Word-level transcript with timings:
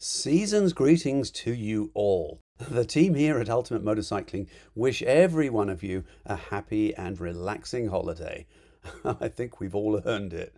Season's 0.00 0.72
greetings 0.72 1.28
to 1.28 1.52
you 1.52 1.90
all. 1.92 2.38
The 2.56 2.84
team 2.84 3.14
here 3.14 3.40
at 3.40 3.50
Ultimate 3.50 3.84
Motorcycling 3.84 4.46
wish 4.72 5.02
every 5.02 5.50
one 5.50 5.68
of 5.68 5.82
you 5.82 6.04
a 6.24 6.36
happy 6.36 6.94
and 6.94 7.18
relaxing 7.18 7.88
holiday. 7.88 8.46
I 9.04 9.26
think 9.26 9.58
we've 9.58 9.74
all 9.74 10.00
earned 10.06 10.32
it. 10.32 10.54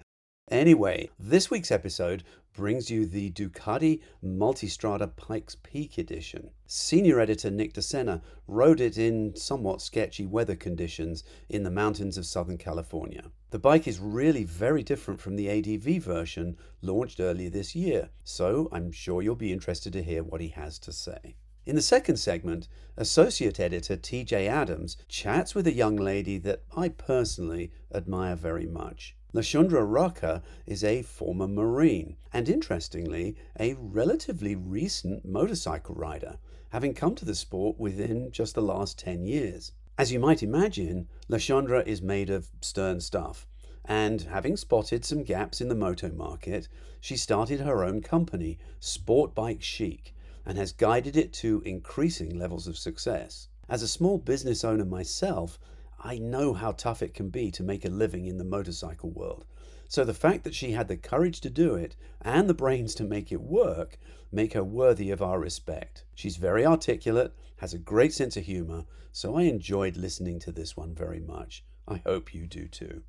Anyway, 0.50 1.08
this 1.16 1.48
week's 1.48 1.70
episode 1.70 2.24
brings 2.54 2.90
you 2.90 3.06
the 3.06 3.30
Ducati 3.30 4.00
Multistrada 4.20 5.14
Pikes 5.14 5.54
Peak 5.54 5.96
edition. 5.96 6.50
Senior 6.66 7.20
editor 7.20 7.52
Nick 7.52 7.72
DeSena 7.72 8.20
rode 8.48 8.80
it 8.80 8.98
in 8.98 9.36
somewhat 9.36 9.80
sketchy 9.80 10.26
weather 10.26 10.56
conditions 10.56 11.22
in 11.48 11.62
the 11.62 11.70
mountains 11.70 12.18
of 12.18 12.26
Southern 12.26 12.58
California. 12.58 13.30
The 13.50 13.60
bike 13.60 13.86
is 13.86 14.00
really 14.00 14.42
very 14.42 14.82
different 14.82 15.20
from 15.20 15.36
the 15.36 15.48
ADV 15.48 16.02
version 16.02 16.56
launched 16.82 17.20
earlier 17.20 17.48
this 17.48 17.76
year, 17.76 18.08
so 18.24 18.68
I'm 18.72 18.90
sure 18.90 19.22
you'll 19.22 19.36
be 19.36 19.52
interested 19.52 19.92
to 19.92 20.02
hear 20.02 20.24
what 20.24 20.40
he 20.40 20.48
has 20.48 20.80
to 20.80 20.92
say. 20.92 21.36
In 21.64 21.76
the 21.76 21.82
second 21.82 22.16
segment, 22.16 22.66
associate 22.96 23.60
editor 23.60 23.96
TJ 23.96 24.48
Adams 24.48 24.96
chats 25.06 25.54
with 25.54 25.68
a 25.68 25.72
young 25.72 25.94
lady 25.94 26.38
that 26.38 26.64
I 26.76 26.88
personally 26.88 27.70
admire 27.94 28.34
very 28.34 28.66
much. 28.66 29.14
Lashundra 29.32 29.84
Raka 29.84 30.42
is 30.66 30.82
a 30.82 31.02
former 31.02 31.46
Marine 31.46 32.16
and, 32.32 32.48
interestingly, 32.48 33.36
a 33.60 33.74
relatively 33.74 34.56
recent 34.56 35.24
motorcycle 35.24 35.94
rider, 35.94 36.36
having 36.70 36.94
come 36.94 37.14
to 37.14 37.24
the 37.24 37.36
sport 37.36 37.78
within 37.78 38.32
just 38.32 38.56
the 38.56 38.62
last 38.62 38.98
10 38.98 39.24
years. 39.24 39.70
As 39.96 40.10
you 40.10 40.18
might 40.18 40.42
imagine, 40.42 41.06
Lashandra 41.28 41.86
is 41.86 42.02
made 42.02 42.28
of 42.28 42.50
stern 42.60 43.00
stuff, 43.00 43.46
and 43.84 44.22
having 44.22 44.56
spotted 44.56 45.04
some 45.04 45.22
gaps 45.22 45.60
in 45.60 45.68
the 45.68 45.76
moto 45.76 46.10
market, 46.10 46.66
she 47.00 47.16
started 47.16 47.60
her 47.60 47.84
own 47.84 48.02
company, 48.02 48.58
Sport 48.80 49.32
Bike 49.32 49.62
Chic, 49.62 50.12
and 50.44 50.58
has 50.58 50.72
guided 50.72 51.16
it 51.16 51.32
to 51.34 51.62
increasing 51.64 52.36
levels 52.36 52.66
of 52.66 52.76
success. 52.76 53.46
As 53.68 53.84
a 53.84 53.88
small 53.88 54.18
business 54.18 54.64
owner 54.64 54.84
myself, 54.84 55.60
I 56.02 56.18
know 56.18 56.54
how 56.54 56.72
tough 56.72 57.02
it 57.02 57.12
can 57.12 57.28
be 57.28 57.50
to 57.50 57.62
make 57.62 57.84
a 57.84 57.90
living 57.90 58.26
in 58.26 58.38
the 58.38 58.44
motorcycle 58.44 59.10
world. 59.10 59.44
So 59.86 60.04
the 60.04 60.14
fact 60.14 60.44
that 60.44 60.54
she 60.54 60.72
had 60.72 60.88
the 60.88 60.96
courage 60.96 61.40
to 61.42 61.50
do 61.50 61.74
it 61.74 61.96
and 62.22 62.48
the 62.48 62.54
brains 62.54 62.94
to 62.94 63.04
make 63.04 63.30
it 63.32 63.40
work 63.40 63.98
make 64.32 64.54
her 64.54 64.64
worthy 64.64 65.10
of 65.10 65.20
our 65.20 65.38
respect. 65.38 66.04
She's 66.14 66.36
very 66.36 66.64
articulate, 66.64 67.34
has 67.56 67.74
a 67.74 67.78
great 67.78 68.14
sense 68.14 68.36
of 68.36 68.44
humor, 68.44 68.84
so 69.12 69.36
I 69.36 69.42
enjoyed 69.42 69.96
listening 69.96 70.38
to 70.40 70.52
this 70.52 70.76
one 70.76 70.94
very 70.94 71.20
much. 71.20 71.64
I 71.88 72.00
hope 72.06 72.32
you 72.32 72.46
do 72.46 72.68
too. 72.68 73.02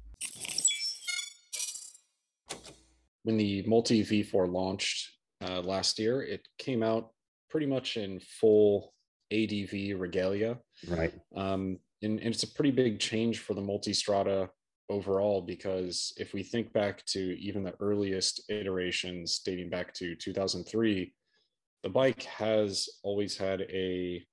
When 3.24 3.38
the 3.38 3.64
Multi 3.68 4.04
V4 4.04 4.52
launched 4.52 5.12
uh, 5.48 5.62
last 5.62 6.00
year, 6.00 6.24
it 6.24 6.48
came 6.58 6.82
out 6.82 7.12
pretty 7.50 7.68
much 7.68 7.98
in 7.98 8.20
full 8.20 8.94
ADV 9.32 10.00
regalia. 10.00 10.58
Right. 10.88 11.14
Um, 11.36 11.78
and, 12.02 12.20
and 12.20 12.34
it's 12.34 12.44
a 12.44 12.48
pretty 12.48 12.72
big 12.72 13.00
change 13.00 13.40
for 13.40 13.54
the 13.54 13.62
Multistrada 13.62 14.50
overall 14.90 15.42
because 15.42 16.14
if 16.18 16.34
we 16.34 16.44
think 16.44 16.74
back 16.74 17.06
to 17.06 17.40
even 17.40 17.64
the 17.64 17.74
earliest 17.80 18.50
iterations 18.50 19.40
dating 19.40 19.70
back 19.70 19.94
to 19.94 20.16
2003 20.16 21.14
the 21.84 21.90
bike 21.90 22.24
has 22.24 22.90
always 23.04 23.38
had 23.38 23.62
a 23.62 24.24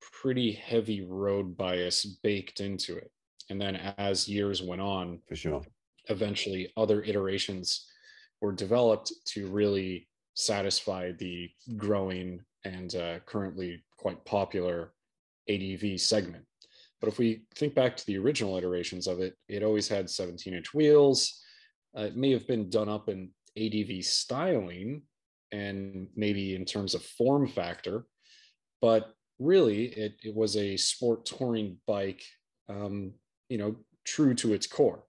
pretty 0.00 0.52
heavy 0.52 1.02
road 1.02 1.56
bias 1.56 2.04
baked 2.22 2.60
into 2.60 2.96
it. 2.96 3.10
And 3.50 3.60
then 3.60 3.76
as 3.98 4.28
years 4.28 4.62
went 4.62 4.80
on 4.80 5.20
for 5.28 5.36
sure. 5.36 5.62
eventually 6.08 6.72
other 6.76 7.02
iterations 7.02 7.86
were 8.40 8.52
developed 8.52 9.12
to 9.26 9.48
really 9.48 10.08
satisfy 10.34 11.12
the 11.12 11.50
growing 11.76 12.40
and 12.64 12.94
uh, 12.94 13.18
currently 13.26 13.82
quite 13.96 14.22
popular 14.24 14.92
adv 15.48 15.98
segment 16.00 16.44
but 17.06 17.12
if 17.12 17.18
we 17.20 17.42
think 17.54 17.72
back 17.72 17.96
to 17.96 18.04
the 18.06 18.18
original 18.18 18.56
iterations 18.56 19.06
of 19.06 19.20
it, 19.20 19.36
it 19.48 19.62
always 19.62 19.86
had 19.86 20.10
17 20.10 20.52
inch 20.52 20.74
wheels. 20.74 21.40
Uh, 21.96 22.00
it 22.00 22.16
may 22.16 22.32
have 22.32 22.48
been 22.48 22.68
done 22.68 22.88
up 22.88 23.08
in 23.08 23.30
ADV 23.56 24.04
styling 24.04 25.02
and 25.52 26.08
maybe 26.16 26.56
in 26.56 26.64
terms 26.64 26.96
of 26.96 27.04
form 27.04 27.46
factor, 27.46 28.06
but 28.82 29.14
really 29.38 29.84
it, 29.84 30.16
it 30.24 30.34
was 30.34 30.56
a 30.56 30.76
sport 30.76 31.24
touring 31.24 31.76
bike, 31.86 32.24
um, 32.68 33.12
you 33.48 33.58
know, 33.58 33.76
true 34.04 34.34
to 34.34 34.52
its 34.52 34.66
core. 34.66 35.04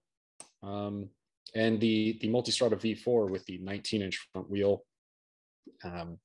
Um, 0.62 1.08
and 1.56 1.80
the, 1.80 2.16
the 2.20 2.28
Multistrada 2.28 2.76
V4 2.76 3.28
with 3.28 3.44
the 3.46 3.58
19 3.58 4.02
inch 4.02 4.28
front 4.32 4.48
wheel, 4.48 4.84
um, 5.82 6.20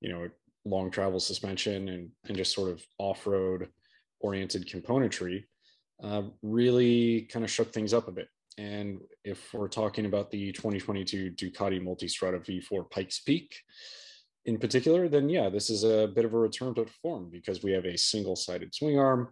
you 0.00 0.08
know, 0.08 0.30
long 0.64 0.88
travel 0.88 1.18
suspension 1.18 1.88
and, 1.88 2.10
and 2.28 2.36
just 2.36 2.54
sort 2.54 2.70
of 2.70 2.80
off 3.00 3.26
road 3.26 3.70
oriented 4.26 4.68
componentry 4.68 5.44
uh, 6.02 6.22
really 6.42 7.28
kind 7.32 7.44
of 7.44 7.50
shook 7.50 7.72
things 7.72 7.94
up 7.94 8.08
a 8.08 8.12
bit. 8.12 8.28
And 8.58 9.00
if 9.24 9.52
we're 9.54 9.68
talking 9.68 10.06
about 10.06 10.30
the 10.30 10.52
2022 10.52 11.32
Ducati 11.32 11.80
Multistrada 11.80 12.40
V4 12.44 12.90
Pikes 12.90 13.20
Peak 13.20 13.54
in 14.46 14.58
particular, 14.58 15.08
then 15.08 15.28
yeah, 15.28 15.48
this 15.48 15.70
is 15.70 15.84
a 15.84 16.08
bit 16.14 16.24
of 16.24 16.34
a 16.34 16.38
return 16.38 16.74
to 16.74 16.86
form 17.02 17.28
because 17.30 17.62
we 17.62 17.72
have 17.72 17.84
a 17.84 17.98
single 17.98 18.36
sided 18.36 18.74
swing 18.74 18.98
arm, 18.98 19.28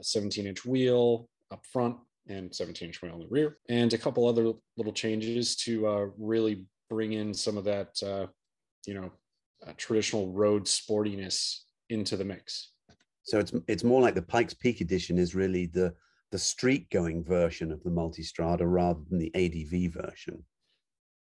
17 0.00 0.46
inch 0.46 0.64
wheel 0.64 1.28
up 1.52 1.64
front, 1.72 1.96
and 2.28 2.54
17 2.54 2.88
inch 2.88 3.02
wheel 3.02 3.12
on 3.12 3.20
the 3.20 3.28
rear, 3.28 3.58
and 3.68 3.92
a 3.92 3.98
couple 3.98 4.26
other 4.26 4.52
little 4.76 4.92
changes 4.92 5.54
to 5.56 5.86
uh, 5.86 6.06
really 6.18 6.64
bring 6.90 7.12
in 7.12 7.32
some 7.32 7.56
of 7.56 7.64
that, 7.64 7.90
uh, 8.02 8.26
you 8.86 8.94
know, 8.94 9.10
uh, 9.66 9.72
traditional 9.76 10.32
road 10.32 10.64
sportiness 10.64 11.60
into 11.88 12.16
the 12.16 12.24
mix. 12.24 12.72
So 13.26 13.40
it's 13.40 13.52
it's 13.66 13.84
more 13.84 14.00
like 14.00 14.14
the 14.14 14.22
Pikes 14.22 14.54
Peak 14.54 14.80
edition 14.80 15.18
is 15.18 15.34
really 15.34 15.66
the 15.66 15.92
the 16.32 16.38
street 16.38 16.88
going 16.90 17.22
version 17.24 17.70
of 17.72 17.82
the 17.82 17.90
Multistrada 17.90 18.62
rather 18.62 19.00
than 19.08 19.18
the 19.18 19.32
ADV 19.34 19.92
version. 19.92 20.44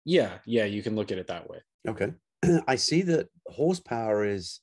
Yeah, 0.04 0.38
yeah, 0.44 0.64
you 0.64 0.82
can 0.82 0.96
look 0.96 1.12
at 1.12 1.18
it 1.18 1.28
that 1.28 1.48
way. 1.48 1.58
Okay. 1.88 2.12
I 2.66 2.74
see 2.74 3.02
that 3.02 3.28
horsepower 3.46 4.24
is 4.24 4.60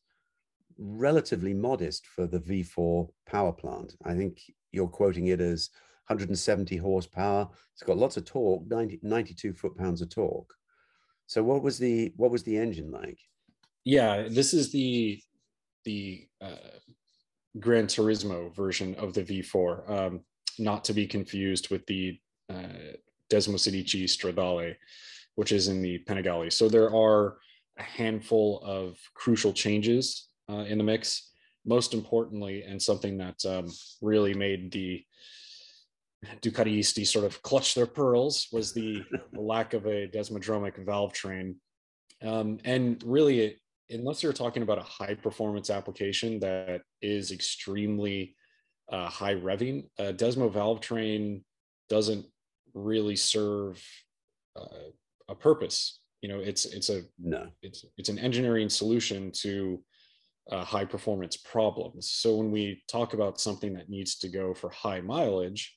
relatively 0.77 1.53
modest 1.53 2.07
for 2.07 2.27
the 2.27 2.39
V4 2.39 3.09
power 3.25 3.53
plant. 3.53 3.95
I 4.03 4.15
think 4.15 4.39
you're 4.71 4.87
quoting 4.87 5.27
it 5.27 5.39
as 5.39 5.69
170 6.07 6.75
horsepower. 6.77 7.47
It's 7.73 7.83
got 7.83 7.97
lots 7.97 8.17
of 8.17 8.25
torque, 8.25 8.63
90, 8.67 8.99
92 9.01 9.53
foot 9.53 9.77
pounds 9.77 10.01
of 10.01 10.09
torque. 10.09 10.53
So 11.27 11.43
what 11.43 11.63
was 11.63 11.77
the 11.77 12.11
what 12.17 12.31
was 12.31 12.43
the 12.43 12.57
engine 12.57 12.91
like? 12.91 13.19
Yeah, 13.85 14.27
this 14.29 14.53
is 14.53 14.71
the 14.71 15.21
the 15.85 16.27
uh, 16.41 16.79
Gran 17.59 17.87
Turismo 17.87 18.53
version 18.55 18.95
of 18.95 19.13
the 19.13 19.23
V4, 19.23 19.89
um, 19.89 20.21
not 20.59 20.83
to 20.85 20.93
be 20.93 21.07
confused 21.07 21.69
with 21.69 21.85
the 21.87 22.19
uh, 22.49 22.93
Desmosedici 23.31 24.03
Stradale, 24.03 24.75
which 25.35 25.51
is 25.51 25.67
in 25.67 25.81
the 25.81 26.03
Panigale. 26.07 26.51
So 26.51 26.69
there 26.69 26.93
are 26.93 27.37
a 27.77 27.83
handful 27.83 28.61
of 28.63 28.97
crucial 29.13 29.53
changes 29.53 30.27
uh, 30.49 30.65
in 30.67 30.77
the 30.77 30.83
mix. 30.83 31.31
Most 31.65 31.93
importantly, 31.93 32.63
and 32.63 32.81
something 32.81 33.17
that 33.17 33.45
um, 33.45 33.67
really 34.01 34.33
made 34.33 34.71
the 34.71 35.03
Ducatisti 36.41 37.05
sort 37.05 37.25
of 37.25 37.41
clutch 37.41 37.75
their 37.75 37.85
pearls 37.85 38.47
was 38.51 38.73
the, 38.73 39.03
the 39.31 39.39
lack 39.41 39.73
of 39.73 39.85
a 39.85 40.07
desmodromic 40.07 40.83
valve 40.85 41.13
train. 41.13 41.55
Um, 42.21 42.59
and 42.65 43.01
really, 43.05 43.39
it, 43.41 43.59
unless 43.89 44.21
you're 44.23 44.33
talking 44.33 44.63
about 44.63 44.77
a 44.77 44.83
high 44.83 45.15
performance 45.15 45.69
application 45.69 46.39
that 46.39 46.81
is 47.01 47.31
extremely 47.31 48.35
uh, 48.91 49.07
high 49.07 49.35
revving, 49.35 49.85
uh, 49.99 50.13
Desmo 50.13 50.51
valve 50.51 50.81
train 50.81 51.43
doesn't 51.89 52.25
really 52.73 53.15
serve 53.15 53.83
uh, 54.55 54.89
a 55.27 55.35
purpose. 55.35 55.99
You 56.21 56.29
know, 56.29 56.39
it's 56.39 56.65
it's 56.65 56.89
a 56.89 57.03
no, 57.17 57.47
it's 57.61 57.85
it's 57.97 58.09
an 58.09 58.19
engineering 58.19 58.69
solution 58.69 59.31
to 59.41 59.81
uh, 60.51 60.63
high 60.63 60.85
performance 60.85 61.37
problems. 61.37 62.09
So 62.09 62.35
when 62.35 62.51
we 62.51 62.83
talk 62.87 63.13
about 63.13 63.39
something 63.39 63.73
that 63.73 63.89
needs 63.89 64.17
to 64.19 64.29
go 64.29 64.53
for 64.53 64.69
high 64.69 65.01
mileage, 65.01 65.75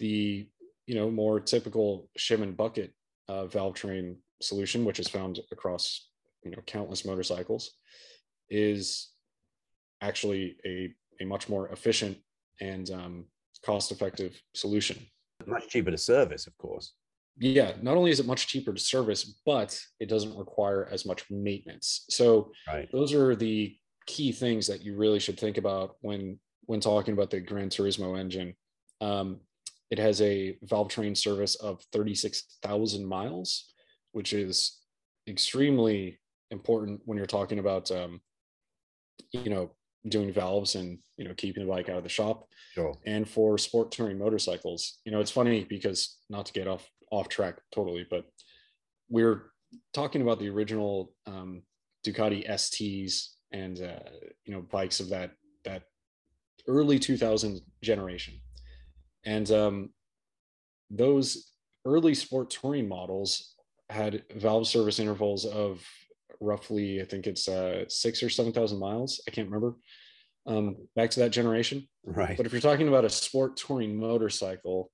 the 0.00 0.48
you 0.86 0.94
know 0.94 1.10
more 1.10 1.40
typical 1.40 2.08
shim 2.18 2.42
and 2.42 2.56
bucket 2.56 2.92
uh, 3.28 3.46
valve 3.46 3.74
train 3.74 4.16
solution, 4.42 4.84
which 4.84 4.98
is 4.98 5.08
found 5.08 5.40
across 5.52 6.08
you 6.44 6.50
know 6.50 6.62
countless 6.66 7.04
motorcycles 7.04 7.72
is 8.50 9.10
actually 10.00 10.56
a, 10.66 10.92
a 11.20 11.24
much 11.24 11.48
more 11.48 11.68
efficient 11.70 12.16
and 12.60 12.90
um, 12.90 13.24
cost 13.64 13.90
effective 13.90 14.40
solution. 14.54 14.98
Much 15.46 15.68
cheaper 15.68 15.90
to 15.90 15.98
service 15.98 16.46
of 16.46 16.56
course. 16.58 16.94
Yeah 17.38 17.72
not 17.82 17.96
only 17.96 18.10
is 18.10 18.20
it 18.20 18.26
much 18.26 18.46
cheaper 18.46 18.72
to 18.72 18.80
service 18.80 19.40
but 19.44 19.78
it 19.98 20.08
doesn't 20.08 20.36
require 20.36 20.88
as 20.90 21.04
much 21.06 21.24
maintenance. 21.30 22.04
So 22.10 22.52
right. 22.68 22.88
those 22.92 23.12
are 23.12 23.34
the 23.34 23.76
key 24.06 24.32
things 24.32 24.66
that 24.66 24.82
you 24.82 24.96
really 24.96 25.18
should 25.18 25.40
think 25.40 25.56
about 25.56 25.96
when 26.02 26.38
when 26.66 26.80
talking 26.80 27.14
about 27.14 27.30
the 27.30 27.40
gran 27.40 27.68
turismo 27.68 28.18
engine. 28.18 28.54
Um, 29.00 29.40
it 29.90 29.98
has 29.98 30.20
a 30.22 30.56
valve 30.62 30.88
train 30.88 31.14
service 31.14 31.56
of 31.56 31.84
36000 31.92 33.04
miles 33.04 33.74
which 34.14 34.32
is 34.32 34.78
extremely 35.28 36.18
important 36.54 37.00
when 37.04 37.18
you're 37.18 37.26
talking 37.26 37.58
about 37.58 37.90
um, 37.90 38.20
you 39.32 39.50
know 39.50 39.70
doing 40.08 40.32
valves 40.32 40.74
and 40.74 40.98
you 41.16 41.26
know 41.26 41.34
keeping 41.34 41.64
the 41.64 41.70
bike 41.70 41.88
out 41.88 41.96
of 41.98 42.02
the 42.02 42.08
shop 42.08 42.46
Sure. 42.74 42.94
and 43.06 43.28
for 43.28 43.56
sport 43.58 43.90
touring 43.90 44.18
motorcycles 44.18 44.98
you 45.04 45.12
know 45.12 45.20
it's 45.20 45.30
funny 45.30 45.64
because 45.64 46.18
not 46.28 46.46
to 46.46 46.52
get 46.52 46.68
off 46.68 46.86
off 47.10 47.28
track 47.28 47.56
totally 47.72 48.06
but 48.10 48.24
we're 49.08 49.50
talking 49.92 50.22
about 50.22 50.38
the 50.38 50.48
original 50.48 51.12
um, 51.26 51.62
ducati 52.06 52.40
sts 52.58 53.36
and 53.52 53.80
uh, 53.82 54.10
you 54.44 54.52
know 54.52 54.62
bikes 54.62 55.00
of 55.00 55.08
that 55.08 55.30
that 55.64 55.82
early 56.68 56.98
2000 56.98 57.60
generation 57.82 58.34
and 59.24 59.50
um, 59.50 59.90
those 60.90 61.52
early 61.86 62.14
sport 62.14 62.50
touring 62.50 62.88
models 62.88 63.54
had 63.90 64.22
valve 64.36 64.66
service 64.66 64.98
intervals 64.98 65.44
of 65.46 65.82
roughly 66.40 67.00
i 67.00 67.04
think 67.04 67.26
it's 67.26 67.48
uh, 67.48 67.84
six 67.88 68.22
or 68.22 68.28
seven 68.30 68.52
thousand 68.52 68.78
miles 68.78 69.20
i 69.28 69.30
can't 69.30 69.48
remember 69.48 69.76
um, 70.46 70.76
back 70.94 71.10
to 71.10 71.20
that 71.20 71.30
generation 71.30 71.88
Right. 72.06 72.36
but 72.36 72.44
if 72.44 72.52
you're 72.52 72.60
talking 72.60 72.88
about 72.88 73.06
a 73.06 73.10
sport 73.10 73.56
touring 73.56 73.96
motorcycle, 73.96 74.90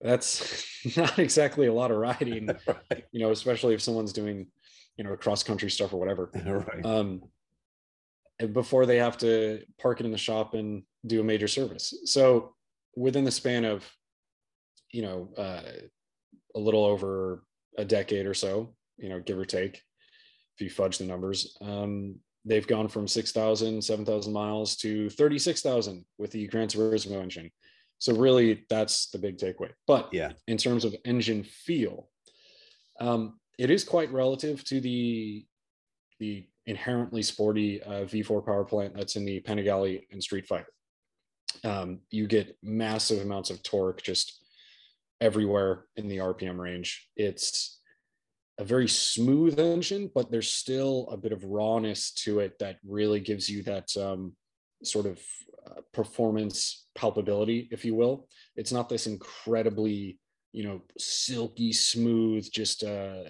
that's 0.00 0.66
not 0.96 1.18
exactly 1.20 1.68
a 1.68 1.72
lot 1.72 1.90
of 1.92 1.98
riding, 1.98 2.48
right. 2.66 3.04
you 3.12 3.20
know, 3.20 3.30
especially 3.30 3.74
if 3.74 3.80
someone's 3.80 4.12
doing, 4.12 4.48
you 4.96 5.04
know, 5.04 5.16
cross 5.16 5.44
country 5.44 5.70
stuff 5.70 5.92
or 5.92 6.00
whatever. 6.00 6.30
right. 6.44 6.84
Um, 6.84 7.22
before 8.52 8.86
they 8.86 8.96
have 8.98 9.16
to 9.18 9.62
park 9.80 10.00
it 10.00 10.06
in 10.06 10.12
the 10.12 10.18
shop 10.18 10.54
and 10.54 10.82
do 11.06 11.20
a 11.20 11.24
major 11.24 11.48
service. 11.48 11.94
So 12.04 12.54
within 12.96 13.24
the 13.24 13.30
span 13.30 13.64
of, 13.64 13.88
you 14.92 15.02
know, 15.02 15.28
uh, 15.38 15.62
a 16.54 16.58
little 16.58 16.84
over 16.84 17.44
a 17.78 17.84
decade 17.84 18.26
or 18.26 18.34
so, 18.34 18.74
you 18.98 19.08
know, 19.08 19.20
give 19.20 19.38
or 19.38 19.44
take, 19.46 19.80
if 20.56 20.62
you 20.62 20.70
fudge 20.70 20.98
the 20.98 21.04
numbers, 21.04 21.56
um, 21.60 22.16
they've 22.44 22.66
gone 22.66 22.88
from 22.88 23.06
6,000, 23.06 23.82
7,000 23.82 24.32
miles 24.32 24.76
to 24.76 25.10
36,000 25.10 26.04
with 26.18 26.30
the 26.30 26.46
Gran 26.46 26.68
Turismo 26.68 27.20
engine. 27.22 27.50
So 27.98 28.14
really, 28.14 28.64
that's 28.68 29.10
the 29.10 29.18
big 29.18 29.38
takeaway. 29.38 29.70
But 29.86 30.08
yeah. 30.12 30.32
in 30.46 30.56
terms 30.56 30.84
of 30.84 30.94
engine 31.04 31.44
feel, 31.44 32.08
um, 33.00 33.38
it 33.58 33.70
is 33.70 33.84
quite 33.84 34.12
relative 34.12 34.64
to 34.64 34.80
the 34.80 35.46
the 36.18 36.46
inherently 36.64 37.22
sporty 37.22 37.82
uh, 37.82 38.04
V4 38.04 38.44
power 38.44 38.64
plant 38.64 38.94
that's 38.94 39.16
in 39.16 39.24
the 39.26 39.40
Panigale 39.40 40.02
and 40.10 40.22
Street 40.22 40.46
Fighter. 40.46 40.72
Um, 41.62 42.00
you 42.10 42.26
get 42.26 42.56
massive 42.62 43.22
amounts 43.22 43.50
of 43.50 43.62
torque 43.62 44.02
just 44.02 44.42
everywhere 45.20 45.84
in 45.96 46.08
the 46.08 46.18
RPM 46.18 46.58
range. 46.58 47.08
It's 47.16 47.80
a 48.58 48.64
very 48.64 48.88
smooth 48.88 49.58
engine, 49.58 50.10
but 50.14 50.30
there's 50.30 50.50
still 50.50 51.08
a 51.10 51.16
bit 51.16 51.32
of 51.32 51.44
rawness 51.44 52.12
to 52.12 52.40
it 52.40 52.58
that 52.58 52.78
really 52.86 53.20
gives 53.20 53.48
you 53.48 53.62
that 53.64 53.94
um, 53.96 54.32
sort 54.82 55.06
of 55.06 55.20
uh, 55.66 55.80
performance 55.92 56.86
palpability, 56.96 57.68
if 57.70 57.84
you 57.84 57.94
will. 57.94 58.28
It's 58.56 58.72
not 58.72 58.88
this 58.88 59.06
incredibly, 59.06 60.18
you 60.52 60.64
know, 60.64 60.82
silky 60.98 61.72
smooth, 61.72 62.50
just 62.50 62.82
uh, 62.82 63.24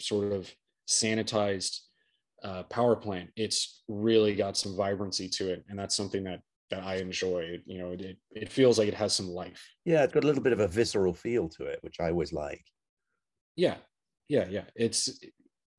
sort 0.00 0.32
of 0.32 0.52
sanitized 0.88 1.80
uh, 2.42 2.64
power 2.64 2.96
plant. 2.96 3.30
It's 3.36 3.82
really 3.88 4.34
got 4.34 4.56
some 4.56 4.76
vibrancy 4.76 5.28
to 5.30 5.52
it, 5.52 5.64
and 5.68 5.78
that's 5.78 5.96
something 5.96 6.24
that 6.24 6.40
that 6.70 6.82
I 6.82 6.96
enjoy. 6.96 7.58
You 7.66 7.78
know, 7.78 7.92
it 7.92 8.16
it 8.32 8.52
feels 8.52 8.78
like 8.78 8.88
it 8.88 8.94
has 8.94 9.14
some 9.14 9.28
life. 9.28 9.64
Yeah, 9.84 10.02
it's 10.02 10.12
got 10.12 10.24
a 10.24 10.26
little 10.26 10.42
bit 10.42 10.52
of 10.52 10.60
a 10.60 10.68
visceral 10.68 11.14
feel 11.14 11.48
to 11.50 11.66
it, 11.66 11.78
which 11.82 12.00
I 12.00 12.10
always 12.10 12.32
like. 12.32 12.64
Yeah, 13.54 13.76
yeah, 14.28 14.46
yeah. 14.48 14.64
It's 14.74 15.18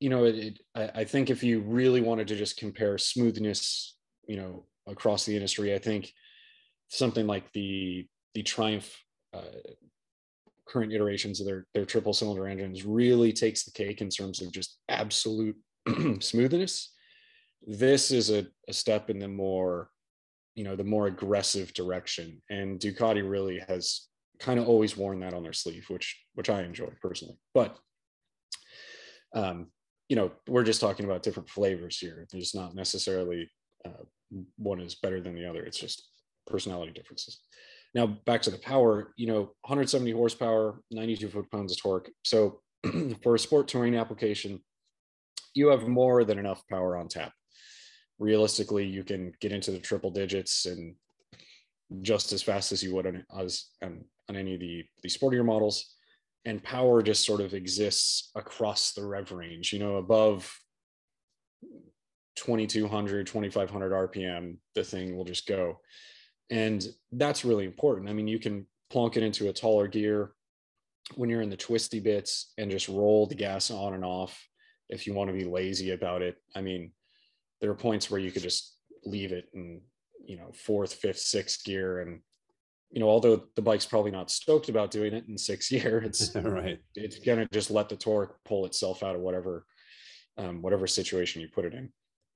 you 0.00 0.10
know, 0.10 0.24
it, 0.24 0.34
it 0.36 0.58
I, 0.74 1.00
I 1.00 1.04
think 1.04 1.30
if 1.30 1.42
you 1.42 1.60
really 1.60 2.00
wanted 2.00 2.28
to 2.28 2.36
just 2.36 2.56
compare 2.56 2.98
smoothness, 2.98 3.96
you 4.26 4.36
know, 4.36 4.64
across 4.86 5.24
the 5.24 5.34
industry, 5.34 5.74
I 5.74 5.78
think 5.78 6.12
something 6.88 7.26
like 7.26 7.52
the 7.52 8.06
the 8.34 8.42
Triumph 8.42 8.96
uh, 9.34 9.42
current 10.66 10.92
iterations 10.92 11.40
of 11.40 11.46
their 11.46 11.66
their 11.74 11.84
triple 11.84 12.12
cylinder 12.12 12.46
engines 12.46 12.84
really 12.84 13.32
takes 13.32 13.64
the 13.64 13.72
cake 13.72 14.00
in 14.00 14.08
terms 14.08 14.40
of 14.40 14.52
just 14.52 14.78
absolute 14.88 15.56
smoothness. 16.20 16.94
This 17.66 18.10
is 18.10 18.30
a, 18.30 18.46
a 18.68 18.72
step 18.72 19.10
in 19.10 19.18
the 19.18 19.28
more, 19.28 19.90
you 20.54 20.64
know, 20.64 20.76
the 20.76 20.84
more 20.84 21.06
aggressive 21.08 21.74
direction, 21.74 22.40
and 22.50 22.78
Ducati 22.78 23.28
really 23.28 23.60
has 23.68 24.06
kind 24.38 24.60
of 24.60 24.68
always 24.68 24.96
worn 24.96 25.20
that 25.20 25.34
on 25.34 25.42
their 25.42 25.52
sleeve, 25.52 25.86
which 25.88 26.24
which 26.34 26.50
I 26.50 26.62
enjoy 26.62 26.90
personally. 27.02 27.36
But 27.54 27.76
um, 29.34 29.68
you 30.08 30.16
know, 30.16 30.30
we're 30.48 30.64
just 30.64 30.80
talking 30.80 31.04
about 31.04 31.22
different 31.22 31.48
flavors 31.48 31.98
here. 31.98 32.26
There's 32.32 32.54
not 32.54 32.74
necessarily 32.74 33.50
uh, 33.84 34.04
one 34.56 34.80
is 34.80 34.94
better 34.94 35.20
than 35.20 35.34
the 35.34 35.46
other. 35.46 35.64
It's 35.64 35.78
just 35.78 36.08
personality 36.46 36.92
differences. 36.92 37.40
Now 37.94 38.06
back 38.06 38.42
to 38.42 38.50
the 38.50 38.58
power. 38.58 39.12
You 39.16 39.26
know, 39.26 39.40
170 39.62 40.12
horsepower, 40.12 40.80
92 40.90 41.28
foot 41.28 41.50
pounds 41.50 41.72
of 41.72 41.80
torque. 41.80 42.10
So 42.24 42.60
for 43.22 43.34
a 43.34 43.38
sport 43.38 43.68
touring 43.68 43.96
application, 43.96 44.60
you 45.54 45.68
have 45.68 45.88
more 45.88 46.24
than 46.24 46.38
enough 46.38 46.62
power 46.70 46.96
on 46.96 47.08
tap. 47.08 47.32
Realistically, 48.18 48.84
you 48.84 49.04
can 49.04 49.32
get 49.40 49.52
into 49.52 49.70
the 49.70 49.78
triple 49.78 50.10
digits 50.10 50.66
and 50.66 50.94
just 52.02 52.32
as 52.32 52.42
fast 52.42 52.72
as 52.72 52.82
you 52.82 52.94
would 52.94 53.06
on, 53.06 53.24
um, 53.82 54.04
on 54.28 54.36
any 54.36 54.54
of 54.54 54.60
the, 54.60 54.84
the 55.02 55.08
sportier 55.08 55.44
models. 55.44 55.96
And 56.44 56.62
power 56.62 57.02
just 57.02 57.26
sort 57.26 57.40
of 57.40 57.52
exists 57.52 58.30
across 58.34 58.92
the 58.92 59.04
rev 59.04 59.32
range, 59.32 59.72
you 59.72 59.78
know, 59.78 59.96
above 59.96 60.50
2200, 62.36 63.26
2500 63.26 64.12
RPM, 64.12 64.56
the 64.74 64.84
thing 64.84 65.16
will 65.16 65.24
just 65.24 65.46
go. 65.46 65.80
And 66.50 66.86
that's 67.12 67.44
really 67.44 67.64
important. 67.64 68.08
I 68.08 68.12
mean, 68.12 68.28
you 68.28 68.38
can 68.38 68.66
plunk 68.90 69.16
it 69.16 69.22
into 69.22 69.48
a 69.48 69.52
taller 69.52 69.88
gear 69.88 70.32
when 71.16 71.28
you're 71.28 71.42
in 71.42 71.50
the 71.50 71.56
twisty 71.56 72.00
bits 72.00 72.52
and 72.56 72.70
just 72.70 72.88
roll 72.88 73.26
the 73.26 73.34
gas 73.34 73.70
on 73.70 73.94
and 73.94 74.04
off 74.04 74.42
if 74.88 75.06
you 75.06 75.14
want 75.14 75.28
to 75.28 75.36
be 75.36 75.44
lazy 75.44 75.90
about 75.90 76.22
it. 76.22 76.36
I 76.54 76.60
mean, 76.60 76.92
there 77.60 77.70
are 77.70 77.74
points 77.74 78.10
where 78.10 78.20
you 78.20 78.30
could 78.30 78.42
just 78.42 78.76
leave 79.04 79.32
it 79.32 79.48
in, 79.52 79.80
you 80.24 80.36
know, 80.36 80.52
fourth, 80.54 80.94
fifth, 80.94 81.18
sixth 81.18 81.64
gear. 81.64 82.00
And, 82.00 82.20
you 82.90 83.00
know, 83.00 83.08
although 83.08 83.44
the 83.54 83.62
bike's 83.62 83.86
probably 83.86 84.10
not 84.10 84.30
stoked 84.30 84.68
about 84.68 84.90
doing 84.90 85.12
it 85.12 85.24
in 85.28 85.36
six 85.36 85.70
years, 85.72 86.04
it's 86.04 86.34
right. 86.36 86.78
it's 86.94 87.18
gonna 87.18 87.46
just 87.52 87.70
let 87.70 87.88
the 87.88 87.96
torque 87.96 88.36
pull 88.44 88.66
itself 88.66 89.02
out 89.02 89.14
of 89.14 89.20
whatever 89.20 89.64
um, 90.38 90.62
whatever 90.62 90.86
situation 90.86 91.42
you 91.42 91.48
put 91.48 91.64
it 91.64 91.74
in. 91.74 91.90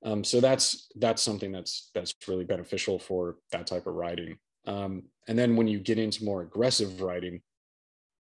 Um, 0.05 0.23
so 0.23 0.41
that's 0.41 0.89
that's 0.95 1.21
something 1.21 1.51
that's 1.51 1.89
that's 1.95 2.13
really 2.27 2.43
beneficial 2.43 2.99
for 2.99 3.37
that 3.51 3.67
type 3.67 3.87
of 3.87 3.95
riding. 3.95 4.37
Um, 4.65 5.03
and 5.27 5.37
then 5.39 5.55
when 5.55 5.67
you 5.67 5.79
get 5.79 5.97
into 5.97 6.25
more 6.25 6.41
aggressive 6.41 7.01
riding, 7.01 7.41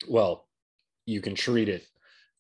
well, 0.08 0.48
you 1.06 1.22
can 1.22 1.36
treat 1.36 1.70
it 1.70 1.86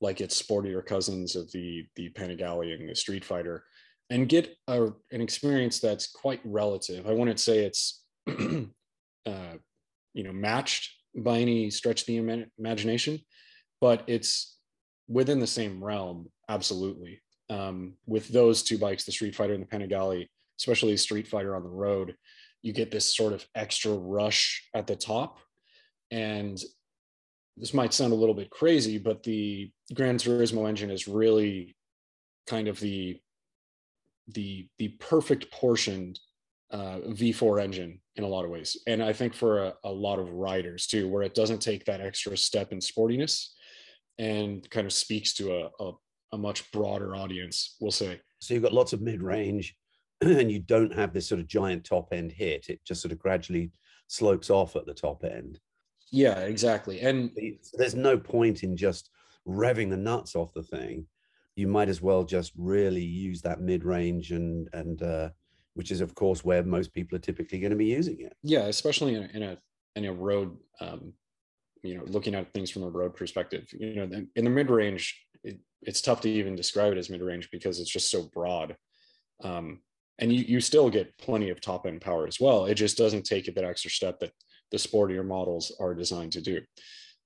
like 0.01 0.21
it's 0.21 0.39
sportier 0.39 0.85
cousins 0.85 1.35
of 1.35 1.51
the 1.51 1.85
the 1.95 2.09
Panigale 2.11 2.73
and 2.73 2.87
the 2.87 2.95
Street 2.95 3.25
Fighter, 3.25 3.63
and 4.09 4.29
get 4.29 4.55
a, 4.67 4.89
an 5.11 5.21
experience 5.21 5.79
that's 5.79 6.07
quite 6.11 6.41
relative. 6.43 7.07
I 7.07 7.13
wouldn't 7.13 7.39
say 7.39 7.65
it's 7.65 8.03
uh, 8.29 9.55
you 10.13 10.23
know 10.23 10.33
matched 10.33 10.91
by 11.15 11.39
any 11.39 11.69
stretch 11.69 12.01
of 12.01 12.07
the 12.07 12.17
ima- 12.17 12.45
imagination, 12.57 13.19
but 13.81 14.03
it's 14.07 14.57
within 15.07 15.39
the 15.39 15.47
same 15.47 15.83
realm. 15.83 16.29
Absolutely. 16.49 17.21
Um, 17.49 17.93
with 18.05 18.29
those 18.29 18.63
two 18.63 18.77
bikes, 18.77 19.03
the 19.03 19.11
Street 19.11 19.35
Fighter 19.35 19.53
and 19.53 19.63
the 19.63 19.67
Panigale, 19.67 20.27
especially 20.59 20.97
Street 20.97 21.27
Fighter 21.27 21.55
on 21.55 21.63
the 21.63 21.69
road, 21.69 22.15
you 22.61 22.73
get 22.73 22.91
this 22.91 23.15
sort 23.15 23.33
of 23.33 23.45
extra 23.55 23.91
rush 23.91 24.67
at 24.73 24.87
the 24.87 24.95
top. 24.95 25.39
And 26.09 26.61
this 27.57 27.73
might 27.73 27.93
sound 27.93 28.13
a 28.13 28.15
little 28.15 28.35
bit 28.35 28.49
crazy, 28.49 28.97
but 28.97 29.23
the 29.23 29.71
Gran 29.93 30.17
Turismo 30.17 30.67
engine 30.67 30.89
is 30.89 31.07
really 31.07 31.75
kind 32.47 32.67
of 32.67 32.79
the 32.79 33.19
the 34.29 34.67
the 34.79 34.89
perfect 34.99 35.51
portioned 35.51 36.19
uh, 36.73 36.99
V4 37.07 37.61
engine 37.61 37.99
in 38.15 38.23
a 38.23 38.27
lot 38.27 38.43
of 38.43 38.51
ways, 38.51 38.77
and 38.87 39.01
I 39.01 39.13
think 39.13 39.33
for 39.33 39.65
a, 39.65 39.73
a 39.85 39.91
lot 39.91 40.19
of 40.19 40.29
riders 40.29 40.87
too, 40.87 41.07
where 41.07 41.23
it 41.23 41.35
doesn't 41.35 41.61
take 41.61 41.85
that 41.85 42.01
extra 42.01 42.35
step 42.35 42.71
in 42.71 42.79
sportiness, 42.79 43.47
and 44.17 44.67
kind 44.69 44.85
of 44.85 44.93
speaks 44.93 45.33
to 45.35 45.53
a, 45.53 45.69
a, 45.83 45.91
a 46.33 46.37
much 46.37 46.71
broader 46.71 47.15
audience. 47.15 47.77
We'll 47.79 47.91
say. 47.91 48.19
So 48.39 48.53
you've 48.53 48.63
got 48.63 48.73
lots 48.73 48.93
of 48.93 49.01
mid 49.01 49.21
range, 49.21 49.75
and 50.21 50.51
you 50.51 50.59
don't 50.59 50.93
have 50.93 51.13
this 51.13 51.27
sort 51.27 51.41
of 51.41 51.47
giant 51.47 51.85
top 51.85 52.09
end 52.11 52.31
hit. 52.31 52.67
It 52.69 52.81
just 52.85 53.01
sort 53.01 53.11
of 53.11 53.19
gradually 53.19 53.71
slopes 54.07 54.49
off 54.49 54.75
at 54.75 54.85
the 54.85 54.93
top 54.93 55.23
end. 55.23 55.59
Yeah, 56.11 56.39
exactly. 56.41 57.01
And 57.01 57.31
there's 57.73 57.95
no 57.95 58.17
point 58.17 58.63
in 58.63 58.77
just 58.77 59.09
revving 59.47 59.89
the 59.89 59.97
nuts 59.97 60.35
off 60.35 60.53
the 60.53 60.63
thing. 60.63 61.07
You 61.55 61.67
might 61.67 61.89
as 61.89 62.01
well 62.01 62.23
just 62.23 62.51
really 62.57 63.03
use 63.03 63.41
that 63.41 63.61
mid 63.61 63.83
range 63.83 64.31
and 64.31 64.69
and 64.73 65.01
uh, 65.01 65.29
which 65.75 65.91
is 65.91 66.01
of 66.01 66.15
course 66.15 66.43
where 66.43 66.63
most 66.63 66.93
people 66.93 67.15
are 67.15 67.21
typically 67.21 67.59
going 67.59 67.71
to 67.71 67.77
be 67.77 67.85
using 67.85 68.21
it. 68.21 68.35
Yeah, 68.43 68.65
especially 68.65 69.15
in 69.15 69.23
a 69.23 69.27
in 69.33 69.43
a, 69.43 69.57
in 69.95 70.05
a 70.05 70.13
road, 70.13 70.57
um, 70.81 71.13
you 71.81 71.97
know, 71.97 72.03
looking 72.05 72.35
at 72.35 72.53
things 72.53 72.71
from 72.71 72.83
a 72.83 72.89
road 72.89 73.15
perspective. 73.15 73.67
You 73.71 73.95
know, 73.95 74.25
in 74.35 74.43
the 74.43 74.49
mid 74.49 74.69
range, 74.69 75.19
it's 75.85 76.01
tough 76.01 76.21
to 76.21 76.29
even 76.29 76.55
describe 76.55 76.93
it 76.93 76.97
as 76.97 77.09
mid-range 77.09 77.49
because 77.51 77.79
it's 77.79 77.89
just 77.89 78.09
so 78.09 78.23
broad. 78.33 78.75
Um, 79.43 79.81
and 80.19 80.31
you, 80.31 80.43
you 80.43 80.61
still 80.61 80.89
get 80.89 81.17
plenty 81.17 81.49
of 81.49 81.59
top 81.59 81.85
end 81.85 82.01
power 82.01 82.27
as 82.27 82.39
well. 82.39 82.65
It 82.65 82.75
just 82.75 82.97
doesn't 82.97 83.23
take 83.23 83.47
it 83.47 83.55
that 83.55 83.63
extra 83.63 83.91
step 83.91 84.19
that 84.19 84.31
the 84.71 84.77
sportier 84.77 85.25
models 85.25 85.75
are 85.79 85.93
designed 85.93 86.31
to 86.33 86.41
do. 86.41 86.61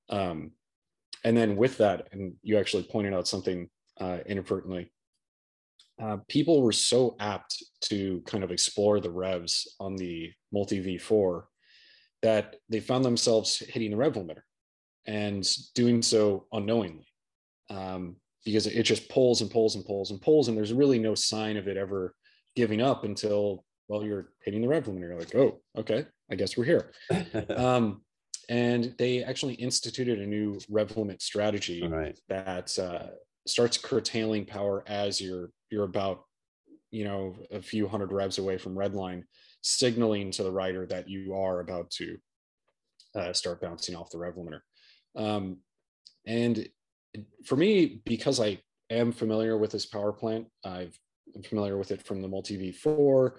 Um, 0.10 0.52
and 1.24 1.36
then 1.36 1.56
with 1.56 1.78
that, 1.78 2.08
and 2.12 2.34
you 2.42 2.58
actually 2.58 2.84
pointed 2.84 3.14
out 3.14 3.28
something 3.28 3.70
uh, 4.00 4.20
inadvertently, 4.26 4.92
uh, 6.02 6.18
people 6.28 6.62
were 6.62 6.72
so 6.72 7.16
apt 7.20 7.64
to 7.82 8.22
kind 8.26 8.44
of 8.44 8.52
explore 8.52 9.00
the 9.00 9.10
revs 9.10 9.76
on 9.80 9.96
the 9.96 10.32
multi 10.52 10.84
V4 10.84 11.44
that 12.22 12.56
they 12.70 12.80
found 12.80 13.04
themselves 13.04 13.58
hitting 13.58 13.92
the 13.92 13.98
rev 13.98 14.14
limiter 14.14 14.42
and 15.06 15.48
doing 15.74 16.02
so 16.02 16.46
unknowingly 16.52 17.08
um, 17.70 18.16
because 18.46 18.68
it 18.68 18.84
just 18.84 19.10
pulls 19.10 19.42
and 19.42 19.52
pulls 19.52 19.76
and 19.76 19.86
pulls 19.86 20.12
and 20.12 20.22
pulls, 20.22 20.48
and 20.48 20.58
there's 20.58 20.74
really 20.74 21.00
no 21.00 21.16
sign 21.16 21.58
of 21.58 21.68
it 21.68 21.78
ever 21.78 22.14
giving 22.56 22.82
up 22.82 23.04
until 23.04 23.64
well 23.88 24.04
you're 24.04 24.30
hitting 24.44 24.62
the 24.62 24.68
rev 24.68 24.86
limiter. 24.86 25.00
You're 25.02 25.20
like, 25.20 25.36
oh, 25.36 25.62
okay, 25.78 26.06
I 26.32 26.36
guess 26.36 26.58
we're 26.58 26.66
here. 26.66 26.92
um, 27.56 28.02
and 28.50 28.96
they 28.98 29.24
actually 29.24 29.56
instituted 29.56 30.20
a 30.20 30.26
new 30.26 30.58
rev 30.70 30.96
limit 30.96 31.22
strategy 31.22 31.86
right. 31.86 32.18
that 32.30 32.78
uh, 32.80 33.08
starts 33.50 33.78
curtailing 33.78 34.46
power 34.46 34.84
as 34.88 35.22
you're 35.22 35.50
you're 35.70 35.84
about 35.84 36.24
you 36.92 37.04
know 37.04 37.36
a 37.52 37.62
few 37.62 37.88
hundred 37.88 38.12
revs 38.12 38.38
away 38.38 38.58
from 38.58 38.76
redline 38.76 39.24
signaling 39.62 40.32
to 40.32 40.44
the 40.44 40.52
rider 40.52 40.86
that 40.86 41.10
you 41.10 41.34
are 41.34 41.60
about 41.60 41.90
to 41.92 42.18
uh, 43.16 43.34
start 43.34 43.62
bouncing 43.62 43.96
off 43.96 44.10
the 44.12 44.18
rev 44.18 44.36
limiter. 44.36 44.62
Um, 45.16 45.58
and 46.26 46.68
for 47.46 47.56
me 47.56 48.02
because 48.06 48.40
i 48.40 48.60
am 48.90 49.12
familiar 49.12 49.58
with 49.58 49.72
this 49.72 49.86
power 49.86 50.12
plant 50.12 50.46
i've 50.66 50.98
I'm 51.36 51.44
familiar 51.44 51.78
with 51.78 51.92
it 51.92 52.06
from 52.06 52.22
the 52.22 52.28
multi 52.28 52.72
v4 52.72 53.32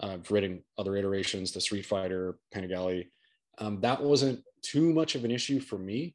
i've 0.00 0.30
ridden 0.30 0.62
other 0.78 0.96
iterations 0.96 1.52
the 1.52 1.60
street 1.60 1.86
fighter 1.86 2.38
panigale 2.54 3.06
um, 3.58 3.80
that 3.80 4.02
wasn't 4.02 4.42
too 4.62 4.92
much 4.92 5.14
of 5.14 5.24
an 5.24 5.30
issue 5.30 5.60
for 5.60 5.78
me 5.78 6.14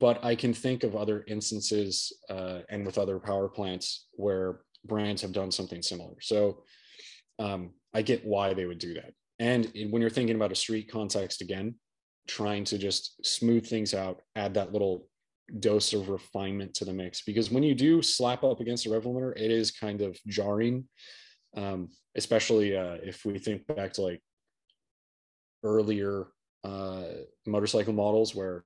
but 0.00 0.24
I 0.24 0.34
can 0.34 0.52
think 0.54 0.84
of 0.84 0.94
other 0.94 1.24
instances 1.26 2.12
uh, 2.30 2.60
and 2.68 2.86
with 2.86 2.98
other 2.98 3.18
power 3.18 3.48
plants 3.48 4.06
where 4.12 4.60
brands 4.84 5.22
have 5.22 5.32
done 5.32 5.50
something 5.50 5.82
similar. 5.82 6.14
So 6.20 6.62
um, 7.38 7.70
I 7.94 8.02
get 8.02 8.24
why 8.24 8.54
they 8.54 8.66
would 8.66 8.78
do 8.78 8.94
that. 8.94 9.12
And 9.38 9.70
when 9.90 10.00
you're 10.00 10.10
thinking 10.10 10.36
about 10.36 10.52
a 10.52 10.56
street 10.56 10.90
context 10.90 11.40
again, 11.40 11.74
trying 12.28 12.64
to 12.64 12.78
just 12.78 13.24
smooth 13.26 13.66
things 13.66 13.94
out, 13.94 14.20
add 14.36 14.54
that 14.54 14.72
little 14.72 15.08
dose 15.58 15.92
of 15.92 16.08
refinement 16.08 16.74
to 16.74 16.84
the 16.84 16.92
mix. 16.92 17.22
Because 17.22 17.50
when 17.50 17.62
you 17.62 17.74
do 17.74 18.02
slap 18.02 18.44
up 18.44 18.60
against 18.60 18.86
a 18.86 18.90
rev 18.90 19.04
limiter, 19.04 19.32
it 19.36 19.50
is 19.50 19.72
kind 19.72 20.00
of 20.00 20.16
jarring, 20.28 20.88
um, 21.56 21.88
especially 22.16 22.76
uh, 22.76 22.98
if 23.02 23.24
we 23.24 23.38
think 23.38 23.66
back 23.66 23.92
to 23.94 24.02
like 24.02 24.22
earlier 25.64 26.28
uh, 26.64 27.04
motorcycle 27.46 27.92
models 27.92 28.34
where 28.34 28.64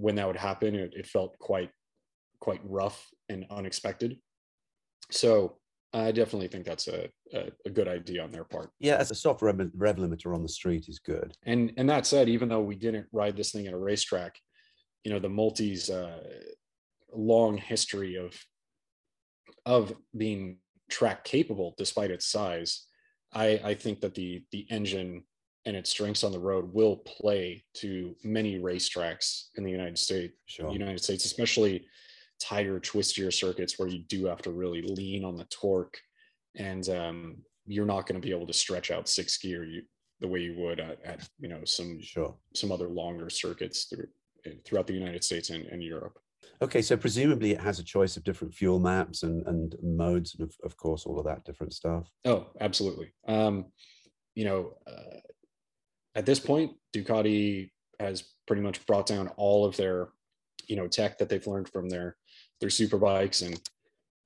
when 0.00 0.14
that 0.16 0.26
would 0.26 0.36
happen, 0.36 0.74
it, 0.74 0.92
it 0.94 1.06
felt 1.06 1.38
quite 1.38 1.70
quite 2.40 2.60
rough 2.64 3.06
and 3.28 3.44
unexpected. 3.50 4.18
So 5.10 5.58
I 5.92 6.12
definitely 6.12 6.48
think 6.48 6.64
that's 6.64 6.88
a, 6.88 7.08
a, 7.34 7.50
a, 7.66 7.70
good 7.70 7.88
idea 7.88 8.22
on 8.22 8.30
their 8.30 8.44
part. 8.44 8.70
Yeah, 8.78 8.96
as 8.96 9.10
a 9.10 9.14
soft 9.14 9.42
rev, 9.42 9.60
rev, 9.74 9.96
limiter 9.96 10.34
on 10.34 10.42
the 10.42 10.48
street 10.48 10.86
is 10.88 11.00
good. 11.00 11.34
And 11.44 11.72
and 11.76 11.88
that 11.90 12.06
said, 12.06 12.28
even 12.28 12.48
though 12.48 12.60
we 12.60 12.76
didn't 12.76 13.06
ride 13.12 13.36
this 13.36 13.50
thing 13.50 13.66
at 13.66 13.74
a 13.74 13.78
racetrack, 13.78 14.38
you 15.04 15.12
know 15.12 15.18
the 15.18 15.28
multis 15.28 15.90
uh, 15.90 16.20
long 17.12 17.56
history 17.56 18.16
of 18.16 18.34
of 19.66 19.94
being 20.16 20.58
track 20.90 21.24
capable 21.24 21.74
despite 21.76 22.10
its 22.10 22.26
size. 22.26 22.86
I 23.32 23.60
I 23.64 23.74
think 23.74 24.00
that 24.00 24.14
the 24.14 24.44
the 24.52 24.66
engine 24.70 25.24
and 25.66 25.76
its 25.76 25.90
strengths 25.90 26.24
on 26.24 26.32
the 26.32 26.38
road 26.38 26.72
will 26.72 26.96
play 26.96 27.64
to 27.74 28.14
many 28.24 28.58
racetracks 28.58 29.48
in 29.56 29.64
the 29.64 29.70
United 29.70 29.98
States. 29.98 30.34
Sure. 30.46 30.72
United 30.72 31.02
States, 31.02 31.24
especially 31.24 31.86
tighter, 32.40 32.80
twistier 32.80 33.32
circuits 33.32 33.78
where 33.78 33.88
you 33.88 33.98
do 34.08 34.26
have 34.26 34.42
to 34.42 34.50
really 34.50 34.82
lean 34.82 35.24
on 35.24 35.36
the 35.36 35.44
torque, 35.44 35.98
and 36.56 36.88
um, 36.88 37.36
you're 37.66 37.86
not 37.86 38.06
going 38.06 38.20
to 38.20 38.26
be 38.26 38.34
able 38.34 38.46
to 38.46 38.52
stretch 38.52 38.90
out 38.90 39.08
six 39.08 39.36
gear 39.38 39.64
you, 39.64 39.82
the 40.20 40.28
way 40.28 40.40
you 40.40 40.54
would 40.58 40.80
at, 40.80 41.04
at 41.04 41.28
you 41.38 41.48
know 41.48 41.60
some 41.64 42.00
sure. 42.00 42.34
some 42.54 42.72
other 42.72 42.88
longer 42.88 43.28
circuits 43.28 43.84
through, 43.84 44.08
throughout 44.64 44.86
the 44.86 44.94
United 44.94 45.22
States 45.22 45.50
and, 45.50 45.66
and 45.66 45.82
Europe. 45.82 46.18
Okay, 46.62 46.82
so 46.82 46.96
presumably 46.96 47.52
it 47.52 47.60
has 47.60 47.78
a 47.78 47.84
choice 47.84 48.16
of 48.16 48.24
different 48.24 48.54
fuel 48.54 48.78
maps 48.78 49.22
and, 49.22 49.46
and 49.46 49.76
modes, 49.82 50.34
and 50.34 50.48
of, 50.48 50.54
of 50.64 50.76
course 50.76 51.06
all 51.06 51.18
of 51.18 51.26
that 51.26 51.44
different 51.44 51.72
stuff. 51.72 52.10
Oh, 52.24 52.48
absolutely. 52.60 53.12
Um, 53.28 53.66
you 54.34 54.44
know, 54.44 54.74
uh, 54.86 55.20
at 56.14 56.26
this 56.26 56.40
point, 56.40 56.72
Ducati 56.94 57.70
has 57.98 58.24
pretty 58.46 58.62
much 58.62 58.84
brought 58.86 59.06
down 59.06 59.28
all 59.36 59.64
of 59.64 59.76
their, 59.76 60.08
you 60.66 60.76
know, 60.76 60.88
tech 60.88 61.18
that 61.18 61.28
they've 61.28 61.46
learned 61.46 61.68
from 61.68 61.88
their 61.88 62.16
their 62.60 62.70
super 62.70 62.98
bikes 62.98 63.42
and 63.42 63.60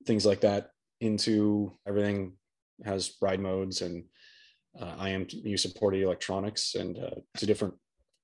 things 0.05 0.25
like 0.25 0.41
that 0.41 0.71
into 1.01 1.71
everything 1.87 2.33
has 2.83 3.15
ride 3.21 3.39
modes 3.39 3.81
and 3.81 4.03
uh, 4.79 4.95
IMU 4.97 5.57
supported 5.57 6.03
electronics 6.03 6.75
and 6.75 6.97
uh, 6.97 7.15
to 7.37 7.45
different 7.45 7.73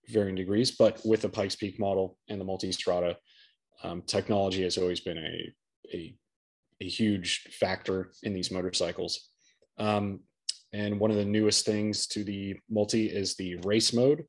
varying 0.10 0.36
degrees. 0.36 0.72
But 0.72 1.00
with 1.06 1.22
the 1.22 1.30
Pikes 1.30 1.56
Peak 1.56 1.80
model 1.80 2.18
and 2.28 2.40
the 2.40 2.46
Multistrada, 2.46 3.16
um, 3.84 4.02
technology 4.02 4.64
has 4.64 4.78
always 4.78 5.00
been 5.00 5.18
a, 5.18 5.54
a, 5.94 6.16
a 6.82 6.88
huge 6.88 7.48
factor 7.60 8.12
in 8.24 8.34
these 8.34 8.52
motorcycles. 8.52 9.30
Um, 9.78 10.22
and 10.74 11.00
one 11.00 11.12
of 11.12 11.18
the 11.18 11.26
newest 11.26 11.66
things 11.66 12.08
to 12.08 12.24
the 12.24 12.56
multi 12.70 13.08
is 13.08 13.36
the 13.36 13.56
race 13.58 13.94
mode. 13.94 14.26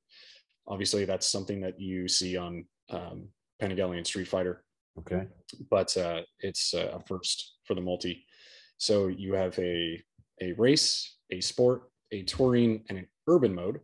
Obviously, 0.67 1.05
that's 1.05 1.27
something 1.27 1.61
that 1.61 1.81
you 1.81 2.09
see 2.09 2.37
on 2.37 2.65
um, 2.91 3.29
Panigale 3.61 3.97
and 3.97 4.07
Street 4.07 4.29
Fighter. 4.29 4.65
Okay. 4.99 5.27
But 5.71 5.97
uh, 5.97 6.23
it's 6.41 6.75
uh, 6.75 6.93
a 6.95 7.01
first 7.01 7.55
for 7.65 7.75
the 7.75 7.81
multi. 7.81 8.25
So 8.77 9.07
you 9.07 9.35
have 9.35 9.59
a, 9.59 10.03
a 10.41 10.53
race, 10.53 11.17
a 11.31 11.41
sport, 11.41 11.85
a 12.11 12.23
touring, 12.23 12.85
and 12.89 12.99
an 12.99 13.07
urban 13.29 13.55
mode. 13.55 13.81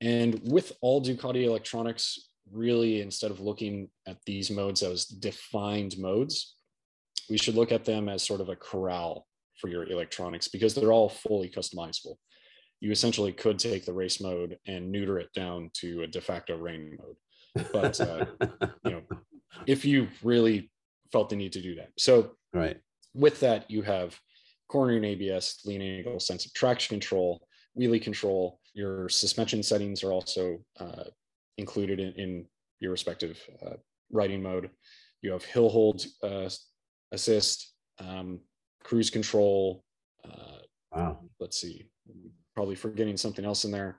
And 0.00 0.40
with 0.44 0.72
all 0.80 1.02
Ducati 1.02 1.44
electronics, 1.44 2.30
really, 2.50 3.00
instead 3.00 3.30
of 3.30 3.40
looking 3.40 3.88
at 4.06 4.18
these 4.26 4.50
modes 4.50 4.82
as 4.82 5.06
defined 5.06 5.96
modes, 5.98 6.56
we 7.30 7.38
should 7.38 7.54
look 7.54 7.72
at 7.72 7.84
them 7.84 8.08
as 8.08 8.22
sort 8.22 8.40
of 8.40 8.48
a 8.48 8.56
corral 8.56 9.26
for 9.64 9.70
your 9.70 9.90
electronics 9.90 10.46
because 10.46 10.74
they're 10.74 10.92
all 10.92 11.08
fully 11.08 11.48
customizable. 11.48 12.16
You 12.80 12.90
essentially 12.90 13.32
could 13.32 13.58
take 13.58 13.86
the 13.86 13.94
race 13.94 14.20
mode 14.20 14.58
and 14.66 14.92
neuter 14.92 15.18
it 15.18 15.32
down 15.32 15.70
to 15.80 16.02
a 16.02 16.06
de 16.06 16.20
facto 16.20 16.54
rain 16.54 16.98
mode. 16.98 17.66
But 17.72 17.98
uh, 17.98 18.26
you 18.84 18.90
know, 18.90 19.02
if 19.66 19.86
you 19.86 20.08
really 20.22 20.70
felt 21.10 21.30
the 21.30 21.36
need 21.36 21.52
to 21.52 21.62
do 21.62 21.76
that. 21.76 21.92
So 21.96 22.32
right. 22.52 22.76
with 23.14 23.40
that, 23.40 23.70
you 23.70 23.80
have 23.80 24.18
cornering 24.68 25.04
ABS, 25.04 25.62
lean 25.64 25.80
angle, 25.80 26.20
sense 26.20 26.44
of 26.44 26.52
traction 26.52 26.96
control, 26.96 27.48
wheelie 27.78 28.02
control. 28.02 28.60
Your 28.74 29.08
suspension 29.08 29.62
settings 29.62 30.04
are 30.04 30.12
also 30.12 30.58
uh, 30.78 31.04
included 31.56 32.00
in, 32.00 32.12
in, 32.14 32.46
your 32.80 32.90
respective 32.90 33.38
uh, 33.64 33.76
riding 34.10 34.42
mode. 34.42 34.68
You 35.22 35.32
have 35.32 35.44
hill 35.44 35.70
hold 35.70 36.04
uh, 36.22 36.50
assist, 37.12 37.72
um, 37.98 38.40
cruise 38.84 39.10
control. 39.10 39.82
Uh, 40.24 40.58
wow. 40.92 41.18
Let's 41.40 41.60
see, 41.60 41.86
probably 42.54 42.76
forgetting 42.76 43.16
something 43.16 43.44
else 43.44 43.64
in 43.64 43.72
there. 43.72 43.98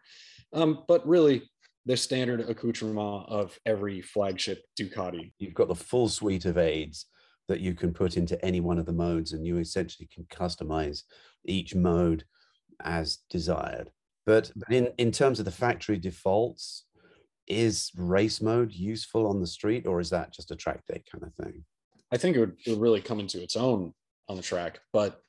Um, 0.53 0.83
but 0.87 1.05
really, 1.05 1.49
the 1.85 1.97
standard 1.97 2.41
accoutrement 2.49 3.25
of 3.27 3.59
every 3.65 4.01
flagship 4.01 4.63
Ducati. 4.79 5.33
You've 5.37 5.53
got 5.53 5.67
the 5.67 5.75
full 5.75 6.09
suite 6.09 6.45
of 6.45 6.57
aids 6.57 7.05
that 7.47 7.59
you 7.59 7.75
can 7.75 7.93
put 7.93 8.17
into 8.17 8.43
any 8.43 8.59
one 8.59 8.79
of 8.79 8.85
the 8.85 8.93
modes, 8.93 9.33
and 9.33 9.45
you 9.45 9.57
essentially 9.57 10.09
can 10.11 10.23
customize 10.25 11.03
each 11.45 11.75
mode 11.75 12.23
as 12.81 13.19
desired. 13.29 13.91
But 14.25 14.51
in, 14.69 14.89
in 14.97 15.11
terms 15.11 15.37
of 15.37 15.45
the 15.45 15.51
factory 15.51 15.97
defaults, 15.97 16.85
is 17.47 17.91
race 17.95 18.41
mode 18.41 18.73
useful 18.73 19.27
on 19.27 19.39
the 19.39 19.45
street, 19.45 19.85
or 19.85 19.99
is 19.99 20.09
that 20.09 20.33
just 20.33 20.49
a 20.49 20.55
track 20.55 20.83
day 20.87 21.03
kind 21.11 21.23
of 21.23 21.33
thing? 21.35 21.63
I 22.11 22.17
think 22.17 22.35
it 22.35 22.39
would, 22.39 22.57
it 22.65 22.71
would 22.71 22.81
really 22.81 23.01
come 23.01 23.19
into 23.19 23.41
its 23.41 23.55
own 23.55 23.93
on 24.27 24.35
the 24.37 24.43
track. 24.43 24.79
But 24.93 25.21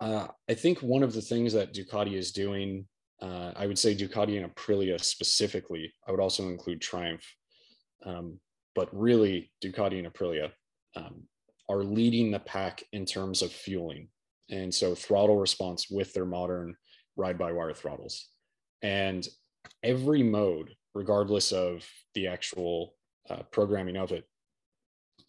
uh, 0.00 0.28
I 0.48 0.54
think 0.54 0.80
one 0.80 1.02
of 1.02 1.12
the 1.12 1.22
things 1.22 1.52
that 1.52 1.72
Ducati 1.72 2.14
is 2.14 2.32
doing, 2.32 2.86
uh, 3.20 3.52
I 3.54 3.66
would 3.66 3.78
say 3.78 3.94
Ducati 3.94 4.42
and 4.42 4.52
Aprilia 4.52 5.02
specifically, 5.02 5.92
I 6.06 6.10
would 6.10 6.20
also 6.20 6.48
include 6.48 6.80
Triumph, 6.80 7.24
um, 8.04 8.40
but 8.74 8.88
really 8.92 9.52
Ducati 9.62 9.98
and 9.98 10.12
Aprilia 10.12 10.50
um, 10.96 11.22
are 11.68 11.84
leading 11.84 12.30
the 12.30 12.40
pack 12.40 12.82
in 12.92 13.06
terms 13.06 13.42
of 13.42 13.52
fueling. 13.52 14.08
And 14.50 14.74
so 14.74 14.94
throttle 14.94 15.38
response 15.38 15.88
with 15.88 16.12
their 16.12 16.26
modern 16.26 16.76
ride 17.16 17.38
by 17.38 17.52
wire 17.52 17.72
throttles. 17.72 18.28
And 18.82 19.26
every 19.82 20.22
mode, 20.22 20.74
regardless 20.94 21.52
of 21.52 21.88
the 22.14 22.26
actual 22.26 22.94
uh, 23.30 23.42
programming 23.50 23.96
of 23.96 24.12
it, 24.12 24.24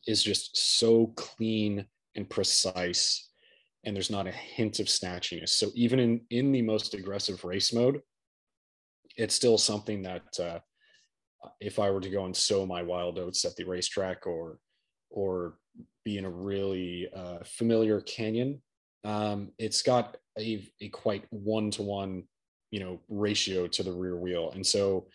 is 0.07 0.23
just 0.23 0.79
so 0.79 1.13
clean 1.15 1.85
and 2.15 2.29
precise 2.29 3.29
and 3.85 3.95
there's 3.95 4.09
not 4.09 4.27
a 4.27 4.31
hint 4.31 4.79
of 4.79 4.85
snatchiness. 4.85 5.49
So 5.49 5.69
even 5.75 5.99
in 5.99 6.21
in 6.29 6.51
the 6.51 6.61
most 6.61 6.93
aggressive 6.93 7.43
race 7.43 7.73
mode 7.73 8.01
it's 9.15 9.35
still 9.35 9.57
something 9.59 10.01
that 10.01 10.39
uh, 10.39 10.59
if 11.59 11.77
i 11.77 11.89
were 11.91 12.01
to 12.01 12.09
go 12.09 12.25
and 12.25 12.35
sow 12.35 12.65
my 12.65 12.81
wild 12.81 13.19
oats 13.19 13.45
at 13.45 13.55
the 13.55 13.63
racetrack 13.63 14.25
or 14.25 14.57
or 15.11 15.57
be 16.03 16.17
in 16.17 16.25
a 16.25 16.29
really 16.29 17.07
uh, 17.15 17.39
familiar 17.45 18.01
canyon 18.01 18.61
um, 19.05 19.51
it's 19.57 19.81
got 19.81 20.17
a, 20.39 20.65
a 20.81 20.89
quite 20.89 21.25
one-to-one 21.29 22.23
you 22.71 22.79
know 22.79 22.99
ratio 23.07 23.67
to 23.67 23.83
the 23.83 23.91
rear 23.91 24.17
wheel. 24.17 24.51
And 24.55 24.65
so 24.65 25.07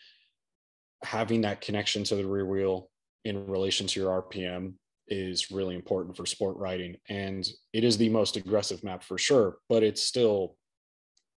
having 1.02 1.40
that 1.42 1.60
connection 1.60 2.04
to 2.04 2.14
the 2.14 2.26
rear 2.26 2.46
wheel 2.46 2.88
in 3.24 3.46
relation 3.46 3.86
to 3.86 4.00
your 4.00 4.22
rpm 4.22 4.74
is 5.10 5.50
really 5.50 5.74
important 5.74 6.16
for 6.16 6.26
sport 6.26 6.56
riding 6.56 6.96
and 7.08 7.48
it 7.72 7.84
is 7.84 7.96
the 7.96 8.08
most 8.08 8.36
aggressive 8.36 8.82
map 8.84 9.02
for 9.02 9.18
sure 9.18 9.56
but 9.68 9.82
it's 9.82 10.02
still 10.02 10.56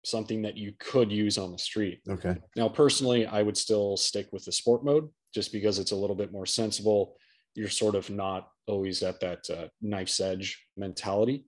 something 0.04 0.42
that 0.42 0.56
you 0.56 0.72
could 0.78 1.12
use 1.12 1.36
on 1.38 1.52
the 1.52 1.58
street 1.58 2.00
Okay. 2.08 2.36
now 2.56 2.68
personally 2.68 3.26
i 3.26 3.42
would 3.42 3.56
still 3.56 3.96
stick 3.96 4.28
with 4.32 4.44
the 4.44 4.52
sport 4.52 4.84
mode 4.84 5.08
just 5.34 5.52
because 5.52 5.78
it's 5.78 5.92
a 5.92 5.96
little 5.96 6.16
bit 6.16 6.32
more 6.32 6.46
sensible 6.46 7.16
you're 7.54 7.68
sort 7.68 7.94
of 7.94 8.08
not 8.10 8.48
always 8.66 9.02
at 9.02 9.20
that 9.20 9.40
uh, 9.50 9.66
knife's 9.80 10.20
edge 10.20 10.64
mentality 10.76 11.44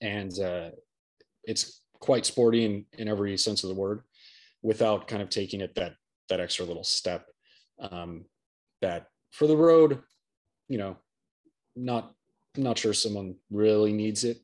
and 0.00 0.38
uh, 0.40 0.70
it's 1.44 1.82
quite 2.00 2.24
sporty 2.24 2.64
in, 2.64 2.84
in 2.98 3.08
every 3.08 3.36
sense 3.36 3.62
of 3.62 3.68
the 3.68 3.74
word 3.74 4.00
without 4.62 5.06
kind 5.06 5.22
of 5.22 5.28
taking 5.28 5.60
it 5.60 5.74
that 5.74 5.92
that 6.28 6.40
extra 6.40 6.64
little 6.64 6.84
step 6.84 7.26
um, 7.80 8.24
that 8.80 9.06
for 9.32 9.46
the 9.46 9.56
road 9.56 10.00
you 10.68 10.78
know 10.78 10.96
not 11.76 12.12
not 12.56 12.78
sure 12.78 12.92
someone 12.92 13.36
really 13.50 13.92
needs 13.92 14.24
it. 14.24 14.38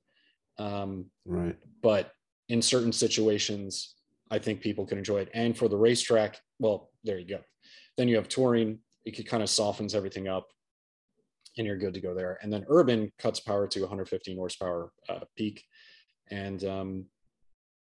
Um, 0.59 1.07
Right. 1.25 1.57
but 1.83 2.13
in 2.49 2.63
certain 2.63 2.93
situations 2.93 3.95
i 4.31 4.39
think 4.39 4.61
people 4.61 4.87
can 4.87 4.99
enjoy 4.99 5.19
it. 5.19 5.31
And 5.35 5.57
for 5.57 5.69
the 5.69 5.77
racetrack 5.77 6.41
well 6.59 6.91
there 7.05 7.19
you 7.19 7.27
go. 7.27 7.41
Then 7.97 8.09
you 8.09 8.17
have 8.17 8.29
touring. 8.29 8.79
It 9.05 9.29
kind 9.29 9.43
of 9.43 9.51
softens 9.51 9.95
everything 9.95 10.27
up 10.29 10.49
and 11.57 11.67
you're 11.67 11.79
good 11.79 11.95
to 11.95 12.01
go 12.01 12.15
there. 12.15 12.39
And 12.43 12.53
then 12.53 12.65
urban 12.69 13.13
cuts 13.19 13.41
power 13.41 13.67
to 13.69 13.81
115 13.81 14.37
horsepower 14.37 14.91
uh, 15.09 15.21
peak. 15.37 15.63
And 16.31 16.63
um, 16.65 17.07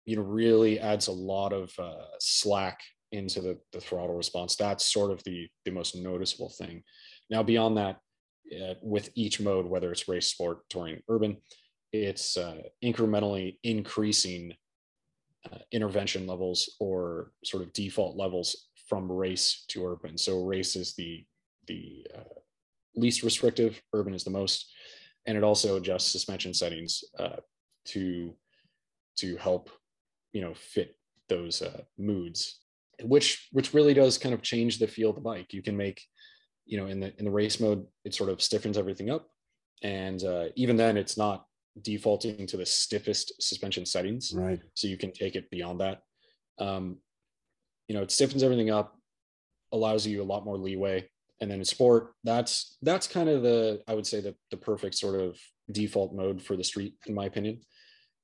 you 0.05 0.15
know 0.15 0.24
really 0.24 0.79
adds 0.79 1.07
a 1.07 1.12
lot 1.12 1.53
of 1.53 1.71
uh, 1.77 2.05
slack 2.19 2.79
into 3.12 3.41
the, 3.41 3.60
the 3.71 3.79
throttle 3.79 4.15
response. 4.15 4.55
That's 4.55 4.91
sort 4.91 5.12
of 5.12 5.24
the 5.24 5.48
the 5.65 5.71
most 5.71 5.95
noticeable 5.95 6.50
thing. 6.50 6.83
Now 7.29 7.43
beyond 7.43 7.77
that 7.77 7.98
uh, 8.53 8.74
with 8.81 9.10
each 9.15 9.39
mode 9.39 9.65
whether 9.65 9.91
it's 9.91 10.08
race 10.08 10.27
sport 10.27 10.67
touring 10.70 11.01
urban 11.10 11.38
it's 11.91 12.38
uh, 12.38 12.62
incrementally 12.84 13.58
increasing 13.63 14.53
uh, 15.51 15.58
intervention 15.72 16.27
levels 16.27 16.77
or 16.79 17.31
sort 17.43 17.63
of 17.63 17.74
default 17.74 18.15
levels 18.15 18.70
from 18.88 19.12
race 19.12 19.65
to 19.70 19.86
urban. 19.86 20.17
So 20.17 20.43
race 20.43 20.75
is 20.75 20.93
the 20.96 21.25
the 21.67 22.05
uh, 22.15 22.39
least 22.96 23.24
restrictive 23.24 23.81
urban 23.93 24.13
is 24.13 24.24
the 24.24 24.29
most 24.29 24.72
and 25.25 25.38
it 25.38 25.43
also 25.43 25.77
adjusts 25.77 26.12
suspension 26.12 26.53
settings 26.53 27.03
uh, 27.20 27.38
to 27.86 28.36
to 29.17 29.38
help 29.38 29.70
you 30.34 30.41
know 30.41 30.53
fit 30.53 30.98
those 31.29 31.62
uh, 31.62 31.81
moods 31.98 32.60
which 33.03 33.48
which 33.51 33.74
really 33.74 33.93
does 33.93 34.17
kind 34.17 34.34
of 34.34 34.41
change 34.41 34.77
the 34.77 34.88
feel 34.88 35.10
of 35.10 35.15
the 35.15 35.22
bike. 35.22 35.53
You 35.53 35.62
can 35.62 35.75
make 35.75 36.05
you 36.72 36.78
know 36.78 36.88
in 36.88 37.00
the 37.00 37.13
in 37.20 37.25
the 37.25 37.32
race 37.32 37.60
mode 37.60 37.86
it 38.06 38.16
sort 38.16 38.30
of 38.32 38.42
stiffens 38.42 38.78
everything 38.78 39.12
up. 39.12 39.28
And 39.84 40.24
uh, 40.24 40.46
even 40.56 40.78
then 40.78 40.96
it's 40.96 41.18
not 41.18 41.46
defaulting 41.82 42.48
to 42.48 42.58
the 42.58 42.66
stiffest 42.66 43.34
suspension 43.42 43.86
settings. 43.86 44.34
Right. 44.34 44.60
so 44.74 44.88
you 44.88 44.98
can 44.98 45.12
take 45.12 45.36
it 45.36 45.51
beyond 45.51 45.82
that. 45.82 46.01
Um, 46.58 46.98
you 47.88 47.95
know 47.95 48.02
it 48.02 48.12
stiffens 48.12 48.41
everything 48.41 48.72
up 48.72 48.95
allows 49.74 50.08
you 50.08 50.24
a 50.24 50.32
lot 50.32 50.45
more 50.45 50.58
leeway. 50.58 51.08
And 51.41 51.52
then 51.52 51.60
in 51.60 51.65
sport 51.65 52.13
that's 52.24 52.78
that's 52.82 53.08
kind 53.08 53.28
of 53.28 53.41
the 53.41 53.82
i 53.88 53.93
would 53.95 54.08
say 54.08 54.22
the, 54.22 54.36
the 54.52 54.58
perfect 54.58 54.95
sort 54.95 55.19
of 55.19 55.38
default 55.72 56.13
mode 56.13 56.41
for 56.41 56.56
the 56.56 56.63
street 56.63 56.95
in 57.06 57.13
my 57.13 57.26
opinion. 57.26 57.60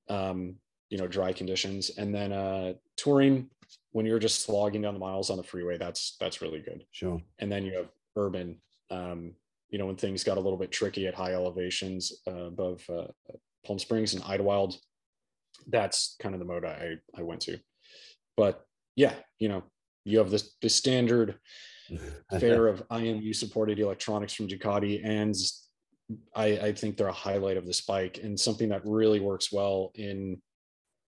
Um, 0.09 0.55
you 0.89 0.97
know 0.97 1.07
dry 1.07 1.33
conditions. 1.33 1.91
And 1.97 2.15
then 2.15 2.31
uh 2.31 2.73
touring 2.95 3.49
when 3.91 4.05
you're 4.05 4.19
just 4.19 4.43
slogging 4.43 4.83
down 4.83 4.93
the 4.93 4.99
miles 4.99 5.29
on 5.29 5.35
the 5.35 5.43
freeway 5.43 5.77
that's 5.77 6.15
that's 6.17 6.41
really 6.41 6.61
good. 6.61 6.85
Sure. 6.91 7.21
and 7.39 7.51
then 7.51 7.65
you 7.65 7.73
have 7.75 7.89
urban 8.17 8.59
um, 8.91 9.33
you 9.69 9.77
know 9.77 9.85
when 9.85 9.95
things 9.95 10.23
got 10.23 10.37
a 10.37 10.41
little 10.41 10.57
bit 10.57 10.71
tricky 10.71 11.07
at 11.07 11.15
high 11.15 11.33
elevations 11.33 12.11
uh, 12.27 12.45
above 12.45 12.83
uh, 12.89 13.07
palm 13.65 13.79
springs 13.79 14.13
and 14.13 14.23
Idyllwild 14.23 14.77
that's 15.67 16.15
kind 16.21 16.35
of 16.35 16.39
the 16.39 16.45
mode 16.45 16.65
i 16.65 16.95
i 17.17 17.21
went 17.21 17.41
to. 17.41 17.59
But 18.35 18.65
yeah 18.95 19.13
you 19.39 19.49
know 19.49 19.63
you 20.05 20.17
have 20.17 20.31
this 20.31 20.55
the 20.61 20.69
standard 20.69 21.37
fare 22.39 22.67
of 22.67 22.87
imu 22.89 23.33
supported 23.35 23.79
electronics 23.79 24.33
from 24.33 24.47
ducati 24.47 25.01
and 25.03 25.35
I, 26.35 26.45
I 26.45 26.73
think 26.73 26.95
they're 26.95 27.07
a 27.07 27.13
highlight 27.13 27.57
of 27.57 27.65
this 27.65 27.81
bike 27.81 28.21
and 28.23 28.39
something 28.39 28.69
that 28.69 28.85
really 28.85 29.19
works 29.19 29.51
well 29.51 29.91
in 29.95 30.41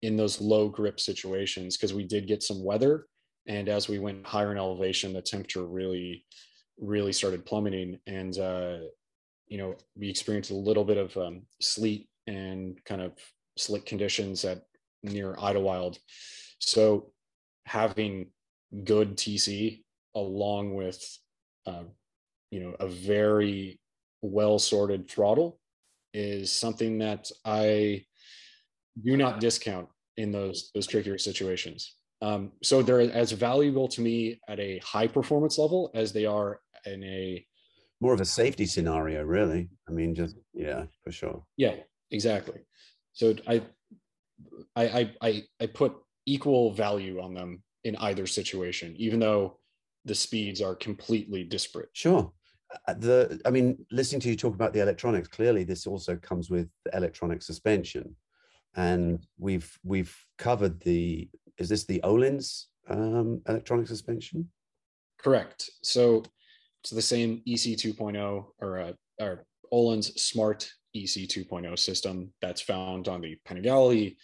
in 0.01 0.15
those 0.15 0.41
low 0.41 0.69
grip 0.69 0.99
situations 0.99 1.75
because 1.75 1.93
we 1.93 2.03
did 2.03 2.27
get 2.27 2.43
some 2.43 2.63
weather 2.63 3.05
and 3.47 3.69
as 3.69 3.87
we 3.87 3.99
went 3.99 4.25
higher 4.25 4.51
in 4.51 4.57
elevation 4.57 5.13
the 5.13 5.21
temperature 5.21 5.65
really 5.65 6.25
really 6.79 7.13
started 7.13 7.45
plummeting 7.45 7.99
and 8.07 8.37
uh, 8.37 8.77
you 9.47 9.57
know 9.57 9.75
we 9.95 10.09
experienced 10.09 10.51
a 10.51 10.55
little 10.55 10.85
bit 10.85 10.97
of 10.97 11.15
um, 11.17 11.41
sleet 11.61 12.09
and 12.27 12.83
kind 12.85 13.01
of 13.01 13.13
slick 13.57 13.85
conditions 13.85 14.45
at 14.45 14.63
near 15.03 15.33
Idyllwild 15.35 15.97
so 16.59 17.11
having 17.65 18.27
good 18.83 19.15
tc 19.15 19.83
along 20.15 20.73
with 20.73 21.17
uh, 21.65 21.83
you 22.51 22.59
know 22.59 22.75
a 22.79 22.87
very 22.87 23.79
well 24.21 24.59
sorted 24.59 25.09
throttle 25.09 25.59
is 26.13 26.51
something 26.51 26.97
that 26.99 27.29
I 27.45 28.05
do 29.03 29.17
not 29.17 29.39
discount 29.39 29.87
in 30.17 30.31
those 30.31 30.71
those 30.73 30.87
trickier 30.87 31.17
situations. 31.17 31.95
Um, 32.21 32.51
so 32.63 32.81
they're 32.81 33.01
as 33.01 33.31
valuable 33.31 33.87
to 33.89 34.01
me 34.01 34.39
at 34.47 34.59
a 34.59 34.79
high 34.79 35.07
performance 35.07 35.59
level 35.59 35.91
as 35.93 36.11
they 36.11 36.25
are 36.25 36.59
in 36.93 37.03
a 37.03 37.45
More 37.99 38.13
of 38.13 38.21
a 38.21 38.25
safety 38.25 38.65
scenario, 38.65 39.23
really. 39.23 39.69
I 39.87 39.91
mean, 39.91 40.15
just 40.15 40.35
yeah, 40.53 40.85
for 41.03 41.11
sure. 41.11 41.43
yeah 41.57 41.75
exactly. 42.11 42.59
So 43.13 43.35
I 43.47 43.61
I 44.75 44.83
I 44.99 45.11
I, 45.21 45.43
I 45.61 45.65
put 45.67 45.93
equal 46.25 46.71
value 46.73 47.21
on 47.21 47.33
them 47.33 47.63
in 47.83 47.95
either 47.97 48.27
situation, 48.27 48.95
even 48.97 49.19
though 49.19 49.59
the 50.05 50.15
speeds 50.15 50.61
are 50.61 50.75
completely 50.75 51.43
disparate. 51.43 51.89
Sure. 51.93 52.31
Uh, 52.87 52.93
The 52.93 53.41
I 53.45 53.49
mean, 53.51 53.85
listening 53.91 54.21
to 54.21 54.29
you 54.29 54.35
talk 54.35 54.53
about 54.55 54.73
the 54.73 54.81
electronics, 54.81 55.27
clearly 55.27 55.63
this 55.63 55.87
also 55.87 56.15
comes 56.17 56.49
with 56.49 56.69
electronic 56.93 57.41
suspension, 57.41 58.15
and 58.75 59.25
we've 59.37 59.71
we've 59.83 60.15
covered 60.37 60.79
the. 60.81 61.29
Is 61.57 61.69
this 61.69 61.85
the 61.85 62.01
Öhlins 62.03 62.65
um, 62.89 63.41
electronic 63.47 63.87
suspension? 63.87 64.51
Correct. 65.17 65.69
So 65.81 66.23
it's 66.81 66.91
the 66.91 67.01
same 67.01 67.41
EC 67.45 67.77
2.0 67.77 68.45
or 68.59 68.79
uh, 68.79 68.93
or 69.19 69.45
Öhlins 69.73 70.17
Smart 70.17 70.69
EC 70.93 71.27
2.0 71.27 71.77
system 71.77 72.33
that's 72.41 72.61
found 72.61 73.07
on 73.07 73.21
the 73.21 73.37
Panigale, 73.47 74.15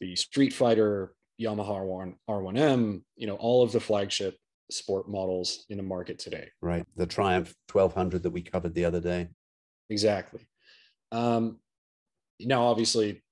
the 0.00 0.16
Street 0.16 0.52
Fighter, 0.52 1.14
Yamaha 1.40 1.80
R1, 1.80 2.14
R1M, 2.28 3.02
you 3.16 3.26
know, 3.26 3.36
all 3.36 3.62
of 3.62 3.72
the 3.72 3.80
flagship 3.80 4.36
sport 4.70 5.08
models 5.08 5.64
in 5.70 5.76
the 5.76 5.82
market 5.82 6.18
today. 6.18 6.48
Right, 6.60 6.84
the 6.96 7.06
Triumph 7.06 7.54
1200 7.72 8.22
that 8.22 8.30
we 8.30 8.42
covered 8.42 8.74
the 8.74 8.84
other 8.84 9.00
day. 9.00 9.28
Exactly. 9.90 10.46
Um, 11.12 11.58
now, 12.40 12.64
obviously, 12.64 13.22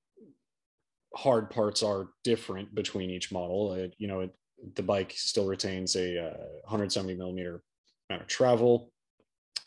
hard 1.15 1.51
parts 1.51 1.83
are 1.83 2.09
different 2.25 2.75
between 2.75 3.11
each 3.11 3.33
model. 3.33 3.75
It, 3.75 3.95
you 3.99 4.09
know, 4.09 4.21
it, 4.21 4.35
the 4.75 4.83
bike 4.83 5.13
still 5.15 5.47
retains 5.47 5.97
a 5.97 6.29
uh, 6.29 6.37
170 6.65 7.15
millimeter 7.15 7.63
amount 8.09 8.23
of 8.23 8.29
travel, 8.29 8.93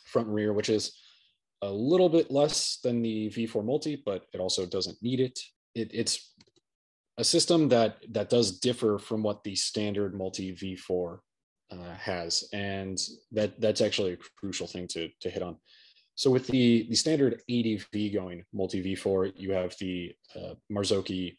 front 0.06 0.28
and 0.28 0.36
rear, 0.36 0.54
which 0.54 0.70
is 0.70 0.98
a 1.62 1.70
little 1.72 2.10
bit 2.10 2.32
less 2.32 2.80
than 2.84 3.02
the 3.02 3.30
V4 3.30 3.64
Multi, 3.66 4.02
but 4.06 4.26
it 4.34 4.40
also 4.40 4.66
doesn't 4.66 5.02
need 5.02 5.20
it. 5.20 5.40
it 5.76 5.92
it's 5.94 6.34
a 7.18 7.24
system 7.24 7.68
that 7.70 7.98
that 8.12 8.30
does 8.30 8.60
differ 8.60 8.98
from 8.98 9.24
what 9.24 9.44
the 9.44 9.56
standard 9.56 10.16
Multi 10.16 10.56
V4 10.56 11.20
uh, 11.72 11.94
has, 11.96 12.48
and 12.54 12.98
that 13.32 13.60
that's 13.60 13.82
actually 13.82 14.14
a 14.14 14.18
crucial 14.40 14.68
thing 14.68 14.88
to 14.88 15.10
to 15.22 15.30
hit 15.30 15.44
on. 15.44 15.58
So 16.20 16.30
with 16.30 16.48
the 16.48 16.86
the 16.90 16.96
standard 16.96 17.42
ADV 17.50 18.14
going 18.14 18.44
multi 18.52 18.84
V4, 18.84 19.32
you 19.38 19.54
have 19.54 19.74
the 19.80 20.14
uh, 20.36 20.56
Marzocchi 20.70 21.38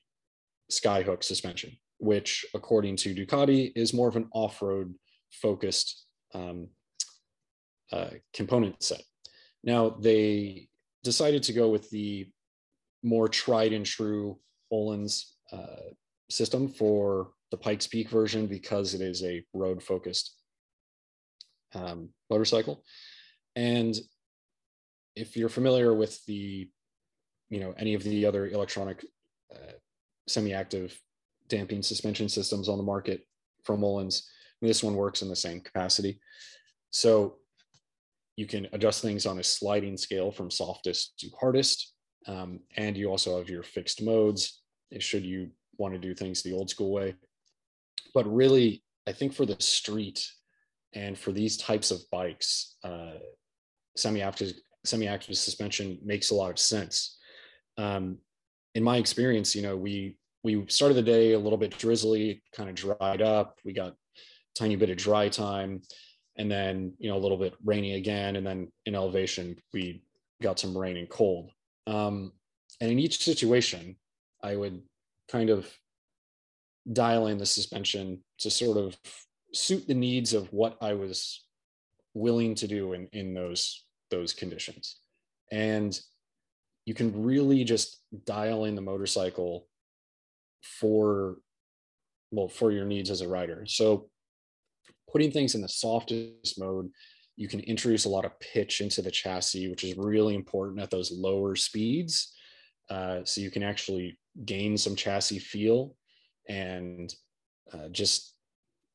Skyhook 0.72 1.22
suspension, 1.22 1.76
which 1.98 2.46
according 2.54 2.96
to 2.96 3.14
Ducati 3.14 3.72
is 3.76 3.92
more 3.92 4.08
of 4.08 4.16
an 4.16 4.28
off-road 4.32 4.94
focused 5.32 6.06
um, 6.32 6.68
uh, 7.92 8.10
component 8.32 8.82
set. 8.82 9.02
Now 9.62 9.90
they 9.90 10.68
decided 11.02 11.42
to 11.44 11.52
go 11.52 11.68
with 11.68 11.90
the 11.90 12.28
more 13.02 13.28
tried 13.28 13.72
and 13.72 13.86
true 13.86 14.38
Öhlins 14.72 15.24
uh, 15.52 15.90
system 16.28 16.68
for 16.68 17.32
the 17.50 17.56
Pikes 17.56 17.86
Peak 17.86 18.08
version 18.08 18.46
because 18.46 18.94
it 18.94 19.00
is 19.00 19.24
a 19.24 19.44
road 19.52 19.82
focused 19.82 20.36
um, 21.74 22.10
motorcycle. 22.28 22.84
And 23.56 23.98
if 25.16 25.36
you're 25.36 25.48
familiar 25.48 25.92
with 25.94 26.24
the, 26.26 26.68
you 27.48 27.60
know, 27.60 27.74
any 27.76 27.94
of 27.94 28.04
the 28.04 28.26
other 28.26 28.46
electronic 28.46 29.04
uh, 29.52 29.72
semi-active 30.28 30.98
damping 31.48 31.82
suspension 31.82 32.28
systems 32.28 32.68
on 32.68 32.78
the 32.78 32.84
market 32.84 33.26
from 33.64 33.80
Öhlins, 33.80 34.22
this 34.62 34.84
one 34.84 34.94
works 34.94 35.22
in 35.22 35.28
the 35.28 35.36
same 35.36 35.60
capacity. 35.60 36.20
So 36.90 37.39
you 38.40 38.46
can 38.46 38.66
adjust 38.72 39.02
things 39.02 39.26
on 39.26 39.38
a 39.38 39.42
sliding 39.42 39.98
scale 39.98 40.30
from 40.32 40.50
softest 40.50 41.18
to 41.18 41.28
hardest. 41.38 41.92
Um, 42.26 42.60
and 42.78 42.96
you 42.96 43.10
also 43.10 43.36
have 43.36 43.50
your 43.50 43.62
fixed 43.62 44.02
modes 44.02 44.62
should 44.98 45.26
you 45.26 45.50
want 45.76 45.92
to 45.92 46.00
do 46.00 46.14
things 46.14 46.42
the 46.42 46.54
old 46.54 46.70
school 46.70 46.90
way. 46.90 47.14
But 48.14 48.26
really, 48.32 48.82
I 49.06 49.12
think 49.12 49.34
for 49.34 49.44
the 49.44 49.60
street 49.60 50.26
and 50.94 51.18
for 51.18 51.32
these 51.32 51.58
types 51.58 51.90
of 51.90 51.98
bikes, 52.10 52.76
uh, 52.82 53.18
semi-active 53.96 54.52
semi-active 54.86 55.36
suspension 55.36 55.98
makes 56.02 56.30
a 56.30 56.34
lot 56.34 56.50
of 56.50 56.58
sense. 56.58 57.18
Um, 57.76 58.18
in 58.74 58.82
my 58.82 58.96
experience, 58.96 59.54
you 59.54 59.60
know, 59.60 59.76
we 59.76 60.16
we 60.42 60.64
started 60.68 60.94
the 60.94 61.02
day 61.02 61.34
a 61.34 61.38
little 61.38 61.58
bit 61.58 61.76
drizzly, 61.76 62.42
kind 62.56 62.70
of 62.70 62.74
dried 62.74 63.20
up. 63.20 63.58
We 63.66 63.74
got 63.74 63.94
tiny 64.58 64.76
bit 64.76 64.90
of 64.90 64.96
dry 64.96 65.28
time, 65.28 65.82
and 66.36 66.50
then 66.50 66.94
you 66.98 67.10
know 67.10 67.16
a 67.16 67.20
little 67.20 67.36
bit 67.36 67.54
rainy 67.64 67.94
again, 67.94 68.36
and 68.36 68.46
then 68.46 68.68
in 68.86 68.94
elevation 68.94 69.56
we 69.72 70.02
got 70.42 70.58
some 70.58 70.76
rain 70.76 70.96
and 70.96 71.08
cold. 71.08 71.50
Um, 71.86 72.32
and 72.80 72.90
in 72.90 72.98
each 72.98 73.24
situation, 73.24 73.96
I 74.42 74.56
would 74.56 74.80
kind 75.28 75.50
of 75.50 75.68
dial 76.92 77.26
in 77.26 77.38
the 77.38 77.46
suspension 77.46 78.22
to 78.38 78.50
sort 78.50 78.76
of 78.76 78.96
suit 79.52 79.86
the 79.86 79.94
needs 79.94 80.32
of 80.32 80.52
what 80.52 80.76
I 80.80 80.94
was 80.94 81.44
willing 82.14 82.54
to 82.56 82.66
do 82.66 82.92
in, 82.92 83.08
in 83.12 83.34
those 83.34 83.84
those 84.10 84.32
conditions. 84.32 84.96
And 85.52 85.98
you 86.84 86.94
can 86.94 87.22
really 87.22 87.64
just 87.64 88.02
dial 88.24 88.64
in 88.64 88.74
the 88.74 88.80
motorcycle 88.80 89.66
for 90.62 91.36
well 92.30 92.48
for 92.48 92.70
your 92.70 92.84
needs 92.84 93.10
as 93.10 93.20
a 93.20 93.28
rider. 93.28 93.64
So 93.66 94.09
putting 95.12 95.30
things 95.30 95.54
in 95.54 95.60
the 95.60 95.68
softest 95.68 96.58
mode, 96.58 96.90
you 97.36 97.48
can 97.48 97.60
introduce 97.60 98.04
a 98.04 98.10
lot 98.10 98.24
of 98.24 98.38
pitch 98.40 98.80
into 98.80 99.02
the 99.02 99.10
chassis, 99.10 99.68
which 99.68 99.84
is 99.84 99.96
really 99.96 100.34
important 100.34 100.80
at 100.80 100.90
those 100.90 101.10
lower 101.10 101.56
speeds. 101.56 102.34
Uh, 102.90 103.20
so 103.24 103.40
you 103.40 103.50
can 103.50 103.62
actually 103.62 104.18
gain 104.44 104.76
some 104.76 104.96
chassis 104.96 105.38
feel 105.38 105.94
and 106.48 107.14
uh, 107.72 107.88
just 107.90 108.34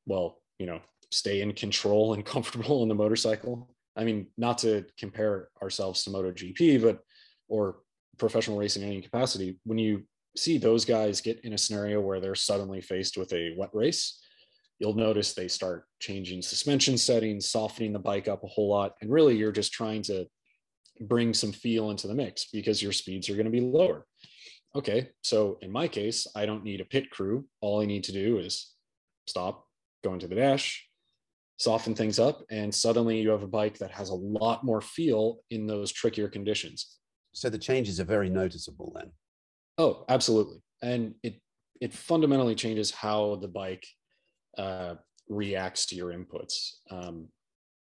well 0.06 0.41
you 0.60 0.65
know 0.65 0.80
stay 1.12 1.41
in 1.41 1.54
control 1.54 2.13
and 2.13 2.25
comfortable 2.36 2.82
on 2.82 2.88
the 2.88 2.95
motorcycle 2.95 3.69
i 3.95 4.04
mean 4.04 4.28
not 4.38 4.58
to 4.58 4.86
compare 4.97 5.49
ourselves 5.62 6.04
to 6.04 6.10
MotoGP 6.10 6.82
but 6.82 6.99
or 7.47 7.78
professional 8.17 8.58
racing 8.58 8.84
in 8.84 8.89
any 8.89 9.01
capacity 9.01 9.58
when 9.63 9.78
you 9.78 10.04
see 10.38 10.58
those 10.58 10.84
guys 10.84 11.21
get 11.21 11.39
in 11.45 11.54
a 11.54 11.58
scenario 11.58 12.01
where 12.01 12.19
they're 12.19 12.36
suddenly 12.36 12.82
faced 12.82 13.17
with 13.17 13.32
a 13.34 13.54
wet 13.58 13.69
race 13.73 14.19
you'll 14.79 14.95
notice 14.95 15.33
they 15.33 15.47
start 15.47 15.85
changing 15.99 16.41
suspension 16.41 16.97
settings 16.97 17.49
softening 17.49 17.93
the 17.93 17.99
bike 17.99 18.27
up 18.27 18.43
a 18.43 18.47
whole 18.47 18.69
lot 18.69 18.93
and 19.01 19.11
really 19.11 19.35
you're 19.35 19.51
just 19.51 19.71
trying 19.71 20.01
to 20.01 20.25
bring 21.01 21.33
some 21.33 21.51
feel 21.51 21.91
into 21.91 22.07
the 22.07 22.13
mix 22.13 22.47
because 22.51 22.81
your 22.81 22.91
speeds 22.91 23.29
are 23.29 23.35
going 23.35 23.45
to 23.45 23.51
be 23.51 23.61
lower 23.61 24.05
okay, 24.75 25.09
so 25.23 25.57
in 25.61 25.71
my 25.71 25.88
case, 25.88 26.27
I 26.35 26.45
don't 26.45 26.63
need 26.63 26.81
a 26.81 26.85
pit 26.85 27.09
crew. 27.09 27.45
All 27.61 27.81
I 27.81 27.85
need 27.85 28.03
to 28.05 28.11
do 28.11 28.38
is 28.38 28.73
stop, 29.25 29.65
go 30.03 30.13
into 30.13 30.27
the 30.27 30.35
dash, 30.35 30.85
soften 31.57 31.95
things 31.95 32.19
up, 32.19 32.43
and 32.51 32.73
suddenly 32.73 33.21
you 33.21 33.29
have 33.29 33.43
a 33.43 33.47
bike 33.47 33.77
that 33.77 33.91
has 33.91 34.09
a 34.09 34.15
lot 34.15 34.63
more 34.63 34.81
feel 34.81 35.38
in 35.49 35.65
those 35.65 35.91
trickier 35.91 36.27
conditions. 36.27 36.97
So 37.33 37.49
the 37.49 37.57
changes 37.57 37.99
are 37.99 38.05
very 38.05 38.29
noticeable 38.29 38.91
then. 38.95 39.11
Oh, 39.77 40.05
absolutely, 40.09 40.61
and 40.81 41.15
it 41.23 41.41
it 41.81 41.93
fundamentally 41.93 42.55
changes 42.55 42.91
how 42.91 43.35
the 43.41 43.49
bike 43.49 43.85
uh, 44.57 44.95
reacts 45.29 45.85
to 45.87 45.95
your 45.95 46.13
inputs. 46.13 46.71
Um, 46.89 47.27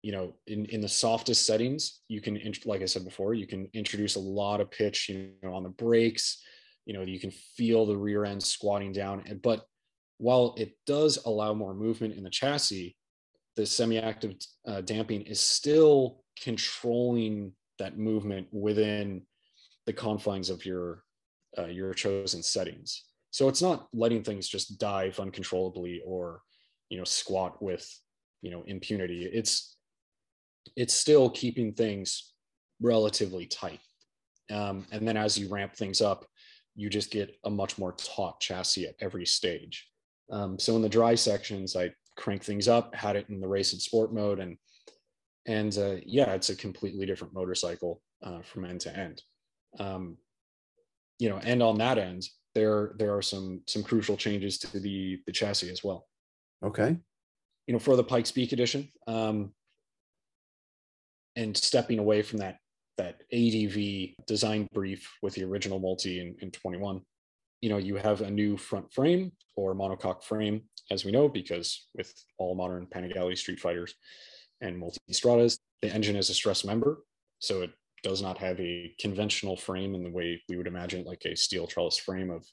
you 0.02 0.12
know, 0.12 0.34
in 0.46 0.64
in 0.66 0.80
the 0.80 0.88
softest 0.88 1.46
settings, 1.46 2.00
you 2.08 2.20
can, 2.20 2.40
like 2.64 2.82
I 2.82 2.86
said 2.86 3.04
before, 3.04 3.34
you 3.34 3.46
can 3.46 3.68
introduce 3.72 4.16
a 4.16 4.20
lot 4.20 4.60
of 4.60 4.70
pitch. 4.70 5.08
You 5.08 5.30
know, 5.42 5.54
on 5.54 5.62
the 5.62 5.68
brakes, 5.68 6.42
you 6.84 6.94
know 6.94 7.02
you 7.02 7.20
can 7.20 7.30
feel 7.30 7.86
the 7.86 7.96
rear 7.96 8.24
end 8.24 8.42
squatting 8.42 8.92
down 8.92 9.22
And, 9.26 9.40
but 9.40 9.64
while 10.18 10.54
it 10.56 10.76
does 10.86 11.18
allow 11.24 11.54
more 11.54 11.74
movement 11.74 12.14
in 12.14 12.24
the 12.24 12.30
chassis 12.30 12.96
the 13.56 13.66
semi-active 13.66 14.34
uh, 14.66 14.80
damping 14.80 15.22
is 15.22 15.40
still 15.40 16.22
controlling 16.42 17.52
that 17.78 17.98
movement 17.98 18.46
within 18.50 19.22
the 19.86 19.92
confines 19.92 20.48
of 20.48 20.64
your 20.64 21.02
uh, 21.58 21.66
your 21.66 21.92
chosen 21.92 22.42
settings 22.42 23.04
so 23.30 23.48
it's 23.48 23.62
not 23.62 23.88
letting 23.92 24.22
things 24.22 24.48
just 24.48 24.78
dive 24.78 25.18
uncontrollably 25.20 26.02
or 26.04 26.42
you 26.92 26.98
know 26.98 27.04
squat 27.04 27.62
with 27.62 27.86
you 28.42 28.50
know 28.50 28.62
impunity 28.66 29.24
it's 29.32 29.76
it's 30.76 30.94
still 30.94 31.28
keeping 31.30 31.72
things 31.72 32.34
relatively 32.80 33.46
tight 33.46 33.80
um, 34.50 34.86
and 34.92 35.06
then 35.06 35.16
as 35.16 35.38
you 35.38 35.48
ramp 35.48 35.74
things 35.74 36.00
up 36.00 36.26
you 36.74 36.88
just 36.88 37.10
get 37.10 37.36
a 37.44 37.50
much 37.50 37.78
more 37.78 37.92
taut 37.92 38.40
chassis 38.40 38.86
at 38.86 38.94
every 39.00 39.26
stage. 39.26 39.88
Um, 40.30 40.58
so 40.58 40.76
in 40.76 40.82
the 40.82 40.88
dry 40.88 41.14
sections, 41.14 41.76
I 41.76 41.92
crank 42.16 42.42
things 42.42 42.68
up, 42.68 42.94
had 42.94 43.16
it 43.16 43.28
in 43.28 43.40
the 43.40 43.48
race 43.48 43.72
and 43.72 43.82
sport 43.82 44.14
mode, 44.14 44.40
and 44.40 44.56
and 45.46 45.76
uh, 45.76 45.96
yeah, 46.06 46.32
it's 46.34 46.50
a 46.50 46.56
completely 46.56 47.04
different 47.04 47.34
motorcycle 47.34 48.00
uh, 48.22 48.42
from 48.42 48.64
end 48.64 48.80
to 48.82 48.96
end. 48.96 49.22
Um, 49.78 50.16
you 51.18 51.28
know, 51.28 51.38
and 51.38 51.62
on 51.62 51.78
that 51.78 51.98
end, 51.98 52.26
there 52.54 52.94
there 52.98 53.14
are 53.16 53.22
some 53.22 53.62
some 53.66 53.82
crucial 53.82 54.16
changes 54.16 54.58
to 54.58 54.80
the 54.80 55.20
the 55.26 55.32
chassis 55.32 55.70
as 55.70 55.84
well. 55.84 56.06
Okay. 56.64 56.96
You 57.66 57.72
know, 57.72 57.78
for 57.78 57.96
the 57.96 58.04
Pikes 58.04 58.30
Peak 58.30 58.52
edition, 58.52 58.88
um, 59.06 59.52
and 61.36 61.56
stepping 61.56 61.98
away 61.98 62.22
from 62.22 62.38
that 62.38 62.58
that 62.98 63.22
ADV 63.32 64.26
design 64.26 64.68
brief 64.74 65.10
with 65.22 65.34
the 65.34 65.44
original 65.44 65.78
multi 65.78 66.20
in, 66.20 66.36
in 66.40 66.50
21. 66.50 67.00
You 67.62 67.70
know, 67.70 67.78
you 67.78 67.96
have 67.96 68.20
a 68.20 68.30
new 68.30 68.56
front 68.56 68.92
frame 68.92 69.32
or 69.56 69.74
monocoque 69.74 70.22
frame, 70.22 70.62
as 70.90 71.04
we 71.04 71.12
know, 71.12 71.28
because 71.28 71.86
with 71.94 72.12
all 72.38 72.54
modern 72.54 72.86
Panigale 72.86 73.36
Street 73.38 73.60
Fighters 73.60 73.94
and 74.60 74.78
multi-stradas, 74.78 75.58
the 75.80 75.92
engine 75.92 76.16
is 76.16 76.28
a 76.28 76.34
stress 76.34 76.64
member. 76.64 77.02
So 77.38 77.62
it 77.62 77.70
does 78.02 78.20
not 78.20 78.36
have 78.38 78.60
a 78.60 78.94
conventional 79.00 79.56
frame 79.56 79.94
in 79.94 80.02
the 80.02 80.10
way 80.10 80.42
we 80.48 80.56
would 80.56 80.66
imagine 80.66 81.04
like 81.04 81.24
a 81.24 81.36
steel 81.36 81.66
trellis 81.66 81.96
frame 81.96 82.30
of 82.30 82.44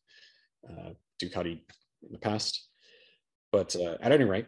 uh, 0.69 0.91
Ducati 1.21 1.59
in 2.03 2.11
the 2.11 2.19
past. 2.19 2.68
But 3.51 3.75
uh, 3.75 3.97
at 4.01 4.11
any 4.11 4.25
rate, 4.25 4.47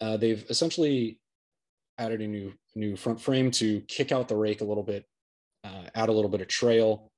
uh, 0.00 0.16
they've 0.16 0.44
essentially 0.50 1.18
added 1.98 2.20
a 2.20 2.26
new 2.26 2.52
new 2.74 2.96
front 2.96 3.20
frame 3.20 3.50
to 3.50 3.80
kick 3.82 4.12
out 4.12 4.28
the 4.28 4.36
rake 4.36 4.62
a 4.62 4.64
little 4.64 4.82
bit 4.82 5.04
uh, 5.64 5.84
add 5.94 6.08
a 6.08 6.12
little 6.12 6.30
bit 6.30 6.40
of 6.40 6.48
trail. 6.48 7.10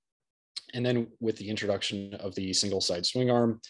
And 0.75 0.85
then 0.85 1.09
with 1.21 1.37
the 1.37 1.49
introduction 1.49 2.15
of 2.15 2.35
the 2.35 2.53
single 2.53 2.81
side 2.81 3.07
swing 3.07 3.31
arm, 3.31 3.61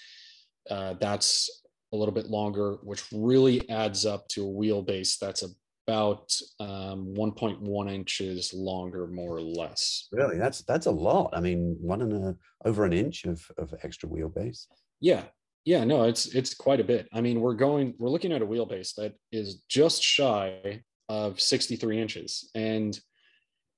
uh, 0.70 0.94
that's 1.00 1.62
a 1.92 1.96
little 1.96 2.14
bit 2.14 2.26
longer, 2.26 2.78
which 2.82 3.04
really 3.12 3.68
adds 3.70 4.06
up 4.06 4.26
to 4.28 4.42
a 4.42 4.52
wheelbase 4.52 5.18
that's 5.18 5.44
about 5.86 6.34
um, 6.60 7.14
1.1 7.14 7.92
inches 7.92 8.52
longer, 8.54 9.06
more 9.06 9.36
or 9.36 9.42
less. 9.42 10.08
Really, 10.10 10.38
that's 10.38 10.62
that's 10.62 10.86
a 10.86 10.90
lot. 10.90 11.30
I 11.34 11.40
mean, 11.40 11.76
one 11.80 12.00
and 12.00 12.12
a 12.12 12.36
over 12.64 12.84
an 12.84 12.94
inch 12.94 13.26
of 13.26 13.46
of 13.58 13.74
extra 13.82 14.08
wheelbase. 14.08 14.66
Yeah, 15.00 15.24
yeah, 15.64 15.84
no, 15.84 16.04
it's 16.04 16.26
it's 16.26 16.54
quite 16.54 16.80
a 16.80 16.84
bit. 16.84 17.08
I 17.12 17.20
mean, 17.22 17.40
we're 17.40 17.54
going, 17.54 17.94
we're 17.98 18.10
looking 18.10 18.32
at 18.32 18.42
a 18.42 18.46
wheelbase 18.46 18.94
that 18.96 19.14
is 19.32 19.62
just 19.68 20.02
shy 20.02 20.82
of 21.08 21.40
63 21.40 22.00
inches, 22.00 22.50
and 22.54 22.98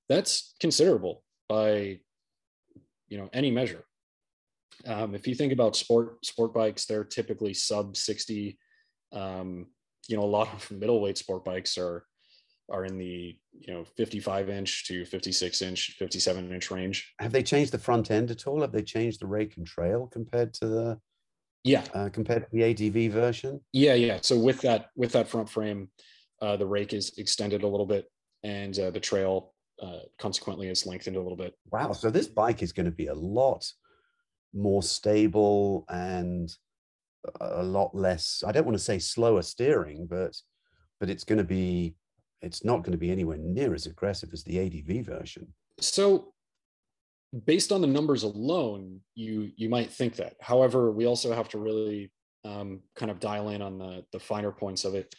that's 0.09 0.55
considerable 0.61 1.23
by 1.49 2.01
you 3.09 3.19
know 3.19 3.29
any 3.33 3.53
measure. 3.53 3.85
Um, 4.85 5.15
if 5.15 5.29
you 5.29 5.35
think 5.35 5.53
about 5.53 5.77
sport 5.77 6.25
sport 6.27 6.53
bikes, 6.53 6.87
they're 6.87 7.05
typically 7.05 7.55
sub 7.55 7.97
60. 7.97 8.59
Um, 9.13 9.67
you 10.09 10.17
know, 10.17 10.25
a 10.25 10.25
lot 10.25 10.53
of 10.53 10.71
middleweight 10.71 11.19
sport 11.19 11.45
bikes 11.45 11.79
are 11.79 12.05
are 12.69 12.85
in 12.85 12.99
the 12.99 13.37
you 13.53 13.73
know 13.73 13.85
55 13.85 14.49
inch 14.49 14.87
to 14.89 15.05
56 15.05 15.63
inch 15.63 15.95
57 16.01 16.53
inch 16.53 16.71
range 16.73 17.15
have 17.21 17.31
they 17.31 17.43
changed 17.45 17.71
the 17.71 17.79
front 17.79 18.11
end 18.11 18.29
at 18.33 18.49
all 18.49 18.61
have 18.61 18.73
they 18.73 18.83
changed 18.83 19.21
the 19.21 19.27
rake 19.27 19.57
and 19.57 19.69
trail 19.69 20.09
compared 20.13 20.53
to 20.55 20.67
the 20.67 21.01
yeah 21.65 21.85
uh, 21.95 22.09
compared 22.13 22.43
to 22.43 22.49
the 22.53 22.63
adv 22.63 23.13
version 23.13 23.61
yeah 23.73 23.95
yeah 23.95 24.19
so 24.23 24.39
with 24.39 24.61
that 24.61 24.87
with 24.97 25.13
that 25.13 25.29
front 25.29 25.49
frame 25.49 25.89
uh, 26.43 26.57
the 26.57 26.67
rake 26.67 26.93
is 26.93 27.13
extended 27.19 27.63
a 27.63 27.69
little 27.69 27.87
bit 27.87 28.07
and 28.43 28.79
uh, 28.79 28.91
the 28.91 29.01
trail 29.01 29.55
uh, 29.83 30.01
consequently 30.19 30.69
is 30.69 30.87
lengthened 30.87 31.17
a 31.17 31.21
little 31.21 31.37
bit. 31.37 31.55
Wow. 31.71 31.93
So 31.93 32.11
this 32.11 32.29
bike 32.29 32.63
is 32.63 32.73
going 32.73 32.87
to 32.87 32.93
be 32.93 33.09
a 33.09 33.15
lot 33.15 33.65
more 34.55 34.83
stable 34.83 35.85
and 35.89 36.51
a 37.41 37.63
lot 37.63 37.95
less, 37.95 38.43
I 38.47 38.53
don't 38.53 38.65
want 38.65 38.79
to 38.79 38.83
say 38.83 38.99
slower 38.99 39.43
steering, 39.43 40.07
but 40.09 40.35
but 40.99 41.11
it's 41.11 41.25
going 41.25 41.39
to 41.39 41.45
be 41.45 41.95
it's 42.41 42.65
not 42.65 42.79
going 42.79 42.93
to 42.93 42.99
be 42.99 43.11
anywhere 43.11 43.39
near 43.39 43.75
as 43.75 43.87
aggressive 43.87 44.31
as 44.33 44.45
the 44.45 44.59
ADV 44.61 45.05
version. 45.05 45.47
So 45.81 46.33
based 47.45 47.73
on 47.73 47.81
the 47.81 47.87
numbers 47.87 48.23
alone, 48.23 49.01
you 49.15 49.51
you 49.57 49.69
might 49.69 49.93
think 49.93 50.17
that. 50.17 50.35
However, 50.41 50.91
we 50.91 51.07
also 51.07 51.33
have 51.33 51.49
to 51.51 51.59
really 51.59 52.13
um, 52.45 52.81
kind 52.95 53.11
of 53.11 53.21
dial 53.21 53.51
in 53.51 53.63
on 53.63 53.79
the 53.79 54.05
the 54.13 54.21
finer 54.21 54.53
points 54.53 54.85
of 54.85 54.95
it, 54.95 55.15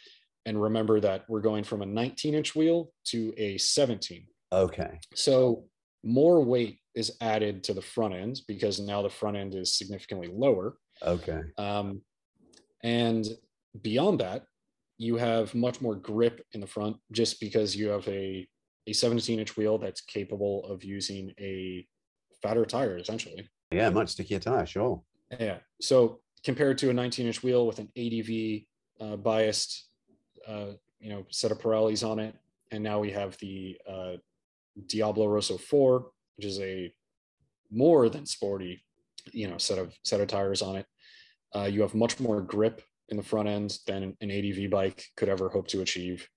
and 0.46 0.60
remember 0.60 1.00
that 1.00 1.24
we're 1.28 1.40
going 1.40 1.64
from 1.64 1.82
a 1.82 1.86
19 1.86 2.34
inch 2.34 2.54
wheel 2.54 2.92
to 3.06 3.34
a 3.36 3.58
17. 3.58 4.26
Okay. 4.52 4.98
So 5.14 5.64
more 6.02 6.42
weight 6.42 6.78
is 6.94 7.16
added 7.20 7.62
to 7.64 7.74
the 7.74 7.82
front 7.82 8.14
end 8.14 8.40
because 8.48 8.80
now 8.80 9.02
the 9.02 9.10
front 9.10 9.36
end 9.36 9.54
is 9.54 9.76
significantly 9.76 10.28
lower. 10.32 10.78
Okay. 11.02 11.40
Um, 11.58 12.00
and 12.82 13.26
beyond 13.82 14.20
that, 14.20 14.44
you 14.96 15.16
have 15.16 15.54
much 15.54 15.80
more 15.80 15.94
grip 15.94 16.44
in 16.52 16.60
the 16.60 16.66
front 16.66 16.96
just 17.12 17.40
because 17.40 17.76
you 17.76 17.88
have 17.88 18.06
a 18.08 18.48
a 18.86 18.92
17 18.92 19.38
inch 19.38 19.56
wheel 19.56 19.76
that's 19.76 20.00
capable 20.00 20.64
of 20.64 20.82
using 20.82 21.32
a 21.38 21.86
fatter 22.42 22.64
tire 22.64 22.96
essentially. 22.96 23.48
Yeah, 23.70 23.90
much 23.90 24.10
stickier 24.10 24.38
tire, 24.38 24.66
sure. 24.66 25.02
Yeah. 25.38 25.58
So 25.80 26.20
compared 26.44 26.78
to 26.78 26.90
a 26.90 26.94
19 26.94 27.26
inch 27.26 27.42
wheel 27.42 27.66
with 27.66 27.78
an 27.78 27.88
ADV 27.96 28.62
uh, 29.00 29.16
biased, 29.16 29.88
uh, 30.46 30.72
you 31.00 31.10
know, 31.10 31.24
set 31.30 31.52
of 31.52 31.58
Pirellis 31.58 32.06
on 32.08 32.18
it, 32.18 32.34
and 32.70 32.82
now 32.82 32.98
we 33.00 33.10
have 33.10 33.36
the 33.38 33.76
uh, 33.88 34.12
Diablo 34.86 35.26
Rosso 35.26 35.58
4, 35.58 36.06
which 36.36 36.46
is 36.46 36.60
a 36.60 36.92
more 37.70 38.08
than 38.08 38.26
sporty, 38.26 38.82
you 39.32 39.48
know, 39.48 39.58
set 39.58 39.78
of 39.78 39.94
set 40.04 40.20
of 40.20 40.28
tires 40.28 40.62
on 40.62 40.76
it. 40.76 40.86
Uh, 41.54 41.64
you 41.64 41.82
have 41.82 41.94
much 41.94 42.20
more 42.20 42.40
grip 42.40 42.82
in 43.08 43.16
the 43.16 43.22
front 43.22 43.48
end 43.48 43.78
than 43.86 44.16
an 44.20 44.30
ADV 44.30 44.70
bike 44.70 45.04
could 45.16 45.28
ever 45.28 45.48
hope 45.48 45.66
to 45.68 45.80
achieve. 45.80 46.28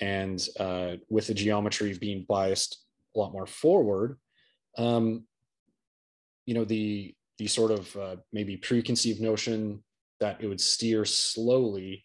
And 0.00 0.40
uh, 0.58 0.96
with 1.08 1.26
the 1.26 1.34
geometry 1.34 1.96
being 1.98 2.24
biased 2.28 2.84
a 3.14 3.18
lot 3.18 3.32
more 3.32 3.46
forward, 3.46 4.18
um, 4.76 5.24
you 6.50 6.54
know, 6.54 6.64
the 6.64 7.14
the 7.38 7.46
sort 7.46 7.70
of 7.70 7.96
uh, 7.96 8.16
maybe 8.32 8.56
preconceived 8.56 9.20
notion 9.20 9.84
that 10.18 10.42
it 10.42 10.48
would 10.48 10.60
steer 10.60 11.04
slowly 11.04 12.04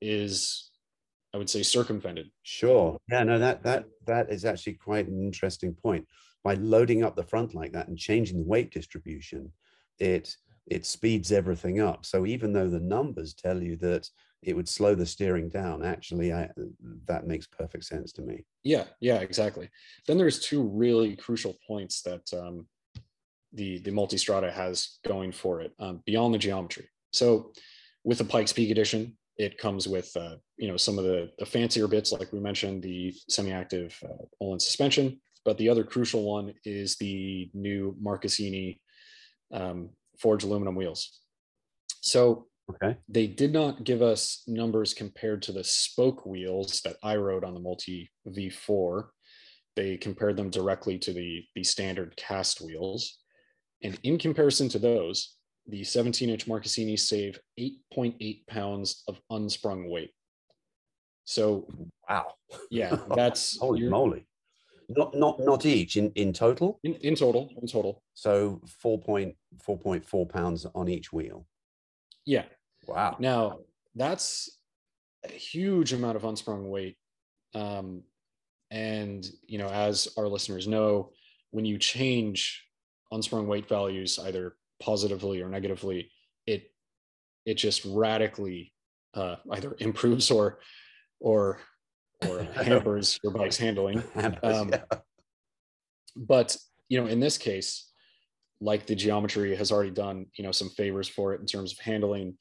is, 0.00 0.72
I 1.32 1.38
would 1.38 1.48
say, 1.48 1.62
circumvented. 1.62 2.30
Sure. 2.42 2.98
Yeah. 3.08 3.22
No, 3.22 3.38
that 3.38 3.62
that 3.62 3.84
that 4.06 4.32
is 4.32 4.44
actually 4.44 4.72
quite 4.72 5.06
an 5.06 5.22
interesting 5.22 5.72
point. 5.72 6.04
By 6.42 6.54
loading 6.54 7.04
up 7.04 7.14
the 7.14 7.22
front 7.22 7.54
like 7.54 7.72
that 7.74 7.86
and 7.86 7.96
changing 7.96 8.38
the 8.38 8.48
weight 8.48 8.72
distribution, 8.72 9.52
it 10.00 10.34
it 10.66 10.84
speeds 10.84 11.30
everything 11.30 11.80
up. 11.80 12.04
So 12.04 12.26
even 12.26 12.52
though 12.52 12.68
the 12.68 12.80
numbers 12.80 13.34
tell 13.34 13.62
you 13.62 13.76
that 13.76 14.10
it 14.42 14.56
would 14.56 14.68
slow 14.68 14.96
the 14.96 15.06
steering 15.06 15.48
down, 15.48 15.84
actually, 15.84 16.32
I, 16.32 16.50
that 17.06 17.28
makes 17.28 17.46
perfect 17.46 17.84
sense 17.84 18.10
to 18.14 18.22
me. 18.22 18.44
Yeah, 18.64 18.86
yeah, 19.00 19.20
exactly. 19.20 19.70
Then 20.08 20.18
there's 20.18 20.40
two 20.40 20.62
really 20.64 21.14
crucial 21.14 21.56
points 21.68 22.02
that 22.02 22.26
um, 22.32 22.66
the 23.54 23.78
the 23.78 23.90
Multistrada 23.90 24.52
has 24.52 24.98
going 25.06 25.32
for 25.32 25.60
it 25.60 25.72
um, 25.78 26.02
beyond 26.04 26.34
the 26.34 26.38
geometry. 26.38 26.88
So 27.12 27.52
with 28.04 28.18
the 28.18 28.24
Pikes 28.24 28.52
Peak 28.52 28.70
edition, 28.70 29.16
it 29.36 29.58
comes 29.58 29.88
with 29.88 30.10
uh, 30.16 30.36
you 30.56 30.68
know 30.68 30.76
some 30.76 30.98
of 30.98 31.04
the, 31.04 31.30
the 31.38 31.46
fancier 31.46 31.88
bits, 31.88 32.12
like 32.12 32.32
we 32.32 32.40
mentioned, 32.40 32.82
the 32.82 33.14
semi-active 33.28 33.98
uh, 34.04 34.24
Öhlins 34.42 34.62
suspension. 34.62 35.20
But 35.44 35.58
the 35.58 35.68
other 35.68 35.84
crucial 35.84 36.22
one 36.22 36.54
is 36.64 36.96
the 36.96 37.50
new 37.52 37.96
Marchesini 38.02 38.80
um, 39.52 39.90
forged 40.18 40.44
aluminum 40.44 40.74
wheels. 40.74 41.20
So 42.00 42.46
okay. 42.70 42.96
they 43.08 43.26
did 43.26 43.52
not 43.52 43.84
give 43.84 44.00
us 44.00 44.42
numbers 44.46 44.94
compared 44.94 45.42
to 45.42 45.52
the 45.52 45.64
spoke 45.64 46.24
wheels 46.24 46.80
that 46.84 46.96
I 47.02 47.16
rode 47.16 47.44
on 47.44 47.54
the 47.54 47.60
Multi 47.60 48.10
V4. 48.26 49.06
They 49.76 49.96
compared 49.96 50.36
them 50.36 50.50
directly 50.50 50.98
to 51.00 51.12
the, 51.12 51.44
the 51.54 51.64
standard 51.64 52.16
cast 52.16 52.60
wheels. 52.60 53.18
And 53.82 53.98
in 54.02 54.18
comparison 54.18 54.68
to 54.70 54.78
those, 54.78 55.36
the 55.66 55.84
17 55.84 56.28
inch 56.28 56.46
Marchesini 56.46 56.98
save 56.98 57.38
8.8 57.58 58.46
pounds 58.46 59.02
of 59.08 59.20
unsprung 59.30 59.90
weight. 59.90 60.10
So, 61.24 61.66
wow. 62.08 62.34
Yeah, 62.70 62.96
that's 63.14 63.58
holy 63.58 63.88
moly. 63.88 64.26
Not 64.88 65.14
not 65.14 65.40
not 65.40 65.64
each 65.64 65.96
in 65.96 66.10
in 66.10 66.32
total. 66.32 66.78
In, 66.84 66.94
in 66.96 67.14
total, 67.14 67.50
in 67.60 67.66
total. 67.66 68.02
So 68.12 68.60
four 68.80 69.00
point 69.00 69.34
four 69.62 69.78
point 69.78 70.04
four 70.04 70.26
pounds 70.26 70.66
on 70.74 70.88
each 70.88 71.12
wheel. 71.12 71.46
Yeah. 72.26 72.44
Wow. 72.86 73.16
Now 73.18 73.60
that's 73.94 74.58
a 75.24 75.32
huge 75.32 75.92
amount 75.92 76.16
of 76.16 76.24
unsprung 76.24 76.68
weight. 76.68 76.96
Um, 77.54 78.02
and 78.70 79.26
you 79.46 79.58
know, 79.58 79.68
as 79.68 80.08
our 80.18 80.28
listeners 80.28 80.68
know, 80.68 81.12
when 81.50 81.64
you 81.64 81.78
change 81.78 82.63
unsprung 83.14 83.46
weight 83.46 83.68
values 83.68 84.18
either 84.18 84.56
positively 84.80 85.40
or 85.40 85.48
negatively, 85.48 86.10
it 86.46 86.70
it 87.46 87.54
just 87.54 87.84
radically 87.84 88.72
uh, 89.14 89.36
either 89.52 89.76
improves 89.78 90.30
or 90.30 90.58
or 91.20 91.60
or 92.26 92.42
hampers 92.54 93.18
your 93.22 93.32
bike's 93.32 93.56
handling. 93.56 94.02
Um. 94.42 94.72
But 96.16 96.56
you 96.88 97.00
know, 97.00 97.06
in 97.06 97.18
this 97.18 97.38
case, 97.38 97.90
like 98.60 98.86
the 98.86 98.94
geometry 98.94 99.56
has 99.56 99.72
already 99.72 99.90
done, 99.90 100.26
you 100.36 100.44
know, 100.44 100.52
some 100.52 100.68
favors 100.70 101.08
for 101.08 101.34
it 101.34 101.40
in 101.40 101.46
terms 101.46 101.72
of 101.72 101.78
handling. 101.78 102.36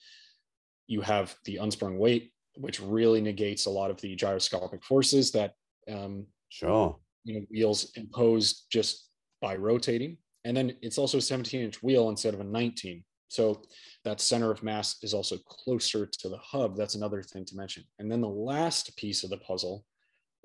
You 0.87 1.01
have 1.01 1.35
the 1.45 1.57
unsprung 1.57 1.97
weight, 1.97 2.33
which 2.55 2.79
really 2.79 3.21
negates 3.21 3.65
a 3.65 3.71
lot 3.71 3.89
of 3.89 3.99
the 4.01 4.15
gyroscopic 4.15 4.83
forces 4.83 5.31
that 5.31 5.53
um, 5.89 6.27
sure 6.49 6.99
you 7.23 7.39
know 7.39 7.45
wheels 7.49 7.91
impose 7.95 8.65
just 8.71 9.09
by 9.41 9.55
rotating. 9.55 10.17
And 10.45 10.55
then 10.55 10.75
it's 10.81 10.97
also 10.97 11.17
a 11.17 11.21
17 11.21 11.61
inch 11.61 11.81
wheel 11.81 12.09
instead 12.09 12.33
of 12.33 12.39
a 12.39 12.43
19. 12.43 13.03
So 13.29 13.63
that 14.03 14.21
center 14.21 14.51
of 14.51 14.61
mass 14.61 14.97
is 15.01 15.13
also 15.13 15.37
closer 15.37 16.05
to 16.05 16.29
the 16.29 16.37
hub. 16.37 16.77
That's 16.77 16.95
another 16.95 17.23
thing 17.23 17.45
to 17.45 17.55
mention. 17.55 17.83
And 17.97 18.11
then 18.11 18.21
the 18.21 18.27
last 18.27 18.95
piece 18.95 19.23
of 19.23 19.29
the 19.29 19.37
puzzle 19.37 19.85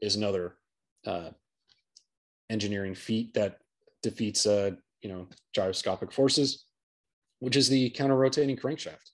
is 0.01 0.17
another 0.17 0.57
uh, 1.07 1.31
engineering 2.49 2.95
feat 2.95 3.35
that 3.35 3.59
defeats, 4.03 4.47
uh, 4.47 4.71
you 5.03 5.11
know, 5.11 5.29
gyroscopic 5.55 6.13
forces, 6.13 6.65
which 7.41 7.57
is 7.57 7.69
the 7.69 7.91
counter-rotating 7.91 8.57
crankshaft. 8.57 9.11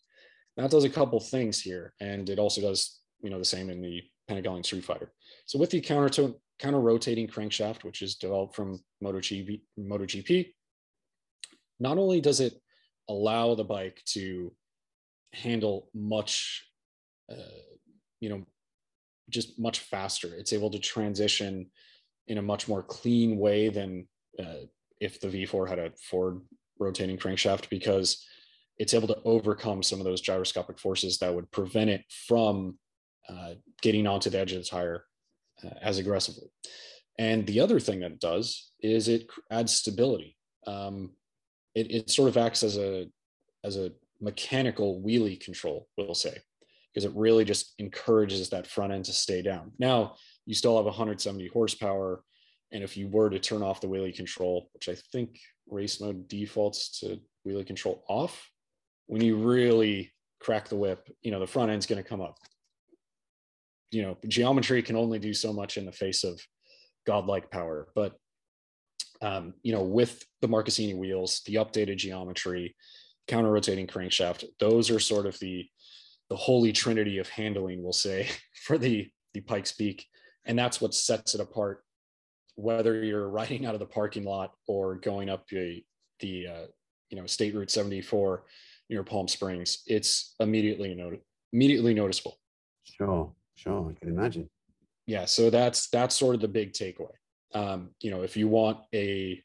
That 0.56 0.70
does 0.70 0.84
a 0.84 0.90
couple 0.90 1.18
things 1.18 1.60
here, 1.60 1.94
and 2.00 2.28
it 2.28 2.38
also 2.38 2.60
does, 2.60 3.00
you 3.20 3.30
know, 3.30 3.38
the 3.38 3.44
same 3.44 3.70
in 3.70 3.82
the 3.82 4.02
Panigale 4.30 4.64
Street 4.64 4.84
Fighter. 4.84 5.12
So 5.46 5.58
with 5.58 5.70
the 5.70 5.80
counter 5.80 6.32
counter-rotating 6.60 7.26
crankshaft, 7.26 7.82
which 7.82 8.02
is 8.02 8.14
developed 8.14 8.54
from 8.54 8.78
MotoGP, 9.02 9.62
MotoGP, 9.78 10.52
not 11.80 11.98
only 11.98 12.20
does 12.20 12.40
it 12.40 12.54
allow 13.08 13.54
the 13.54 13.64
bike 13.64 14.02
to 14.06 14.52
handle 15.32 15.88
much 15.94 16.64
uh, 17.30 17.60
you 18.20 18.28
know 18.28 18.44
just 19.30 19.58
much 19.58 19.80
faster 19.80 20.34
it's 20.37 20.52
able 20.52 20.70
to 20.70 20.78
transition 20.78 21.70
in 22.28 22.38
a 22.38 22.42
much 22.42 22.68
more 22.68 22.82
clean 22.82 23.38
way 23.38 23.68
than 23.68 24.06
uh, 24.38 24.64
if 25.00 25.20
the 25.20 25.28
v4 25.28 25.68
had 25.68 25.78
a 25.78 25.90
forward 26.10 26.40
rotating 26.78 27.18
crankshaft 27.18 27.68
because 27.68 28.24
it's 28.78 28.94
able 28.94 29.08
to 29.08 29.20
overcome 29.24 29.82
some 29.82 30.00
of 30.00 30.04
those 30.04 30.20
gyroscopic 30.20 30.78
forces 30.78 31.18
that 31.18 31.34
would 31.34 31.50
prevent 31.50 31.90
it 31.90 32.04
from 32.26 32.78
uh, 33.28 33.54
getting 33.82 34.06
onto 34.06 34.30
the 34.30 34.38
edge 34.38 34.52
of 34.52 34.62
the 34.62 34.68
tire 34.68 35.04
uh, 35.64 35.74
as 35.80 35.98
aggressively. 35.98 36.48
And 37.18 37.46
the 37.46 37.60
other 37.60 37.78
thing 37.78 38.00
that 38.00 38.12
it 38.12 38.20
does 38.20 38.72
is 38.80 39.08
it 39.08 39.28
adds 39.50 39.72
stability. 39.72 40.37
Um, 40.66 41.12
it, 41.74 41.90
it 41.90 42.10
sort 42.10 42.28
of 42.28 42.37
acts 42.37 42.62
as 42.62 42.76
a 42.76 43.06
as 43.64 43.76
a 43.76 43.92
mechanical 44.20 45.02
wheelie 45.02 45.40
control, 45.40 45.88
we'll 45.96 46.14
say, 46.14 46.37
because 46.92 47.04
it 47.04 47.14
really 47.14 47.44
just 47.44 47.74
encourages 47.78 48.48
that 48.50 48.66
front 48.66 48.92
end 48.92 49.04
to 49.06 49.12
stay 49.12 49.42
down. 49.42 49.72
Now 49.78 50.14
you 50.46 50.54
still 50.54 50.76
have 50.76 50.84
170 50.84 51.48
horsepower, 51.48 52.22
and 52.72 52.82
if 52.82 52.96
you 52.96 53.08
were 53.08 53.30
to 53.30 53.38
turn 53.38 53.62
off 53.62 53.80
the 53.80 53.87
wheelie 53.87 54.14
control, 54.14 54.70
which 54.74 54.88
I 54.88 54.94
think 55.12 55.38
race 55.68 56.00
mode 56.00 56.28
defaults 56.28 57.00
to 57.00 57.20
wheelie 57.46 57.66
control 57.66 58.04
off, 58.08 58.50
when 59.06 59.22
you 59.22 59.37
really 59.37 60.12
crack 60.40 60.68
the 60.68 60.76
whip, 60.76 61.08
you 61.22 61.30
know 61.30 61.40
the 61.40 61.46
front 61.46 61.70
end's 61.70 61.87
going 61.87 62.02
to 62.02 62.08
come 62.08 62.20
up. 62.20 62.38
You 63.90 64.02
know, 64.02 64.18
geometry 64.26 64.82
can 64.82 64.96
only 64.96 65.18
do 65.18 65.32
so 65.32 65.52
much 65.52 65.76
in 65.76 65.87
the 65.87 65.92
face 65.92 66.24
of 66.24 66.40
godlike 67.06 67.50
power, 67.50 67.88
but 67.94 68.18
um, 69.22 69.55
you 69.62 69.72
know, 69.72 69.83
with 69.83 70.24
the 70.40 70.48
Marchesini 70.48 70.96
wheels, 70.96 71.42
the 71.46 71.57
updated 71.57 71.96
geometry, 71.96 72.77
counter 73.29 73.50
rotating 73.50 73.87
crankshaft, 73.87 74.44
those 74.61 74.90
are 74.90 75.00
sort 75.00 75.27
of 75.27 75.38
the 75.38 75.66
the 76.31 76.37
holy 76.37 76.72
trinity 76.72 77.18
of 77.18 77.29
handling, 77.29 77.83
we'll 77.83 77.92
say, 77.92 78.29
for 78.64 78.79
the 78.79 79.09
the 79.33 79.40
Pikes 79.40 79.72
Peak, 79.72 80.07
and 80.44 80.59
that's 80.59 80.81
what 80.81 80.94
sets 80.94 81.35
it 81.35 81.40
apart 81.40 81.85
whether 82.57 83.03
you're 83.03 83.29
riding 83.29 83.66
out 83.66 83.74
of 83.74 83.81
the 83.81 83.87
parking 83.87 84.24
lot 84.24 84.53
or 84.66 84.96
going 84.96 85.29
up 85.29 85.46
the 85.48 85.85
the 86.20 86.46
uh, 86.46 86.66
you 87.11 87.18
know 87.18 87.27
State 87.27 87.55
Route 87.55 87.70
74 87.70 88.44
near 88.90 89.03
Palm 89.03 89.29
Springs, 89.29 89.83
it's 89.87 90.35
immediately 90.40 90.94
not- 90.94 91.18
immediately 91.53 91.94
noticeable. 91.94 92.38
Sure, 92.85 93.33
sure, 93.57 93.90
I 93.90 93.98
can 93.98 94.09
imagine. 94.09 94.48
Yeah, 95.07 95.24
so 95.24 95.50
that's 95.50 95.88
that's 95.88 96.14
sort 96.14 96.35
of 96.35 96.40
the 96.40 96.48
big 96.48 96.72
takeaway. 96.72 97.14
Um, 97.54 97.90
you 98.00 98.10
know, 98.10 98.22
if 98.22 98.36
you 98.36 98.48
want 98.48 98.78
a 98.94 99.42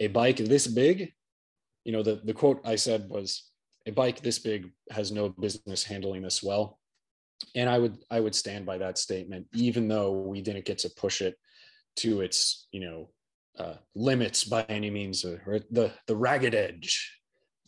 a 0.00 0.08
bike 0.08 0.36
this 0.36 0.66
big, 0.66 1.12
you 1.84 1.92
know, 1.92 2.02
the 2.02 2.20
the 2.24 2.34
quote 2.34 2.60
I 2.64 2.76
said 2.76 3.08
was 3.08 3.50
a 3.86 3.90
bike 3.90 4.20
this 4.20 4.38
big 4.38 4.70
has 4.90 5.10
no 5.10 5.30
business 5.30 5.84
handling 5.84 6.22
this 6.22 6.42
well. 6.42 6.78
And 7.54 7.68
I 7.68 7.78
would 7.78 7.98
I 8.10 8.20
would 8.20 8.34
stand 8.34 8.66
by 8.66 8.78
that 8.78 8.98
statement, 8.98 9.46
even 9.54 9.88
though 9.88 10.12
we 10.12 10.40
didn't 10.42 10.64
get 10.64 10.78
to 10.78 10.90
push 10.90 11.20
it 11.20 11.36
to 11.96 12.20
its, 12.20 12.68
you 12.72 12.80
know, 12.80 13.10
uh, 13.58 13.74
limits 13.94 14.44
by 14.44 14.62
any 14.68 14.90
means, 14.90 15.24
or 15.24 15.60
the 15.70 15.92
the 16.06 16.16
ragged 16.16 16.54
edge, 16.54 17.20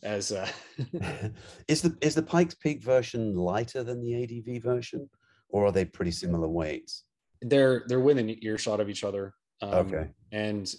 as 0.03 0.31
uh, 0.31 0.49
is 1.67 1.81
the 1.81 1.97
is 2.01 2.15
the 2.15 2.23
Pikes 2.23 2.55
Peak 2.55 2.81
version 2.83 3.35
lighter 3.35 3.83
than 3.83 4.01
the 4.01 4.23
ADV 4.23 4.63
version, 4.63 5.09
or 5.49 5.65
are 5.65 5.71
they 5.71 5.85
pretty 5.85 6.11
similar 6.11 6.47
weights? 6.47 7.03
they're 7.41 7.83
they're 7.87 7.99
within 7.99 8.37
earshot 8.43 8.79
of 8.79 8.89
each 8.89 9.03
other. 9.03 9.33
Um, 9.61 9.87
Okay. 9.87 10.09
and 10.31 10.73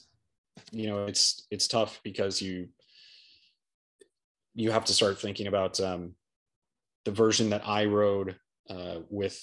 you 0.71 0.87
know 0.89 1.07
it's 1.07 1.47
it's 1.51 1.69
tough 1.69 2.01
because 2.05 2.43
you 2.43 2.69
you 4.55 4.71
have 4.71 4.85
to 4.85 4.93
start 4.93 5.21
thinking 5.21 5.47
about 5.47 5.81
um, 5.81 6.15
the 7.05 7.11
version 7.11 7.51
that 7.51 7.67
I 7.67 7.87
rode 7.87 8.37
uh, 8.69 8.99
with, 9.09 9.41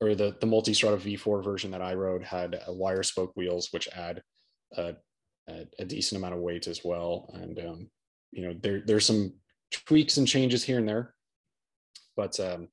or 0.00 0.14
the 0.14 0.36
the 0.40 0.46
Multistrada 0.46 0.98
V4 0.98 1.42
version 1.44 1.70
that 1.70 1.82
I 1.82 1.94
rode 1.94 2.24
had 2.24 2.60
a 2.66 2.72
wire 2.72 3.02
spoke 3.02 3.32
wheels, 3.36 3.68
which 3.70 3.88
add 3.94 4.22
a, 4.76 4.94
a, 5.48 5.66
a 5.78 5.84
decent 5.84 6.18
amount 6.18 6.34
of 6.34 6.40
weight 6.40 6.66
as 6.66 6.80
well. 6.84 7.30
And 7.34 7.58
um, 7.60 7.90
you 8.32 8.46
know 8.46 8.54
there 8.60 8.82
there's 8.84 9.06
some 9.06 9.34
tweaks 9.70 10.16
and 10.16 10.26
changes 10.26 10.64
here 10.64 10.78
and 10.78 10.88
there, 10.88 11.14
but 12.16 12.38
um, 12.40 12.68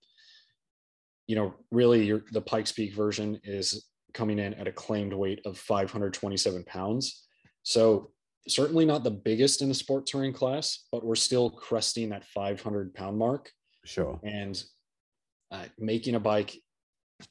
you 1.27 1.35
know 1.35 1.53
really 1.71 2.05
your 2.05 2.23
the 2.31 2.41
Pikes 2.41 2.71
Peak 2.71 2.93
version 2.95 3.39
is 3.43 3.85
coming 4.13 4.39
in 4.39 4.53
at 4.55 4.67
a 4.67 4.71
claimed 4.71 5.13
weight 5.13 5.41
of 5.45 5.57
527 5.57 6.63
pounds. 6.65 7.25
So 7.63 8.11
certainly 8.47 8.85
not 8.85 9.03
the 9.03 9.11
biggest 9.11 9.61
in 9.61 9.69
the 9.69 9.75
sport 9.75 10.05
touring 10.05 10.33
class, 10.33 10.85
but 10.91 11.05
we're 11.05 11.15
still 11.15 11.49
cresting 11.49 12.09
that 12.09 12.25
500 12.25 12.93
pound 12.93 13.17
mark 13.17 13.51
Sure. 13.85 14.19
and 14.23 14.61
uh, 15.51 15.65
making 15.79 16.15
a 16.15 16.19
bike 16.19 16.55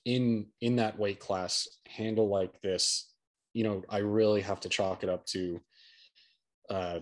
in 0.05 0.47
in 0.61 0.77
that 0.77 0.99
weight 0.99 1.19
class 1.19 1.66
handle 1.88 2.29
like 2.29 2.61
this 2.62 3.12
you 3.55 3.64
know 3.64 3.83
i 3.88 3.99
really 3.99 4.40
have 4.40 4.61
to 4.61 4.69
chalk 4.69 5.03
it 5.03 5.09
up 5.09 5.27
to 5.27 5.61
uh 6.71 7.01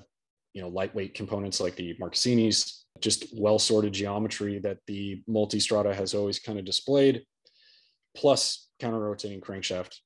you 0.55 0.63
know 0.63 0.69
lightweight 0.69 1.13
components 1.15 1.61
like 1.61 1.77
the 1.77 1.95
Marchesinis 2.01 2.83
just 3.01 3.27
well 3.37 3.59
sorted 3.59 3.93
geometry 3.93 4.59
that 4.59 4.79
the 4.87 5.23
multistrada 5.29 5.95
has 5.95 6.15
always 6.15 6.39
kind 6.39 6.59
of 6.59 6.65
displayed 6.65 7.25
plus 8.17 8.68
counter 8.79 8.99
rotating 8.99 9.41
crankshaft 9.41 9.97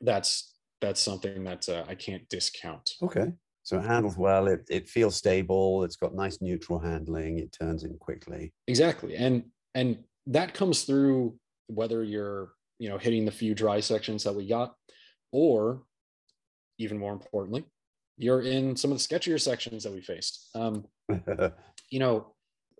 that's 0.00 0.54
that's 0.80 1.00
something 1.00 1.44
that 1.44 1.68
uh, 1.68 1.84
i 1.88 1.94
can't 1.94 2.28
discount 2.28 2.90
Okay. 3.02 3.32
So 3.64 3.78
it 3.78 3.84
handles 3.84 4.16
well. 4.16 4.48
It 4.48 4.66
it 4.68 4.88
feels 4.88 5.14
stable. 5.14 5.84
It's 5.84 5.94
got 5.94 6.14
nice 6.16 6.42
neutral 6.42 6.80
handling. 6.80 7.38
It 7.38 7.52
turns 7.52 7.84
in 7.84 7.96
quickly. 7.98 8.52
exactly 8.66 9.14
and 9.14 9.44
and 9.74 9.98
that 10.26 10.52
comes 10.54 10.82
through 10.82 11.36
whether 11.68 12.02
you're 12.02 12.52
you 12.78 12.88
know 12.88 12.98
hitting 12.98 13.24
the 13.24 13.30
few 13.30 13.54
dry 13.54 13.80
sections 13.80 14.24
that 14.24 14.34
we 14.34 14.46
got 14.48 14.74
or 15.32 15.82
even 16.78 16.98
more 16.98 17.12
importantly 17.12 17.64
you're 18.18 18.42
in 18.42 18.76
some 18.76 18.92
of 18.92 18.98
the 18.98 19.04
sketchier 19.04 19.40
sections 19.40 19.84
that 19.84 19.92
we 19.92 20.00
faced 20.00 20.48
um, 20.54 20.84
you 21.90 21.98
know 21.98 22.34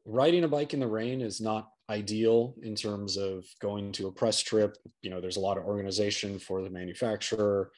riding 0.05 0.44
a 0.44 0.48
bike 0.48 0.75
in 0.75 0.81
the 0.81 0.87
rain 0.87 1.20
is 1.20 1.40
not 1.40 1.70
ideal 1.92 2.55
in 2.62 2.74
terms 2.74 3.16
of 3.16 3.44
going 3.61 3.92
to 3.92 4.09
a 4.09 4.12
press 4.12 4.40
trip. 4.40 4.76
You 5.02 5.11
know 5.11 5.20
there's 5.20 5.37
a 5.37 5.46
lot 5.48 5.59
of 5.59 5.64
organization 5.64 6.38
for 6.38 6.62
the 6.62 6.70
manufacturer 6.70 7.70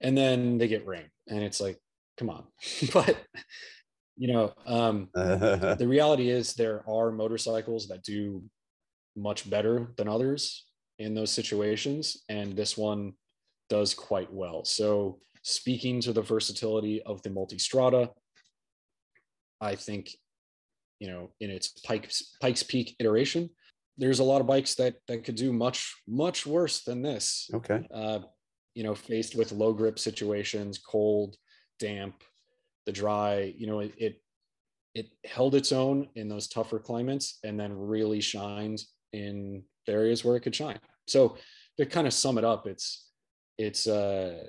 and 0.00 0.16
then 0.16 0.58
they 0.58 0.68
get 0.68 0.86
rain 0.86 1.08
and 1.28 1.42
it's 1.42 1.60
like 1.60 1.78
come 2.18 2.30
on. 2.30 2.44
But 2.92 3.16
you 4.16 4.32
know 4.32 4.52
um, 4.66 5.08
the 5.14 5.86
reality 5.88 6.28
is 6.30 6.54
there 6.54 6.84
are 6.88 7.10
motorcycles 7.10 7.88
that 7.88 8.02
do 8.02 8.42
much 9.16 9.48
better 9.48 9.92
than 9.96 10.08
others 10.08 10.66
in 10.98 11.14
those 11.14 11.30
situations 11.30 12.24
and 12.28 12.56
this 12.56 12.76
one 12.76 13.12
does 13.68 13.94
quite 13.94 14.32
well. 14.32 14.64
So 14.64 15.20
speaking 15.42 16.00
to 16.02 16.12
the 16.12 16.22
versatility 16.22 17.02
of 17.04 17.22
the 17.22 17.30
multistrada 17.30 18.10
i 19.60 19.74
think 19.74 20.10
you 20.98 21.08
know 21.08 21.30
in 21.40 21.50
its 21.50 21.68
pikes 21.80 22.36
pikes 22.40 22.62
peak 22.62 22.96
iteration 22.98 23.48
there's 24.00 24.18
a 24.18 24.24
lot 24.24 24.40
of 24.40 24.46
bikes 24.46 24.74
that 24.76 24.94
that 25.06 25.24
could 25.24 25.36
do 25.36 25.52
much 25.52 25.94
much 26.08 26.46
worse 26.46 26.82
than 26.82 27.02
this 27.02 27.50
okay. 27.54 27.86
uh, 27.94 28.20
you 28.74 28.84
know, 28.84 28.94
faced 28.94 29.34
with 29.34 29.52
low 29.52 29.72
grip 29.72 29.98
situations, 29.98 30.78
cold, 30.78 31.36
damp, 31.78 32.22
the 32.86 32.92
dry, 32.92 33.54
you 33.56 33.66
know, 33.66 33.80
it, 33.80 33.92
it 33.98 34.22
it 34.94 35.06
held 35.24 35.54
its 35.54 35.70
own 35.70 36.08
in 36.16 36.28
those 36.28 36.48
tougher 36.48 36.78
climates 36.78 37.38
and 37.44 37.58
then 37.58 37.76
really 37.76 38.20
shined 38.20 38.82
in 39.12 39.62
the 39.86 39.92
areas 39.92 40.24
where 40.24 40.36
it 40.36 40.40
could 40.40 40.54
shine. 40.54 40.78
So 41.06 41.36
to 41.78 41.86
kind 41.86 42.06
of 42.06 42.12
sum 42.12 42.38
it 42.38 42.44
up, 42.44 42.66
it's 42.66 43.08
it's 43.58 43.86
uh 43.86 44.44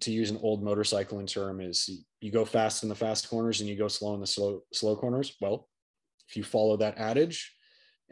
to 0.00 0.10
use 0.10 0.30
an 0.30 0.40
old 0.42 0.64
motorcycling 0.64 1.30
term 1.30 1.60
is 1.60 2.04
you 2.20 2.32
go 2.32 2.44
fast 2.44 2.82
in 2.82 2.88
the 2.88 2.94
fast 2.94 3.28
corners 3.28 3.60
and 3.60 3.68
you 3.68 3.76
go 3.76 3.88
slow 3.88 4.14
in 4.14 4.20
the 4.20 4.26
slow 4.26 4.62
slow 4.72 4.96
corners. 4.96 5.36
Well, 5.40 5.68
if 6.28 6.36
you 6.36 6.42
follow 6.42 6.76
that 6.78 6.98
adage 6.98 7.53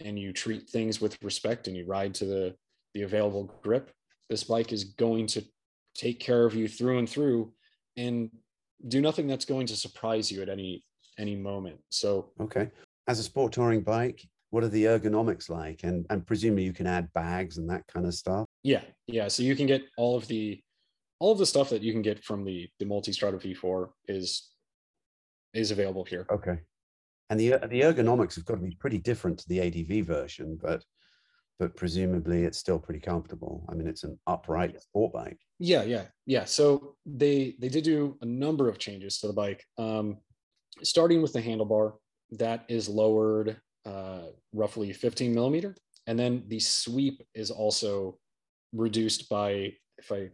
and 0.04 0.18
you 0.18 0.32
treat 0.32 0.68
things 0.68 1.00
with 1.00 1.16
respect 1.22 1.68
and 1.68 1.76
you 1.76 1.84
ride 1.86 2.14
to 2.14 2.24
the 2.24 2.54
the 2.94 3.02
available 3.02 3.50
grip, 3.62 3.90
this 4.28 4.44
bike 4.44 4.70
is 4.72 4.84
going 4.84 5.26
to 5.26 5.42
take 5.94 6.20
care 6.20 6.44
of 6.44 6.54
you 6.54 6.68
through 6.68 6.98
and 6.98 7.08
through 7.08 7.52
and 7.96 8.30
do 8.88 9.00
nothing 9.00 9.26
that's 9.26 9.44
going 9.46 9.66
to 9.66 9.76
surprise 9.76 10.30
you 10.30 10.42
at 10.42 10.48
any 10.48 10.84
any 11.18 11.36
moment 11.36 11.78
so 11.90 12.30
Okay. 12.40 12.70
As 13.08 13.18
a 13.18 13.22
sport 13.22 13.52
touring 13.52 13.82
bike, 13.82 14.22
what 14.50 14.62
are 14.62 14.68
the 14.68 14.84
ergonomics 14.84 15.48
like? 15.50 15.80
And 15.84 16.06
and 16.10 16.26
presumably 16.26 16.64
you 16.64 16.72
can 16.72 16.86
add 16.86 17.12
bags 17.14 17.58
and 17.58 17.68
that 17.70 17.86
kind 17.86 18.06
of 18.06 18.14
stuff. 18.14 18.46
yeah 18.62 18.82
yeah 19.06 19.28
so 19.28 19.42
you 19.42 19.56
can 19.56 19.66
get 19.66 19.82
all 19.96 20.16
of 20.16 20.26
the 20.28 20.60
all 21.18 21.32
of 21.32 21.38
the 21.38 21.46
stuff 21.46 21.70
that 21.70 21.82
you 21.82 21.92
can 21.92 22.02
get 22.02 22.22
from 22.24 22.44
the 22.44 22.68
the 22.78 22.84
multistrada 22.84 23.38
v4 23.40 23.88
is 24.08 24.50
is 25.54 25.70
available 25.70 26.04
here 26.04 26.26
Okay. 26.30 26.58
And 27.30 27.40
the 27.40 27.50
the 27.50 27.80
ergonomics 27.82 28.34
have 28.36 28.44
got 28.44 28.56
to 28.56 28.60
be 28.60 28.76
pretty 28.78 28.98
different 28.98 29.38
to 29.38 29.48
the 29.48 29.60
ADV 29.60 30.06
version, 30.06 30.58
but 30.60 30.84
but 31.58 31.76
presumably 31.76 32.44
it's 32.44 32.58
still 32.58 32.78
pretty 32.78 33.00
comfortable. 33.00 33.64
I 33.70 33.74
mean, 33.74 33.86
it's 33.86 34.04
an 34.04 34.18
upright 34.26 34.80
sport 34.82 35.12
bike. 35.12 35.38
yeah 35.58 35.82
yeah 35.84 36.06
yeah 36.26 36.44
so 36.44 36.96
they 37.06 37.54
they 37.60 37.68
did 37.68 37.84
do 37.84 38.16
a 38.20 38.26
number 38.26 38.68
of 38.68 38.78
changes 38.78 39.18
to 39.18 39.26
the 39.28 39.32
bike 39.32 39.62
um 39.78 40.16
starting 40.82 41.22
with 41.22 41.32
the 41.32 41.40
handlebar 41.48 41.92
that 42.42 42.64
is 42.68 42.88
lowered 42.88 43.56
uh 43.86 44.26
roughly 44.52 44.92
15 44.92 45.32
millimeter 45.34 45.76
and 46.08 46.18
then 46.18 46.42
the 46.48 46.58
sweep 46.58 47.22
is 47.34 47.50
also 47.50 48.18
reduced 48.72 49.28
by 49.28 49.72
if 49.98 50.10
i 50.10 50.28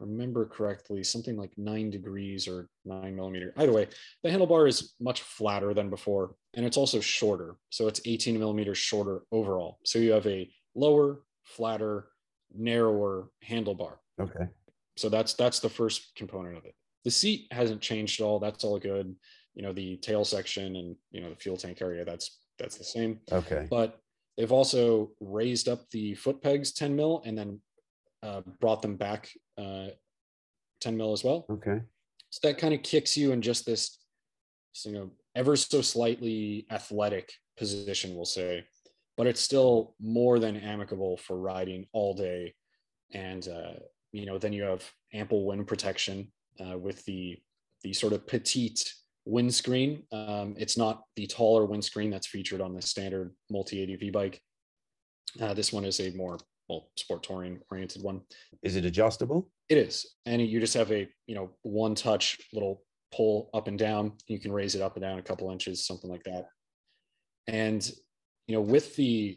remember 0.00 0.46
correctly 0.46 1.02
something 1.02 1.36
like 1.36 1.50
nine 1.56 1.90
degrees 1.90 2.46
or 2.46 2.68
nine 2.84 3.16
millimeter. 3.16 3.52
Either 3.56 3.72
way 3.72 3.88
the 4.22 4.30
handlebar 4.30 4.68
is 4.68 4.94
much 5.00 5.22
flatter 5.22 5.74
than 5.74 5.90
before 5.90 6.34
and 6.54 6.64
it's 6.64 6.76
also 6.76 7.00
shorter. 7.00 7.56
So 7.70 7.88
it's 7.88 8.00
18 8.04 8.38
millimeters 8.38 8.78
shorter 8.78 9.22
overall. 9.32 9.78
So 9.84 9.98
you 9.98 10.12
have 10.12 10.26
a 10.26 10.50
lower 10.74 11.22
flatter 11.44 12.08
narrower 12.54 13.30
handlebar. 13.46 13.96
Okay. 14.20 14.46
so 14.96 15.08
that's 15.08 15.34
that's 15.34 15.60
the 15.60 15.68
first 15.68 16.14
component 16.16 16.56
of 16.56 16.64
it. 16.64 16.74
The 17.04 17.10
seat 17.10 17.46
hasn't 17.50 17.80
changed 17.80 18.20
at 18.20 18.24
all. 18.24 18.38
That's 18.38 18.64
all 18.64 18.78
good. 18.78 19.14
You 19.54 19.62
know 19.62 19.72
the 19.72 19.96
tail 19.96 20.24
section 20.24 20.76
and 20.76 20.96
you 21.10 21.20
know 21.20 21.30
the 21.30 21.36
fuel 21.36 21.56
tank 21.56 21.82
area 21.82 22.04
that's 22.04 22.38
that's 22.58 22.76
the 22.76 22.84
same. 22.84 23.20
Okay. 23.30 23.66
but 23.70 24.00
they've 24.36 24.52
also 24.52 25.10
raised 25.20 25.68
up 25.68 25.88
the 25.90 26.14
foot 26.14 26.42
pegs 26.42 26.72
10 26.72 26.94
mil 26.94 27.22
and 27.24 27.36
then 27.36 27.60
uh, 28.22 28.40
brought 28.60 28.82
them 28.82 28.96
back 28.96 29.30
uh, 29.56 29.86
10 30.80 30.96
mil 30.96 31.12
as 31.12 31.24
well. 31.24 31.46
Okay. 31.50 31.80
so 32.30 32.48
that 32.48 32.58
kind 32.58 32.74
of 32.74 32.82
kicks 32.82 33.16
you 33.16 33.32
in 33.32 33.42
just 33.42 33.66
this 33.66 33.98
you 34.84 34.92
know 34.92 35.10
ever 35.34 35.56
so 35.56 35.80
slightly 35.80 36.66
athletic 36.70 37.32
position 37.56 38.14
we'll 38.14 38.24
say 38.24 38.64
but 39.18 39.26
it's 39.26 39.40
still 39.40 39.96
more 40.00 40.38
than 40.38 40.56
amicable 40.56 41.16
for 41.16 41.36
riding 41.36 41.84
all 41.92 42.14
day. 42.14 42.54
And 43.12 43.46
uh, 43.48 43.80
you 44.12 44.24
know 44.24 44.38
then 44.38 44.54
you 44.54 44.62
have 44.62 44.88
ample 45.12 45.44
wind 45.44 45.66
protection 45.66 46.32
uh, 46.64 46.78
with 46.78 47.04
the 47.04 47.36
the 47.82 47.92
sort 47.92 48.12
of 48.12 48.26
petite 48.26 48.94
windscreen 49.26 50.04
um, 50.10 50.54
it's 50.56 50.78
not 50.78 51.02
the 51.16 51.26
taller 51.26 51.66
windscreen 51.66 52.10
that's 52.10 52.26
featured 52.26 52.62
on 52.62 52.74
the 52.74 52.80
standard 52.80 53.34
multi 53.50 53.82
adv 53.82 54.12
bike. 54.12 54.40
Uh, 55.40 55.52
this 55.52 55.72
one 55.72 55.84
is 55.84 56.00
a 56.00 56.10
more 56.12 56.38
well, 56.68 56.90
sport 56.96 57.22
touring 57.22 57.60
oriented 57.70 58.02
one. 58.02 58.20
Is 58.62 58.76
it 58.76 58.84
adjustable? 58.84 59.50
It 59.68 59.78
is, 59.78 60.14
and 60.26 60.40
you 60.40 60.60
just 60.60 60.74
have 60.74 60.92
a 60.92 61.08
you 61.26 61.34
know 61.34 61.50
one 61.62 61.94
touch 61.94 62.38
little 62.52 62.82
pull 63.12 63.50
up 63.54 63.68
and 63.68 63.78
down. 63.78 64.12
You 64.26 64.38
can 64.38 64.52
raise 64.52 64.74
it 64.74 64.82
up 64.82 64.96
and 64.96 65.02
down 65.02 65.18
a 65.18 65.22
couple 65.22 65.50
inches, 65.50 65.86
something 65.86 66.10
like 66.10 66.24
that. 66.24 66.46
And 67.46 67.90
you 68.46 68.54
know, 68.54 68.60
with 68.60 68.96
the 68.96 69.36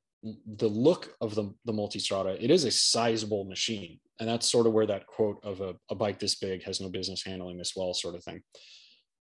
the 0.58 0.68
look 0.68 1.16
of 1.22 1.36
the 1.36 1.54
the 1.66 1.74
multistrada, 1.74 2.38
it 2.42 2.52
is 2.52 2.66
a 2.66 2.72
sizable 2.72 3.46
machine, 3.46 4.00
and 4.20 4.28
that's 4.28 4.50
sort 4.50 4.68
of 4.68 4.74
where 4.74 4.88
that 4.88 5.08
quote 5.08 5.40
of 5.44 5.62
a, 5.62 5.76
a 5.90 5.96
bike 5.96 6.20
this 6.20 6.36
big 6.36 6.64
has 6.64 6.82
no 6.82 6.90
business 6.90 7.24
handling 7.24 7.58
this 7.58 7.74
well, 7.76 7.94
sort 7.94 8.16
of 8.16 8.24
thing. 8.24 8.42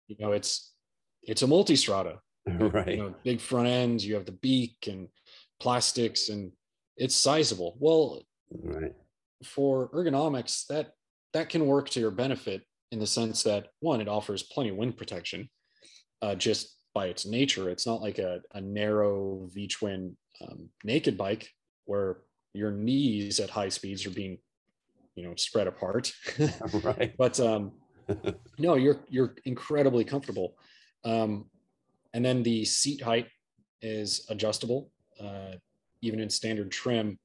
You 0.08 0.16
know, 0.20 0.32
it's 0.32 0.74
it's 1.24 1.42
a 1.42 1.48
multistrada, 1.48 2.18
right? 2.48 2.88
You 2.88 2.98
know, 2.98 3.16
big 3.24 3.42
front 3.42 3.68
ends. 3.68 4.06
You 4.06 4.16
have 4.16 4.26
the 4.26 4.32
beak 4.32 4.88
and 4.88 5.08
plastics, 5.60 6.30
and 6.30 6.52
it's 6.98 7.16
sizable. 7.16 7.78
Well, 7.80 8.22
right. 8.64 8.94
For 9.44 9.90
ergonomics, 9.90 10.66
that 10.68 10.94
that 11.34 11.50
can 11.50 11.68
work 11.68 11.90
to 11.90 12.00
your 12.00 12.12
benefit 12.12 12.64
in 12.92 13.00
the 13.00 13.08
sense 13.08 13.44
that 13.44 13.68
one, 13.80 14.02
it 14.02 14.08
offers 14.08 14.44
plenty 14.44 14.70
of 14.70 14.78
wind 14.78 14.98
protection, 14.98 15.50
uh, 16.22 16.36
just 16.36 16.76
by 16.94 17.08
its 17.08 17.26
nature. 17.26 17.70
It's 17.70 17.86
not 17.86 18.02
like 18.02 18.18
a, 18.18 18.42
a 18.54 18.62
narrow 18.62 19.48
V 19.54 19.68
twin 19.68 20.18
um, 20.42 20.70
naked 20.84 21.18
bike 21.18 21.50
where 21.86 22.18
your 22.54 22.72
knees 22.72 23.40
at 23.40 23.50
high 23.50 23.70
speeds 23.70 24.06
are 24.06 24.12
being 24.12 24.38
you 25.16 25.24
know 25.24 25.34
spread 25.36 25.68
apart 25.68 26.12
right 26.84 27.14
but 27.18 27.40
um 27.40 27.72
no 28.60 28.76
you're 28.76 29.00
you're 29.10 29.36
incredibly 29.46 30.04
comfortable 30.04 30.56
um 31.04 31.46
and 32.14 32.24
then 32.24 32.44
the 32.44 32.64
seat 32.64 33.02
height 33.02 33.28
is 33.82 34.26
adjustable 34.30 34.92
uh 35.20 35.54
even 36.02 36.20
in 36.20 36.30
standard 36.30 36.72
trim 36.72 37.18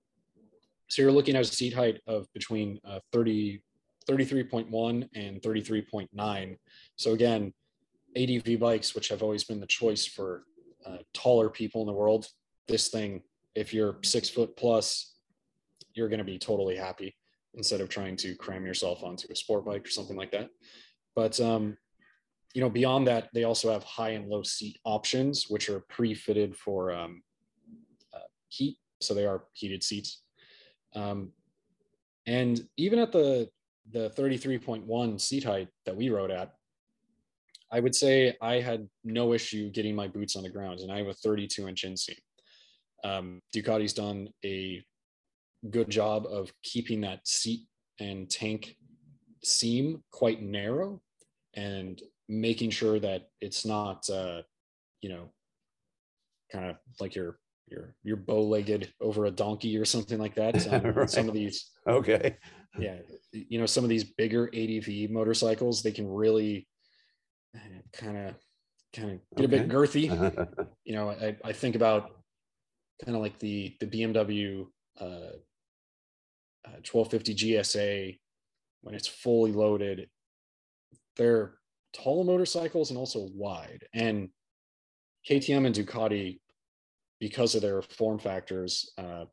so 0.89 1.01
you're 1.03 1.13
looking 1.13 1.37
at 1.37 1.43
a 1.43 1.45
seat 1.45 1.73
height 1.73 2.01
of 2.07 2.27
between 2.33 2.79
uh, 2.85 2.99
30 3.13 3.63
33.1 4.09 5.09
and 5.15 5.41
33.9 5.41 6.57
so 6.97 7.13
again 7.13 7.53
adv 8.17 8.59
bikes 8.59 8.95
which 8.95 9.09
have 9.09 9.23
always 9.23 9.45
been 9.45 9.61
the 9.61 9.67
choice 9.67 10.07
for 10.07 10.45
uh, 10.85 10.99
taller 11.15 11.49
people 11.49 11.83
in 11.83 11.87
the 11.87 11.93
world 11.93 12.27
this 12.69 12.89
thing, 12.89 13.23
if 13.55 13.75
you're 13.75 13.99
six 14.03 14.29
foot 14.29 14.57
plus, 14.57 15.15
you're 15.95 16.09
going 16.09 16.19
to 16.19 16.25
be 16.25 16.39
totally 16.39 16.77
happy 16.77 17.15
instead 17.55 17.81
of 17.81 17.89
trying 17.89 18.17
to 18.17 18.35
cram 18.37 18.65
yourself 18.65 19.03
onto 19.05 19.31
a 19.31 19.37
sport 19.37 19.67
bike 19.67 19.87
or 19.87 19.91
something 19.91 20.17
like 20.17 20.33
that. 20.33 20.49
But 21.15 21.39
um, 21.41 21.77
you 22.55 22.61
know, 22.61 22.71
beyond 22.71 23.07
that, 23.09 23.29
they 23.35 23.45
also 23.45 23.71
have 23.71 23.85
high 23.85 24.11
and 24.11 24.29
low 24.29 24.43
seat 24.43 24.79
options, 24.85 25.47
which 25.49 25.69
are 25.69 25.81
pre-fitted 25.89 26.57
for 26.57 26.93
um, 26.93 27.23
heat, 28.53 28.79
so 29.01 29.15
they 29.15 29.27
are 29.27 29.45
heated 29.53 29.83
seats. 29.83 30.23
Um, 30.95 31.33
and 32.27 32.67
even 32.77 32.99
at 32.99 33.13
the 33.13 33.49
the 33.91 34.11
33.1 34.11 35.21
seat 35.21 35.43
height 35.43 35.69
that 35.87 35.97
we 35.97 36.09
rode 36.09 36.31
at, 36.31 36.53
I 37.73 37.81
would 37.81 37.95
say 37.95 38.37
I 38.41 38.61
had 38.61 38.89
no 39.03 39.33
issue 39.33 39.71
getting 39.71 39.97
my 39.97 40.07
boots 40.07 40.37
on 40.37 40.45
the 40.45 40.51
ground, 40.51 40.81
and 40.81 40.93
I 40.93 40.99
have 40.99 41.09
a 41.09 41.15
32 41.15 41.69
inch 41.69 41.85
inseam 41.85 42.19
um, 43.05 43.41
Ducati's 43.55 43.93
done 43.93 44.29
a 44.45 44.83
good 45.71 45.91
job 45.91 46.27
of 46.27 46.53
keeping 46.63 47.01
that 47.03 47.27
seat 47.27 47.67
and 48.01 48.29
tank 48.29 48.77
seam 49.45 50.03
quite 50.11 50.43
narrow 50.43 51.01
and 51.55 52.01
making 52.29 52.71
sure 52.71 52.99
that 52.99 53.29
it's 53.41 53.65
not 53.65 54.09
uh, 54.11 54.43
you 55.01 55.09
know 55.09 55.31
kind 56.51 56.71
of 56.71 56.77
like 57.01 57.15
you're 57.15 57.39
you're 57.69 57.95
you're 58.03 58.17
bow-legged 58.17 58.93
over 59.01 59.25
a 59.25 59.31
donkey 59.31 59.77
or 59.77 59.85
something 59.85 60.19
like 60.19 60.35
that 60.35 60.67
um, 60.73 60.83
right. 60.93 61.11
some 61.11 61.29
of 61.29 61.35
these 61.35 61.71
okay 61.87 62.37
yeah 62.79 62.97
you 63.33 63.59
know 63.59 63.67
some 63.67 63.85
of 63.85 63.91
these 63.91 64.05
bigger 64.05 64.51
adv 64.55 65.11
motorcycles 65.11 65.83
they 65.83 65.93
can 65.93 66.09
really 66.09 66.67
kind 67.93 68.17
of 68.17 68.35
kind 68.95 69.11
of 69.11 69.19
get 69.37 69.45
okay. 69.45 69.45
a 69.45 69.49
bit 69.49 69.69
girthy 69.69 70.67
you 70.85 70.95
know 70.95 71.11
I, 71.11 71.37
I 71.45 71.53
think 71.53 71.77
about 71.77 72.11
kind 73.05 73.17
of 73.17 73.23
like 73.23 73.39
the 73.39 73.75
the 73.81 73.87
BMW 73.87 74.67
uh, 75.01 75.35
uh, 76.65 76.79
1250 76.91 77.35
GSA 77.35 78.19
when 78.83 78.95
it's 78.95 79.09
fully 79.09 79.53
loaded. 79.53 80.09
They're 81.17 81.55
tall 81.93 82.25
motorcycles 82.25 82.91
and 82.91 82.99
also 82.99 83.29
wide. 83.35 83.85
And 83.95 84.29
KTM 85.29 85.67
and 85.67 85.75
Ducati, 85.75 86.41
because 87.23 87.55
of 87.55 87.63
their 87.63 87.81
form 87.83 88.19
factors 88.19 88.95
uh, 88.99 89.27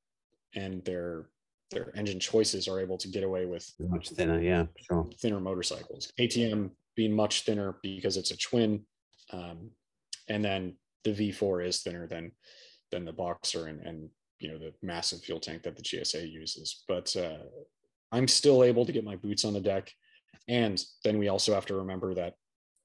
and 0.54 0.86
their 0.86 1.26
their 1.72 1.92
engine 1.96 2.20
choices, 2.20 2.68
are 2.68 2.80
able 2.80 2.98
to 3.00 3.08
get 3.08 3.24
away 3.24 3.46
with 3.46 3.68
much 3.80 4.10
thinner, 4.10 4.40
yeah, 4.40 4.66
sure, 4.88 5.10
thinner 5.20 5.40
motorcycles. 5.40 6.14
KTM 6.20 6.70
being 6.96 7.12
much 7.12 7.46
thinner 7.46 7.78
because 7.82 8.16
it's 8.16 8.30
a 8.30 8.38
twin, 8.38 8.82
um, 9.34 9.72
and 10.28 10.46
then 10.46 10.76
the 11.04 11.12
V4 11.12 11.66
is 11.66 11.82
thinner 11.82 12.06
than 12.06 12.32
than 12.92 13.06
the 13.06 13.12
boxer 13.12 13.66
and, 13.68 13.82
and 13.82 14.10
you 14.40 14.52
know 14.52 14.60
the 14.60 14.72
massive 14.84 15.22
fuel 15.22 15.40
tank 15.40 15.64
that 15.64 15.76
the 15.76 15.82
GSA 15.82 16.32
uses. 16.32 16.84
But 16.88 17.16
uh, 17.16 17.40
I'm 18.12 18.28
still 18.28 18.64
able 18.64 18.86
to 18.86 18.92
get 18.92 19.04
my 19.04 19.16
boots 19.16 19.46
on 19.46 19.54
the 19.54 19.60
deck. 19.60 19.92
And 20.48 20.80
then 21.04 21.18
we 21.18 21.28
also 21.28 21.56
have 21.56 21.66
to 21.68 21.76
remember 21.76 22.14
that 22.14 22.36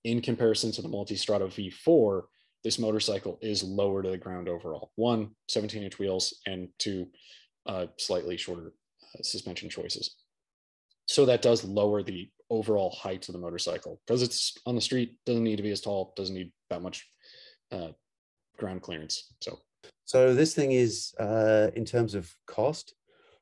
in 0.05 0.23
comparison 0.23 0.73
to 0.73 0.83
the 0.83 0.89
Multistrada 0.89 1.47
V4, 1.47 2.23
this 2.65 2.79
motorcycle 2.79 3.39
is 3.43 3.63
lower 3.63 4.03
to 4.03 4.11
the 4.11 4.19
ground 4.19 4.49
overall. 4.49 4.91
One, 4.97 5.31
17 5.49 5.83
inch 5.83 5.99
wheels, 5.99 6.41
and 6.47 6.69
two, 6.79 7.07
uh, 7.67 7.87
slightly 7.99 8.37
shorter 8.37 8.73
uh, 9.15 9.23
suspension 9.23 9.69
choices. 9.69 10.17
So 11.07 11.27
that 11.27 11.43
does 11.43 11.63
lower 11.63 12.03
the 12.03 12.31
overall 12.51 12.91
height 12.91 13.29
of 13.29 13.35
the 13.35 13.41
motorcycle 13.41 14.01
because 14.07 14.23
it's 14.23 14.57
on 14.67 14.75
the 14.75 14.81
street, 14.81 15.17
doesn't 15.27 15.45
need 15.45 15.57
to 15.57 15.63
be 15.63 15.71
as 15.71 15.83
tall, 15.83 16.15
doesn't 16.17 16.35
need 16.35 16.53
that 16.71 16.83
much 16.83 17.07
uh, 17.71 17.89
ground 18.57 18.83
clearance. 18.83 19.33
So 19.41 19.61
so 20.05 20.35
this 20.35 20.55
thing 20.55 20.73
is, 20.73 21.15
uh, 21.19 21.71
in 21.75 21.85
terms 21.85 22.15
of 22.15 22.35
cost, 22.47 22.95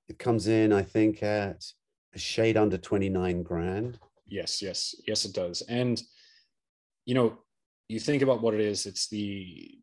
it 0.08 0.18
comes 0.18 0.46
in, 0.46 0.72
I 0.72 0.82
think, 0.82 1.22
at 1.22 1.64
a 2.14 2.18
shade 2.18 2.56
under 2.56 2.78
29 2.78 3.42
grand. 3.42 3.98
Yes, 4.26 4.62
yes, 4.62 4.94
yes, 5.06 5.24
it 5.24 5.34
does. 5.34 5.62
And, 5.62 6.00
you 7.04 7.14
know, 7.14 7.38
you 7.92 8.00
think 8.00 8.22
about 8.22 8.42
what 8.42 8.54
it 8.54 8.60
is, 8.60 8.86
it's 8.86 9.08
the, 9.08 9.78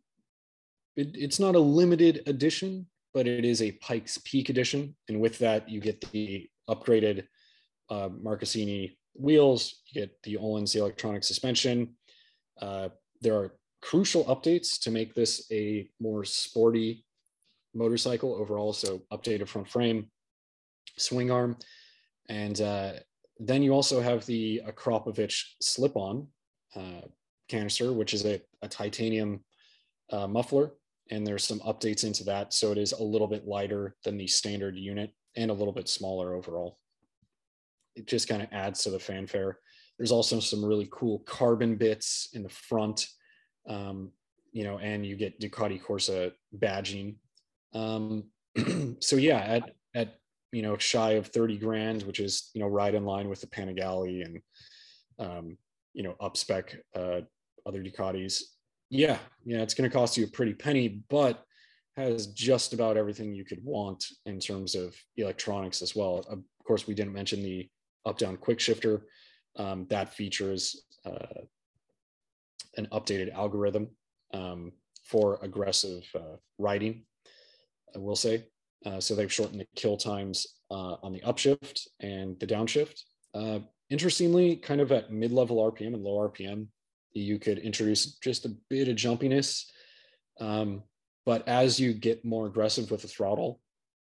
it, 0.95 1.10
it's 1.14 1.39
not 1.39 1.55
a 1.55 1.60
limited 1.60 2.24
edition, 2.26 2.88
but 3.14 3.28
it 3.28 3.45
is 3.45 3.62
a 3.62 3.72
Pikes 3.74 4.18
Peak 4.26 4.49
edition. 4.49 4.95
And 5.07 5.20
with 5.20 5.38
that, 5.39 5.70
you 5.70 5.80
get 5.80 6.01
the 6.12 6.49
upgraded 6.70 7.26
uh, 7.89 8.10
Marchesini 8.10 8.97
wheels, 9.14 9.82
you 9.88 10.01
get 10.01 10.12
the 10.24 10.38
the 10.38 10.80
electronic 10.80 11.24
suspension. 11.24 11.95
Uh, 12.62 12.89
there 13.22 13.36
are 13.36 13.55
crucial 13.82 14.26
updates 14.26 14.80
to 14.82 14.91
make 14.91 15.14
this 15.14 15.45
a 15.51 15.89
more 15.99 16.24
sporty 16.24 17.05
motorcycle 17.74 18.36
overall. 18.36 18.74
So 18.74 19.01
updated 19.12 19.47
front 19.47 19.70
frame, 19.70 20.12
swing 20.97 21.32
arm, 21.32 21.57
and 22.28 22.60
uh, 22.62 22.93
then 23.39 23.64
you 23.64 23.72
also 23.72 24.01
have 24.01 24.26
the 24.26 24.62
Akrapovic 24.68 25.34
slip-on 25.62 26.28
uh, 26.76 27.01
canister, 27.50 27.91
which 27.91 28.14
is 28.14 28.26
a, 28.26 28.41
a 28.62 28.68
titanium 28.68 29.43
uh, 30.12 30.28
muffler. 30.28 30.72
And 31.12 31.26
there's 31.26 31.43
some 31.43 31.60
updates 31.62 32.04
into 32.04 32.24
that. 32.26 32.54
So 32.54 32.72
it 32.72 32.78
is 32.78 32.91
a 32.91 33.04
little 33.04 33.28
bit 33.28 33.47
lighter 33.47 33.95
than 34.06 34.18
the 34.18 34.28
standard 34.28 34.78
unit 34.78 35.12
and 35.36 35.50
a 35.50 35.54
little 35.54 35.74
bit 35.74 35.89
smaller 35.89 36.36
overall. 36.36 36.78
It 37.95 38.06
just 38.06 38.30
kind 38.30 38.43
of 38.43 38.50
adds 38.52 38.84
to 38.84 38.91
the 38.91 39.00
fanfare. 39.00 39.58
There's 39.97 40.12
also 40.12 40.39
some 40.39 40.64
really 40.64 40.88
cool 40.91 41.20
carbon 41.20 41.76
bits 41.76 42.30
in 42.34 42.43
the 42.43 42.50
front 42.50 43.08
um, 43.68 44.12
you 44.52 44.64
know, 44.64 44.80
and 44.80 45.06
you 45.06 45.16
get 45.16 45.39
Ducati 45.39 45.82
Corsa 45.82 46.32
badging. 46.58 47.16
Um, 47.74 48.26
so 49.00 49.16
yeah, 49.16 49.39
at 49.39 49.72
at 49.95 50.16
you 50.52 50.62
know 50.62 50.78
shy 50.78 51.12
of 51.12 51.28
thirty 51.28 51.58
grand, 51.58 52.04
which 52.04 52.20
is 52.20 52.50
you 52.54 52.62
know 52.62 52.68
right 52.68 52.93
in 52.93 53.06
line 53.06 53.30
with 53.30 53.41
the 53.41 53.47
Panigale 53.47 54.26
and 54.26 54.41
um, 55.20 55.58
you 55.93 56.04
know 56.04 56.16
up 56.20 56.38
spec 56.38 56.78
uh, 56.95 57.22
other 57.66 57.84
Ducatis. 57.84 58.41
Yeah, 58.89 59.18
yeah, 59.45 59.62
it's 59.62 59.74
going 59.74 59.89
to 59.89 59.95
cost 59.95 60.18
you 60.18 60.26
a 60.26 60.30
pretty 60.30 60.53
penny, 60.53 61.01
but 61.10 61.43
has 61.95 62.28
just 62.28 62.74
about 62.74 62.97
everything 62.97 63.34
you 63.34 63.43
could 63.43 63.64
want 63.64 64.05
in 64.26 64.39
terms 64.39 64.74
of 64.76 64.95
electronics 65.18 65.82
as 65.82 65.95
well. 65.95 66.26
Of 66.30 66.39
course, 66.66 66.88
we 66.88 66.93
didn't 66.93 67.14
mention 67.14 67.43
the 67.43 67.70
up-down 68.05 68.38
quick 68.38 68.60
shifter. 68.60 69.05
Um, 69.57 69.86
that 69.89 70.14
features 70.14 70.86
uh, 71.05 71.41
an 72.78 72.88
updated 72.91 73.34
algorithm 73.34 73.89
um, 74.34 74.72
for 75.03 75.39
aggressive 75.41 76.03
uh, 76.16 76.38
riding, 76.57 77.03
I 77.95 77.99
will 77.99 78.16
say. 78.16 78.45
Uh, 78.86 78.99
so 78.99 79.14
they've 79.14 79.34
shortened 79.34 79.60
the 79.60 79.68
kill 79.76 79.97
times 79.97 80.47
uh, 80.72 80.95
on 81.03 81.12
the 81.12 81.20
upshift 81.22 81.88
and 81.99 82.39
the 82.39 82.47
downshift. 82.47 83.01
Uh, 83.34 83.60
interestingly, 83.89 84.55
kind 84.55 84.80
of 84.80 84.91
at 84.91 85.12
mid-level 85.12 85.57
RPM 85.72 85.93
and 85.93 86.03
low 86.03 86.30
RPM, 86.30 86.68
you 87.14 87.39
could 87.39 87.60
introduce 87.60 88.18
just 88.18 88.45
a 88.45 88.55
bit 88.70 88.88
of 88.88 88.95
jumpiness. 88.95 89.66
Um, 90.39 90.84
but 91.26 91.47
as 91.47 91.80
you 91.80 91.93
get 91.93 92.26
more 92.26 92.47
aggressive 92.47 92.91
with 92.91 93.01
the 93.01 93.07
throttle, 93.07 93.60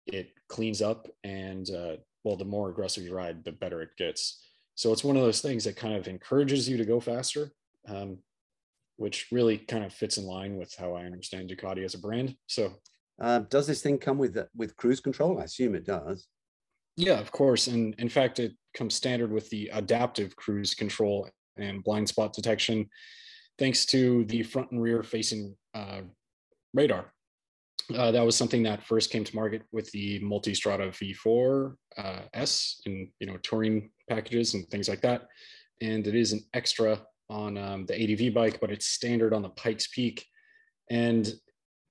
it 0.07 0.31
cleans 0.49 0.81
up 0.81 1.07
and 1.23 1.69
uh, 1.69 1.95
well 2.23 2.35
the 2.35 2.45
more 2.45 2.69
aggressive 2.69 3.03
you 3.03 3.13
ride 3.13 3.43
the 3.43 3.51
better 3.51 3.81
it 3.81 3.95
gets. 3.97 4.45
So 4.75 4.91
it's 4.91 5.03
one 5.03 5.15
of 5.15 5.23
those 5.23 5.41
things 5.41 5.63
that 5.65 5.75
kind 5.75 5.95
of 5.95 6.07
encourages 6.07 6.67
you 6.67 6.77
to 6.77 6.85
go 6.85 6.99
faster 6.99 7.51
um, 7.87 8.17
which 8.97 9.27
really 9.31 9.57
kind 9.57 9.83
of 9.83 9.93
fits 9.93 10.17
in 10.17 10.25
line 10.25 10.57
with 10.57 10.73
how 10.75 10.93
i 10.93 11.03
understand 11.03 11.49
ducati 11.49 11.83
as 11.83 11.95
a 11.95 11.99
brand. 11.99 12.35
So 12.47 12.73
uh, 13.21 13.39
does 13.49 13.67
this 13.67 13.81
thing 13.81 13.97
come 13.97 14.17
with 14.17 14.37
with 14.55 14.75
cruise 14.75 14.99
control? 14.99 15.39
I 15.39 15.43
assume 15.43 15.75
it 15.75 15.85
does. 15.85 16.27
Yeah 16.95 17.19
of 17.19 17.31
course. 17.31 17.67
And 17.67 17.95
in 17.97 18.09
fact 18.09 18.39
it 18.39 18.53
comes 18.75 18.95
standard 18.95 19.31
with 19.31 19.49
the 19.49 19.69
adaptive 19.73 20.35
cruise 20.35 20.73
control 20.73 21.29
and 21.57 21.83
blind 21.83 22.07
spot 22.07 22.33
detection 22.33 22.89
thanks 23.59 23.85
to 23.85 24.25
the 24.25 24.43
front 24.43 24.71
and 24.71 24.81
rear 24.81 25.03
facing 25.03 25.55
uh, 25.75 26.01
radar 26.73 27.13
uh, 27.95 28.11
that 28.11 28.25
was 28.25 28.35
something 28.35 28.63
that 28.63 28.83
first 28.83 29.11
came 29.11 29.23
to 29.23 29.35
market 29.35 29.63
with 29.71 29.91
the 29.91 30.19
Multistrada 30.21 30.89
V4 30.89 31.75
uh, 31.97 32.19
S 32.33 32.81
in 32.85 33.11
you 33.19 33.27
know 33.27 33.37
touring 33.43 33.91
packages 34.09 34.53
and 34.53 34.67
things 34.69 34.87
like 34.87 35.01
that. 35.01 35.27
And 35.81 36.07
it 36.07 36.15
is 36.15 36.31
an 36.31 36.43
extra 36.53 37.01
on 37.29 37.57
um, 37.57 37.85
the 37.85 38.01
ADV 38.01 38.33
bike, 38.33 38.59
but 38.61 38.71
it's 38.71 38.87
standard 38.87 39.33
on 39.33 39.41
the 39.41 39.49
Pikes 39.49 39.87
Peak. 39.87 40.25
And 40.89 41.33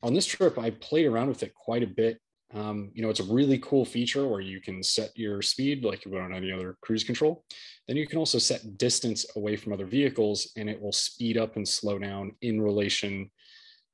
on 0.03 0.15
this 0.15 0.27
trip, 0.27 0.59
I 0.59 0.71
played 0.71 1.07
around 1.07 1.29
with 1.29 1.43
it 1.43 1.55
quite 1.55 1.83
a 1.83 1.87
bit. 1.87 2.19
Um, 2.55 2.91
you 2.95 3.03
know, 3.03 3.09
it's 3.09 3.21
a 3.21 3.33
really 3.33 3.59
cool 3.59 3.85
feature 3.85 4.29
where 4.29 4.41
you 4.41 4.61
can 4.61 4.83
set 4.83 5.11
your 5.17 5.41
speed 5.41 5.85
like 5.85 6.05
you 6.05 6.11
would 6.11 6.21
on 6.21 6.35
any 6.35 6.53
other 6.53 6.77
cruise 6.83 7.05
control. 7.05 7.45
Then 7.89 7.97
you 7.97 8.07
can 8.07 8.19
also 8.19 8.39
set 8.39 8.77
distance 8.77 9.25
away 9.37 9.57
from 9.57 9.73
other 9.73 9.87
vehicles, 9.87 10.53
and 10.57 10.69
it 10.69 10.81
will 10.81 10.93
speed 10.93 11.39
up 11.39 11.57
and 11.57 11.67
slow 11.67 11.99
down 11.99 12.33
in 12.43 12.61
relation 12.61 13.31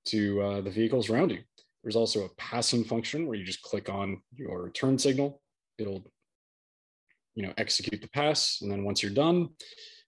to 0.06 0.42
uh, 0.42 0.60
the 0.60 0.70
vehicles 0.70 1.08
around 1.08 1.30
you. 1.30 1.38
There's 1.82 1.96
also 1.96 2.24
a 2.24 2.34
passing 2.36 2.84
function 2.84 3.26
where 3.26 3.36
you 3.36 3.44
just 3.44 3.62
click 3.62 3.88
on 3.88 4.20
your 4.34 4.70
turn 4.70 4.98
signal. 4.98 5.40
It'll, 5.78 6.04
you 7.34 7.44
know, 7.44 7.52
execute 7.56 8.02
the 8.02 8.08
pass. 8.08 8.58
And 8.60 8.70
then 8.70 8.82
once 8.82 9.02
you're 9.02 9.12
done, 9.12 9.50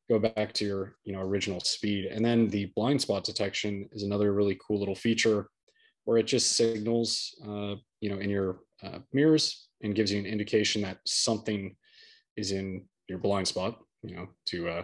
go 0.09 0.19
back 0.19 0.53
to 0.55 0.65
your, 0.65 0.97
you 1.05 1.13
know, 1.13 1.21
original 1.21 1.61
speed. 1.61 2.07
And 2.07 2.25
then 2.25 2.49
the 2.49 2.73
blind 2.75 3.01
spot 3.01 3.23
detection 3.23 3.89
is 3.93 4.03
another 4.03 4.33
really 4.33 4.59
cool 4.67 4.81
little 4.81 4.97
feature 4.97 5.49
where 6.05 6.19
it 6.19 6.27
just 6.27 6.57
signals, 6.57 7.33
uh, 7.47 7.77
you 8.01 8.11
know, 8.11 8.19
in 8.19 8.31
your 8.31 8.61
uh, 8.83 8.99
mirrors 9.13 9.69
and 9.83 9.95
gives 9.95 10.13
you 10.13 10.19
an 10.19 10.27
indication 10.27 10.83
that 10.83 10.99
something 11.07 11.77
is 12.37 12.53
in 12.53 12.85
your 13.09 13.19
blind 13.19 13.47
spot, 13.47 13.79
you 14.03 14.17
know, 14.17 14.29
to 14.47 14.69
uh, 14.69 14.83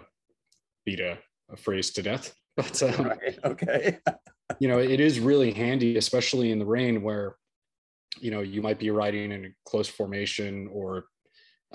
beat 0.84 1.00
a, 1.00 1.18
a 1.50 1.56
phrase 1.56 1.90
to 1.92 2.02
death. 2.02 2.34
But 2.56 2.82
um, 2.84 3.08
right. 3.08 3.38
okay. 3.44 3.98
you 4.60 4.68
know, 4.68 4.78
it 4.78 4.98
is 4.98 5.20
really 5.20 5.52
handy, 5.52 5.98
especially 5.98 6.52
in 6.52 6.58
the 6.58 6.64
rain 6.64 7.02
where, 7.02 7.36
you 8.18 8.30
know, 8.30 8.40
you 8.40 8.62
might 8.62 8.78
be 8.78 8.90
riding 8.90 9.30
in 9.30 9.44
a 9.44 9.48
close 9.68 9.88
formation 9.88 10.66
or 10.72 11.04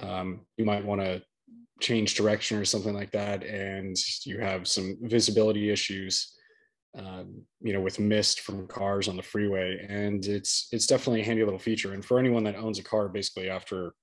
um, 0.02 0.42
you 0.58 0.66
might 0.66 0.84
want 0.84 1.02
to 1.02 1.22
change 1.82 2.16
direction 2.16 2.58
or 2.58 2.66
something 2.66 2.96
like 2.96 3.12
that. 3.12 3.44
And 3.44 3.96
you 4.26 4.39
have 4.39 4.68
some 4.68 4.98
visibility 5.02 5.70
issues, 5.70 6.34
um, 6.98 7.44
you 7.62 7.74
know, 7.74 7.82
with 7.82 8.00
mist 8.00 8.42
from 8.42 8.68
cars 8.68 9.08
on 9.08 9.16
the 9.16 9.24
freeway. 9.24 9.86
And 9.88 10.26
it's, 10.26 10.68
it's 10.72 10.88
definitely 10.88 11.22
a 11.22 11.26
handy 11.26 11.44
little 11.44 11.60
feature. 11.60 11.94
And 11.94 12.04
for 12.04 12.20
anyone 12.20 12.44
that 12.44 12.56
owns 12.56 12.80
a 12.80 12.84
car, 12.84 13.08
basically 13.08 13.50
after, 13.50 13.94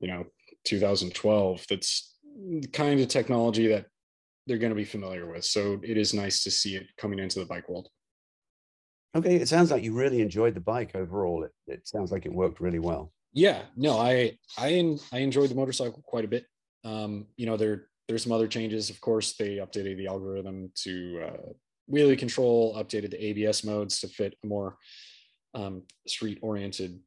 you 0.00 0.08
know, 0.08 0.24
2012, 0.64 1.64
that's 1.68 2.14
the 2.60 2.68
kind 2.68 3.00
of 3.00 3.08
technology 3.08 3.68
that 3.68 3.86
they're 4.46 4.58
going 4.58 4.70
to 4.70 4.76
be 4.76 4.84
familiar 4.84 5.30
with. 5.30 5.44
So 5.44 5.80
it 5.82 5.96
is 5.96 6.14
nice 6.14 6.42
to 6.44 6.50
see 6.50 6.76
it 6.76 6.86
coming 6.98 7.18
into 7.18 7.38
the 7.38 7.46
bike 7.46 7.68
world. 7.68 7.88
Okay, 9.16 9.36
it 9.36 9.48
sounds 9.48 9.70
like 9.70 9.82
you 9.82 9.94
really 9.94 10.20
enjoyed 10.20 10.54
the 10.54 10.60
bike 10.60 10.94
overall. 10.94 11.44
It, 11.44 11.52
it 11.66 11.88
sounds 11.88 12.12
like 12.12 12.26
it 12.26 12.32
worked 12.32 12.60
really 12.60 12.78
well. 12.78 13.12
Yeah, 13.32 13.62
no, 13.74 13.98
I 13.98 14.36
I 14.58 14.96
I 15.12 15.18
enjoyed 15.18 15.50
the 15.50 15.54
motorcycle 15.54 16.02
quite 16.04 16.24
a 16.24 16.28
bit. 16.28 16.44
Um, 16.84 17.26
you 17.36 17.46
know, 17.46 17.56
there 17.56 17.88
there's 18.08 18.22
some 18.22 18.32
other 18.32 18.46
changes. 18.46 18.90
Of 18.90 19.00
course, 19.00 19.34
they 19.34 19.56
updated 19.56 19.96
the 19.96 20.06
algorithm 20.06 20.70
to 20.84 21.22
uh, 21.24 21.52
wheelie 21.90 22.18
control, 22.18 22.74
updated 22.76 23.10
the 23.10 23.24
ABS 23.24 23.64
modes 23.64 24.00
to 24.00 24.08
fit 24.08 24.36
a 24.42 24.46
more 24.46 24.76
um, 25.54 25.82
street 26.06 26.38
oriented 26.42 26.98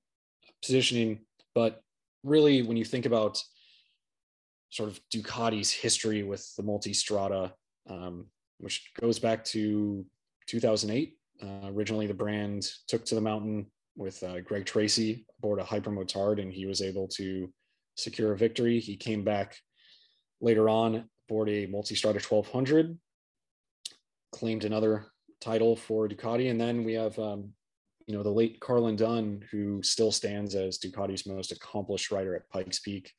positioning. 0.64 1.20
But 1.54 1.82
really, 2.24 2.62
when 2.62 2.78
you 2.78 2.86
think 2.86 3.06
about 3.06 3.42
sort 4.70 4.90
of 4.90 5.00
Ducati's 5.14 5.72
history 5.72 6.24
with 6.24 6.56
the 6.56 6.64
Multistrada, 6.64 7.52
um, 7.90 8.28
which 8.60 8.92
goes 9.00 9.20
back 9.20 9.44
to 9.46 10.06
2008. 10.48 11.16
Uh, 11.42 11.70
originally, 11.72 12.08
the 12.08 12.14
brand 12.14 12.68
took 12.88 13.06
to 13.06 13.16
the 13.16 13.22
mountain 13.22 13.66
with 13.96 14.22
uh, 14.24 14.42
Greg 14.42 14.66
Tracy 14.66 15.26
aboard 15.40 15.60
a 15.60 15.64
Hypermotard, 15.64 16.42
and 16.42 16.54
he 16.54 16.66
was 16.66 16.82
able 16.82 17.08
to 17.10 17.52
secure 17.96 18.34
a 18.34 18.38
victory. 18.38 18.80
He 18.80 18.96
came 18.96 19.24
back 19.24 19.58
later 20.42 20.70
on 20.70 21.06
aboard 21.28 21.50
a 21.50 21.68
Multistrada 21.68 22.22
1200, 22.22 22.98
claimed 24.32 24.66
another 24.66 25.06
title 25.42 25.76
for 25.76 26.08
Ducati, 26.08 26.52
and 26.52 26.60
then 26.60 26.84
we 26.84 26.94
have 26.94 27.18
um, 27.20 27.52
you 28.08 28.16
know 28.16 28.24
the 28.24 28.30
late 28.30 28.60
Carlin 28.60 28.96
Dunne, 28.96 29.44
who 29.52 29.82
still 29.84 30.12
stands 30.12 30.56
as 30.56 30.80
Ducati's 30.80 31.26
most 31.26 31.52
accomplished 31.52 32.12
rider 32.12 32.36
at 32.36 32.50
Pikes 32.50 32.80
Peak 32.80 33.14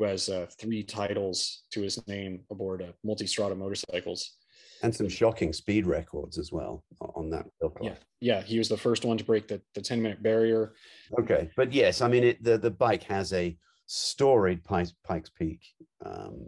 who 0.00 0.06
has 0.06 0.30
uh, 0.30 0.46
three 0.58 0.82
titles 0.82 1.64
to 1.70 1.82
his 1.82 2.04
name 2.08 2.40
aboard 2.50 2.82
uh, 2.82 2.86
Multistrada 3.06 3.56
motorcycles. 3.56 4.36
And 4.82 4.94
some 4.94 5.10
shocking 5.10 5.52
speed 5.52 5.86
records 5.86 6.38
as 6.38 6.50
well 6.50 6.82
on 7.14 7.28
that. 7.30 7.44
Yeah, 7.82 7.96
yeah, 8.18 8.40
he 8.40 8.56
was 8.56 8.70
the 8.70 8.78
first 8.78 9.04
one 9.04 9.18
to 9.18 9.24
break 9.24 9.46
the, 9.46 9.60
the 9.74 9.82
10 9.82 10.00
minute 10.00 10.22
barrier. 10.22 10.72
Okay, 11.18 11.50
but 11.54 11.70
yes, 11.70 12.00
I 12.00 12.08
mean, 12.08 12.24
it, 12.24 12.42
the, 12.42 12.56
the 12.56 12.70
bike 12.70 13.02
has 13.02 13.34
a 13.34 13.58
storied 13.84 14.64
Pikes, 14.64 14.94
Pikes 15.06 15.28
Peak 15.38 15.60
um, 16.06 16.46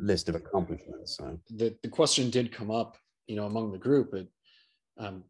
list 0.00 0.30
of 0.30 0.34
accomplishments. 0.34 1.18
So 1.18 1.38
the, 1.50 1.76
the 1.82 1.90
question 1.90 2.30
did 2.30 2.50
come 2.50 2.70
up, 2.70 2.96
you 3.28 3.36
know, 3.36 3.46
among 3.46 3.70
the 3.70 3.78
group. 3.78 4.10
But 4.10 4.26
um, 4.98 5.22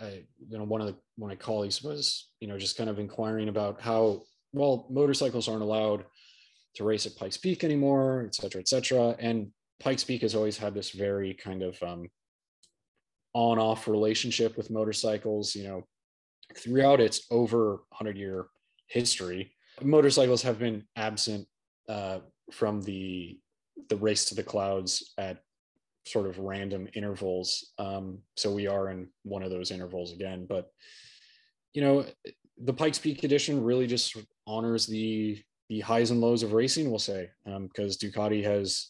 I, 0.00 0.24
you 0.48 0.56
know, 0.56 0.64
one 0.64 0.80
of 0.80 0.86
the 0.86 0.96
my 1.18 1.34
colleagues 1.34 1.82
was, 1.82 2.30
you 2.40 2.48
know, 2.48 2.56
just 2.56 2.78
kind 2.78 2.88
of 2.88 2.98
inquiring 2.98 3.48
about 3.48 3.80
how 3.80 4.22
well 4.52 4.86
motorcycles 4.88 5.48
aren't 5.48 5.62
allowed 5.62 6.04
to 6.76 6.84
race 6.84 7.06
at 7.06 7.16
Pikes 7.16 7.36
Peak 7.36 7.64
anymore, 7.64 8.24
et 8.26 8.34
cetera, 8.34 8.60
et 8.60 8.68
cetera. 8.68 9.16
And 9.18 9.50
Pikes 9.80 10.04
Peak 10.04 10.22
has 10.22 10.34
always 10.34 10.56
had 10.56 10.74
this 10.74 10.90
very 10.90 11.34
kind 11.34 11.62
of 11.62 11.82
um, 11.82 12.08
on 13.34 13.58
off 13.58 13.88
relationship 13.88 14.56
with 14.56 14.70
motorcycles. 14.70 15.54
You 15.54 15.64
know, 15.64 15.82
throughout 16.56 17.00
its 17.00 17.26
over 17.30 17.82
100 17.90 18.16
year 18.16 18.46
history, 18.86 19.52
motorcycles 19.82 20.42
have 20.42 20.58
been 20.58 20.84
absent 20.96 21.46
uh, 21.88 22.20
from 22.52 22.82
the 22.82 23.38
the 23.88 23.96
race 23.96 24.24
to 24.26 24.34
the 24.34 24.42
clouds 24.42 25.14
at 25.18 25.38
sort 26.10 26.26
of 26.26 26.38
random 26.38 26.88
intervals. 26.94 27.72
Um, 27.78 28.18
so 28.36 28.52
we 28.52 28.66
are 28.66 28.90
in 28.90 29.08
one 29.22 29.42
of 29.42 29.50
those 29.50 29.70
intervals 29.70 30.12
again. 30.12 30.46
But 30.48 30.70
you 31.72 31.82
know, 31.82 32.06
the 32.62 32.72
Pikes 32.72 32.98
Peak 32.98 33.24
edition 33.24 33.62
really 33.62 33.86
just 33.86 34.16
honors 34.46 34.86
the 34.86 35.42
the 35.68 35.80
highs 35.80 36.10
and 36.10 36.20
lows 36.20 36.42
of 36.42 36.54
racing, 36.54 36.88
we'll 36.88 36.98
say, 36.98 37.28
because 37.44 38.02
um, 38.02 38.10
Ducati 38.10 38.42
has 38.42 38.88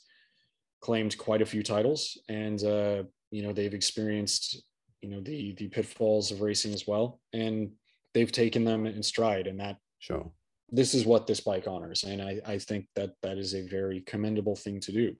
claimed 0.81 1.19
quite 1.19 1.43
a 1.43 1.47
few 1.47 1.63
titles, 1.63 2.17
and 2.29 2.63
uh, 2.63 3.03
you 3.31 3.43
know 3.43 3.53
they've 3.53 3.75
experienced 3.75 4.63
you 5.03 5.11
know 5.11 5.21
the 5.21 5.55
the 5.59 5.69
pitfalls 5.69 6.31
of 6.31 6.41
racing 6.41 6.73
as 6.73 6.87
well, 6.87 7.21
and 7.33 7.73
they've 8.15 8.33
taken 8.33 8.65
them 8.65 8.87
in 8.87 9.03
stride, 9.03 9.47
and 9.47 9.59
that 9.61 9.77
sure 9.99 10.31
this 10.71 10.95
is 10.95 11.07
what 11.07 11.27
this 11.27 11.41
bike 11.41 11.67
honors, 11.67 12.05
and 12.05 12.23
I 12.23 12.41
I 12.47 12.59
think 12.59 12.87
that 12.95 13.13
that 13.23 13.39
is 13.39 13.55
a 13.55 13.67
very 13.67 14.03
commendable 14.03 14.57
thing 14.57 14.81
to 14.81 14.93
do. 14.93 15.17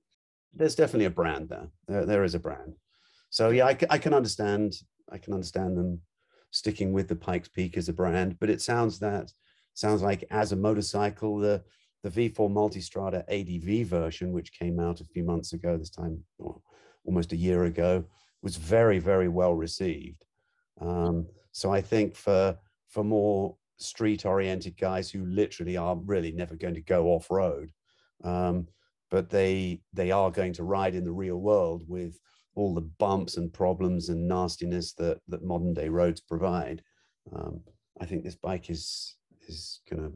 There's 0.53 0.75
definitely 0.75 1.05
a 1.05 1.11
brand 1.11 1.49
there. 1.49 1.67
There, 1.87 2.05
there 2.05 2.23
is 2.23 2.35
a 2.35 2.39
brand. 2.39 2.75
So 3.29 3.49
yeah, 3.49 3.67
I, 3.67 3.77
I 3.89 3.97
can 3.97 4.13
understand. 4.13 4.73
I 5.11 5.17
can 5.17 5.33
understand 5.33 5.77
them 5.77 6.01
sticking 6.51 6.93
with 6.93 7.07
the 7.07 7.15
Pikes 7.15 7.47
Peak 7.47 7.77
as 7.77 7.89
a 7.89 7.93
brand, 7.93 8.37
but 8.39 8.49
it 8.49 8.61
sounds 8.61 8.99
that 8.99 9.31
sounds 9.73 10.01
like 10.01 10.23
as 10.31 10.51
a 10.51 10.55
motorcycle, 10.55 11.37
the 11.37 11.63
the 12.03 12.09
V4 12.09 12.49
Multistrada 12.49 13.23
ADV 13.27 13.87
version, 13.87 14.31
which 14.31 14.57
came 14.57 14.79
out 14.79 15.01
a 15.01 15.05
few 15.05 15.23
months 15.23 15.53
ago, 15.53 15.77
this 15.77 15.89
time 15.89 16.23
almost 17.03 17.33
a 17.33 17.37
year 17.37 17.65
ago, 17.65 18.05
was 18.41 18.55
very, 18.55 18.99
very 18.99 19.27
well 19.27 19.53
received. 19.53 20.25
Um, 20.79 21.27
so 21.51 21.73
I 21.73 21.81
think 21.81 22.15
for 22.15 22.57
for 22.87 23.03
more 23.03 23.55
street-oriented 23.77 24.77
guys 24.77 25.09
who 25.11 25.25
literally 25.25 25.77
are 25.77 25.95
really 25.95 26.31
never 26.31 26.55
going 26.55 26.73
to 26.73 26.81
go 26.81 27.07
off-road, 27.07 27.71
um, 28.23 28.67
but 29.09 29.29
they 29.29 29.81
they 29.93 30.11
are 30.11 30.31
going 30.31 30.53
to 30.53 30.63
ride 30.63 30.95
in 30.95 31.03
the 31.03 31.11
real 31.11 31.37
world 31.37 31.83
with 31.87 32.19
all 32.55 32.73
the 32.73 32.89
bumps 32.99 33.37
and 33.37 33.53
problems 33.53 34.09
and 34.09 34.27
nastiness 34.27 34.93
that 34.93 35.19
that 35.27 35.43
modern 35.43 35.73
day 35.73 35.89
roads 35.89 36.21
provide. 36.21 36.81
Um, 37.33 37.61
I 38.01 38.05
think 38.05 38.23
this 38.23 38.35
bike 38.35 38.69
is 38.69 39.15
is 39.47 39.81
gonna 39.89 40.11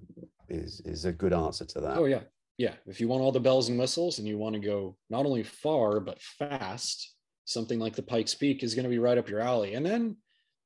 is 0.50 0.82
is 0.86 1.06
a 1.06 1.12
good 1.12 1.34
answer 1.34 1.66
to 1.66 1.82
that. 1.82 1.98
Oh 1.98 2.06
yeah, 2.06 2.22
yeah. 2.58 2.76
If 2.86 3.00
you 3.00 3.08
want 3.08 3.22
all 3.22 3.32
the 3.32 3.40
bells 3.40 3.70
and 3.70 3.80
whistles 3.80 4.20
and 4.20 4.28
you 4.28 4.38
want 4.38 4.54
to 4.54 4.60
go 4.60 4.98
not 5.10 5.26
only 5.26 5.44
far 5.44 6.00
but 6.00 6.22
fast, 6.22 7.14
something 7.46 7.80
like 7.80 7.96
the 7.96 8.04
Pikes 8.04 8.36
Peak 8.36 8.64
is 8.64 8.76
going 8.76 8.84
to 8.84 8.90
be 8.90 9.00
right 9.00 9.18
up 9.18 9.30
your 9.30 9.40
alley. 9.42 9.74
And 9.74 9.86
then 9.86 10.18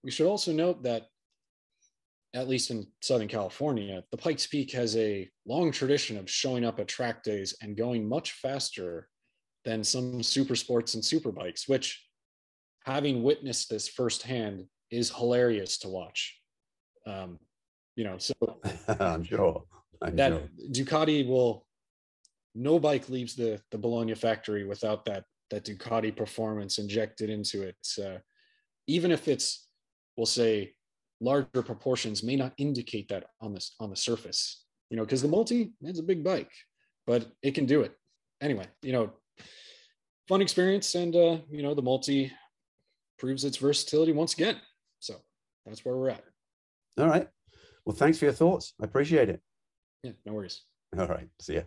we 0.04 0.12
should 0.12 0.28
also 0.28 0.52
note 0.52 0.84
that 0.84 1.08
at 2.34 2.48
least 2.48 2.72
in 2.72 2.86
Southern 3.02 3.28
California, 3.28 4.04
the 4.12 4.18
Pikes 4.18 4.48
Peak 4.48 4.72
has 4.72 4.96
a 4.98 5.30
long 5.46 5.72
tradition 5.72 6.18
of 6.18 6.30
showing 6.30 6.66
up 6.66 6.80
at 6.80 6.88
track 6.88 7.24
days 7.24 7.56
and 7.62 7.78
going 7.78 8.08
much 8.08 8.34
faster 8.34 9.08
than 9.66 9.84
some 9.84 10.22
super 10.22 10.56
sports 10.56 10.94
and 10.94 11.04
super 11.04 11.32
bikes, 11.32 11.68
which 11.68 12.06
having 12.86 13.24
witnessed 13.24 13.70
this 13.70 13.88
firsthand 13.88 14.66
is 14.92 15.10
hilarious 15.10 15.78
to 15.80 15.90
watch. 15.90 16.40
Um, 17.06 17.40
you 17.96 18.04
know, 18.04 18.18
so 18.18 18.34
I'm 19.00 19.24
sure 19.24 19.64
I'm 20.02 20.16
that 20.18 20.32
sure. 20.32 20.50
Ducati 20.72 21.28
will 21.28 21.66
no 22.54 22.80
bike 22.80 23.10
leaves 23.10 23.36
the 23.36 23.62
the 23.72 23.78
Bologna 23.78 24.16
factory 24.16 24.66
without 24.66 25.06
that 25.06 25.24
that 25.50 25.66
Ducati 25.66 26.16
performance 26.16 26.78
injected 26.78 27.30
into 27.30 27.64
it. 27.64 27.78
Uh, 28.02 28.20
even 28.88 29.12
if 29.12 29.28
it's, 29.28 29.68
we'll 30.16 30.26
say, 30.26 30.74
larger 31.20 31.64
proportions 31.64 32.24
may 32.24 32.36
not 32.36 32.54
indicate 32.58 33.08
that 33.10 33.26
on 33.42 33.54
this 33.54 33.76
on 33.80 33.90
the 33.90 33.96
surface. 33.96 34.64
You 34.90 34.98
know, 34.98 35.04
because 35.04 35.22
the 35.22 35.28
multi 35.28 35.74
it's 35.82 36.00
a 36.00 36.04
big 36.04 36.24
bike, 36.24 36.52
but 37.06 37.28
it 37.42 37.56
can 37.56 37.66
do 37.66 37.82
it 37.82 37.94
anyway. 38.42 38.68
You 38.82 38.94
know, 38.94 39.12
fun 40.28 40.42
experience, 40.42 40.96
and 40.96 41.16
uh, 41.16 41.38
you 41.50 41.64
know 41.64 41.74
the 41.74 41.82
multi 41.82 42.32
proves 43.20 43.44
its 43.44 43.58
versatility 43.58 44.12
once 44.12 44.34
again. 44.34 44.58
So 45.00 45.16
that's 45.66 45.84
where 45.84 45.98
we're 45.98 46.10
at. 46.10 46.24
All 46.98 47.08
right. 47.08 47.28
Well, 47.86 47.96
thanks 47.96 48.20
for 48.20 48.26
your 48.26 48.34
thoughts. 48.34 48.74
I 48.82 48.86
appreciate 48.86 49.30
it. 49.30 49.42
Yeah, 50.04 50.12
no 50.26 50.34
worries. 50.34 50.64
All 50.98 51.08
right. 51.08 51.28
See 51.40 51.56
ya. 51.56 51.62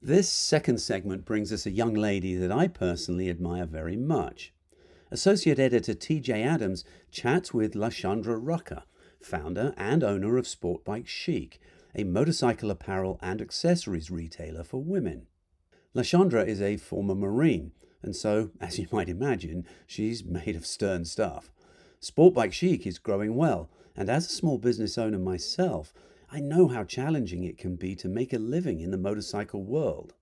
This 0.00 0.28
second 0.28 0.78
segment 0.78 1.24
brings 1.24 1.52
us 1.52 1.64
a 1.64 1.70
young 1.70 1.94
lady 1.94 2.34
that 2.34 2.50
I 2.50 2.66
personally 2.66 3.30
admire 3.30 3.66
very 3.66 3.96
much. 3.96 4.52
Associate 5.12 5.58
Editor 5.58 5.92
TJ 5.92 6.42
Adams 6.42 6.86
chats 7.10 7.52
with 7.52 7.74
Lashandra 7.74 8.38
Rucker, 8.42 8.84
founder 9.20 9.74
and 9.76 10.02
owner 10.02 10.38
of 10.38 10.48
Sport 10.48 10.86
Bike 10.86 11.06
Chic, 11.06 11.60
a 11.94 12.02
motorcycle 12.02 12.70
apparel 12.70 13.18
and 13.20 13.42
accessories 13.42 14.10
retailer 14.10 14.64
for 14.64 14.82
women. 14.82 15.26
Lashandra 15.94 16.46
is 16.46 16.62
a 16.62 16.78
former 16.78 17.14
Marine, 17.14 17.72
and 18.00 18.16
so, 18.16 18.52
as 18.58 18.78
you 18.78 18.88
might 18.90 19.10
imagine, 19.10 19.66
she's 19.86 20.24
made 20.24 20.56
of 20.56 20.64
stern 20.64 21.04
stuff. 21.04 21.52
Sport 22.00 22.32
Bike 22.32 22.54
Chic 22.54 22.86
is 22.86 22.98
growing 22.98 23.34
well, 23.34 23.68
and 23.94 24.08
as 24.08 24.24
a 24.24 24.30
small 24.30 24.56
business 24.56 24.96
owner 24.96 25.18
myself, 25.18 25.92
I 26.30 26.40
know 26.40 26.68
how 26.68 26.84
challenging 26.84 27.44
it 27.44 27.58
can 27.58 27.76
be 27.76 27.94
to 27.96 28.08
make 28.08 28.32
a 28.32 28.38
living 28.38 28.80
in 28.80 28.92
the 28.92 28.96
motorcycle 28.96 29.62
world. 29.62 30.14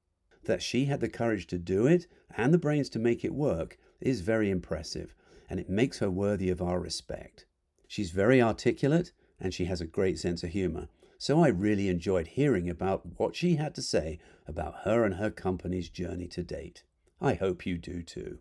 That 0.46 0.62
she 0.62 0.86
had 0.86 0.98
the 0.98 1.08
courage 1.08 1.46
to 1.46 1.58
do 1.58 1.86
it 1.86 2.08
and 2.36 2.52
the 2.52 2.58
brains 2.58 2.88
to 2.88 2.98
make 2.98 3.24
it 3.24 3.32
work 3.32 3.78
is 4.00 4.20
very 4.20 4.50
impressive, 4.50 5.14
and 5.48 5.60
it 5.60 5.68
makes 5.68 5.98
her 5.98 6.10
worthy 6.10 6.50
of 6.50 6.62
our 6.62 6.80
respect. 6.80 7.44
She's 7.86 8.10
very 8.10 8.40
articulate 8.40 9.12
and 9.40 9.54
she 9.54 9.64
has 9.64 9.80
a 9.80 9.86
great 9.86 10.18
sense 10.18 10.42
of 10.44 10.50
humor, 10.50 10.88
so 11.18 11.42
I 11.42 11.48
really 11.48 11.88
enjoyed 11.88 12.28
hearing 12.28 12.68
about 12.68 13.18
what 13.18 13.34
she 13.34 13.56
had 13.56 13.74
to 13.74 13.82
say 13.82 14.18
about 14.46 14.80
her 14.84 15.04
and 15.04 15.14
her 15.14 15.30
company's 15.30 15.88
journey 15.88 16.28
to 16.28 16.42
date. 16.42 16.82
I 17.20 17.34
hope 17.34 17.66
you 17.66 17.78
do 17.78 18.02
too. 18.02 18.38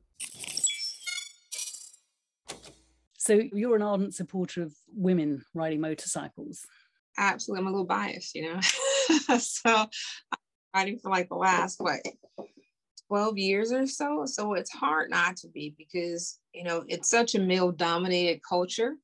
So 3.17 3.41
you're 3.53 3.75
an 3.75 3.81
ardent 3.81 4.15
supporter 4.15 4.63
of 4.63 4.75
women 4.93 5.43
riding 5.53 5.81
motorcycles. 5.81 6.65
Absolutely, 7.17 7.61
I'm 7.61 7.67
a 7.67 7.71
little 7.71 7.85
biased, 7.85 8.35
you 8.35 8.53
know. 8.53 8.59
so 9.39 9.69
I'm 9.69 9.89
riding 10.73 10.99
for 10.99 11.11
like 11.11 11.29
the 11.29 11.35
last 11.35 11.79
what 11.79 11.99
12 13.09 13.37
years 13.37 13.71
or 13.71 13.85
so. 13.87 14.23
So 14.25 14.53
it's 14.53 14.71
hard 14.71 15.09
not 15.09 15.35
to 15.37 15.47
be 15.49 15.75
because 15.77 16.39
you 16.53 16.63
know 16.63 16.83
it's 16.87 17.09
such 17.09 17.35
a 17.35 17.39
male 17.39 17.71
dominated 17.71 18.41
culture. 18.47 18.95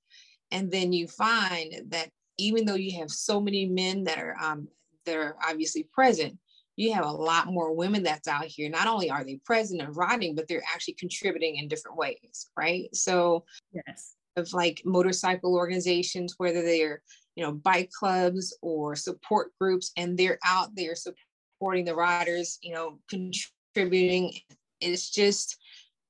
And 0.51 0.71
then 0.71 0.93
you 0.93 1.07
find 1.07 1.73
that 1.89 2.09
even 2.37 2.65
though 2.65 2.75
you 2.75 2.99
have 2.99 3.09
so 3.09 3.41
many 3.41 3.65
men 3.65 4.03
that 4.05 4.19
are 4.19 4.35
um 4.41 4.67
that 5.05 5.17
are 5.17 5.35
obviously 5.47 5.87
present, 5.91 6.37
you 6.75 6.93
have 6.93 7.05
a 7.05 7.11
lot 7.11 7.47
more 7.47 7.73
women 7.73 8.03
that's 8.03 8.27
out 8.27 8.45
here. 8.45 8.69
Not 8.69 8.87
only 8.87 9.09
are 9.09 9.23
they 9.23 9.39
present 9.45 9.81
and 9.81 9.95
riding, 9.95 10.35
but 10.35 10.47
they're 10.47 10.63
actually 10.73 10.95
contributing 10.95 11.57
in 11.57 11.67
different 11.67 11.97
ways, 11.97 12.49
right? 12.57 12.93
So, 12.93 13.45
yes, 13.71 14.15
of 14.35 14.51
like 14.53 14.81
motorcycle 14.85 15.55
organizations, 15.55 16.35
whether 16.37 16.61
they're 16.61 17.01
you 17.35 17.43
know 17.43 17.53
bike 17.53 17.89
clubs 17.97 18.57
or 18.61 18.95
support 18.95 19.51
groups, 19.59 19.91
and 19.97 20.17
they're 20.17 20.39
out 20.45 20.69
there 20.75 20.95
supporting 20.95 21.85
the 21.85 21.95
riders, 21.95 22.59
you 22.61 22.73
know, 22.73 22.99
contributing. 23.09 23.51
It's 23.75 25.09
just 25.09 25.57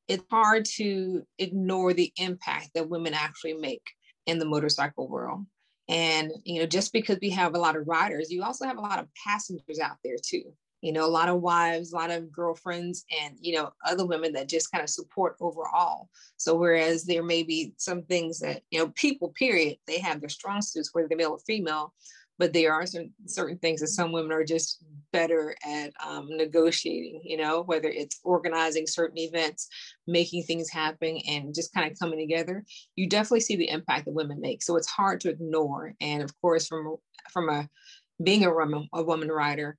it's 0.08 0.24
hard 0.30 0.66
to 0.66 1.26
ignore 1.40 1.94
the 1.94 2.12
impact 2.18 2.70
that 2.76 2.90
women 2.90 3.14
actually 3.14 3.54
make 3.54 3.84
in 4.28 4.40
the 4.40 4.46
motorcycle 4.46 5.08
world. 5.08 5.46
And, 5.88 6.32
you 6.44 6.60
know, 6.60 6.66
just 6.66 6.94
because 6.94 7.18
we 7.22 7.30
have 7.32 7.56
a 7.56 7.60
lot 7.60 7.76
of 7.76 7.88
riders, 7.88 8.32
you 8.32 8.44
also 8.44 8.66
have 8.66 8.78
a 8.78 8.82
lot 8.82 9.00
of 9.00 9.08
passengers 9.24 9.80
out 9.80 9.98
there 10.04 10.18
too. 10.24 10.44
You 10.82 10.92
know, 10.92 11.06
a 11.06 11.10
lot 11.10 11.30
of 11.30 11.42
wives, 11.42 11.94
a 11.94 11.96
lot 11.96 12.12
of 12.12 12.32
girlfriends, 12.32 13.06
and, 13.22 13.36
you 13.40 13.56
know, 13.56 13.72
other 13.84 14.06
women 14.06 14.34
that 14.34 14.50
just 14.50 14.72
kind 14.72 14.84
of 14.84 14.90
support 14.90 15.36
overall. 15.40 16.10
So, 16.38 16.56
whereas 16.56 17.06
there 17.06 17.24
may 17.24 17.42
be 17.42 17.74
some 17.78 18.04
things 18.04 18.40
that, 18.40 18.62
you 18.70 18.80
know, 18.80 18.92
people, 18.96 19.30
period, 19.30 19.78
they 19.88 20.00
have 20.00 20.20
their 20.20 20.30
strong 20.30 20.62
suits, 20.62 20.90
whether 20.94 21.08
they're 21.08 21.18
male 21.18 21.32
or 21.32 21.40
female, 21.40 21.94
but 22.38 22.54
there 22.54 22.74
are 22.74 22.86
certain, 22.86 23.14
certain 23.26 23.58
things 23.58 23.82
that 23.82 23.88
some 23.88 24.12
women 24.12 24.32
are 24.32 24.44
just 24.44 24.84
better 25.12 25.56
at 25.66 25.94
um, 26.06 26.28
negotiating 26.30 27.22
you 27.24 27.38
know 27.38 27.62
whether 27.62 27.88
it's 27.88 28.20
organizing 28.24 28.86
certain 28.86 29.18
events 29.18 29.70
making 30.08 30.44
things 30.44 30.70
happen 30.70 31.18
and 31.28 31.56
just 31.56 31.74
kind 31.74 31.90
of 31.90 31.98
coming 31.98 32.20
together 32.20 32.66
you 32.96 33.08
definitely 33.08 33.40
see 33.40 33.56
the 33.56 33.70
impact 33.70 34.06
that 34.06 34.14
women 34.14 34.42
make. 34.42 34.62
So 34.62 34.76
it's 34.76 34.90
hard 34.90 35.22
to 35.22 35.30
ignore 35.30 35.94
and 36.02 36.22
of 36.22 36.32
course 36.42 36.68
from 36.68 36.98
from 37.32 37.50
a 37.50 37.70
being 38.22 38.46
a 38.46 38.54
woman 38.54 38.88
a 38.94 39.04
woman 39.04 39.30
rider 39.30 39.78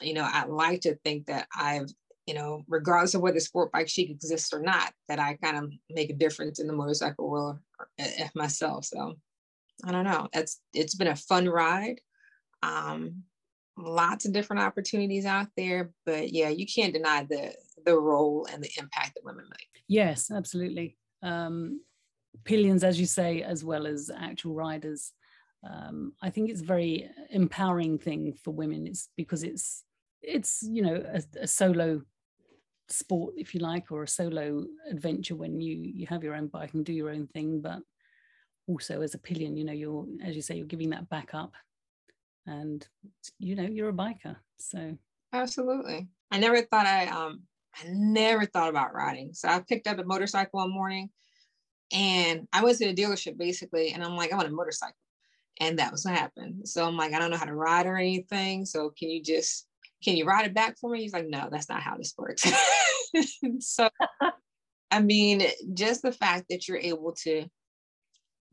you 0.00 0.14
know 0.14 0.28
i 0.30 0.44
like 0.44 0.80
to 0.80 0.96
think 1.04 1.26
that 1.26 1.46
i've 1.56 1.88
you 2.26 2.34
know 2.34 2.62
regardless 2.68 3.14
of 3.14 3.20
whether 3.20 3.40
sport 3.40 3.72
bike 3.72 3.88
chic 3.88 4.10
exists 4.10 4.52
or 4.52 4.60
not 4.60 4.92
that 5.08 5.18
i 5.18 5.34
kind 5.42 5.56
of 5.56 5.70
make 5.90 6.10
a 6.10 6.14
difference 6.14 6.60
in 6.60 6.66
the 6.66 6.72
motorcycle 6.72 7.28
world 7.28 7.58
eh, 7.98 8.28
myself 8.34 8.84
so 8.84 9.14
I 9.82 9.92
don't 9.92 10.04
know. 10.04 10.28
It's 10.32 10.60
it's 10.72 10.94
been 10.94 11.08
a 11.08 11.16
fun 11.16 11.48
ride. 11.48 12.00
Um, 12.62 13.24
lots 13.76 14.24
of 14.24 14.32
different 14.32 14.62
opportunities 14.62 15.26
out 15.26 15.48
there, 15.56 15.90
but 16.06 16.32
yeah, 16.32 16.48
you 16.48 16.66
can't 16.66 16.94
deny 16.94 17.26
the 17.28 17.54
the 17.84 17.98
role 17.98 18.46
and 18.50 18.62
the 18.62 18.70
impact 18.78 19.14
that 19.14 19.24
women 19.24 19.46
make. 19.50 19.82
Yes, 19.88 20.30
absolutely. 20.30 20.96
Um, 21.22 21.80
pillions, 22.44 22.84
as 22.84 22.98
you 22.98 23.06
say, 23.06 23.42
as 23.42 23.64
well 23.64 23.86
as 23.86 24.10
actual 24.14 24.54
riders. 24.54 25.12
Um, 25.68 26.12
I 26.22 26.30
think 26.30 26.50
it's 26.50 26.60
a 26.60 26.66
very 26.66 27.10
empowering 27.30 27.98
thing 27.98 28.34
for 28.42 28.52
women. 28.52 28.86
It's 28.86 29.08
because 29.16 29.42
it's 29.42 29.84
it's 30.22 30.62
you 30.62 30.82
know 30.82 31.02
a, 31.12 31.22
a 31.42 31.46
solo 31.46 32.02
sport, 32.88 33.34
if 33.36 33.54
you 33.54 33.60
like, 33.60 33.90
or 33.90 34.02
a 34.02 34.08
solo 34.08 34.64
adventure 34.90 35.36
when 35.36 35.60
you 35.60 35.76
you 35.76 36.06
have 36.06 36.22
your 36.22 36.34
own 36.34 36.48
bike 36.48 36.74
and 36.74 36.84
do 36.84 36.92
your 36.92 37.10
own 37.10 37.26
thing, 37.26 37.60
but 37.60 37.80
also 38.66 39.02
as 39.02 39.14
a 39.14 39.18
pillion 39.18 39.56
you 39.56 39.64
know 39.64 39.72
you're 39.72 40.06
as 40.24 40.34
you 40.34 40.42
say 40.42 40.56
you're 40.56 40.66
giving 40.66 40.90
that 40.90 41.08
back 41.08 41.34
up. 41.34 41.52
And 42.46 42.86
you 43.38 43.54
know 43.54 43.62
you're 43.64 43.88
a 43.88 43.92
biker 43.92 44.36
so. 44.58 44.96
Absolutely. 45.32 46.08
I 46.30 46.38
never 46.38 46.62
thought 46.62 46.86
i 46.86 47.06
um 47.06 47.42
i 47.74 47.86
never 47.88 48.46
thought 48.46 48.68
about 48.68 48.94
riding. 48.94 49.32
So 49.32 49.48
i 49.48 49.60
picked 49.60 49.86
up 49.86 49.98
a 49.98 50.04
motorcycle 50.04 50.60
one 50.60 50.72
morning 50.72 51.10
and 51.92 52.46
i 52.52 52.62
went 52.62 52.78
to 52.78 52.86
the 52.86 52.94
dealership 52.94 53.38
basically 53.38 53.92
and 53.92 54.02
i'm 54.02 54.16
like 54.16 54.32
i 54.32 54.36
want 54.36 54.48
a 54.48 54.52
motorcycle. 54.52 54.96
And 55.60 55.78
that 55.78 55.92
was 55.92 56.04
what 56.04 56.14
happened. 56.14 56.68
So 56.68 56.86
i'm 56.86 56.96
like 56.96 57.12
i 57.12 57.18
don't 57.18 57.30
know 57.30 57.36
how 57.36 57.46
to 57.46 57.54
ride 57.54 57.86
or 57.86 57.96
anything. 57.96 58.66
So 58.66 58.90
can 58.90 59.10
you 59.10 59.22
just 59.22 59.66
can 60.02 60.16
you 60.16 60.26
ride 60.26 60.46
it 60.46 60.54
back 60.54 60.78
for 60.78 60.90
me? 60.90 61.02
He's 61.02 61.14
like 61.14 61.28
no 61.28 61.48
that's 61.50 61.68
not 61.68 61.82
how 61.82 61.96
this 61.96 62.14
works. 62.16 62.44
So 63.60 63.88
i 64.90 65.00
mean 65.00 65.46
just 65.72 66.02
the 66.02 66.12
fact 66.12 66.46
that 66.50 66.66
you're 66.66 66.78
able 66.78 67.12
to 67.12 67.46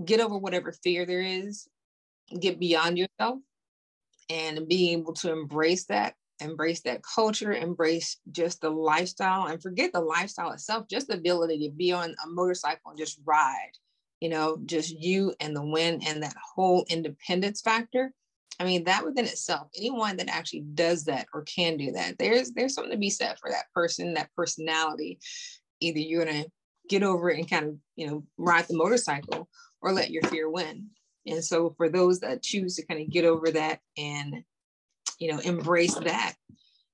get 0.05 0.19
over 0.19 0.37
whatever 0.37 0.71
fear 0.71 1.05
there 1.05 1.21
is, 1.21 1.67
get 2.39 2.59
beyond 2.59 2.97
yourself, 2.97 3.39
and 4.29 4.67
being 4.67 4.99
able 4.99 5.13
to 5.13 5.31
embrace 5.31 5.85
that, 5.85 6.15
embrace 6.39 6.81
that 6.81 7.01
culture, 7.03 7.53
embrace 7.53 8.17
just 8.31 8.61
the 8.61 8.69
lifestyle, 8.69 9.47
and 9.47 9.61
forget 9.61 9.91
the 9.93 10.01
lifestyle 10.01 10.51
itself, 10.51 10.87
just 10.89 11.07
the 11.07 11.15
ability 11.15 11.67
to 11.67 11.73
be 11.73 11.91
on 11.91 12.15
a 12.23 12.29
motorcycle 12.29 12.91
and 12.91 12.97
just 12.97 13.19
ride, 13.25 13.71
you 14.19 14.29
know, 14.29 14.57
just 14.65 14.89
you 14.89 15.33
and 15.39 15.55
the 15.55 15.65
wind 15.65 16.03
and 16.05 16.23
that 16.23 16.35
whole 16.55 16.85
independence 16.89 17.61
factor. 17.61 18.13
I 18.59 18.63
mean, 18.63 18.83
that 18.83 19.03
within 19.03 19.25
itself, 19.25 19.67
anyone 19.75 20.17
that 20.17 20.29
actually 20.29 20.61
does 20.75 21.05
that 21.05 21.25
or 21.33 21.43
can 21.43 21.77
do 21.77 21.91
that, 21.93 22.17
there's 22.19 22.51
there's 22.51 22.75
something 22.75 22.91
to 22.91 22.97
be 22.97 23.09
said 23.09 23.37
for 23.39 23.49
that 23.49 23.65
person, 23.73 24.13
that 24.13 24.29
personality. 24.35 25.19
Either 25.79 25.99
you're 25.99 26.23
gonna 26.23 26.45
get 26.87 27.01
over 27.01 27.29
it 27.31 27.39
and 27.39 27.49
kind 27.49 27.65
of, 27.65 27.75
you 27.95 28.05
know, 28.05 28.23
ride 28.37 28.67
the 28.67 28.77
motorcycle, 28.77 29.49
or 29.81 29.91
let 29.91 30.11
your 30.11 30.23
fear 30.23 30.49
win. 30.49 30.89
And 31.25 31.43
so 31.43 31.73
for 31.77 31.89
those 31.89 32.19
that 32.21 32.41
choose 32.43 32.75
to 32.75 32.85
kind 32.85 33.01
of 33.01 33.09
get 33.09 33.25
over 33.25 33.51
that 33.51 33.79
and, 33.97 34.43
you 35.19 35.31
know, 35.31 35.39
embrace 35.39 35.95
that, 35.95 36.35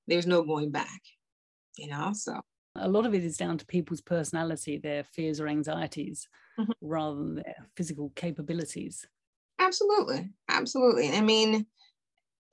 there's 0.08 0.28
no 0.28 0.44
going 0.44 0.72
back, 0.72 1.02
you 1.78 1.88
know, 1.88 2.12
so. 2.14 2.42
A 2.76 2.88
lot 2.88 3.06
of 3.06 3.14
it 3.14 3.24
is 3.24 3.38
down 3.38 3.58
to 3.58 3.66
people's 3.66 4.02
personality, 4.02 4.78
their 4.78 5.04
fears 5.04 5.40
or 5.40 5.48
anxieties, 5.48 6.28
Mhm. 6.60 6.74
rather 6.82 7.16
than 7.18 7.36
their 7.36 7.68
physical 7.76 8.12
capabilities. 8.16 9.08
Absolutely. 9.60 10.30
Absolutely. 10.48 11.10
I 11.10 11.22
mean, 11.22 11.66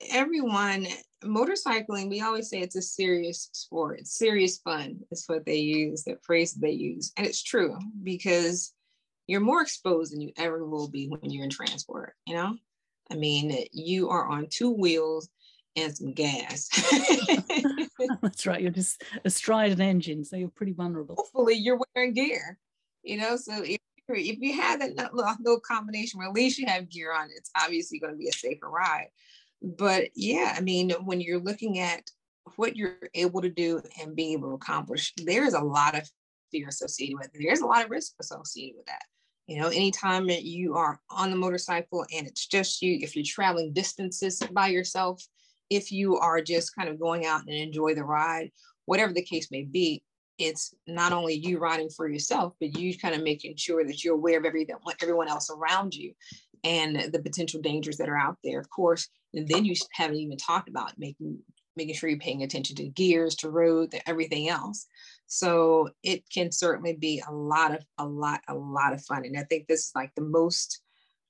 everyone, 0.09 0.87
motorcycling, 1.23 2.09
we 2.09 2.21
always 2.21 2.49
say 2.49 2.59
it's 2.59 2.75
a 2.75 2.81
serious 2.81 3.49
sport. 3.53 3.99
It's 3.99 4.17
serious 4.17 4.57
fun, 4.57 4.99
is 5.11 5.25
what 5.27 5.45
they 5.45 5.57
use, 5.57 6.03
the 6.03 6.17
phrase 6.23 6.53
they 6.53 6.71
use. 6.71 7.11
And 7.17 7.27
it's 7.27 7.43
true 7.43 7.77
because 8.03 8.73
you're 9.27 9.41
more 9.41 9.61
exposed 9.61 10.13
than 10.13 10.21
you 10.21 10.31
ever 10.37 10.65
will 10.65 10.87
be 10.87 11.07
when 11.07 11.31
you're 11.31 11.43
in 11.43 11.49
transport, 11.49 12.13
you 12.27 12.35
know? 12.35 12.55
I 13.11 13.15
mean, 13.15 13.65
you 13.71 14.09
are 14.09 14.27
on 14.27 14.47
two 14.49 14.71
wheels 14.71 15.29
and 15.75 15.95
some 15.95 16.13
gas. 16.13 16.69
That's 18.21 18.45
right. 18.45 18.61
You're 18.61 18.71
just 18.71 19.03
astride 19.23 19.71
an 19.71 19.81
engine, 19.81 20.23
so 20.23 20.35
you're 20.35 20.49
pretty 20.49 20.73
vulnerable. 20.73 21.15
Hopefully, 21.17 21.55
you're 21.55 21.79
wearing 21.95 22.13
gear, 22.13 22.57
you 23.03 23.17
know? 23.17 23.35
So 23.37 23.63
if, 23.63 23.79
if 24.07 24.39
you 24.39 24.59
have 24.61 24.79
that 24.79 25.13
little, 25.13 25.33
little 25.39 25.59
combination 25.59 26.19
where 26.19 26.27
at 26.27 26.33
least 26.35 26.57
you 26.57 26.67
have 26.67 26.89
gear 26.89 27.13
on, 27.13 27.29
it's 27.35 27.51
obviously 27.59 27.99
going 27.99 28.13
to 28.13 28.17
be 28.17 28.29
a 28.29 28.33
safer 28.33 28.69
ride. 28.69 29.09
But 29.61 30.09
yeah, 30.15 30.53
I 30.55 30.61
mean, 30.61 30.91
when 31.03 31.21
you're 31.21 31.39
looking 31.39 31.79
at 31.79 32.03
what 32.55 32.75
you're 32.75 32.97
able 33.13 33.41
to 33.41 33.49
do 33.49 33.81
and 34.01 34.15
being 34.15 34.33
able 34.33 34.49
to 34.49 34.55
accomplish, 34.55 35.13
there 35.23 35.45
is 35.45 35.53
a 35.53 35.61
lot 35.61 35.95
of 35.95 36.09
fear 36.51 36.67
associated 36.67 37.17
with 37.17 37.27
it. 37.33 37.41
There's 37.41 37.61
a 37.61 37.65
lot 37.65 37.83
of 37.83 37.91
risk 37.91 38.13
associated 38.19 38.77
with 38.77 38.85
that. 38.87 39.03
You 39.47 39.59
know, 39.59 39.67
anytime 39.67 40.27
that 40.27 40.43
you 40.43 40.75
are 40.75 40.99
on 41.09 41.29
the 41.29 41.35
motorcycle 41.35 42.05
and 42.15 42.25
it's 42.25 42.47
just 42.47 42.81
you, 42.81 42.97
if 43.01 43.15
you're 43.15 43.25
traveling 43.25 43.73
distances 43.73 44.41
by 44.51 44.67
yourself, 44.67 45.23
if 45.69 45.91
you 45.91 46.17
are 46.17 46.41
just 46.41 46.75
kind 46.75 46.89
of 46.89 46.99
going 46.99 47.25
out 47.25 47.41
and 47.41 47.55
enjoy 47.55 47.93
the 47.93 48.03
ride, 48.03 48.51
whatever 48.85 49.13
the 49.13 49.21
case 49.21 49.51
may 49.51 49.63
be, 49.63 50.03
it's 50.37 50.73
not 50.87 51.13
only 51.13 51.33
you 51.33 51.59
riding 51.59 51.89
for 51.89 52.09
yourself, 52.09 52.53
but 52.59 52.77
you 52.77 52.97
kind 52.97 53.15
of 53.15 53.23
making 53.23 53.55
sure 53.55 53.85
that 53.85 54.03
you're 54.03 54.15
aware 54.15 54.39
of 54.39 54.45
everything, 54.45 54.75
everyone 55.01 55.29
else 55.29 55.49
around 55.49 55.93
you 55.95 56.13
and 56.63 57.13
the 57.13 57.21
potential 57.21 57.61
dangers 57.61 57.97
that 57.97 58.09
are 58.09 58.17
out 58.17 58.37
there. 58.43 58.59
Of 58.59 58.69
course, 58.69 59.07
and 59.33 59.47
then 59.47 59.63
you 59.63 59.75
haven't 59.93 60.17
even 60.17 60.37
talked 60.37 60.69
about 60.69 60.97
making 60.97 61.39
making 61.77 61.95
sure 61.95 62.09
you're 62.09 62.19
paying 62.19 62.43
attention 62.43 62.75
to 62.77 62.87
gears, 62.87 63.35
to 63.35 63.49
road, 63.49 63.91
to 63.91 64.09
everything 64.09 64.47
else. 64.49 64.87
So 65.27 65.89
it 66.03 66.23
can 66.33 66.51
certainly 66.51 66.93
be 66.93 67.21
a 67.27 67.31
lot 67.31 67.73
of 67.73 67.83
a 67.97 68.05
lot 68.05 68.41
a 68.47 68.55
lot 68.55 68.93
of 68.93 69.03
fun, 69.03 69.25
and 69.25 69.37
I 69.37 69.43
think 69.43 69.67
this 69.67 69.87
is 69.87 69.91
like 69.95 70.11
the 70.15 70.21
most 70.21 70.81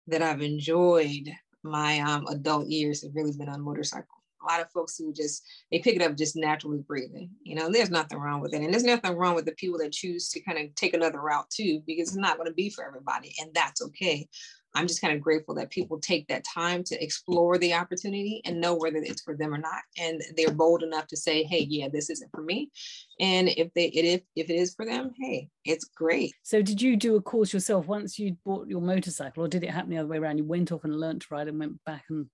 that 0.07 0.21
I've 0.21 0.41
enjoyed 0.41 1.29
my 1.63 1.99
um, 1.99 2.27
adult 2.27 2.67
years 2.67 3.03
have 3.03 3.15
really 3.15 3.31
been 3.37 3.49
on 3.49 3.61
motorcycle. 3.61 4.07
A 4.43 4.51
lot 4.51 4.61
of 4.61 4.69
folks 4.71 4.95
who 4.97 5.11
just 5.11 5.43
they 5.71 5.79
pick 5.79 5.95
it 5.95 6.01
up 6.03 6.15
just 6.15 6.35
naturally 6.35 6.83
breathing. 6.87 7.31
You 7.41 7.55
know, 7.55 7.71
there's 7.71 7.89
nothing 7.89 8.19
wrong 8.19 8.41
with 8.41 8.53
it, 8.53 8.61
and 8.61 8.71
there's 8.71 8.83
nothing 8.83 9.15
wrong 9.15 9.33
with 9.33 9.45
the 9.45 9.53
people 9.53 9.79
that 9.79 9.91
choose 9.91 10.29
to 10.29 10.41
kind 10.41 10.59
of 10.59 10.75
take 10.75 10.93
another 10.93 11.21
route 11.21 11.49
too, 11.49 11.81
because 11.87 12.09
it's 12.09 12.17
not 12.17 12.37
going 12.37 12.49
to 12.49 12.53
be 12.53 12.69
for 12.69 12.85
everybody, 12.85 13.33
and 13.39 13.51
that's 13.53 13.81
okay. 13.81 14.27
I'm 14.75 14.87
just 14.87 15.01
kind 15.01 15.15
of 15.15 15.21
grateful 15.21 15.55
that 15.55 15.69
people 15.71 15.99
take 15.99 16.27
that 16.27 16.43
time 16.43 16.83
to 16.85 17.03
explore 17.03 17.57
the 17.57 17.73
opportunity 17.73 18.41
and 18.45 18.59
know 18.59 18.75
whether 18.75 18.97
it's 18.97 19.21
for 19.21 19.35
them 19.35 19.53
or 19.53 19.57
not. 19.57 19.81
And 19.97 20.21
they're 20.35 20.51
bold 20.51 20.83
enough 20.83 21.07
to 21.07 21.17
say, 21.17 21.43
hey, 21.43 21.65
yeah, 21.69 21.87
this 21.91 22.09
isn't 22.09 22.29
for 22.31 22.41
me. 22.41 22.71
And 23.19 23.49
if 23.49 23.73
they 23.73 23.85
if 23.85 24.21
if 24.35 24.49
it 24.49 24.55
is 24.55 24.75
for 24.75 24.85
them, 24.85 25.11
hey, 25.19 25.49
it's 25.63 25.85
great. 25.85 26.33
So 26.43 26.61
did 26.61 26.81
you 26.81 26.97
do 26.97 27.15
a 27.15 27.21
course 27.21 27.53
yourself 27.53 27.87
once 27.87 28.19
you 28.19 28.37
bought 28.45 28.67
your 28.67 28.81
motorcycle 28.81 29.45
or 29.45 29.47
did 29.47 29.63
it 29.63 29.71
happen 29.71 29.89
the 29.89 29.97
other 29.97 30.09
way 30.09 30.17
around? 30.17 30.37
You 30.37 30.43
went 30.43 30.71
off 30.71 30.83
and 30.83 30.99
learned 30.99 31.21
to 31.21 31.27
ride 31.31 31.47
and 31.47 31.59
went 31.59 31.83
back 31.85 32.05
and 32.09 32.27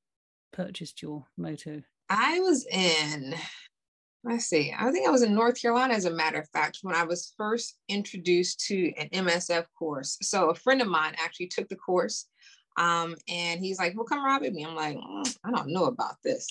purchased 0.52 1.02
your 1.02 1.26
moto? 1.38 1.84
I 2.10 2.40
was 2.40 2.66
in 2.66 3.36
let's 4.24 4.46
see, 4.46 4.74
I 4.78 4.92
think 4.92 5.08
I 5.08 5.12
was 5.12 5.24
in 5.24 5.34
North 5.34 5.60
Carolina, 5.62 5.94
as 5.94 6.06
a 6.06 6.12
matter 6.12 6.40
of 6.40 6.50
fact, 6.50 6.80
when 6.84 6.96
I 6.96 7.04
was 7.04 7.34
first 7.38 7.78
introduced 7.88 8.60
to 8.68 8.94
an 8.98 9.10
MSF 9.10 9.66
course. 9.78 10.18
So 10.22 10.50
a 10.50 10.56
friend 10.56 10.82
of 10.82 10.88
mine 10.88 11.16
actually 11.18 11.48
took 11.48 11.68
the 11.70 11.76
course. 11.76 12.28
Um, 12.82 13.16
and 13.28 13.60
he's 13.60 13.78
like, 13.78 13.96
well, 13.96 14.06
come 14.06 14.26
ride 14.26 14.42
with 14.42 14.54
me. 14.54 14.66
I'm 14.66 14.76
like, 14.76 14.98
mm, 14.98 15.38
I 15.44 15.52
don't 15.52 15.72
know 15.72 15.86
about 15.86 16.16
this. 16.24 16.50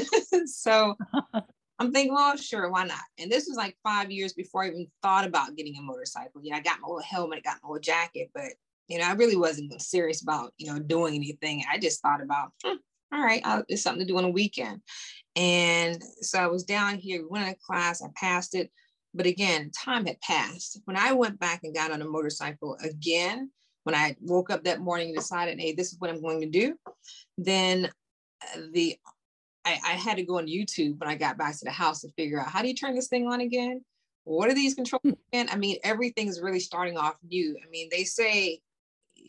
so 0.44 0.94
I'm 1.78 1.90
thinking, 1.90 2.12
well, 2.12 2.36
sure, 2.36 2.70
why 2.70 2.84
not? 2.84 3.00
And 3.18 3.32
this 3.32 3.46
was 3.48 3.56
like 3.56 3.78
five 3.82 4.10
years 4.10 4.34
before 4.34 4.62
I 4.62 4.68
even 4.68 4.88
thought 5.02 5.24
about 5.24 5.56
getting 5.56 5.76
a 5.78 5.82
motorcycle. 5.82 6.42
You 6.42 6.50
know, 6.50 6.58
I 6.58 6.60
got 6.60 6.80
my 6.80 6.86
little 6.86 7.02
helmet, 7.02 7.44
got 7.44 7.56
my 7.62 7.70
little 7.70 7.80
jacket, 7.80 8.30
but 8.34 8.52
you 8.88 8.98
know, 8.98 9.04
I 9.06 9.12
really 9.12 9.36
wasn't 9.36 9.80
serious 9.80 10.20
about, 10.20 10.52
you 10.58 10.70
know, 10.70 10.78
doing 10.78 11.14
anything. 11.14 11.64
I 11.70 11.78
just 11.78 12.02
thought 12.02 12.20
about, 12.20 12.52
hmm, 12.62 12.76
all 13.10 13.24
right, 13.24 13.40
I'll, 13.44 13.64
it's 13.68 13.82
something 13.82 14.06
to 14.06 14.12
do 14.12 14.18
on 14.18 14.24
a 14.24 14.30
weekend. 14.30 14.82
And 15.34 16.02
so 16.20 16.40
I 16.40 16.48
was 16.48 16.64
down 16.64 16.98
here, 16.98 17.22
we 17.22 17.28
went 17.28 17.48
in 17.48 17.54
class, 17.64 18.02
I 18.02 18.08
passed 18.16 18.54
it. 18.54 18.70
But 19.14 19.26
again, 19.26 19.70
time 19.70 20.04
had 20.04 20.20
passed. 20.20 20.80
When 20.84 20.96
I 20.96 21.12
went 21.14 21.40
back 21.40 21.60
and 21.62 21.74
got 21.74 21.90
on 21.90 22.02
a 22.02 22.04
motorcycle 22.04 22.76
again, 22.84 23.50
when 23.84 23.94
I 23.94 24.16
woke 24.20 24.50
up 24.50 24.64
that 24.64 24.80
morning 24.80 25.08
and 25.08 25.16
decided, 25.16 25.58
hey, 25.58 25.72
this 25.72 25.92
is 25.92 25.98
what 25.98 26.10
I'm 26.10 26.20
going 26.20 26.40
to 26.40 26.48
do, 26.48 26.74
then 27.38 27.86
uh, 28.42 28.60
the 28.72 28.96
I, 29.64 29.78
I 29.84 29.92
had 29.92 30.16
to 30.16 30.22
go 30.22 30.38
on 30.38 30.46
YouTube 30.46 30.98
when 30.98 31.08
I 31.08 31.16
got 31.16 31.36
back 31.36 31.58
to 31.58 31.64
the 31.64 31.70
house 31.70 32.00
to 32.00 32.08
figure 32.16 32.40
out 32.40 32.48
how 32.48 32.62
do 32.62 32.68
you 32.68 32.74
turn 32.74 32.94
this 32.94 33.08
thing 33.08 33.26
on 33.26 33.40
again? 33.40 33.84
What 34.24 34.48
are 34.48 34.54
these 34.54 34.74
controls 34.74 35.02
again? 35.04 35.48
I 35.50 35.56
mean, 35.56 35.76
everything 35.84 36.28
is 36.28 36.40
really 36.40 36.60
starting 36.60 36.96
off 36.96 37.16
new. 37.28 37.56
I 37.62 37.68
mean, 37.70 37.88
they 37.90 38.04
say 38.04 38.60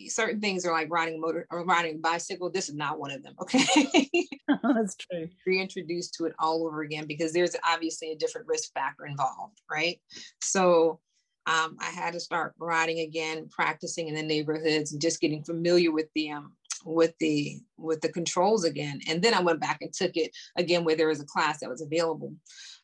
certain 0.08 0.40
things 0.40 0.66
are 0.66 0.72
like 0.72 0.90
riding 0.90 1.16
a 1.16 1.18
motor 1.18 1.48
or 1.52 1.66
riding 1.66 1.96
a 1.96 2.00
bicycle. 2.00 2.50
This 2.50 2.70
is 2.70 2.76
not 2.76 3.00
one 3.00 3.12
of 3.12 3.24
them. 3.24 3.36
Okay. 3.42 4.10
That's 4.64 4.96
true. 4.96 5.30
Reintroduced 5.46 6.14
to 6.16 6.26
it 6.26 6.34
all 6.38 6.66
over 6.66 6.82
again 6.82 7.06
because 7.08 7.34
there's 7.34 7.56
obviously 7.66 8.12
a 8.12 8.16
different 8.16 8.48
risk 8.48 8.74
factor 8.74 9.06
involved, 9.06 9.62
right? 9.70 10.00
So 10.42 11.00
um, 11.48 11.78
I 11.80 11.90
had 11.90 12.14
to 12.14 12.20
start 12.20 12.54
riding 12.60 13.00
again, 13.00 13.50
practicing 13.50 14.08
in 14.08 14.16
the 14.16 14.24
neighborhoods 14.24 14.92
and 14.92 15.02
just 15.02 15.22
getting 15.22 15.44
familiar 15.44 15.92
with 15.92 16.08
the 16.14 16.32
um, 16.32 16.54
with 16.86 17.14
the 17.20 17.60
with 17.78 18.02
the 18.02 18.12
controls 18.12 18.64
again. 18.64 19.00
And 19.08 19.22
then 19.22 19.34
I 19.34 19.42
went 19.42 19.60
back 19.60 19.80
and 19.82 19.92
took 19.92 20.16
it 20.16 20.32
again 20.56 20.84
where 20.84 20.96
there 20.96 21.08
was 21.08 21.22
a 21.22 21.26
class 21.26 21.60
that 21.60 21.70
was 21.70 21.82
available. 21.82 22.34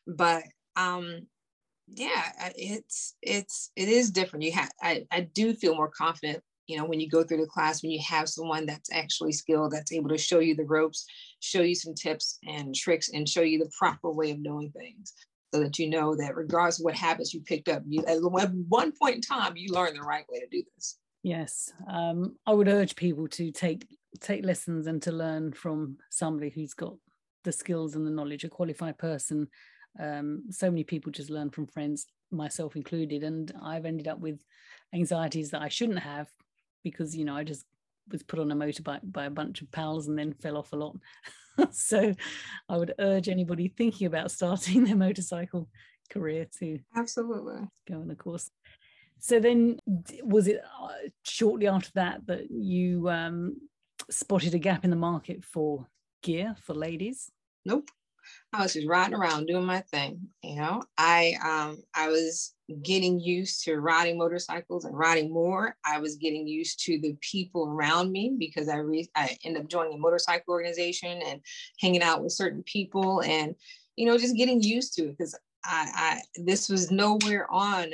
But 0.06 0.42
um, 0.76 1.26
yeah, 1.86 2.32
it's 2.56 3.14
it's 3.22 3.70
it 3.76 3.88
is 3.88 4.10
different. 4.10 4.44
You 4.44 4.52
have 4.52 4.70
I, 4.82 5.06
I 5.12 5.20
do 5.20 5.54
feel 5.54 5.76
more 5.76 5.90
confident 5.90 6.42
you 6.68 6.76
know 6.76 6.84
when 6.84 7.00
you 7.00 7.08
go 7.08 7.24
through 7.24 7.40
the 7.40 7.46
class 7.46 7.82
when 7.82 7.90
you 7.90 8.00
have 8.06 8.28
someone 8.28 8.66
that's 8.66 8.92
actually 8.92 9.32
skilled 9.32 9.72
that's 9.72 9.92
able 9.92 10.10
to 10.10 10.18
show 10.18 10.38
you 10.38 10.54
the 10.54 10.64
ropes 10.64 11.06
show 11.40 11.62
you 11.62 11.74
some 11.74 11.94
tips 11.94 12.38
and 12.46 12.74
tricks 12.74 13.10
and 13.12 13.28
show 13.28 13.40
you 13.40 13.58
the 13.58 13.70
proper 13.76 14.12
way 14.12 14.30
of 14.30 14.44
doing 14.44 14.70
things 14.70 15.14
so 15.52 15.62
that 15.62 15.78
you 15.78 15.88
know 15.88 16.14
that 16.14 16.36
regardless 16.36 16.78
of 16.78 16.84
what 16.84 16.94
habits 16.94 17.32
you 17.32 17.40
picked 17.40 17.68
up 17.68 17.82
you 17.86 18.04
at 18.06 18.18
one 18.22 18.92
point 19.00 19.16
in 19.16 19.20
time 19.20 19.56
you 19.56 19.72
learn 19.72 19.94
the 19.94 20.00
right 20.00 20.24
way 20.28 20.40
to 20.40 20.46
do 20.48 20.62
this 20.74 20.98
yes 21.22 21.72
um, 21.90 22.36
i 22.46 22.52
would 22.52 22.68
urge 22.68 22.96
people 22.96 23.26
to 23.28 23.50
take 23.50 23.86
take 24.20 24.44
lessons 24.44 24.86
and 24.86 25.02
to 25.02 25.12
learn 25.12 25.52
from 25.52 25.96
somebody 26.10 26.50
who's 26.50 26.74
got 26.74 26.94
the 27.44 27.52
skills 27.52 27.94
and 27.94 28.06
the 28.06 28.10
knowledge 28.10 28.44
a 28.44 28.48
qualified 28.48 28.98
person 28.98 29.48
um, 30.00 30.44
so 30.50 30.70
many 30.70 30.84
people 30.84 31.10
just 31.10 31.30
learn 31.30 31.50
from 31.50 31.66
friends 31.66 32.06
myself 32.30 32.76
included 32.76 33.22
and 33.22 33.52
i've 33.62 33.86
ended 33.86 34.06
up 34.06 34.18
with 34.18 34.42
anxieties 34.94 35.50
that 35.50 35.62
i 35.62 35.68
shouldn't 35.68 35.98
have 35.98 36.28
because 36.82 37.16
you 37.16 37.24
know 37.24 37.36
I 37.36 37.44
just 37.44 37.64
was 38.10 38.22
put 38.22 38.38
on 38.38 38.50
a 38.50 38.56
motorbike 38.56 39.00
by 39.12 39.26
a 39.26 39.30
bunch 39.30 39.60
of 39.60 39.70
pals 39.70 40.08
and 40.08 40.18
then 40.18 40.32
fell 40.32 40.56
off 40.56 40.72
a 40.72 40.76
lot. 40.76 40.96
so 41.70 42.14
I 42.68 42.76
would 42.76 42.94
urge 42.98 43.28
anybody 43.28 43.68
thinking 43.68 44.06
about 44.06 44.30
starting 44.30 44.84
their 44.84 44.96
motorcycle 44.96 45.68
career 46.10 46.46
to 46.58 46.78
absolutely 46.96 47.68
go 47.88 48.00
on 48.00 48.10
a 48.10 48.16
course. 48.16 48.50
So 49.20 49.40
then, 49.40 49.78
was 50.22 50.46
it 50.46 50.62
uh, 50.80 50.88
shortly 51.24 51.66
after 51.66 51.90
that 51.94 52.26
that 52.26 52.50
you 52.50 53.08
um, 53.10 53.56
spotted 54.10 54.54
a 54.54 54.58
gap 54.58 54.84
in 54.84 54.90
the 54.90 54.96
market 54.96 55.44
for 55.44 55.88
gear 56.22 56.54
for 56.60 56.74
ladies? 56.74 57.30
Nope. 57.64 57.90
I 58.52 58.62
was 58.62 58.72
just 58.72 58.88
riding 58.88 59.14
around 59.14 59.46
doing 59.46 59.64
my 59.64 59.80
thing. 59.80 60.20
You 60.42 60.56
know, 60.56 60.82
I 60.96 61.36
um 61.42 61.82
I 61.94 62.08
was 62.08 62.54
getting 62.82 63.18
used 63.18 63.64
to 63.64 63.80
riding 63.80 64.18
motorcycles 64.18 64.84
and 64.84 64.96
riding 64.96 65.32
more. 65.32 65.76
I 65.84 65.98
was 65.98 66.16
getting 66.16 66.46
used 66.46 66.84
to 66.84 67.00
the 67.00 67.16
people 67.20 67.68
around 67.68 68.12
me 68.12 68.36
because 68.38 68.68
I 68.68 68.76
re- 68.76 69.10
I 69.14 69.36
ended 69.44 69.62
up 69.62 69.68
joining 69.68 69.94
a 69.94 69.98
motorcycle 69.98 70.52
organization 70.52 71.20
and 71.26 71.40
hanging 71.80 72.02
out 72.02 72.22
with 72.22 72.32
certain 72.32 72.62
people 72.64 73.22
and 73.22 73.54
you 73.96 74.06
know 74.06 74.18
just 74.18 74.36
getting 74.36 74.62
used 74.62 74.94
to 74.94 75.04
it 75.04 75.18
because 75.18 75.38
I, 75.64 75.90
I 75.94 76.20
this 76.42 76.68
was 76.68 76.90
nowhere 76.90 77.50
on 77.50 77.92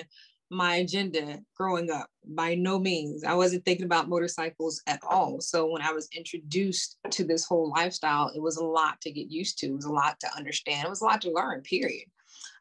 my 0.50 0.76
agenda 0.76 1.40
growing 1.56 1.90
up 1.90 2.08
by 2.26 2.54
no 2.54 2.78
means. 2.78 3.24
I 3.24 3.34
wasn't 3.34 3.64
thinking 3.64 3.86
about 3.86 4.08
motorcycles 4.08 4.82
at 4.86 5.00
all. 5.08 5.40
So 5.40 5.70
when 5.70 5.82
I 5.82 5.92
was 5.92 6.08
introduced 6.14 6.98
to 7.10 7.24
this 7.24 7.44
whole 7.44 7.70
lifestyle, 7.70 8.30
it 8.34 8.40
was 8.40 8.56
a 8.56 8.64
lot 8.64 9.00
to 9.02 9.10
get 9.10 9.30
used 9.30 9.58
to. 9.58 9.66
It 9.66 9.74
was 9.74 9.84
a 9.84 9.92
lot 9.92 10.20
to 10.20 10.36
understand. 10.36 10.86
It 10.86 10.90
was 10.90 11.00
a 11.00 11.04
lot 11.04 11.22
to 11.22 11.32
learn, 11.32 11.62
period. 11.62 12.06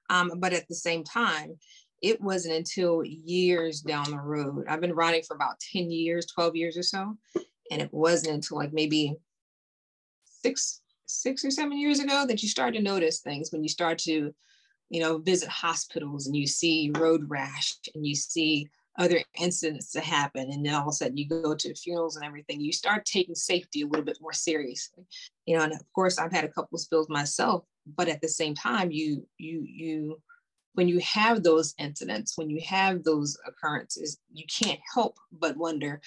Um, 0.09 0.33
but 0.37 0.53
at 0.53 0.67
the 0.67 0.75
same 0.75 1.03
time, 1.03 1.57
it 2.01 2.19
wasn't 2.19 2.55
until 2.55 3.03
years 3.03 3.81
down 3.81 4.11
the 4.11 4.17
road. 4.17 4.65
I've 4.67 4.81
been 4.81 4.93
riding 4.93 5.23
for 5.23 5.35
about 5.35 5.59
10 5.71 5.89
years, 5.89 6.25
12 6.25 6.55
years 6.55 6.77
or 6.77 6.83
so. 6.83 7.17
And 7.71 7.81
it 7.81 7.93
wasn't 7.93 8.35
until 8.35 8.57
like 8.57 8.73
maybe 8.73 9.15
six, 10.25 10.81
six 11.05 11.45
or 11.45 11.51
seven 11.51 11.79
years 11.79 11.99
ago 11.99 12.25
that 12.27 12.43
you 12.43 12.49
start 12.49 12.73
to 12.73 12.81
notice 12.81 13.19
things 13.19 13.51
when 13.51 13.63
you 13.63 13.69
start 13.69 13.97
to 13.99 14.33
you 14.93 14.99
know, 14.99 15.17
visit 15.17 15.49
hospitals 15.49 16.27
and 16.27 16.35
you 16.35 16.47
see 16.47 16.91
road 16.97 17.29
rash 17.29 17.73
and 17.95 18.05
you 18.05 18.15
see 18.15 18.69
other 18.99 19.19
incidents 19.39 19.91
that 19.91 20.03
happen 20.03 20.51
and 20.51 20.63
then 20.63 20.75
all 20.75 20.83
of 20.83 20.87
a 20.87 20.91
sudden 20.91 21.17
you 21.17 21.27
go 21.27 21.55
to 21.55 21.73
funerals 21.73 22.15
and 22.15 22.23
everything 22.23 22.61
you 22.61 22.71
start 22.71 23.03
taking 23.05 23.33
safety 23.33 23.81
a 23.81 23.87
little 23.87 24.05
bit 24.05 24.19
more 24.21 24.33
seriously. 24.33 25.03
You 25.47 25.57
know 25.57 25.63
and 25.63 25.73
of 25.73 25.81
course 25.95 26.19
i've 26.19 26.31
had 26.31 26.45
a 26.45 26.49
couple 26.49 26.77
spills 26.77 27.09
myself 27.09 27.63
but 27.97 28.07
at 28.07 28.21
the 28.21 28.27
same 28.27 28.53
time 28.53 28.91
you 28.91 29.27
you 29.39 29.65
you 29.67 30.21
when 30.75 30.87
you 30.87 30.99
have 30.99 31.41
those 31.41 31.73
incidents 31.79 32.37
when 32.37 32.51
you 32.51 32.61
have 32.67 33.03
those 33.03 33.35
occurrences 33.47 34.19
you 34.31 34.45
can't 34.45 34.79
help 34.93 35.17
but 35.31 35.57
wonder 35.57 35.99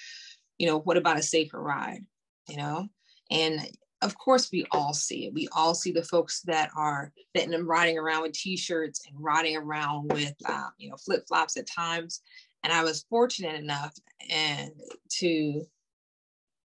you 0.57 0.65
know 0.65 0.79
what 0.79 0.95
about 0.95 1.19
a 1.19 1.21
safer 1.21 1.61
ride 1.61 2.05
you 2.47 2.57
know? 2.57 2.87
And 3.29 3.59
of 4.01 4.17
course 4.17 4.49
we 4.51 4.65
all 4.71 4.93
see 4.93 5.25
it 5.25 5.33
we 5.33 5.47
all 5.55 5.73
see 5.73 5.91
the 5.91 6.03
folks 6.03 6.41
that 6.41 6.69
are 6.75 7.11
that 7.33 7.49
riding 7.63 7.97
around 7.97 8.21
with 8.21 8.33
t-shirts 8.33 9.01
and 9.07 9.15
riding 9.19 9.57
around 9.57 10.11
with 10.13 10.35
uh, 10.45 10.69
you 10.77 10.89
know 10.89 10.95
flip-flops 10.97 11.57
at 11.57 11.67
times 11.67 12.21
and 12.63 12.73
I 12.73 12.83
was 12.83 13.05
fortunate 13.09 13.55
enough 13.55 13.93
and 14.29 14.71
to, 15.19 15.65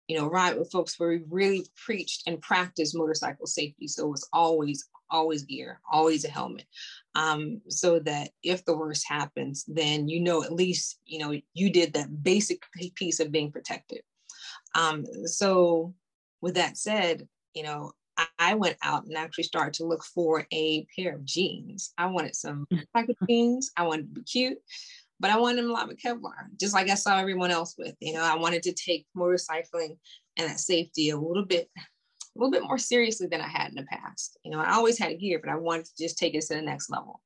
you 0.08 0.18
know, 0.18 0.26
ride 0.26 0.58
with 0.58 0.72
folks 0.72 0.98
where 0.98 1.10
we 1.10 1.22
really 1.28 1.66
preached 1.76 2.24
and 2.26 2.40
practiced 2.40 2.96
motorcycle 2.96 3.46
safety. 3.46 3.86
So 3.86 4.06
it 4.06 4.10
was 4.10 4.28
always, 4.32 4.88
always 5.10 5.44
gear, 5.44 5.80
always 5.92 6.24
a 6.24 6.28
helmet. 6.28 6.66
Um, 7.14 7.60
so 7.68 7.98
that 8.00 8.30
if 8.42 8.64
the 8.64 8.76
worst 8.76 9.06
happens, 9.08 9.64
then 9.68 10.08
you 10.08 10.20
know 10.20 10.42
at 10.42 10.52
least, 10.52 10.98
you 11.04 11.18
know, 11.18 11.38
you 11.54 11.70
did 11.70 11.92
that 11.92 12.22
basic 12.22 12.62
piece 12.96 13.20
of 13.20 13.30
being 13.30 13.52
protected. 13.52 14.00
Um, 14.74 15.04
so 15.26 15.94
with 16.42 16.54
that 16.56 16.76
said, 16.76 17.26
you 17.54 17.62
know, 17.62 17.92
I 18.38 18.54
went 18.54 18.76
out 18.82 19.04
and 19.06 19.16
actually 19.16 19.44
started 19.44 19.72
to 19.74 19.86
look 19.86 20.04
for 20.04 20.46
a 20.52 20.86
pair 20.94 21.14
of 21.14 21.24
jeans. 21.24 21.94
I 21.96 22.06
wanted 22.06 22.36
some 22.36 22.66
cycle 22.94 23.14
jeans. 23.26 23.70
I 23.76 23.84
wanted 23.84 24.14
to 24.14 24.20
be 24.20 24.22
cute 24.24 24.58
but 25.22 25.30
I 25.30 25.38
wanted 25.38 25.58
them 25.58 25.70
a 25.70 25.72
lot 25.72 25.86
with 25.86 26.02
Kevlar, 26.02 26.48
just 26.58 26.74
like 26.74 26.90
I 26.90 26.96
saw 26.96 27.16
everyone 27.16 27.52
else 27.52 27.76
with. 27.78 27.94
You 28.00 28.12
know, 28.12 28.22
I 28.22 28.34
wanted 28.34 28.64
to 28.64 28.72
take 28.72 29.06
motorcycling 29.16 29.96
and 30.36 30.50
that 30.50 30.58
safety 30.58 31.10
a 31.10 31.16
little 31.16 31.44
bit, 31.44 31.70
a 31.78 31.80
little 32.34 32.50
bit 32.50 32.64
more 32.64 32.76
seriously 32.76 33.28
than 33.28 33.40
I 33.40 33.46
had 33.46 33.68
in 33.68 33.76
the 33.76 33.84
past. 33.84 34.36
You 34.44 34.50
know, 34.50 34.58
I 34.58 34.72
always 34.72 34.98
had 34.98 35.20
gear, 35.20 35.38
but 35.38 35.48
I 35.48 35.54
wanted 35.54 35.84
to 35.84 35.92
just 35.96 36.18
take 36.18 36.34
it 36.34 36.42
to 36.46 36.56
the 36.56 36.62
next 36.62 36.90
level. 36.90 37.20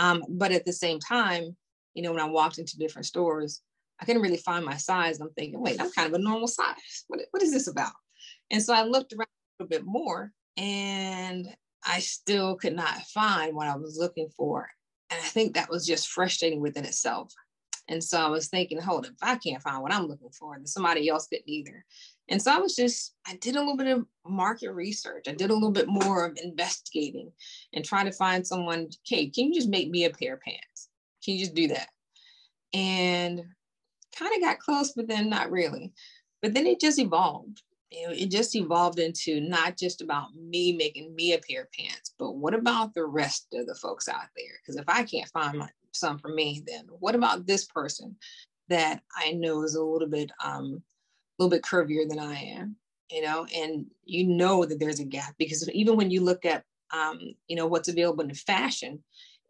Um, 0.00 0.24
but 0.28 0.50
at 0.50 0.64
the 0.64 0.72
same 0.72 0.98
time, 0.98 1.56
you 1.94 2.02
know, 2.02 2.10
when 2.10 2.20
I 2.20 2.28
walked 2.28 2.58
into 2.58 2.78
different 2.78 3.06
stores, 3.06 3.62
I 4.00 4.06
couldn't 4.06 4.22
really 4.22 4.36
find 4.36 4.64
my 4.64 4.76
size. 4.76 5.20
I'm 5.20 5.30
thinking, 5.30 5.60
wait, 5.60 5.80
I'm 5.80 5.92
kind 5.92 6.08
of 6.08 6.14
a 6.14 6.22
normal 6.22 6.48
size. 6.48 7.04
What, 7.06 7.20
what 7.30 7.44
is 7.44 7.52
this 7.52 7.68
about? 7.68 7.92
And 8.50 8.62
so 8.62 8.74
I 8.74 8.82
looked 8.82 9.12
around 9.12 9.28
a 9.28 9.62
little 9.62 9.68
bit 9.68 9.86
more 9.86 10.32
and 10.56 11.48
I 11.84 12.00
still 12.00 12.56
could 12.56 12.74
not 12.74 13.02
find 13.02 13.54
what 13.54 13.68
I 13.68 13.76
was 13.76 13.96
looking 13.98 14.28
for. 14.36 14.68
And 15.10 15.18
I 15.18 15.24
think 15.26 15.54
that 15.54 15.70
was 15.70 15.86
just 15.86 16.08
frustrating 16.08 16.60
within 16.60 16.84
itself. 16.84 17.32
And 17.88 18.02
so 18.02 18.20
I 18.20 18.28
was 18.28 18.48
thinking, 18.48 18.80
hold 18.80 19.06
up, 19.06 19.12
if 19.12 19.22
I 19.22 19.36
can't 19.36 19.62
find 19.62 19.82
what 19.82 19.92
I'm 19.92 20.06
looking 20.06 20.30
for, 20.30 20.56
then 20.56 20.66
somebody 20.66 21.08
else 21.08 21.26
didn't 21.26 21.48
either. 21.48 21.84
And 22.28 22.40
so 22.40 22.52
I 22.52 22.58
was 22.58 22.76
just, 22.76 23.14
I 23.26 23.34
did 23.36 23.56
a 23.56 23.58
little 23.58 23.76
bit 23.76 23.88
of 23.88 24.06
market 24.24 24.70
research. 24.70 25.24
I 25.26 25.32
did 25.32 25.50
a 25.50 25.54
little 25.54 25.72
bit 25.72 25.88
more 25.88 26.24
of 26.24 26.38
investigating 26.40 27.32
and 27.72 27.84
trying 27.84 28.06
to 28.06 28.12
find 28.12 28.46
someone, 28.46 28.88
okay, 29.04 29.28
can 29.28 29.48
you 29.48 29.54
just 29.54 29.68
make 29.68 29.90
me 29.90 30.04
a 30.04 30.10
pair 30.10 30.34
of 30.34 30.40
pants? 30.40 30.88
Can 31.24 31.34
you 31.34 31.40
just 31.40 31.54
do 31.54 31.68
that? 31.68 31.88
And 32.72 33.42
kind 34.16 34.34
of 34.36 34.40
got 34.40 34.60
close, 34.60 34.92
but 34.92 35.08
then 35.08 35.28
not 35.28 35.50
really. 35.50 35.92
But 36.42 36.54
then 36.54 36.68
it 36.68 36.80
just 36.80 37.00
evolved 37.00 37.62
it 37.90 38.30
just 38.30 38.54
evolved 38.54 38.98
into 38.98 39.40
not 39.40 39.76
just 39.76 40.00
about 40.00 40.34
me 40.34 40.72
making 40.72 41.14
me 41.14 41.32
a 41.32 41.38
pair 41.38 41.62
of 41.62 41.72
pants, 41.72 42.14
but 42.18 42.32
what 42.32 42.54
about 42.54 42.94
the 42.94 43.04
rest 43.04 43.48
of 43.52 43.66
the 43.66 43.74
folks 43.74 44.08
out 44.08 44.28
there? 44.36 44.58
Because 44.60 44.76
if 44.76 44.88
I 44.88 45.02
can't 45.02 45.28
find 45.30 45.58
my, 45.58 45.68
some 45.92 46.18
for 46.18 46.28
me, 46.28 46.62
then 46.66 46.86
what 47.00 47.14
about 47.14 47.46
this 47.46 47.64
person 47.64 48.16
that 48.68 49.02
I 49.16 49.32
know 49.32 49.64
is 49.64 49.74
a 49.74 49.82
little 49.82 50.08
bit, 50.08 50.30
um, 50.42 50.82
a 51.38 51.42
little 51.42 51.50
bit 51.50 51.62
curvier 51.62 52.08
than 52.08 52.20
I 52.20 52.34
am, 52.36 52.76
you 53.10 53.22
know? 53.22 53.46
And 53.54 53.86
you 54.04 54.26
know 54.26 54.64
that 54.64 54.78
there's 54.78 55.00
a 55.00 55.04
gap 55.04 55.34
because 55.38 55.68
even 55.70 55.96
when 55.96 56.10
you 56.10 56.20
look 56.20 56.44
at, 56.44 56.62
um, 56.92 57.18
you 57.48 57.56
know, 57.56 57.66
what's 57.66 57.88
available 57.88 58.22
in 58.22 58.34
fashion, 58.34 59.02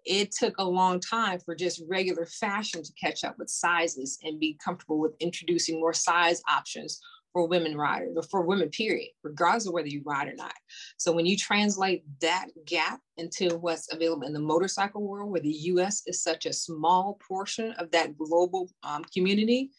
it 0.06 0.32
took 0.32 0.54
a 0.56 0.64
long 0.64 0.98
time 0.98 1.40
for 1.40 1.54
just 1.54 1.82
regular 1.86 2.24
fashion 2.24 2.82
to 2.82 2.92
catch 2.94 3.22
up 3.22 3.38
with 3.38 3.50
sizes 3.50 4.18
and 4.22 4.40
be 4.40 4.58
comfortable 4.64 4.98
with 4.98 5.14
introducing 5.20 5.78
more 5.78 5.92
size 5.92 6.42
options 6.48 7.02
for 7.32 7.46
women 7.46 7.76
riders 7.76 8.16
or 8.16 8.22
for 8.22 8.42
women, 8.42 8.68
period, 8.70 9.10
regardless 9.22 9.66
of 9.66 9.72
whether 9.72 9.88
you 9.88 10.02
ride 10.04 10.28
or 10.28 10.34
not. 10.34 10.54
So 10.96 11.12
when 11.12 11.26
you 11.26 11.36
translate 11.36 12.02
that 12.20 12.46
gap 12.66 13.00
into 13.16 13.56
what's 13.58 13.92
available 13.92 14.26
in 14.26 14.32
the 14.32 14.40
motorcycle 14.40 15.06
world, 15.06 15.30
where 15.30 15.40
the 15.40 15.48
US 15.48 16.02
is 16.06 16.22
such 16.22 16.46
a 16.46 16.52
small 16.52 17.18
portion 17.26 17.72
of 17.72 17.90
that 17.92 18.18
global 18.18 18.68
um, 18.82 19.04
community, 19.04 19.70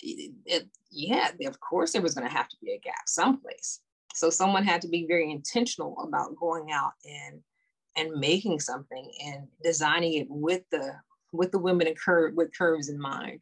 it, 0.00 0.32
it, 0.46 0.68
yeah, 0.90 1.30
of 1.46 1.60
course 1.60 1.92
there 1.92 2.02
was 2.02 2.14
going 2.14 2.26
to 2.26 2.34
have 2.34 2.48
to 2.48 2.56
be 2.62 2.72
a 2.72 2.78
gap 2.78 3.06
someplace. 3.06 3.80
So 4.14 4.30
someone 4.30 4.64
had 4.64 4.82
to 4.82 4.88
be 4.88 5.06
very 5.06 5.30
intentional 5.30 5.96
about 6.06 6.36
going 6.36 6.72
out 6.72 6.92
and 7.04 7.40
and 7.96 8.20
making 8.20 8.60
something 8.60 9.10
and 9.24 9.48
designing 9.62 10.14
it 10.14 10.26
with 10.30 10.62
the 10.70 10.94
with 11.32 11.50
the 11.50 11.58
women 11.58 11.86
and 11.86 11.98
curve 11.98 12.34
with 12.34 12.56
curves 12.56 12.88
in 12.88 13.00
mind. 13.00 13.40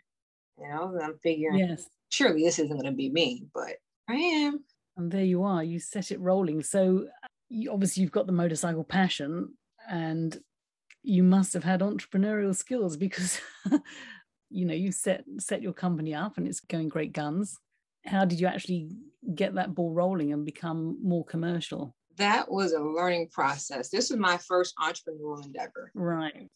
You 0.58 0.68
know, 0.68 0.98
I'm 1.02 1.18
figuring 1.22 1.58
yes 1.58 1.86
surely 2.08 2.42
this 2.42 2.58
isn't 2.58 2.76
going 2.76 2.90
to 2.90 2.96
be 2.96 3.10
me, 3.10 3.46
but 3.54 3.76
I 4.08 4.14
am. 4.14 4.64
And 4.96 5.10
there 5.10 5.24
you 5.24 5.42
are. 5.44 5.62
You 5.62 5.78
set 5.78 6.10
it 6.10 6.20
rolling. 6.20 6.62
So 6.62 7.06
you, 7.48 7.72
obviously 7.72 8.02
you've 8.02 8.12
got 8.12 8.26
the 8.26 8.32
motorcycle 8.32 8.84
passion, 8.84 9.54
and 9.88 10.38
you 11.02 11.22
must 11.22 11.52
have 11.52 11.64
had 11.64 11.80
entrepreneurial 11.80 12.54
skills 12.54 12.96
because 12.96 13.40
you 14.50 14.66
know 14.66 14.74
you 14.74 14.92
set 14.92 15.24
set 15.38 15.62
your 15.62 15.72
company 15.72 16.14
up 16.14 16.36
and 16.36 16.46
it's 16.46 16.60
going 16.60 16.88
great 16.88 17.12
guns. 17.12 17.56
How 18.04 18.24
did 18.24 18.40
you 18.40 18.46
actually 18.46 18.90
get 19.34 19.54
that 19.54 19.74
ball 19.74 19.92
rolling 19.92 20.32
and 20.32 20.44
become 20.44 20.98
more 21.02 21.24
commercial? 21.24 21.94
That 22.16 22.50
was 22.50 22.72
a 22.72 22.80
learning 22.80 23.28
process. 23.32 23.90
This 23.90 24.10
was 24.10 24.18
my 24.18 24.38
first 24.38 24.74
entrepreneurial 24.80 25.44
endeavor. 25.44 25.92
Right 25.94 26.48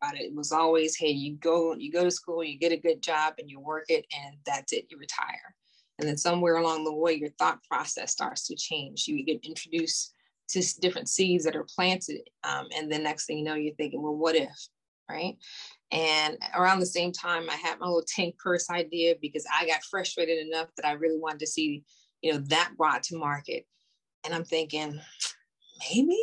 about 0.00 0.16
it. 0.16 0.24
It 0.24 0.34
was 0.34 0.52
always, 0.52 0.96
hey, 0.96 1.10
you 1.10 1.36
go, 1.36 1.74
you 1.74 1.92
go 1.92 2.04
to 2.04 2.10
school, 2.10 2.42
you 2.42 2.58
get 2.58 2.72
a 2.72 2.76
good 2.76 3.02
job, 3.02 3.34
and 3.38 3.50
you 3.50 3.60
work 3.60 3.84
it, 3.88 4.06
and 4.16 4.36
that's 4.46 4.72
it. 4.72 4.86
You 4.90 4.98
retire. 4.98 5.54
And 5.98 6.08
then 6.08 6.16
somewhere 6.16 6.56
along 6.56 6.84
the 6.84 6.94
way, 6.94 7.14
your 7.14 7.30
thought 7.38 7.62
process 7.64 8.12
starts 8.12 8.46
to 8.46 8.56
change. 8.56 9.06
You 9.06 9.22
get 9.24 9.44
introduced 9.44 10.14
to 10.50 10.80
different 10.80 11.08
seeds 11.08 11.44
that 11.44 11.56
are 11.56 11.66
planted, 11.76 12.22
um, 12.44 12.66
and 12.76 12.90
the 12.90 12.98
next 12.98 13.26
thing 13.26 13.38
you 13.38 13.44
know, 13.44 13.54
you're 13.54 13.74
thinking, 13.74 14.02
well, 14.02 14.16
what 14.16 14.34
if, 14.34 14.68
right? 15.08 15.36
And 15.92 16.38
around 16.56 16.80
the 16.80 16.86
same 16.86 17.12
time, 17.12 17.50
I 17.50 17.56
had 17.56 17.78
my 17.78 17.86
little 17.86 18.04
tank 18.06 18.36
purse 18.38 18.70
idea 18.70 19.14
because 19.20 19.44
I 19.52 19.66
got 19.66 19.84
frustrated 19.84 20.46
enough 20.46 20.68
that 20.76 20.86
I 20.86 20.92
really 20.92 21.18
wanted 21.18 21.40
to 21.40 21.46
see, 21.46 21.84
you 22.22 22.32
know, 22.32 22.38
that 22.48 22.72
brought 22.76 23.02
to 23.04 23.18
market. 23.18 23.66
And 24.24 24.34
I'm 24.34 24.44
thinking, 24.44 25.00
maybe, 25.88 26.18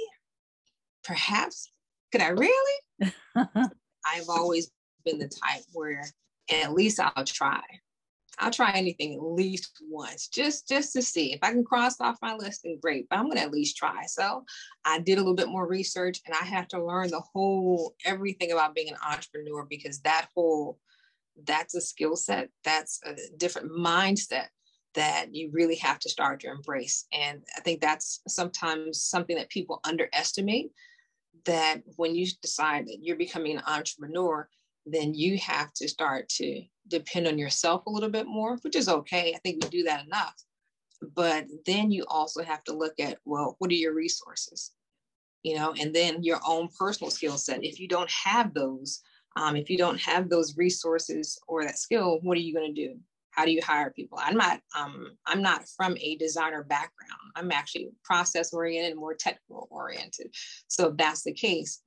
perhaps, 1.03 1.69
could 2.11 2.21
I 2.21 2.29
really? 2.29 2.81
I've 3.35 4.29
always 4.29 4.71
been 5.05 5.19
the 5.19 5.27
type 5.27 5.63
where 5.73 6.05
at 6.51 6.73
least 6.73 6.99
I'll 6.99 7.25
try. 7.25 7.61
I'll 8.39 8.51
try 8.51 8.71
anything 8.73 9.15
at 9.15 9.23
least 9.23 9.81
once, 9.89 10.27
just 10.27 10.67
just 10.67 10.93
to 10.93 11.01
see 11.01 11.33
if 11.33 11.39
I 11.41 11.51
can 11.51 11.63
cross 11.63 11.99
off 11.99 12.19
my 12.21 12.35
list. 12.35 12.61
Then 12.63 12.77
great, 12.79 13.07
but 13.09 13.17
I'm 13.17 13.27
gonna 13.27 13.41
at 13.41 13.51
least 13.51 13.77
try. 13.77 14.05
So 14.05 14.43
I 14.85 14.99
did 14.99 15.15
a 15.15 15.21
little 15.21 15.33
bit 15.33 15.49
more 15.49 15.67
research, 15.67 16.21
and 16.25 16.35
I 16.35 16.45
have 16.45 16.67
to 16.69 16.83
learn 16.83 17.09
the 17.09 17.23
whole 17.33 17.95
everything 18.05 18.51
about 18.51 18.75
being 18.75 18.89
an 18.89 18.97
entrepreneur 19.09 19.65
because 19.67 20.01
that 20.01 20.27
whole 20.35 20.77
that's 21.45 21.75
a 21.75 21.81
skill 21.81 22.15
set, 22.15 22.49
that's 22.63 22.99
a 23.05 23.15
different 23.37 23.71
mindset 23.71 24.47
that 24.93 25.33
you 25.33 25.49
really 25.51 25.75
have 25.75 25.99
to 25.99 26.09
start 26.09 26.39
to 26.39 26.49
embrace. 26.49 27.05
And 27.13 27.43
I 27.55 27.61
think 27.61 27.81
that's 27.81 28.21
sometimes 28.27 29.01
something 29.01 29.35
that 29.35 29.49
people 29.49 29.79
underestimate 29.83 30.71
that 31.45 31.81
when 31.95 32.15
you 32.15 32.27
decide 32.41 32.87
that 32.87 32.99
you're 33.01 33.17
becoming 33.17 33.57
an 33.57 33.63
entrepreneur, 33.67 34.47
then 34.85 35.13
you 35.13 35.37
have 35.37 35.73
to 35.73 35.87
start 35.87 36.29
to 36.29 36.63
depend 36.87 37.27
on 37.27 37.37
yourself 37.37 37.85
a 37.85 37.89
little 37.89 38.09
bit 38.09 38.27
more, 38.27 38.57
which 38.61 38.75
is 38.75 38.89
okay. 38.89 39.33
I 39.33 39.39
think 39.39 39.63
we 39.63 39.69
do 39.69 39.83
that 39.83 40.05
enough. 40.05 40.35
But 41.15 41.45
then 41.65 41.91
you 41.91 42.05
also 42.07 42.43
have 42.43 42.63
to 42.65 42.73
look 42.73 42.93
at, 42.99 43.19
well, 43.25 43.55
what 43.59 43.69
are 43.69 43.75
your 43.75 43.93
resources? 43.93 44.71
You 45.43 45.55
know, 45.55 45.73
and 45.79 45.93
then 45.93 46.23
your 46.23 46.39
own 46.45 46.69
personal 46.77 47.11
skill 47.11 47.37
set. 47.37 47.63
If 47.63 47.79
you 47.79 47.87
don't 47.87 48.09
have 48.11 48.53
those, 48.53 49.01
um, 49.35 49.55
if 49.55 49.69
you 49.69 49.77
don't 49.77 49.99
have 50.01 50.29
those 50.29 50.57
resources 50.57 51.39
or 51.47 51.63
that 51.63 51.77
skill, 51.77 52.19
what 52.23 52.37
are 52.37 52.41
you 52.41 52.53
going 52.53 52.73
to 52.73 52.87
do? 52.87 52.99
How 53.37 53.45
do 53.45 53.51
you 53.51 53.61
hire 53.63 53.91
people? 53.91 54.19
I'm 54.21 54.35
not 54.35 54.59
um, 54.77 55.11
i'm 55.25 55.41
not 55.41 55.65
from 55.77 55.95
a 55.97 56.17
designer 56.17 56.63
background. 56.63 57.31
I'm 57.35 57.51
actually 57.51 57.89
process 58.03 58.53
oriented 58.53 58.91
and 58.91 58.99
more 58.99 59.13
technical 59.13 59.67
oriented. 59.71 60.33
So 60.67 60.89
if 60.89 60.97
that's 60.97 61.23
the 61.23 61.33
case 61.33 61.81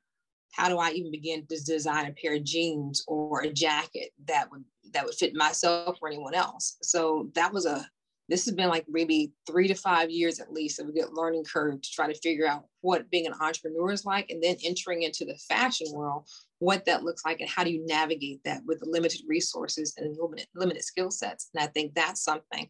how 0.53 0.69
do 0.69 0.79
i 0.79 0.91
even 0.91 1.13
begin 1.13 1.47
to 1.47 1.65
design 1.65 2.07
a 2.07 2.13
pair 2.21 2.35
of 2.35 2.43
jeans 2.43 3.05
or 3.07 3.43
a 3.43 3.53
jacket 3.53 4.11
that 4.27 4.51
would 4.51 4.65
that 4.93 5.05
would 5.05 5.15
fit 5.15 5.35
myself 5.35 5.99
or 6.01 6.09
anyone 6.09 6.35
else? 6.35 6.77
So 6.83 7.31
that 7.35 7.53
was 7.53 7.67
a 7.67 7.87
this 8.31 8.45
has 8.45 8.55
been 8.55 8.68
like 8.68 8.87
maybe 8.89 9.33
three 9.45 9.66
to 9.66 9.74
five 9.74 10.09
years 10.09 10.39
at 10.39 10.53
least 10.53 10.78
of 10.78 10.89
a 10.89 10.93
good 10.93 11.12
learning 11.12 11.45
curve 11.45 11.83
to 11.83 11.91
try 11.91 12.11
to 12.11 12.18
figure 12.20 12.47
out 12.47 12.64
what 12.81 13.11
being 13.11 13.26
an 13.26 13.35
entrepreneur 13.41 13.91
is 13.91 14.05
like 14.05 14.31
and 14.31 14.43
then 14.43 14.57
entering 14.64 15.03
into 15.03 15.24
the 15.24 15.35
fashion 15.49 15.89
world 15.93 16.26
what 16.61 16.85
that 16.85 17.03
looks 17.03 17.24
like 17.24 17.41
and 17.41 17.51
how 17.51 17.64
do 17.64 17.70
you 17.70 17.85
navigate 17.87 18.41
that 18.45 18.62
with 18.66 18.81
limited 18.83 19.20
resources 19.26 19.95
and 19.99 20.16
limited, 20.16 20.47
limited 20.55 20.85
skill 20.85 21.11
sets. 21.11 21.51
And 21.55 21.62
i 21.62 21.66
think 21.66 21.93
that's 21.95 22.22
something 22.22 22.68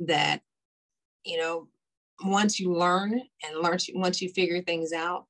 that 0.00 0.40
you 1.24 1.38
know 1.38 1.68
once 2.24 2.58
you 2.58 2.72
learn 2.72 3.12
and 3.44 3.62
learn 3.62 3.78
once 3.94 4.20
you 4.20 4.28
figure 4.30 4.60
things 4.60 4.92
out 4.92 5.26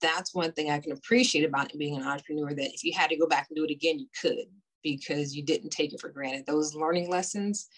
that's 0.00 0.34
one 0.34 0.52
thing 0.52 0.70
i 0.70 0.78
can 0.78 0.92
appreciate 0.92 1.44
about 1.44 1.72
being 1.76 1.96
an 1.96 2.06
entrepreneur 2.06 2.54
that 2.54 2.72
if 2.72 2.84
you 2.84 2.92
had 2.96 3.10
to 3.10 3.16
go 3.16 3.26
back 3.26 3.48
and 3.50 3.56
do 3.56 3.64
it 3.64 3.70
again 3.70 3.98
you 3.98 4.06
could 4.20 4.46
because 4.82 5.34
you 5.34 5.42
didn't 5.42 5.70
take 5.70 5.92
it 5.92 6.00
for 6.00 6.08
granted. 6.08 6.46
Those 6.46 6.74
learning 6.74 7.10
lessons 7.10 7.68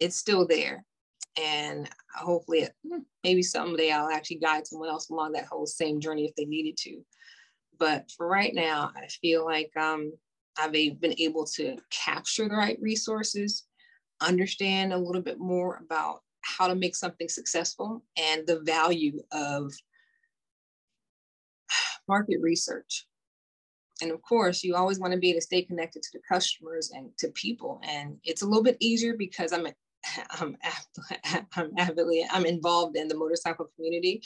it's 0.00 0.16
still 0.16 0.46
there 0.46 0.84
and 1.42 1.88
hopefully 2.14 2.66
hmm, 2.86 2.98
maybe 3.24 3.42
someday 3.42 3.90
i'll 3.90 4.10
actually 4.10 4.36
guide 4.36 4.66
someone 4.66 4.88
else 4.88 5.10
along 5.10 5.32
that 5.32 5.46
whole 5.46 5.66
same 5.66 6.00
journey 6.00 6.26
if 6.26 6.34
they 6.34 6.44
needed 6.44 6.76
to 6.76 7.00
but 7.78 8.10
for 8.16 8.26
right 8.26 8.54
now 8.54 8.90
i 8.96 9.06
feel 9.06 9.44
like 9.44 9.70
um, 9.76 10.12
i've 10.58 10.72
been 10.72 11.14
able 11.18 11.44
to 11.44 11.76
capture 11.90 12.48
the 12.48 12.56
right 12.56 12.78
resources 12.80 13.66
understand 14.20 14.92
a 14.92 14.98
little 14.98 15.22
bit 15.22 15.38
more 15.38 15.80
about 15.84 16.20
how 16.42 16.68
to 16.68 16.74
make 16.74 16.94
something 16.94 17.28
successful 17.28 18.02
and 18.16 18.46
the 18.46 18.60
value 18.60 19.20
of 19.32 19.72
market 22.08 22.38
research. 22.40 23.06
And 24.02 24.10
of 24.10 24.20
course, 24.22 24.62
you 24.62 24.74
always 24.74 24.98
want 24.98 25.12
to 25.12 25.18
be 25.18 25.30
able 25.30 25.38
to 25.38 25.46
stay 25.46 25.62
connected 25.62 26.02
to 26.02 26.10
the 26.12 26.20
customers 26.28 26.90
and 26.94 27.10
to 27.18 27.28
people. 27.28 27.80
And 27.84 28.18
it's 28.24 28.42
a 28.42 28.46
little 28.46 28.62
bit 28.62 28.76
easier 28.80 29.16
because 29.16 29.52
I'm 29.52 29.66
I'm, 30.30 30.56
I'm 31.56 31.70
avidly 31.78 32.26
I'm 32.30 32.46
involved 32.46 32.96
in 32.96 33.08
the 33.08 33.16
motorcycle 33.16 33.70
community, 33.74 34.22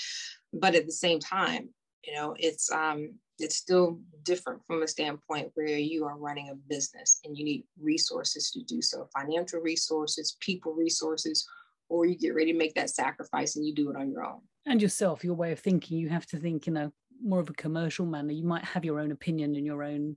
but 0.53 0.75
at 0.75 0.87
the 0.87 0.93
same 0.93 1.21
time, 1.21 1.71
you 2.05 2.15
know, 2.15 2.35
it's 2.39 2.71
um, 2.73 3.15
it's 3.39 3.57
still 3.57 3.99
different 4.23 4.61
from 4.67 4.83
a 4.83 4.89
standpoint 4.89 5.51
where 5.55 5.67
you 5.67 6.05
are 6.05 6.19
running 6.19 6.51
a 6.51 6.55
business 6.55 7.21
and 7.25 7.37
you 7.37 7.45
need 7.45 7.65
resources 7.81 8.51
to 8.51 8.63
do 8.63 8.83
so, 8.83 9.09
financial 9.15 9.61
resources, 9.61 10.37
people 10.41 10.75
resources, 10.75 11.47
or 11.89 12.07
you 12.07 12.17
get 12.17 12.35
ready 12.35 12.53
to 12.53 12.59
make 12.59 12.75
that 12.75 12.91
sacrifice 12.91 13.57
and 13.57 13.67
you 13.67 13.75
do 13.75 13.91
it 13.91 13.97
on 13.97 14.11
your 14.11 14.25
own. 14.25 14.41
And 14.67 14.81
yourself, 14.81 15.25
your 15.25 15.35
way 15.35 15.53
of 15.53 15.59
thinking, 15.59 15.99
you 15.99 16.11
have 16.11 16.27
to 16.27 16.37
think 16.37 16.69
in 16.69 16.77
a 16.77 16.93
more 17.23 17.41
of 17.41 17.51
a 17.51 17.55
commercial 17.55 18.07
manner. 18.07 18.33
You 18.33 18.45
might 18.45 18.65
have 18.65 18.85
your 18.85 19.01
own 19.01 19.13
opinion 19.13 19.55
and 19.55 19.67
your 19.67 19.83
own 19.83 20.17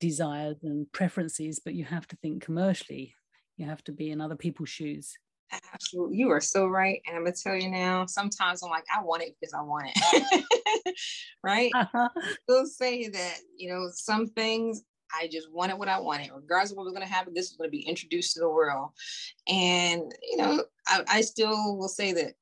desires 0.00 0.56
and 0.62 0.90
preferences, 0.92 1.60
but 1.64 1.74
you 1.74 1.84
have 1.84 2.06
to 2.08 2.16
think 2.16 2.42
commercially. 2.42 3.14
You 3.56 3.66
have 3.66 3.82
to 3.84 3.92
be 3.92 4.10
in 4.10 4.20
other 4.20 4.36
people's 4.36 4.68
shoes. 4.68 5.14
Absolutely. 5.72 6.16
You 6.16 6.30
are 6.30 6.40
so 6.40 6.66
right. 6.66 7.00
And 7.06 7.16
I'm 7.16 7.22
going 7.22 7.34
to 7.34 7.42
tell 7.42 7.56
you 7.56 7.70
now, 7.70 8.06
sometimes 8.06 8.62
I'm 8.62 8.70
like, 8.70 8.84
I 8.94 9.02
want 9.02 9.22
it 9.22 9.36
because 9.40 9.54
I 9.54 9.62
want 9.62 9.90
it. 9.94 10.44
right? 11.42 11.70
Uh-huh. 11.74 12.08
We'll 12.48 12.66
say 12.66 13.08
that, 13.08 13.38
you 13.56 13.70
know, 13.70 13.88
some 13.92 14.26
things 14.26 14.82
I 15.14 15.28
just 15.28 15.52
wanted 15.52 15.78
what 15.78 15.88
I 15.88 15.98
wanted, 15.98 16.30
regardless 16.34 16.72
of 16.72 16.76
what 16.76 16.84
was 16.84 16.92
going 16.92 17.06
to 17.06 17.12
happen. 17.12 17.32
This 17.34 17.50
was 17.50 17.56
going 17.56 17.68
to 17.68 17.76
be 17.76 17.86
introduced 17.86 18.34
to 18.34 18.40
the 18.40 18.48
world, 18.48 18.90
and 19.48 20.02
you 20.22 20.36
know, 20.36 20.64
I, 20.88 21.04
I 21.08 21.20
still 21.20 21.76
will 21.76 21.88
say 21.88 22.12
that 22.12 22.34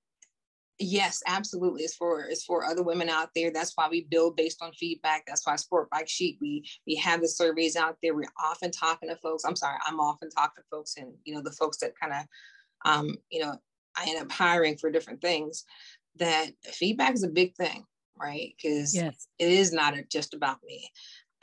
yes, 0.79 1.23
absolutely, 1.27 1.83
it's 1.83 1.97
for 1.97 2.25
it's 2.25 2.45
for 2.45 2.65
other 2.65 2.83
women 2.83 3.09
out 3.09 3.31
there. 3.35 3.51
That's 3.51 3.73
why 3.75 3.89
we 3.89 4.07
build 4.11 4.37
based 4.37 4.63
on 4.63 4.73
feedback. 4.73 5.25
That's 5.27 5.47
why 5.47 5.57
Sport 5.57 5.91
Bike 5.91 6.09
Chic 6.09 6.39
we 6.41 6.69
we 6.87 6.97
have 6.97 7.21
the 7.21 7.29
surveys 7.29 7.77
out 7.77 7.97
there. 8.03 8.15
We're 8.15 8.25
often 8.43 8.71
talking 8.71 9.09
to 9.09 9.17
folks. 9.17 9.45
I'm 9.45 9.57
sorry, 9.57 9.79
I'm 9.87 10.01
often 10.01 10.31
talking 10.31 10.63
to 10.63 10.69
folks, 10.71 10.97
and 10.97 11.13
you 11.25 11.35
know, 11.35 11.43
the 11.43 11.53
folks 11.53 11.79
that 11.79 11.99
kind 11.99 12.13
of, 12.13 12.91
um, 12.91 13.17
you 13.31 13.41
know, 13.41 13.57
I 13.97 14.07
end 14.09 14.23
up 14.23 14.33
hiring 14.33 14.77
for 14.77 14.91
different 14.91 15.21
things. 15.21 15.65
That 16.17 16.51
feedback 16.65 17.15
is 17.15 17.25
a 17.25 17.29
big 17.29 17.57
thing 17.57 17.85
right? 18.17 18.55
Because 18.57 18.95
yes. 18.95 19.27
it 19.39 19.51
is 19.51 19.73
not 19.73 19.95
just 20.11 20.35
about 20.35 20.59
me. 20.65 20.91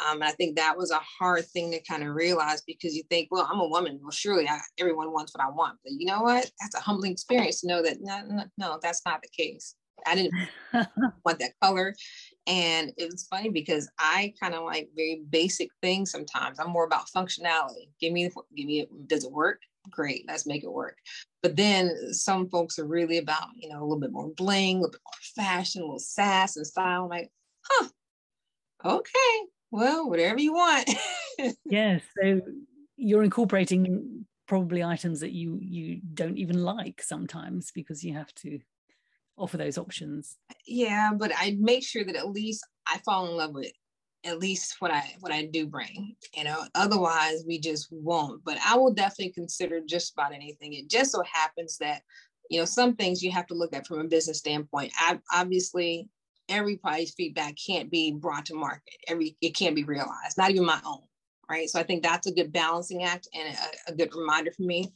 Um, 0.05 0.21
and 0.21 0.23
I 0.23 0.31
think 0.31 0.55
that 0.55 0.77
was 0.77 0.91
a 0.91 0.99
hard 0.99 1.45
thing 1.45 1.71
to 1.71 1.81
kind 1.81 2.03
of 2.03 2.15
realize 2.15 2.61
because 2.61 2.95
you 2.95 3.03
think, 3.09 3.27
well, 3.31 3.47
I'm 3.51 3.59
a 3.59 3.67
woman. 3.67 3.99
Well, 4.01 4.11
surely 4.11 4.47
I, 4.47 4.59
everyone 4.79 5.11
wants 5.11 5.33
what 5.33 5.43
I 5.43 5.49
want. 5.49 5.77
But 5.83 5.93
you 5.93 6.05
know 6.05 6.21
what? 6.21 6.49
That's 6.59 6.75
a 6.75 6.79
humbling 6.79 7.11
experience 7.11 7.61
to 7.61 7.67
know 7.67 7.83
that 7.83 7.97
no, 8.01 8.21
no, 8.27 8.43
no 8.57 8.79
that's 8.81 9.01
not 9.05 9.21
the 9.21 9.29
case. 9.29 9.75
I 10.05 10.15
didn't 10.15 10.33
want 11.25 11.39
that 11.39 11.53
color. 11.61 11.93
And 12.47 12.91
it 12.97 13.11
was 13.11 13.27
funny 13.29 13.49
because 13.49 13.89
I 13.99 14.33
kind 14.41 14.55
of 14.55 14.63
like 14.63 14.89
very 14.95 15.21
basic 15.29 15.69
things 15.81 16.11
sometimes. 16.11 16.59
I'm 16.59 16.71
more 16.71 16.85
about 16.85 17.09
functionality. 17.15 17.89
Give 17.99 18.11
me, 18.11 18.29
give 18.55 18.65
me, 18.65 18.87
does 19.07 19.23
it 19.23 19.31
work? 19.31 19.61
Great, 19.89 20.25
let's 20.27 20.45
make 20.45 20.63
it 20.63 20.71
work. 20.71 20.97
But 21.41 21.55
then 21.55 22.13
some 22.13 22.49
folks 22.49 22.77
are 22.77 22.85
really 22.85 23.17
about, 23.17 23.49
you 23.55 23.69
know, 23.69 23.79
a 23.79 23.85
little 23.85 23.99
bit 23.99 24.11
more 24.11 24.29
bling, 24.29 24.77
a 24.77 24.79
little 24.81 24.91
bit 24.91 25.01
more 25.05 25.45
fashion, 25.45 25.81
a 25.81 25.85
little 25.85 25.99
sass 25.99 26.55
and 26.55 26.65
style. 26.65 27.03
I'm 27.03 27.09
like, 27.09 27.31
huh, 27.63 27.87
okay, 28.85 29.47
well, 29.71 30.09
whatever 30.09 30.39
you 30.39 30.53
want. 30.53 30.89
yes. 31.65 32.01
So 32.21 32.41
you're 32.97 33.23
incorporating 33.23 34.25
probably 34.47 34.83
items 34.83 35.21
that 35.21 35.31
you 35.31 35.57
you 35.61 36.01
don't 36.13 36.37
even 36.37 36.61
like 36.61 37.01
sometimes 37.01 37.71
because 37.73 38.03
you 38.03 38.13
have 38.13 38.33
to 38.35 38.59
offer 39.37 39.57
those 39.57 39.77
options. 39.77 40.37
Yeah, 40.67 41.11
but 41.17 41.31
I 41.35 41.57
make 41.59 41.83
sure 41.83 42.03
that 42.03 42.15
at 42.15 42.29
least 42.29 42.65
I 42.87 42.99
fall 42.99 43.27
in 43.27 43.37
love 43.37 43.53
with 43.53 43.71
at 44.23 44.39
least 44.39 44.75
what 44.79 44.91
I 44.91 45.15
what 45.19 45.31
I 45.31 45.45
do 45.45 45.65
bring. 45.65 46.15
You 46.35 46.43
know, 46.43 46.63
otherwise 46.75 47.43
we 47.47 47.59
just 47.59 47.87
won't. 47.91 48.43
But 48.43 48.57
I 48.65 48.75
will 48.77 48.93
definitely 48.93 49.33
consider 49.33 49.81
just 49.85 50.13
about 50.13 50.33
anything. 50.33 50.73
It 50.73 50.89
just 50.89 51.11
so 51.11 51.23
happens 51.31 51.77
that 51.77 52.01
you 52.49 52.59
know 52.59 52.65
some 52.65 52.95
things 52.95 53.23
you 53.23 53.31
have 53.31 53.47
to 53.47 53.55
look 53.55 53.73
at 53.73 53.87
from 53.87 53.99
a 53.99 54.07
business 54.07 54.39
standpoint. 54.39 54.91
I 54.97 55.19
obviously 55.33 56.09
everybody's 56.51 57.13
feedback 57.13 57.55
can't 57.55 57.89
be 57.89 58.11
brought 58.11 58.45
to 58.47 58.55
market. 58.55 58.95
Every 59.07 59.37
it 59.41 59.55
can't 59.55 59.75
be 59.75 59.83
realized, 59.83 60.37
not 60.37 60.51
even 60.51 60.65
my 60.65 60.79
own. 60.85 61.01
Right. 61.49 61.69
So 61.69 61.79
I 61.79 61.83
think 61.83 62.03
that's 62.03 62.27
a 62.27 62.33
good 62.33 62.53
balancing 62.53 63.03
act 63.03 63.27
and 63.33 63.57
a, 63.87 63.91
a 63.91 63.95
good 63.95 64.15
reminder 64.15 64.51
for 64.51 64.63
me. 64.63 64.91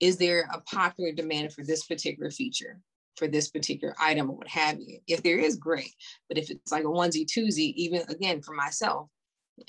Is 0.00 0.16
there 0.16 0.48
a 0.52 0.60
popular 0.62 1.12
demand 1.12 1.52
for 1.52 1.64
this 1.64 1.84
particular 1.84 2.30
feature? 2.30 2.80
for 3.18 3.26
this 3.26 3.50
particular 3.50 3.94
item 4.00 4.30
or 4.30 4.36
what 4.36 4.48
have 4.48 4.78
you. 4.78 5.00
If 5.06 5.22
there 5.22 5.38
is, 5.38 5.56
great. 5.56 5.92
But 6.28 6.38
if 6.38 6.50
it's 6.50 6.70
like 6.70 6.84
a 6.84 6.86
onesie 6.86 7.26
twosie, 7.26 7.74
even 7.74 8.02
again 8.08 8.40
for 8.42 8.54
myself, 8.54 9.08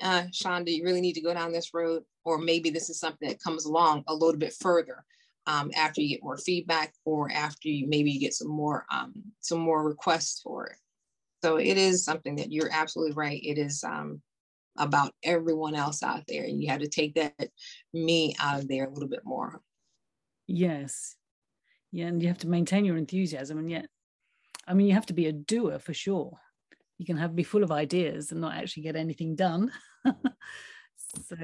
uh, 0.02 0.26
Sean, 0.32 0.64
do 0.64 0.72
you 0.72 0.84
really 0.84 1.02
need 1.02 1.14
to 1.14 1.22
go 1.22 1.34
down 1.34 1.52
this 1.52 1.74
road? 1.74 2.04
Or 2.24 2.38
maybe 2.38 2.70
this 2.70 2.90
is 2.90 3.00
something 3.00 3.28
that 3.28 3.42
comes 3.42 3.66
along 3.66 4.04
a 4.08 4.14
little 4.14 4.38
bit 4.38 4.54
further 4.54 5.04
um, 5.48 5.72
after 5.76 6.02
you 6.02 6.10
get 6.10 6.24
more 6.24 6.38
feedback 6.38 6.94
or 7.06 7.32
after 7.32 7.70
you 7.70 7.88
maybe 7.88 8.12
you 8.12 8.20
get 8.20 8.34
some 8.34 8.50
more 8.50 8.86
um, 8.92 9.14
some 9.40 9.60
more 9.60 9.84
requests 9.84 10.42
for 10.42 10.68
it. 10.68 10.78
So 11.44 11.58
it 11.58 11.78
is 11.78 12.04
something 12.04 12.36
that 12.38 12.52
you're 12.52 12.70
absolutely 12.72 13.14
right. 13.14 13.40
It 13.44 13.58
is 13.58 13.84
um, 13.84 14.22
about 14.78 15.14
everyone 15.24 15.76
else 15.76 16.04
out 16.04 16.24
there. 16.28 16.44
And 16.44 16.62
you 16.62 16.70
have 16.70 16.82
to 16.82 16.88
take 16.88 17.16
that 17.16 17.50
me 17.94 18.36
out 18.40 18.60
of 18.60 18.68
there 18.68 18.86
a 18.86 18.90
little 18.90 19.10
bit 19.10 19.24
more. 19.24 19.62
Yes. 20.48 21.16
Yeah. 21.92 22.08
And 22.08 22.22
you 22.22 22.28
have 22.28 22.40
to 22.40 22.48
maintain 22.48 22.86
your 22.86 22.98
enthusiasm. 22.98 23.58
And 23.58 23.70
yet, 23.70 23.88
I 24.68 24.74
mean, 24.74 24.88
you 24.88 24.94
have 24.94 25.06
to 25.08 25.14
be 25.14 25.28
a 25.28 25.34
doer 25.34 25.80
for 25.80 25.94
sure. 25.94 26.38
You 26.98 27.06
can 27.06 27.18
have 27.18 27.36
be 27.36 27.44
full 27.44 27.64
of 27.64 27.72
ideas 27.72 28.32
and 28.32 28.42
not 28.42 28.56
actually 28.56 28.84
get 28.84 28.98
anything 28.98 29.36
done. 29.36 29.72
so 30.06 31.36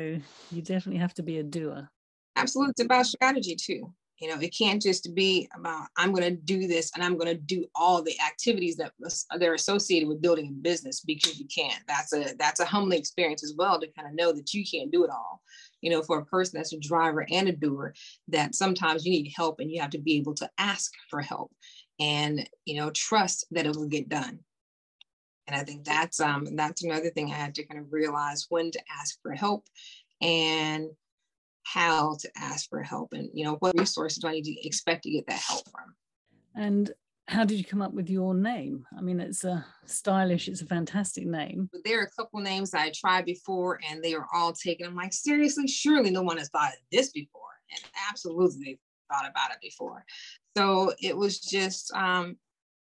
you 0.51 0.61
definitely 0.61 0.99
have 0.99 1.13
to 1.15 1.23
be 1.23 1.39
a 1.39 1.43
doer. 1.43 1.89
Absolutely. 2.35 2.71
It's 2.71 2.83
about 2.83 3.05
strategy 3.05 3.55
too. 3.55 3.93
You 4.19 4.29
know, 4.29 4.39
it 4.39 4.55
can't 4.57 4.81
just 4.81 5.13
be 5.13 5.49
about 5.55 5.87
I'm 5.97 6.13
going 6.13 6.23
to 6.23 6.41
do 6.41 6.67
this 6.67 6.91
and 6.95 7.03
I'm 7.03 7.17
going 7.17 7.27
to 7.27 7.35
do 7.35 7.65
all 7.75 8.01
the 8.01 8.15
activities 8.25 8.77
that 8.77 8.93
they're 9.37 9.55
associated 9.55 10.07
with 10.07 10.21
building 10.21 10.47
a 10.47 10.51
business 10.51 11.01
because 11.01 11.37
you 11.37 11.47
can't. 11.53 11.83
That's 11.87 12.13
a 12.13 12.33
that's 12.39 12.61
a 12.61 12.65
humbling 12.65 12.99
experience 12.99 13.43
as 13.43 13.53
well 13.57 13.79
to 13.79 13.91
kind 13.91 14.07
of 14.07 14.15
know 14.15 14.31
that 14.31 14.53
you 14.53 14.63
can't 14.65 14.91
do 14.91 15.03
it 15.03 15.09
all. 15.09 15.41
You 15.81 15.91
know, 15.91 16.01
for 16.01 16.19
a 16.19 16.25
person 16.25 16.57
that's 16.57 16.73
a 16.73 16.79
driver 16.79 17.25
and 17.29 17.49
a 17.49 17.51
doer, 17.51 17.93
that 18.29 18.55
sometimes 18.55 19.05
you 19.05 19.11
need 19.11 19.33
help 19.35 19.59
and 19.59 19.69
you 19.69 19.81
have 19.81 19.91
to 19.91 19.99
be 19.99 20.17
able 20.17 20.33
to 20.35 20.49
ask 20.57 20.91
for 21.09 21.21
help 21.21 21.51
and 21.99 22.47
you 22.65 22.75
know 22.75 22.91
trust 22.91 23.45
that 23.51 23.65
it 23.65 23.75
will 23.75 23.87
get 23.87 24.09
done. 24.09 24.39
And 25.47 25.55
I 25.55 25.63
think 25.63 25.83
that's 25.83 26.21
um 26.21 26.55
that's 26.55 26.83
another 26.83 27.09
thing 27.09 27.31
I 27.31 27.35
had 27.35 27.55
to 27.55 27.65
kind 27.65 27.79
of 27.79 27.91
realize 27.91 28.45
when 28.49 28.71
to 28.71 28.79
ask 28.99 29.19
for 29.21 29.33
help 29.33 29.65
and 30.21 30.89
how 31.65 32.15
to 32.19 32.29
ask 32.37 32.69
for 32.69 32.81
help 32.81 33.13
and 33.13 33.29
you 33.33 33.43
know 33.43 33.55
what 33.59 33.77
resources 33.77 34.19
do 34.19 34.27
i 34.27 34.31
need 34.31 34.43
to 34.43 34.67
expect 34.67 35.03
to 35.03 35.11
get 35.11 35.25
that 35.27 35.39
help 35.39 35.63
from? 35.69 35.95
And 36.55 36.91
how 37.27 37.43
did 37.43 37.57
you 37.57 37.65
come 37.65 37.81
up 37.81 37.93
with 37.93 38.09
your 38.09 38.33
name? 38.35 38.85
I 38.97 39.01
mean 39.01 39.19
it's 39.19 39.43
a 39.43 39.65
stylish 39.85 40.47
it's 40.47 40.61
a 40.61 40.67
fantastic 40.67 41.25
name. 41.25 41.69
But 41.71 41.83
there 41.83 41.99
are 41.99 42.05
a 42.05 42.11
couple 42.11 42.39
names 42.39 42.73
i 42.73 42.91
tried 42.91 43.25
before 43.25 43.79
and 43.89 44.03
they 44.03 44.15
were 44.15 44.27
all 44.33 44.53
taken. 44.53 44.87
I'm 44.87 44.95
like 44.95 45.13
seriously? 45.13 45.67
Surely 45.67 46.11
no 46.11 46.21
one 46.21 46.37
has 46.37 46.49
thought 46.49 46.69
of 46.69 46.79
this 46.91 47.11
before. 47.11 47.41
And 47.71 47.81
absolutely 48.09 48.79
thought 49.11 49.27
about 49.29 49.51
it 49.51 49.57
before. 49.59 50.05
So 50.55 50.93
it 51.01 51.17
was 51.17 51.39
just 51.39 51.91
um, 51.93 52.37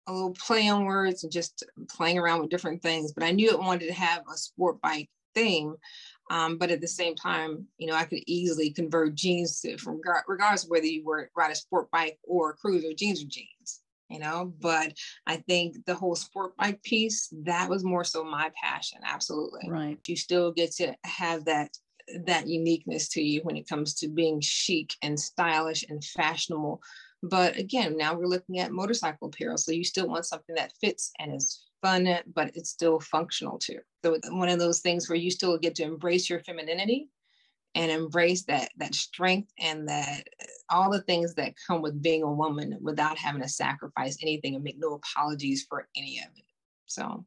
a 0.07 0.13
little 0.13 0.35
play 0.35 0.69
on 0.69 0.85
words 0.85 1.23
and 1.23 1.33
just 1.33 1.65
playing 1.89 2.19
around 2.19 2.41
with 2.41 2.51
different 2.51 2.83
things 2.83 3.13
but 3.13 3.25
i 3.25 3.31
knew 3.31 3.51
it 3.51 3.59
wanted 3.59 3.87
to 3.87 3.93
have 3.93 4.23
a 4.33 4.37
sport 4.37 4.81
bike 4.81 5.09
theme 5.35 5.75
Um, 6.31 6.57
but 6.57 6.71
at 6.71 6.81
the 6.81 6.89
same 6.89 7.15
time, 7.15 7.67
you 7.79 7.87
know, 7.87 7.95
I 7.95 8.05
could 8.05 8.23
easily 8.27 8.71
convert 8.71 9.15
jeans 9.15 9.61
to, 9.61 9.77
from 9.77 10.01
regardless 10.27 10.65
of 10.65 10.71
whether 10.71 10.87
you 10.87 11.05
were 11.05 11.31
ride 11.37 11.51
a 11.51 11.55
sport 11.55 11.91
bike 11.91 12.19
or 12.25 12.51
a 12.51 12.55
cruiser, 12.55 12.95
jeans 12.95 13.23
are 13.23 13.29
jeans, 13.29 13.83
you 14.09 14.19
know. 14.19 14.53
But 14.61 14.95
I 15.27 15.37
think 15.37 15.85
the 15.85 15.95
whole 15.95 16.17
sport 16.17 16.57
bike 16.57 16.83
piece 16.83 17.29
that 17.45 17.69
was 17.69 17.85
more 17.85 18.05
so 18.05 18.25
my 18.25 18.51
passion. 18.63 19.01
Absolutely, 19.05 19.69
right. 19.69 19.99
You 20.07 20.17
still 20.17 20.53
get 20.53 20.73
to 20.77 20.95
have 21.05 21.45
that 21.47 21.71
that 22.27 22.49
uniqueness 22.49 23.09
to 23.11 23.23
you 23.23 23.41
when 23.43 23.57
it 23.57 23.69
comes 23.69 23.95
to 23.95 24.09
being 24.09 24.41
chic 24.41 24.95
and 25.03 25.19
stylish 25.19 25.85
and 25.89 26.03
fashionable. 26.03 26.81
But 27.23 27.57
again, 27.57 27.97
now 27.97 28.15
we're 28.15 28.27
looking 28.27 28.59
at 28.59 28.73
motorcycle 28.73 29.29
apparel, 29.29 29.57
so 29.57 29.71
you 29.71 29.85
still 29.85 30.09
want 30.09 30.27
something 30.27 30.57
that 30.57 30.73
fits 30.81 31.13
and 31.21 31.35
is 31.35 31.63
fun, 31.83 32.09
but 32.35 32.57
it's 32.57 32.71
still 32.71 33.01
functional 33.01 33.59
too. 33.59 33.79
So 34.05 34.19
one 34.31 34.49
of 34.49 34.59
those 34.59 34.81
things 34.81 35.09
where 35.09 35.19
you 35.19 35.31
still 35.31 35.59
get 35.59 35.75
to 35.77 35.83
embrace 35.83 36.31
your 36.31 36.41
femininity 36.41 37.09
and 37.75 37.91
embrace 37.91 38.45
that 38.45 38.71
that 38.77 38.95
strength 38.95 39.51
and 39.59 39.89
that 39.89 40.25
uh, 40.43 40.47
all 40.71 40.91
the 40.91 41.03
things 41.03 41.35
that 41.35 41.55
come 41.67 41.83
with 41.83 42.03
being 42.03 42.23
a 42.23 42.33
woman 42.33 42.79
without 42.81 43.19
having 43.19 43.43
to 43.43 43.49
sacrifice 43.49 44.19
anything 44.23 44.55
and 44.55 44.65
make 44.65 44.79
no 44.79 44.95
apologies 44.95 45.67
for 45.69 45.89
any 45.97 46.19
of 46.19 46.27
it. 46.37 46.45
So 46.87 47.25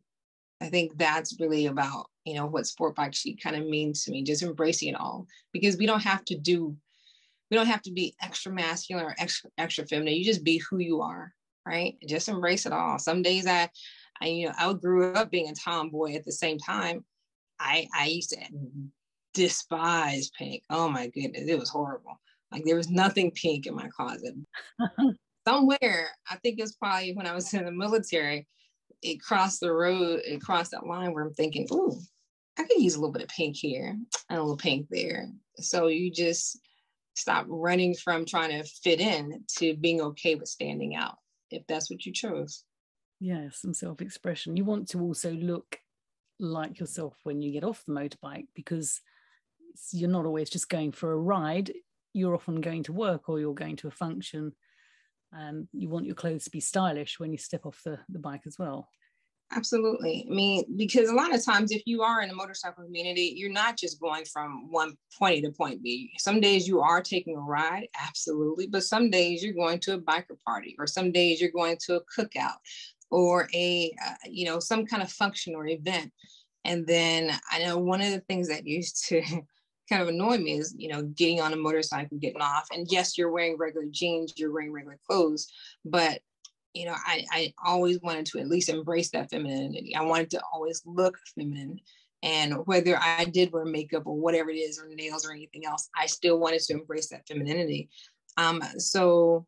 I 0.62 0.68
think 0.70 0.98
that's 0.98 1.40
really 1.40 1.66
about, 1.66 2.08
you 2.26 2.36
know, 2.36 2.46
what 2.46 2.68
sport 2.68 2.96
bike 2.96 3.14
chic 3.14 3.42
kind 3.42 3.56
of 3.56 3.68
means 3.68 4.04
to 4.04 4.12
me, 4.12 4.24
just 4.24 4.44
embracing 4.44 4.90
it 4.90 5.00
all 5.00 5.28
because 5.52 5.78
we 5.78 5.86
don't 5.86 6.04
have 6.04 6.24
to 6.26 6.38
do, 6.38 6.76
we 7.52 7.58
don't 7.58 7.68
have 7.68 7.82
to 7.84 7.92
be 7.92 8.16
extra 8.22 8.52
masculine 8.52 9.06
or 9.06 9.16
extra, 9.18 9.50
extra 9.58 9.86
feminine. 9.86 10.14
You 10.14 10.24
just 10.24 10.44
be 10.44 10.58
who 10.70 10.78
you 10.78 11.02
are, 11.02 11.34
right? 11.66 11.98
Just 12.08 12.30
embrace 12.30 12.66
it 12.66 12.72
all. 12.72 13.00
Some 13.00 13.22
days 13.22 13.48
I, 13.48 13.70
I, 14.22 14.28
you 14.28 14.48
know, 14.48 14.54
I 14.58 14.74
grew 14.74 15.14
up 15.14 15.32
being 15.32 15.50
a 15.50 15.54
tomboy 15.54 16.16
at 16.16 16.26
the 16.26 16.32
same 16.32 16.58
time. 16.58 17.04
I, 17.60 17.88
I 17.96 18.08
used 18.08 18.32
to 18.32 18.38
mm-hmm. 18.38 18.86
despise 19.34 20.32
pink. 20.38 20.64
Oh 20.70 20.90
my 20.90 21.08
goodness, 21.08 21.48
it 21.48 21.60
was 21.60 21.70
horrible. 21.70 22.20
Like 22.52 22.64
there 22.66 22.76
was 22.76 22.90
nothing 22.90 23.32
pink 23.32 23.68
in 23.68 23.76
my 23.76 23.90
closet. 23.96 24.36
Somewhere, 25.48 26.10
I 26.30 26.38
think 26.38 26.58
it 26.58 26.64
was 26.64 26.76
probably 26.76 27.14
when 27.14 27.28
I 27.28 27.36
was 27.36 27.54
in 27.54 27.66
the 27.66 27.72
military, 27.72 28.48
it 29.02 29.22
crossed 29.22 29.60
the 29.60 29.72
road, 29.72 30.22
it 30.26 30.42
crossed 30.42 30.72
that 30.72 30.88
line 30.88 31.14
where 31.14 31.24
I'm 31.24 31.34
thinking, 31.34 31.68
ooh, 31.72 32.00
I 32.58 32.64
could 32.64 32.82
use 32.82 32.96
a 32.96 33.00
little 33.00 33.12
bit 33.12 33.22
of 33.22 33.30
pink 33.30 33.56
here 33.56 33.96
and 34.30 34.40
a 34.40 34.42
little 34.42 34.58
pink 34.58 34.88
there. 34.90 35.30
So 35.58 35.88
you 35.88 36.10
just 36.10 36.60
stop 37.16 37.46
running 37.48 37.94
from 37.94 38.26
trying 38.26 38.52
to 38.52 38.64
fit 38.64 39.00
in 39.00 39.44
to 39.58 39.76
being 39.76 40.02
okay 40.02 40.36
with 40.36 40.48
standing 40.48 40.96
out, 40.96 41.18
if 41.52 41.64
that's 41.68 41.92
what 41.92 42.06
you 42.06 42.12
chose 42.12 42.64
yeah 43.20 43.50
some 43.52 43.74
self-expression. 43.74 44.58
You 44.58 44.66
want 44.66 44.90
to 44.90 45.02
also 45.02 45.32
look 45.32 45.80
like 46.40 46.80
yourself 46.80 47.18
when 47.24 47.42
you 47.42 47.52
get 47.52 47.64
off 47.64 47.84
the 47.86 47.94
motorbike 47.94 48.48
because 48.56 49.02
you're 49.92 50.10
not 50.10 50.26
always 50.26 50.50
just 50.50 50.70
going 50.70 50.92
for 50.92 51.12
a 51.12 51.18
ride. 51.18 51.72
You're 52.14 52.36
often 52.36 52.62
going 52.62 52.84
to 52.84 52.94
work 52.94 53.30
or 53.30 53.40
you're 53.40 53.54
going 53.54 53.76
to 53.78 53.88
a 53.88 53.92
function. 53.92 54.54
And 55.32 55.68
you 55.74 55.90
want 55.90 56.06
your 56.06 56.16
clothes 56.16 56.46
to 56.46 56.50
be 56.50 56.62
stylish 56.62 57.20
when 57.20 57.32
you 57.32 57.38
step 57.38 57.66
off 57.66 57.82
the, 57.84 58.00
the 58.08 58.20
bike 58.20 58.44
as 58.46 58.58
well. 58.58 58.90
Absolutely. 59.52 60.26
I 60.30 60.34
mean 60.34 60.64
because 60.76 61.10
a 61.10 61.14
lot 61.14 61.34
of 61.34 61.46
times 61.46 61.72
if 61.72 61.84
you 61.86 62.02
are 62.02 62.22
in 62.22 62.32
a 62.32 62.36
motorcycle 62.36 62.84
community 62.84 63.34
you're 63.36 63.52
not 63.52 63.78
just 63.78 64.00
going 64.00 64.26
from 64.26 64.72
one 64.72 64.98
point 65.18 65.46
to 65.46 65.52
point 65.52 65.84
b. 65.84 66.12
Some 66.18 66.42
days 66.42 66.68
you 66.68 66.82
are 66.82 67.02
taking 67.02 67.38
a 67.38 67.42
ride 67.42 67.88
absolutely 68.08 68.66
but 68.66 68.84
some 68.84 69.12
days 69.12 69.44
you're 69.44 69.54
going 69.54 69.80
to 69.82 69.94
a 69.94 70.02
biker 70.02 70.42
party 70.46 70.76
or 70.80 70.88
some 70.88 71.12
days 71.12 71.40
you're 71.40 71.52
going 71.52 71.78
to 71.82 71.98
a 71.98 72.02
cookout 72.06 72.56
or 73.16 73.48
a 73.54 73.96
uh, 74.06 74.14
you 74.30 74.46
know 74.46 74.60
some 74.60 74.86
kind 74.86 75.02
of 75.02 75.10
function 75.10 75.56
or 75.56 75.66
event. 75.68 76.12
And 76.66 76.86
then 76.86 77.32
i 77.52 77.60
know 77.60 77.78
one 77.78 78.02
of 78.02 78.12
the 78.12 78.20
things 78.22 78.50
that 78.50 78.68
used 78.68 79.06
to 79.08 79.22
kind 79.90 80.02
of 80.02 80.10
annoy 80.10 80.38
me 80.38 80.58
is 80.58 80.76
you 80.78 80.90
know 80.90 81.04
getting 81.04 81.40
on 81.40 81.54
a 81.54 81.56
motorcycle 81.56 82.18
getting 82.18 82.42
off. 82.42 82.68
And 82.74 82.86
yes 82.92 83.18
you're 83.18 83.32
wearing 83.32 83.58
regular 83.58 83.88
jeans 83.90 84.34
you're 84.36 84.52
wearing 84.52 84.74
regular 84.74 85.00
clothes 85.08 85.48
but 85.86 86.20
you 86.74 86.86
know 86.86 86.96
i 87.06 87.26
i 87.32 87.54
always 87.66 88.02
wanted 88.02 88.26
to 88.28 88.40
at 88.40 88.50
least 88.50 88.68
embrace 88.70 89.12
that 89.12 89.30
femininity. 89.30 89.96
I 89.96 90.02
wanted 90.02 90.30
to 90.32 90.42
always 90.54 90.82
look 90.86 91.18
feminine. 91.36 91.80
And 92.22 92.66
whether 92.66 92.98
i 92.98 93.24
did 93.24 93.54
wear 93.54 93.64
makeup 93.64 94.04
or 94.06 94.18
whatever 94.18 94.50
it 94.50 94.58
is 94.58 94.78
or 94.78 94.90
nails 94.90 95.26
or 95.26 95.32
anything 95.32 95.66
else 95.66 95.90
i 95.96 96.06
still 96.06 96.38
wanted 96.38 96.60
to 96.64 96.74
embrace 96.74 97.08
that 97.10 97.26
femininity. 97.28 97.90
Um 98.36 98.62
so 98.78 99.46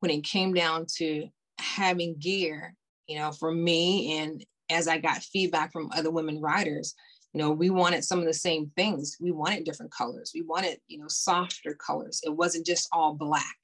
when 0.00 0.10
it 0.10 0.22
came 0.22 0.54
down 0.54 0.86
to 0.98 1.28
having 1.58 2.16
gear, 2.18 2.74
you 3.06 3.18
know, 3.18 3.32
for 3.32 3.52
me 3.52 4.18
and 4.18 4.44
as 4.68 4.88
I 4.88 4.98
got 4.98 5.22
feedback 5.22 5.72
from 5.72 5.90
other 5.94 6.10
women 6.10 6.40
riders, 6.40 6.94
you 7.32 7.42
know, 7.42 7.50
we 7.50 7.70
wanted 7.70 8.04
some 8.04 8.18
of 8.18 8.24
the 8.24 8.34
same 8.34 8.72
things. 8.76 9.16
We 9.20 9.30
wanted 9.30 9.64
different 9.64 9.92
colors. 9.92 10.32
We 10.34 10.42
wanted, 10.42 10.78
you 10.88 10.98
know, 10.98 11.08
softer 11.08 11.74
colors. 11.74 12.20
It 12.24 12.30
wasn't 12.30 12.66
just 12.66 12.88
all 12.92 13.14
black. 13.14 13.56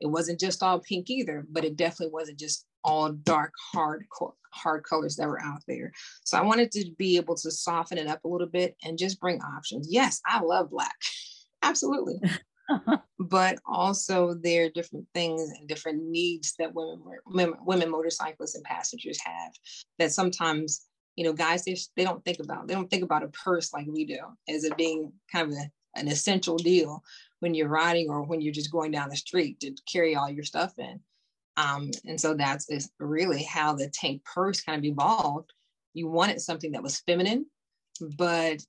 It 0.00 0.06
wasn't 0.06 0.40
just 0.40 0.62
all 0.62 0.78
pink 0.80 1.10
either, 1.10 1.44
but 1.50 1.64
it 1.64 1.76
definitely 1.76 2.12
wasn't 2.12 2.38
just 2.38 2.64
all 2.84 3.12
dark, 3.12 3.52
hard, 3.72 4.06
hard 4.52 4.84
colors 4.84 5.16
that 5.16 5.28
were 5.28 5.42
out 5.42 5.60
there. 5.66 5.92
So 6.24 6.38
I 6.38 6.42
wanted 6.42 6.70
to 6.72 6.90
be 6.96 7.16
able 7.16 7.34
to 7.36 7.50
soften 7.50 7.98
it 7.98 8.06
up 8.06 8.24
a 8.24 8.28
little 8.28 8.46
bit 8.46 8.76
and 8.84 8.98
just 8.98 9.20
bring 9.20 9.42
options. 9.42 9.88
Yes, 9.90 10.20
I 10.24 10.40
love 10.40 10.70
black. 10.70 10.96
Absolutely. 11.62 12.20
but 13.18 13.58
also 13.66 14.34
there 14.34 14.66
are 14.66 14.70
different 14.70 15.06
things 15.14 15.50
and 15.58 15.68
different 15.68 16.02
needs 16.02 16.54
that 16.58 16.74
women, 16.74 17.02
women, 17.26 17.54
women 17.64 17.90
motorcyclists 17.90 18.54
and 18.54 18.64
passengers 18.64 19.18
have 19.20 19.52
that 19.98 20.12
sometimes 20.12 20.86
you 21.16 21.24
know 21.24 21.32
guys 21.32 21.64
they, 21.64 21.76
they 21.96 22.04
don't 22.04 22.24
think 22.24 22.38
about 22.40 22.68
they 22.68 22.74
don't 22.74 22.90
think 22.90 23.02
about 23.02 23.24
a 23.24 23.28
purse 23.28 23.72
like 23.72 23.86
we 23.88 24.04
do 24.04 24.18
as 24.48 24.64
it 24.64 24.76
being 24.76 25.12
kind 25.32 25.50
of 25.50 25.58
a, 25.58 25.70
an 25.98 26.08
essential 26.08 26.56
deal 26.56 27.02
when 27.40 27.54
you're 27.54 27.68
riding 27.68 28.08
or 28.08 28.22
when 28.22 28.40
you're 28.40 28.52
just 28.52 28.70
going 28.70 28.90
down 28.90 29.08
the 29.08 29.16
street 29.16 29.58
to 29.60 29.74
carry 29.90 30.14
all 30.14 30.28
your 30.28 30.44
stuff 30.44 30.72
in. 30.78 31.00
Um, 31.56 31.90
and 32.04 32.20
so 32.20 32.34
that's 32.34 32.68
really 33.00 33.42
how 33.42 33.74
the 33.74 33.88
tank 33.88 34.22
purse 34.24 34.60
kind 34.60 34.78
of 34.78 34.84
evolved. 34.84 35.52
You 35.94 36.08
wanted 36.08 36.40
something 36.40 36.72
that 36.72 36.82
was 36.82 37.00
feminine 37.00 37.46
but 38.16 38.64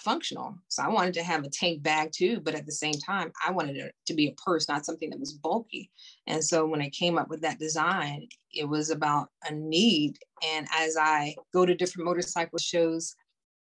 functional. 0.00 0.54
So 0.68 0.82
I 0.82 0.88
wanted 0.88 1.14
to 1.14 1.22
have 1.22 1.44
a 1.44 1.50
tank 1.50 1.82
bag 1.82 2.10
too, 2.12 2.40
but 2.40 2.54
at 2.54 2.66
the 2.66 2.72
same 2.72 2.94
time, 2.94 3.32
I 3.46 3.50
wanted 3.50 3.76
it 3.76 3.94
to 4.06 4.14
be 4.14 4.28
a 4.28 4.34
purse, 4.34 4.68
not 4.68 4.84
something 4.84 5.10
that 5.10 5.20
was 5.20 5.32
bulky. 5.32 5.90
And 6.26 6.42
so 6.42 6.66
when 6.66 6.80
I 6.80 6.88
came 6.90 7.18
up 7.18 7.28
with 7.28 7.40
that 7.42 7.58
design, 7.58 8.28
it 8.52 8.68
was 8.68 8.90
about 8.90 9.28
a 9.48 9.54
need. 9.54 10.16
And 10.44 10.66
as 10.74 10.96
I 10.96 11.34
go 11.52 11.66
to 11.66 11.74
different 11.74 12.06
motorcycle 12.06 12.58
shows 12.58 13.14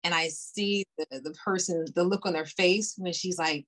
and 0.02 0.14
I 0.14 0.28
see 0.28 0.84
the, 0.98 1.20
the 1.20 1.34
person, 1.44 1.84
the 1.94 2.04
look 2.04 2.26
on 2.26 2.32
their 2.32 2.46
face 2.46 2.94
when 2.96 3.12
she's 3.12 3.38
like, 3.38 3.66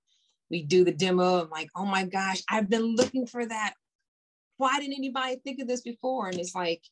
we 0.51 0.63
do 0.63 0.85
the 0.85 0.93
demo, 0.93 1.43
I'm 1.43 1.51
like, 1.51 1.69
oh 1.75 1.87
my 1.87 2.05
gosh, 2.05 2.43
I've 2.51 2.71
been 2.71 2.95
looking 2.97 3.27
for 3.27 3.45
that. 3.45 3.75
Why 4.59 4.79
didn't 4.79 4.97
anybody 4.97 5.37
think 5.43 5.61
of 5.61 5.69
this 5.69 5.83
before? 5.83 6.29
And 6.29 6.39
it's 6.39 6.55
like, 6.55 6.83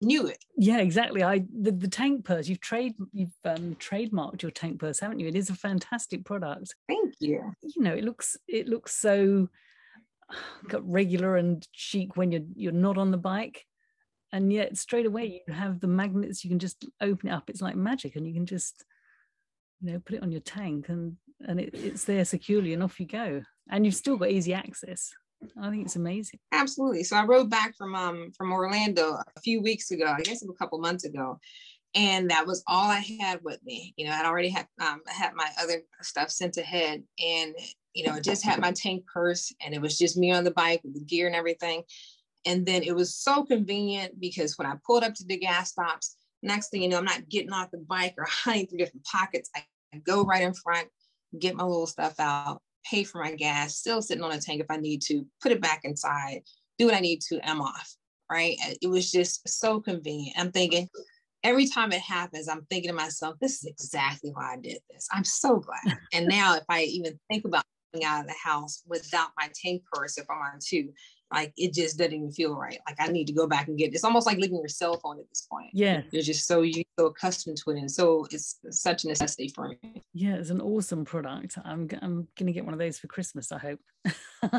knew 0.00 0.26
it. 0.26 0.38
Yeah, 0.56 0.78
exactly. 0.78 1.22
I 1.22 1.44
the, 1.52 1.72
the 1.72 1.88
tank 1.88 2.24
purse. 2.24 2.48
You've 2.48 2.60
trade 2.60 2.94
you've 3.12 3.34
um, 3.44 3.76
trademarked 3.76 4.42
your 4.42 4.50
tank 4.50 4.80
purse, 4.80 5.00
haven't 5.00 5.20
you? 5.20 5.28
It 5.28 5.36
is 5.36 5.50
a 5.50 5.54
fantastic 5.54 6.24
product. 6.24 6.74
Thank 6.88 7.14
you. 7.20 7.54
You 7.62 7.82
know, 7.82 7.94
it 7.94 8.04
looks 8.04 8.36
it 8.48 8.68
looks 8.68 8.96
so 8.96 9.48
got 10.68 10.88
regular 10.88 11.36
and 11.36 11.66
chic 11.72 12.16
when 12.16 12.32
you're 12.32 12.42
you're 12.54 12.72
not 12.72 12.98
on 12.98 13.10
the 13.10 13.18
bike, 13.18 13.66
and 14.32 14.52
yet 14.52 14.76
straight 14.76 15.06
away 15.06 15.42
you 15.46 15.54
have 15.54 15.80
the 15.80 15.88
magnets. 15.88 16.44
You 16.44 16.50
can 16.50 16.58
just 16.58 16.86
open 17.00 17.28
it 17.28 17.32
up. 17.32 17.50
It's 17.50 17.62
like 17.62 17.76
magic, 17.76 18.16
and 18.16 18.26
you 18.26 18.34
can 18.34 18.46
just 18.46 18.84
you 19.80 19.92
know 19.92 20.00
put 20.00 20.16
it 20.16 20.22
on 20.22 20.32
your 20.32 20.42
tank, 20.42 20.88
and 20.88 21.16
and 21.46 21.60
it, 21.60 21.70
it's 21.74 22.04
there 22.04 22.24
securely, 22.24 22.72
and 22.72 22.82
off 22.82 23.00
you 23.00 23.06
go. 23.06 23.42
And 23.72 23.84
you've 23.84 23.94
still 23.94 24.16
got 24.16 24.30
easy 24.30 24.52
access. 24.52 25.12
I 25.60 25.70
think 25.70 25.86
it's 25.86 25.96
amazing. 25.96 26.38
Absolutely. 26.52 27.04
So 27.04 27.16
I 27.16 27.24
rode 27.24 27.50
back 27.50 27.76
from 27.76 27.94
um 27.94 28.32
from 28.36 28.52
Orlando 28.52 29.14
a 29.14 29.40
few 29.40 29.62
weeks 29.62 29.90
ago, 29.90 30.06
I 30.06 30.20
guess 30.22 30.42
a 30.42 30.52
couple 30.54 30.78
months 30.78 31.04
ago, 31.04 31.38
and 31.94 32.30
that 32.30 32.46
was 32.46 32.62
all 32.66 32.90
I 32.90 33.04
had 33.20 33.40
with 33.42 33.62
me. 33.64 33.94
You 33.96 34.06
know, 34.06 34.12
I'd 34.12 34.26
already 34.26 34.50
had 34.50 34.66
um 34.80 35.00
had 35.06 35.34
my 35.34 35.48
other 35.60 35.82
stuff 36.02 36.30
sent 36.30 36.56
ahead, 36.56 37.02
and 37.24 37.54
you 37.94 38.06
know, 38.06 38.20
just 38.20 38.44
had 38.44 38.60
my 38.60 38.72
tank 38.72 39.04
purse, 39.12 39.52
and 39.60 39.74
it 39.74 39.80
was 39.80 39.98
just 39.98 40.16
me 40.16 40.30
on 40.30 40.44
the 40.44 40.52
bike 40.52 40.80
with 40.84 40.94
the 40.94 41.04
gear 41.04 41.26
and 41.26 41.36
everything. 41.36 41.82
And 42.46 42.64
then 42.64 42.82
it 42.82 42.94
was 42.94 43.14
so 43.14 43.44
convenient 43.44 44.18
because 44.18 44.56
when 44.56 44.66
I 44.66 44.74
pulled 44.86 45.04
up 45.04 45.14
to 45.14 45.24
the 45.24 45.36
gas 45.36 45.72
stops, 45.72 46.16
next 46.42 46.70
thing 46.70 46.82
you 46.82 46.88
know, 46.88 46.98
I'm 46.98 47.04
not 47.04 47.28
getting 47.28 47.52
off 47.52 47.70
the 47.70 47.78
bike 47.78 48.14
or 48.16 48.26
hunting 48.28 48.66
through 48.66 48.78
different 48.78 49.04
pockets. 49.04 49.50
I 49.56 49.64
go 50.04 50.24
right 50.24 50.42
in 50.42 50.54
front, 50.54 50.88
get 51.38 51.56
my 51.56 51.64
little 51.64 51.86
stuff 51.86 52.18
out, 52.18 52.62
pay 52.84 53.04
for 53.04 53.22
my 53.22 53.34
gas, 53.34 53.76
still 53.76 54.02
sitting 54.02 54.24
on 54.24 54.32
a 54.32 54.40
tank 54.40 54.60
if 54.60 54.70
I 54.70 54.76
need 54.76 55.02
to, 55.02 55.26
put 55.42 55.52
it 55.52 55.60
back 55.60 55.80
inside, 55.84 56.42
do 56.78 56.86
what 56.86 56.94
I 56.94 57.00
need 57.00 57.20
to, 57.28 57.40
I'm 57.48 57.60
off. 57.60 57.94
Right. 58.30 58.56
It 58.80 58.86
was 58.86 59.10
just 59.10 59.48
so 59.48 59.80
convenient. 59.80 60.38
I'm 60.38 60.52
thinking 60.52 60.88
every 61.42 61.66
time 61.66 61.92
it 61.92 62.00
happens, 62.00 62.48
I'm 62.48 62.66
thinking 62.70 62.90
to 62.90 62.96
myself, 62.96 63.36
this 63.40 63.62
is 63.62 63.64
exactly 63.64 64.30
why 64.30 64.54
I 64.54 64.56
did 64.56 64.78
this. 64.90 65.08
I'm 65.12 65.24
so 65.24 65.56
glad. 65.58 65.98
and 66.12 66.26
now 66.26 66.54
if 66.54 66.64
I 66.68 66.82
even 66.82 67.18
think 67.28 67.44
about 67.44 67.64
out 68.04 68.20
of 68.20 68.26
the 68.28 68.34
house 68.40 68.84
without 68.86 69.30
my 69.36 69.50
tank 69.60 69.82
purse, 69.92 70.16
if 70.16 70.24
I'm 70.30 70.38
on 70.38 70.60
two, 70.64 70.90
like 71.32 71.52
it 71.56 71.72
just 71.72 71.96
doesn't 71.98 72.12
even 72.12 72.32
feel 72.32 72.56
right. 72.56 72.78
Like 72.86 72.96
I 72.98 73.06
need 73.06 73.26
to 73.26 73.32
go 73.32 73.46
back 73.46 73.68
and 73.68 73.78
get. 73.78 73.88
It. 73.88 73.94
It's 73.94 74.04
almost 74.04 74.26
like 74.26 74.38
leaving 74.38 74.58
your 74.58 74.68
cell 74.68 74.98
phone 74.98 75.18
at 75.18 75.28
this 75.28 75.46
point. 75.50 75.70
Yeah, 75.72 76.02
you're 76.10 76.22
just 76.22 76.46
so 76.46 76.62
you 76.62 76.82
so 76.98 77.06
accustomed 77.06 77.56
to 77.58 77.70
it, 77.70 77.78
and 77.78 77.90
so 77.90 78.26
it's 78.30 78.58
such 78.70 79.04
a 79.04 79.08
necessity 79.08 79.48
for 79.48 79.68
me. 79.68 80.02
Yeah, 80.12 80.34
it's 80.34 80.50
an 80.50 80.60
awesome 80.60 81.04
product. 81.04 81.56
I'm 81.64 81.88
I'm 82.02 82.28
gonna 82.38 82.52
get 82.52 82.64
one 82.64 82.74
of 82.74 82.80
those 82.80 82.98
for 82.98 83.06
Christmas. 83.06 83.52
I 83.52 83.58
hope. 83.58 83.80
you 84.42 84.50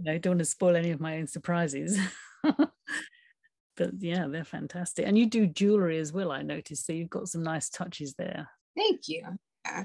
know, 0.00 0.18
don't 0.18 0.32
want 0.32 0.38
to 0.40 0.44
spoil 0.44 0.76
any 0.76 0.90
of 0.90 1.00
my 1.00 1.18
own 1.18 1.26
surprises. 1.26 1.98
but 2.42 3.90
yeah, 3.98 4.26
they're 4.28 4.44
fantastic. 4.44 5.06
And 5.06 5.16
you 5.16 5.26
do 5.26 5.46
jewelry 5.46 5.98
as 5.98 6.12
well. 6.12 6.32
I 6.32 6.42
noticed. 6.42 6.86
So 6.86 6.92
you've 6.92 7.10
got 7.10 7.28
some 7.28 7.42
nice 7.42 7.68
touches 7.68 8.14
there. 8.14 8.48
Thank 8.76 9.08
you. 9.08 9.22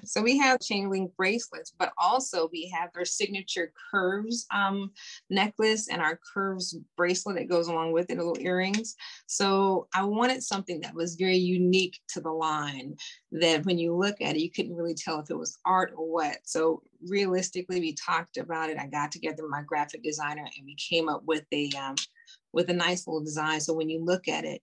So 0.03 0.21
we 0.21 0.37
have 0.37 0.59
chain 0.59 0.89
link 0.89 1.11
bracelets, 1.17 1.73
but 1.77 1.91
also 1.97 2.49
we 2.51 2.71
have 2.75 2.89
our 2.95 3.05
signature 3.05 3.71
curves 3.91 4.45
um, 4.53 4.91
necklace 5.29 5.87
and 5.89 6.01
our 6.01 6.19
curves 6.33 6.77
bracelet 6.97 7.35
that 7.37 7.49
goes 7.49 7.67
along 7.67 7.91
with 7.91 8.09
it, 8.09 8.17
little 8.17 8.37
earrings. 8.39 8.95
So 9.27 9.87
I 9.93 10.03
wanted 10.03 10.43
something 10.43 10.81
that 10.81 10.93
was 10.93 11.15
very 11.15 11.37
unique 11.37 11.99
to 12.09 12.21
the 12.21 12.31
line 12.31 12.95
that 13.31 13.65
when 13.65 13.77
you 13.77 13.95
look 13.95 14.21
at 14.21 14.35
it, 14.35 14.41
you 14.41 14.51
couldn't 14.51 14.75
really 14.75 14.95
tell 14.95 15.19
if 15.19 15.29
it 15.29 15.37
was 15.37 15.57
art 15.65 15.93
or 15.95 16.11
what. 16.11 16.37
So 16.43 16.81
realistically, 17.07 17.79
we 17.79 17.93
talked 17.93 18.37
about 18.37 18.69
it. 18.69 18.77
I 18.77 18.87
got 18.87 19.11
together 19.11 19.43
my 19.47 19.61
graphic 19.63 20.03
designer 20.03 20.43
and 20.43 20.65
we 20.65 20.75
came 20.75 21.09
up 21.09 21.23
with 21.25 21.45
a 21.51 21.69
um, 21.79 21.95
with 22.53 22.69
a 22.69 22.73
nice 22.73 23.07
little 23.07 23.23
design. 23.23 23.61
So 23.61 23.73
when 23.73 23.89
you 23.89 24.03
look 24.03 24.27
at 24.27 24.45
it, 24.45 24.61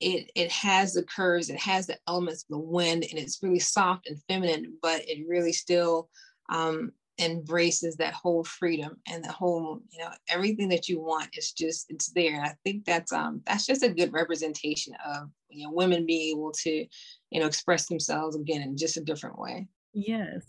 it 0.00 0.30
it 0.34 0.50
has 0.50 0.94
the 0.94 1.02
curves, 1.02 1.50
it 1.50 1.60
has 1.60 1.86
the 1.86 1.98
elements 2.06 2.44
of 2.44 2.48
the 2.50 2.58
wind, 2.58 3.04
and 3.08 3.18
it's 3.18 3.42
really 3.42 3.58
soft 3.58 4.08
and 4.08 4.20
feminine, 4.28 4.76
but 4.82 5.02
it 5.08 5.26
really 5.28 5.52
still 5.52 6.08
um, 6.50 6.92
embraces 7.18 7.96
that 7.96 8.14
whole 8.14 8.44
freedom 8.44 8.96
and 9.08 9.24
the 9.24 9.32
whole, 9.32 9.80
you 9.90 9.98
know, 9.98 10.10
everything 10.28 10.68
that 10.68 10.88
you 10.88 11.00
want 11.00 11.28
is 11.36 11.52
just 11.52 11.86
it's 11.90 12.10
there. 12.10 12.34
And 12.34 12.44
I 12.44 12.54
think 12.64 12.84
that's 12.84 13.12
um 13.12 13.42
that's 13.46 13.66
just 13.66 13.82
a 13.82 13.88
good 13.88 14.12
representation 14.12 14.94
of 15.04 15.28
you 15.48 15.66
know 15.66 15.72
women 15.72 16.06
being 16.06 16.36
able 16.36 16.52
to, 16.52 16.86
you 17.30 17.40
know, 17.40 17.46
express 17.46 17.86
themselves 17.86 18.36
again 18.36 18.62
in 18.62 18.76
just 18.76 18.96
a 18.96 19.04
different 19.04 19.38
way. 19.38 19.66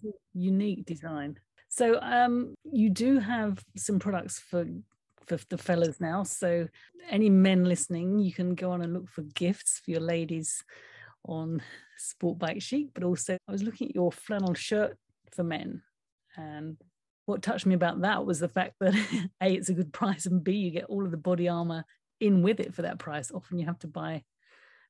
A 0.03 0.09
unique 0.34 0.85
design. 0.85 1.38
So 1.69 1.99
um 2.01 2.53
you 2.71 2.89
do 2.89 3.19
have 3.19 3.63
some 3.76 3.99
products 3.99 4.39
for 4.39 4.65
for 5.38 5.45
the 5.49 5.57
fellas 5.57 5.99
now. 5.99 6.23
So 6.23 6.68
any 7.10 7.30
men 7.30 7.65
listening, 7.65 8.19
you 8.19 8.34
can 8.34 8.56
go 8.56 8.72
on 8.72 8.81
and 8.81 8.93
look 8.93 9.10
for 9.10 9.22
gifts 9.22 9.80
for 9.84 9.91
your 9.91 10.01
ladies 10.01 10.64
on 11.26 11.61
Sport 11.97 12.39
Bike 12.39 12.61
Chic. 12.61 12.89
But 12.93 13.03
also, 13.03 13.38
I 13.47 13.51
was 13.51 13.64
looking 13.64 13.89
at 13.89 13.95
your 13.95 14.11
flannel 14.11 14.53
shirt 14.53 14.97
for 15.31 15.43
men, 15.43 15.84
and 16.35 16.77
what 17.26 17.41
touched 17.41 17.65
me 17.65 17.76
about 17.76 18.01
that 18.01 18.26
was 18.26 18.39
the 18.39 18.47
fact 18.47 18.76
that 18.80 18.95
a 19.41 19.53
it's 19.53 19.69
a 19.69 19.73
good 19.73 19.93
price, 19.93 20.26
and 20.26 20.43
b 20.43 20.53
you 20.53 20.72
get 20.72 20.85
all 20.85 21.06
of 21.06 21.11
the 21.11 21.18
body 21.18 21.47
armor 21.47 21.85
in 22.19 22.41
with 22.41 22.60
it 22.60 22.73
for 22.73 22.81
that 22.81 22.99
price. 22.99 23.31
Often 23.31 23.60
you 23.60 23.65
have 23.65 23.80
to 23.80 23.88
buy 23.88 24.23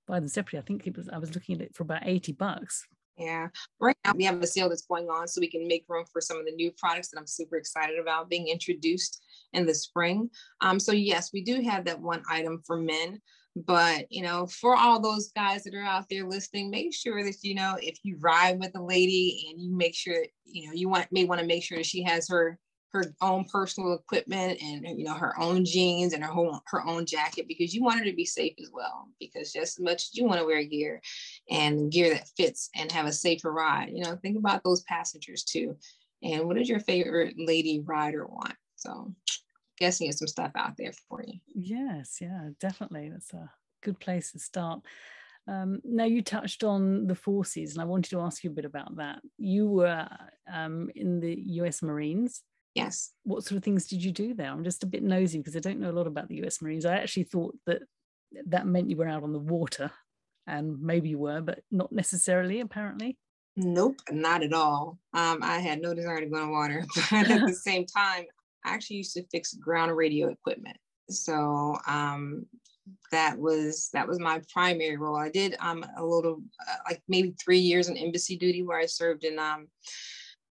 buy 0.08 0.20
them 0.20 0.30
separately. 0.30 0.60
I 0.60 0.64
think 0.64 0.88
it 0.88 0.98
was 0.98 1.10
I 1.10 1.18
was 1.18 1.36
looking 1.36 1.56
at 1.56 1.62
it 1.62 1.76
for 1.76 1.84
about 1.84 2.08
eighty 2.08 2.32
bucks. 2.32 2.88
Yeah. 3.20 3.50
Right 3.82 3.98
now 4.06 4.14
we 4.16 4.24
have 4.24 4.42
a 4.42 4.48
sale 4.48 4.70
that's 4.70 4.86
going 4.86 5.10
on 5.10 5.28
so 5.28 5.42
we 5.42 5.50
can 5.50 5.68
make 5.68 5.84
room 5.90 6.06
for 6.12 6.22
some 6.22 6.38
of 6.40 6.46
the 6.46 6.54
new 6.54 6.72
products 6.72 7.10
that 7.10 7.20
I'm 7.20 7.28
super 7.28 7.58
excited 7.58 8.00
about 8.00 8.30
being 8.30 8.48
introduced 8.48 9.22
in 9.52 9.66
the 9.66 9.76
spring. 9.76 10.30
Um, 10.62 10.80
so 10.80 10.94
yes, 10.94 11.32
we 11.34 11.44
do 11.44 11.62
have 11.62 11.86
that 11.86 12.00
one 12.00 12.24
item 12.30 12.62
for 12.66 12.78
men. 12.78 13.20
But 13.56 14.10
you 14.10 14.22
know, 14.22 14.48
for 14.48 14.76
all 14.76 15.02
those 15.02 15.32
guys 15.36 15.64
that 15.64 15.76
are 15.76 15.84
out 15.84 16.06
there 16.10 16.26
listening, 16.26 16.70
make 16.70 16.94
sure 16.94 17.24
that 17.24 17.36
you 17.42 17.56
know 17.56 17.78
if 17.82 17.98
you 18.04 18.18
ride 18.22 18.58
with 18.60 18.72
a 18.76 18.82
lady 18.82 19.48
and 19.50 19.62
you 19.62 19.76
make 19.76 19.96
sure 19.96 20.16
you 20.46 20.68
know 20.68 20.74
you 20.74 20.88
want 20.88 21.12
may 21.12 21.26
want 21.26 21.42
to 21.42 21.48
make 21.48 21.64
sure 21.64 21.78
that 21.78 21.86
she 21.86 22.04
has 22.04 22.30
her 22.30 22.58
her 22.92 23.14
own 23.22 23.46
personal 23.46 23.94
equipment 23.94 24.60
and 24.62 24.98
you 24.98 25.06
know 25.06 25.14
her 25.14 25.40
own 25.40 25.64
jeans 25.64 26.14
and 26.14 26.24
her 26.24 26.32
own 26.32 26.60
her 26.68 26.86
own 26.88 27.06
jacket 27.06 27.48
because 27.48 27.74
you 27.74 27.84
want 27.84 28.00
her 28.00 28.06
to 28.06 28.16
be 28.16 28.26
safe 28.26 28.54
as 28.60 28.70
well 28.74 29.08
because 29.20 29.54
just 29.54 29.80
as 29.80 29.84
much 29.84 30.04
as 30.04 30.10
you 30.14 30.26
want 30.26 30.40
to 30.40 30.46
wear 30.46 30.64
gear 30.64 31.02
and 31.50 31.92
gear 31.92 32.14
that 32.14 32.28
fits 32.38 32.70
and 32.76 32.92
have 32.92 33.06
a 33.06 33.12
safer 33.12 33.52
ride 33.52 33.90
you 33.94 34.04
know 34.04 34.16
think 34.22 34.38
about 34.38 34.64
those 34.64 34.82
passengers 34.84 35.44
too 35.44 35.76
and 36.22 36.46
what 36.46 36.58
does 36.58 36.70
your 36.70 36.80
favorite 36.80 37.36
lady 37.38 37.82
rider 37.86 38.26
want 38.26 38.56
so 38.76 39.14
guessing 39.78 40.08
there's 40.08 40.20
some 40.20 40.28
stuff 40.28 40.52
out 40.56 40.76
there 40.78 40.92
for 41.08 41.24
you 41.26 41.40
yes 41.48 42.18
yeah 42.22 42.50
definitely 42.60 43.10
that's 43.10 43.34
a 43.34 43.50
good 43.84 44.00
place 44.00 44.32
to 44.32 44.40
start 44.40 44.82
um, 45.48 45.82
now 45.84 46.04
you 46.04 46.22
touched 46.22 46.64
on 46.64 47.08
the 47.08 47.16
forces, 47.16 47.74
and 47.74 47.82
I 47.82 47.86
wanted 47.86 48.12
to 48.12 48.20
ask 48.20 48.44
you 48.44 48.52
a 48.52 48.54
bit 48.54 48.66
about 48.66 48.98
that. 48.98 49.20
You 49.40 49.68
were 49.68 50.08
um, 50.54 50.92
in 50.94 51.20
the 51.20 51.34
U.S. 51.54 51.82
Marines, 51.82 52.44
Yes. 52.76 53.12
What 53.24 53.44
sort 53.44 53.58
of 53.58 53.64
things 53.64 53.88
did 53.88 54.04
you 54.04 54.12
do 54.12 54.34
there? 54.34 54.50
I'm 54.50 54.64
just 54.64 54.84
a 54.84 54.88
bit 54.88 55.04
nosy 55.04 55.40
because 55.40 55.56
I 55.56 55.60
don't 55.60 55.80
know 55.80 55.90
a 55.90 55.94
lot 55.94 56.08
about 56.08 56.30
the 56.30 56.44
US 56.46 56.62
Marines. 56.62 56.86
I 56.86 56.98
actually 56.98 57.24
thought 57.24 57.56
that 57.66 57.82
that 58.48 58.68
meant 58.68 58.90
you 58.90 58.96
were 58.96 59.08
out 59.08 59.24
on 59.24 59.34
the 59.34 59.40
water, 59.40 59.92
and 60.50 60.82
maybe 60.82 61.10
you 61.10 61.20
were, 61.20 61.42
but 61.42 61.60
not 61.72 61.92
necessarily, 61.92 62.60
apparently. 62.60 63.18
Nope, 63.56 63.98
not 64.12 64.44
at 64.44 64.54
all. 64.54 64.98
Um, 65.14 65.40
I 65.42 65.60
had 65.60 65.82
no 65.82 65.94
desire 65.94 66.22
to 66.22 66.26
go 66.26 66.42
in 66.42 66.52
water, 66.52 66.86
but 67.12 67.30
at 67.30 67.46
the 67.46 67.54
same 67.64 67.86
time, 67.86 68.26
I 68.66 68.74
actually 68.74 68.98
used 68.98 69.14
to 69.14 69.26
fix 69.32 69.54
ground 69.54 69.96
radio 69.96 70.30
equipment. 70.30 70.78
So 71.10 71.78
um, 71.88 72.46
that 73.12 73.38
was 73.38 73.90
that 73.94 74.08
was 74.08 74.20
my 74.20 74.42
primary 74.52 74.98
role. 74.98 75.16
I 75.16 75.30
did 75.30 75.56
um, 75.60 75.86
a 75.98 76.06
little, 76.06 76.42
uh, 76.68 76.76
like 76.90 77.02
maybe 77.08 77.34
three 77.44 77.60
years 77.60 77.90
in 77.90 77.98
embassy 77.98 78.38
duty, 78.38 78.64
where 78.64 78.80
I 78.80 78.86
served 78.86 79.24
in 79.24 79.40
um, 79.40 79.68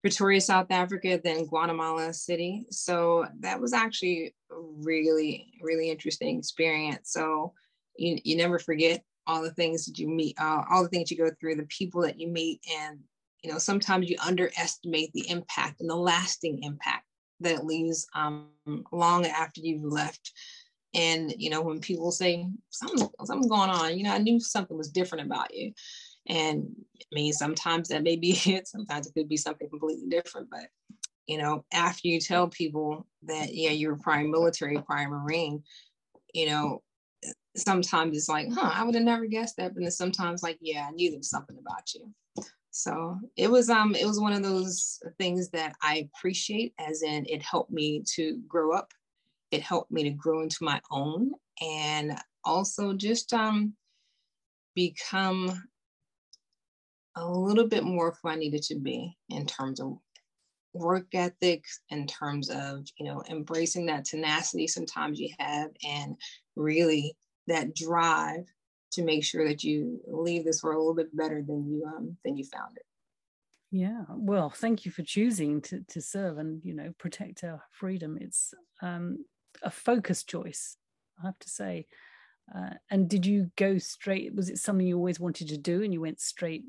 Pretoria, 0.05 0.41
South 0.41 0.67
Africa, 0.71 1.21
then 1.23 1.47
Guatemala 1.47 2.13
City. 2.13 2.67
So 2.71 3.27
that 3.41 3.61
was 3.61 3.73
actually 3.73 4.35
a 4.51 4.55
really, 4.59 5.53
really 5.63 5.91
interesting 5.91 6.39
experience. 6.39 7.11
So 7.13 7.55
you, 7.97 8.19
you 8.23 8.37
never 8.37 8.59
forget 8.59 9.03
all 9.27 9.43
the 9.43 9.53
things 9.53 9.87
that 9.87 9.99
you 9.99 10.09
meet, 10.09 10.37
uh, 10.41 10.63
all 10.71 10.83
the 10.83 10.89
things 10.89 11.11
you 11.11 11.17
go 11.17 11.31
through, 11.41 11.57
the 11.57 11.65
people 11.65 12.03
that 12.03 12.21
you 12.21 12.29
meet, 12.29 12.61
and 12.81 12.99
you 13.43 13.53
know 13.53 13.59
sometimes 13.59 14.09
you 14.09 14.17
underestimate 14.25 15.13
the 15.13 15.29
impact 15.29 15.81
and 15.81 15.91
the 15.91 15.97
lasting 15.97 16.63
impact 16.63 17.05
that 17.41 17.57
it 17.57 17.65
leaves 17.65 18.07
um, 18.15 18.49
long 18.93 19.27
after 19.27 19.61
you've 19.61 19.85
left. 19.85 20.33
And 20.95 21.35
you 21.39 21.51
know 21.51 21.63
when 21.63 21.81
people 21.81 22.13
say 22.13 22.47
something, 22.71 23.09
something's 23.25 23.49
going 23.49 23.71
on, 23.71 23.99
you 23.99 24.05
know 24.05 24.13
I 24.13 24.19
knew 24.19 24.41
something 24.41 24.77
was 24.77 24.91
different 24.91 25.27
about 25.27 25.55
you. 25.55 25.73
And 26.27 26.75
I 27.01 27.05
mean, 27.13 27.33
sometimes 27.33 27.89
that 27.89 28.03
may 28.03 28.17
be 28.17 28.31
it, 28.47 28.69
sometimes 28.69 29.07
it 29.07 29.15
could 29.15 29.29
be 29.29 29.37
something 29.37 29.69
completely 29.69 30.09
different. 30.09 30.49
But, 30.51 30.69
you 31.27 31.39
know, 31.39 31.65
after 31.73 32.09
you 32.09 32.21
tell 32.21 32.49
people 32.49 33.07
that, 33.25 33.55
yeah, 33.55 33.71
you're 33.71 33.95
a 33.95 33.99
prime 33.99 34.31
military, 34.31 34.79
prime 34.79 35.11
Marine, 35.11 35.63
you 36.33 36.47
know, 36.47 36.83
sometimes 37.57 38.17
it's 38.17 38.29
like, 38.29 38.49
huh, 38.53 38.71
I 38.73 38.85
would 38.85 38.95
have 38.95 39.05
never 39.05 39.27
guessed 39.27 39.57
that. 39.57 39.75
But 39.75 39.83
then 39.83 39.91
sometimes 39.91 40.43
like, 40.43 40.59
yeah, 40.61 40.87
I 40.89 40.93
knew 40.93 41.11
there 41.11 41.19
was 41.19 41.31
something 41.31 41.59
about 41.59 41.95
you. 41.95 42.13
So 42.71 43.19
it 43.37 43.49
was 43.49 43.71
um 43.71 43.95
it 43.95 44.05
was 44.05 44.19
one 44.19 44.33
of 44.33 44.43
those 44.43 45.01
things 45.19 45.49
that 45.51 45.77
I 45.81 46.09
appreciate 46.17 46.75
as 46.81 47.03
in 47.03 47.25
it 47.29 47.41
helped 47.41 47.71
me 47.71 48.03
to 48.15 48.41
grow 48.49 48.73
up. 48.73 48.93
It 49.53 49.63
helped 49.63 49.93
me 49.93 50.03
to 50.05 50.11
grow 50.11 50.43
into 50.43 50.59
my 50.63 50.81
own 50.91 51.31
and 51.61 52.19
also 52.45 52.93
just 52.93 53.33
um 53.33 53.75
become 54.75 55.63
a 57.17 57.31
little 57.31 57.69
bit 57.69 57.85
more 57.85 58.09
of 58.09 58.19
who 58.21 58.29
I 58.29 58.35
needed 58.35 58.63
to 58.65 58.75
be 58.75 59.17
in 59.29 59.47
terms 59.47 59.79
of 59.79 59.99
work 60.73 61.07
ethic, 61.15 61.65
in 61.91 62.09
terms 62.09 62.51
of, 62.51 62.85
you 62.99 63.07
know, 63.07 63.23
embracing 63.31 63.87
that 63.87 64.05
tenacity 64.05 64.67
sometimes 64.67 65.21
you 65.21 65.29
have 65.39 65.71
and 65.87 66.17
really 66.57 67.17
that 67.47 67.75
drive 67.75 68.47
to 68.93 69.03
make 69.03 69.25
sure 69.25 69.47
that 69.49 69.65
you 69.65 70.01
leave 70.07 70.45
this 70.45 70.63
world 70.63 70.77
a 70.77 70.81
little 70.81 70.95
bit 70.95 71.17
better 71.17 71.43
than 71.43 71.67
you 71.67 71.85
um 71.85 72.17
than 72.25 72.37
you 72.37 72.45
found 72.45 72.77
it. 72.77 72.85
Yeah, 73.71 74.05
well, 74.09 74.51
thank 74.51 74.85
you 74.85 74.93
for 74.93 75.03
choosing 75.03 75.61
to, 75.63 75.81
to 75.89 76.01
serve 76.01 76.39
and 76.39 76.61
you 76.65 76.75
know 76.75 76.95
protect 76.99 77.43
our 77.43 77.61
freedom. 77.73 78.17
It's 78.21 78.55
um, 78.83 79.25
a 79.63 79.71
focus 79.71 80.23
choice, 80.23 80.77
I 81.21 81.27
have 81.27 81.39
to 81.41 81.49
say. 81.49 81.87
Uh, 82.55 82.75
and 82.91 83.09
did 83.09 83.27
you 83.27 83.51
go 83.57 83.79
straight? 83.79 84.35
Was 84.35 84.49
it 84.49 84.59
something 84.59 84.87
you 84.87 84.97
always 84.97 85.19
wanted 85.19 85.49
to 85.49 85.59
do, 85.59 85.83
and 85.83 85.93
you 85.93 86.01
went 86.01 86.21
straight 86.21 86.63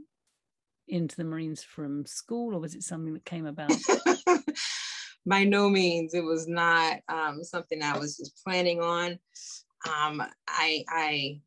into 0.87 1.15
the 1.15 1.23
Marines 1.23 1.63
from 1.63 2.07
school, 2.07 2.55
or 2.55 2.59
was 2.59 2.73
it 2.73 2.83
something 2.83 3.13
that 3.13 3.25
came 3.25 3.45
about? 3.45 3.71
By 5.27 5.43
no 5.43 5.69
means, 5.69 6.13
it 6.13 6.23
was 6.23 6.47
not 6.47 6.99
um, 7.07 7.43
something 7.43 7.83
I 7.83 7.97
was 7.97 8.17
just 8.17 8.43
planning 8.43 8.81
on. 8.81 9.19
Um, 9.85 10.23
I, 10.47 10.83
I, 10.89 11.41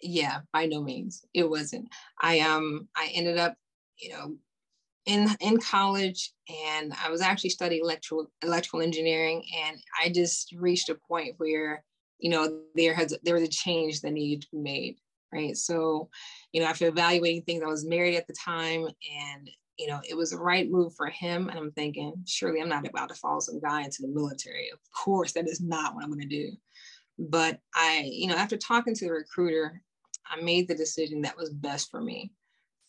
yeah, 0.00 0.40
by 0.52 0.66
no 0.66 0.82
means, 0.82 1.24
it 1.34 1.48
wasn't. 1.48 1.88
I 2.20 2.40
um, 2.40 2.88
I 2.96 3.10
ended 3.14 3.38
up, 3.38 3.56
you 3.98 4.10
know, 4.10 4.36
in 5.06 5.28
in 5.40 5.58
college, 5.58 6.32
and 6.68 6.92
I 7.02 7.10
was 7.10 7.22
actually 7.22 7.50
studying 7.50 7.82
electrical 7.82 8.30
electrical 8.42 8.82
engineering, 8.82 9.44
and 9.64 9.78
I 10.02 10.10
just 10.10 10.52
reached 10.56 10.88
a 10.90 10.96
point 11.08 11.34
where, 11.38 11.84
you 12.18 12.30
know, 12.30 12.60
there 12.74 12.94
has 12.94 13.16
there 13.22 13.34
was 13.34 13.44
a 13.44 13.48
change 13.48 14.00
that 14.00 14.12
needed 14.12 14.42
to 14.42 14.48
be 14.52 14.58
made 14.58 14.96
right? 15.32 15.56
So, 15.56 16.08
you 16.52 16.60
know, 16.60 16.68
after 16.68 16.86
evaluating 16.86 17.42
things, 17.42 17.62
I 17.62 17.66
was 17.66 17.84
married 17.84 18.16
at 18.16 18.26
the 18.26 18.34
time 18.34 18.84
and 18.84 19.50
you 19.78 19.86
know, 19.86 20.00
it 20.08 20.16
was 20.16 20.30
the 20.30 20.38
right 20.38 20.70
move 20.70 20.94
for 20.94 21.08
him. 21.08 21.48
And 21.48 21.58
I'm 21.58 21.70
thinking, 21.72 22.14
surely 22.26 22.60
I'm 22.60 22.68
not 22.68 22.88
about 22.88 23.10
to 23.10 23.14
follow 23.14 23.40
some 23.40 23.60
guy 23.60 23.82
into 23.82 24.02
the 24.02 24.08
military. 24.08 24.70
Of 24.72 24.78
course, 24.92 25.32
that 25.32 25.46
is 25.46 25.60
not 25.60 25.94
what 25.94 26.02
I'm 26.02 26.10
going 26.10 26.20
to 26.20 26.26
do. 26.26 26.52
But 27.18 27.60
I, 27.74 28.08
you 28.10 28.28
know, 28.28 28.36
after 28.36 28.56
talking 28.56 28.94
to 28.94 29.04
the 29.06 29.12
recruiter, 29.12 29.82
I 30.30 30.40
made 30.40 30.68
the 30.68 30.74
decision 30.74 31.22
that 31.22 31.36
was 31.36 31.50
best 31.50 31.90
for 31.90 32.00
me. 32.00 32.32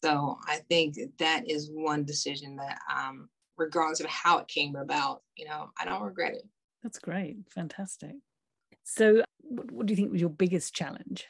So 0.04 0.38
I 0.48 0.58
think 0.70 0.98
that 1.20 1.50
is 1.50 1.72
one 1.74 2.04
decision 2.04 2.56
that, 2.58 2.80
um, 2.94 3.30
regardless 3.58 4.00
of 4.00 4.08
how 4.08 4.38
it 4.40 4.48
came 4.48 4.76
about, 4.76 5.24
you 5.36 5.46
know, 5.46 5.70
I 5.80 5.86
don't 5.86 6.04
regret 6.04 6.34
it. 6.34 6.48
That's 6.84 7.00
great. 7.00 7.38
Fantastic. 7.50 8.16
So, 8.84 9.24
what, 9.40 9.72
what 9.72 9.86
do 9.86 9.92
you 9.92 9.96
think 9.96 10.12
was 10.12 10.22
your 10.22 10.30
biggest 10.30 10.74
challenge? 10.74 11.28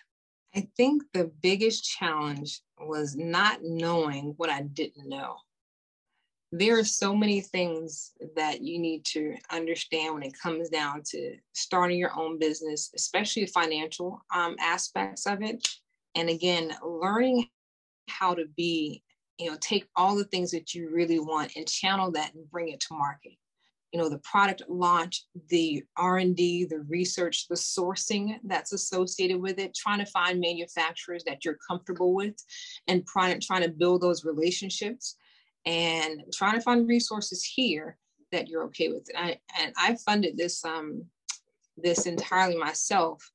I 0.55 0.67
think 0.75 1.03
the 1.13 1.31
biggest 1.41 1.83
challenge 1.83 2.61
was 2.79 3.15
not 3.15 3.59
knowing 3.63 4.33
what 4.37 4.49
I 4.49 4.61
didn't 4.61 5.07
know. 5.07 5.37
There 6.51 6.79
are 6.79 6.83
so 6.83 7.13
many 7.13 7.41
things 7.41 8.13
that 8.35 8.61
you 8.61 8.79
need 8.79 9.03
to 9.05 9.35
understand 9.51 10.13
when 10.13 10.23
it 10.23 10.39
comes 10.39 10.69
down 10.69 11.03
to 11.09 11.35
starting 11.53 11.97
your 11.97 12.17
own 12.17 12.39
business, 12.39 12.89
especially 12.95 13.45
financial 13.47 14.21
um, 14.33 14.55
aspects 14.59 15.27
of 15.27 15.41
it. 15.41 15.67
And 16.15 16.29
again, 16.29 16.73
learning 16.83 17.49
how 18.07 18.33
to 18.33 18.45
be, 18.55 19.03
you 19.37 19.51
know, 19.51 19.57
take 19.59 19.87
all 19.97 20.15
the 20.15 20.23
things 20.25 20.51
that 20.51 20.73
you 20.73 20.89
really 20.89 21.19
want 21.19 21.51
and 21.57 21.67
channel 21.67 22.11
that 22.11 22.33
and 22.33 22.49
bring 22.49 22.69
it 22.69 22.79
to 22.81 22.93
market 22.93 23.33
you 23.91 23.99
know 23.99 24.09
the 24.09 24.19
product 24.19 24.61
launch 24.67 25.23
the 25.49 25.83
r&d 25.95 26.65
the 26.65 26.79
research 26.89 27.47
the 27.47 27.55
sourcing 27.55 28.37
that's 28.43 28.73
associated 28.73 29.39
with 29.39 29.59
it 29.59 29.75
trying 29.75 29.99
to 29.99 30.05
find 30.05 30.39
manufacturers 30.39 31.23
that 31.23 31.45
you're 31.45 31.57
comfortable 31.67 32.13
with 32.13 32.35
and 32.87 33.05
trying, 33.07 33.39
trying 33.39 33.63
to 33.63 33.69
build 33.69 34.01
those 34.01 34.25
relationships 34.25 35.15
and 35.67 36.23
trying 36.33 36.55
to 36.55 36.61
find 36.61 36.87
resources 36.87 37.43
here 37.43 37.97
that 38.31 38.47
you're 38.47 38.63
okay 38.63 38.89
with 38.89 39.07
I, 39.15 39.37
and 39.59 39.73
i 39.77 39.95
funded 40.05 40.37
this 40.37 40.63
um 40.65 41.03
this 41.77 42.07
entirely 42.07 42.57
myself 42.57 43.29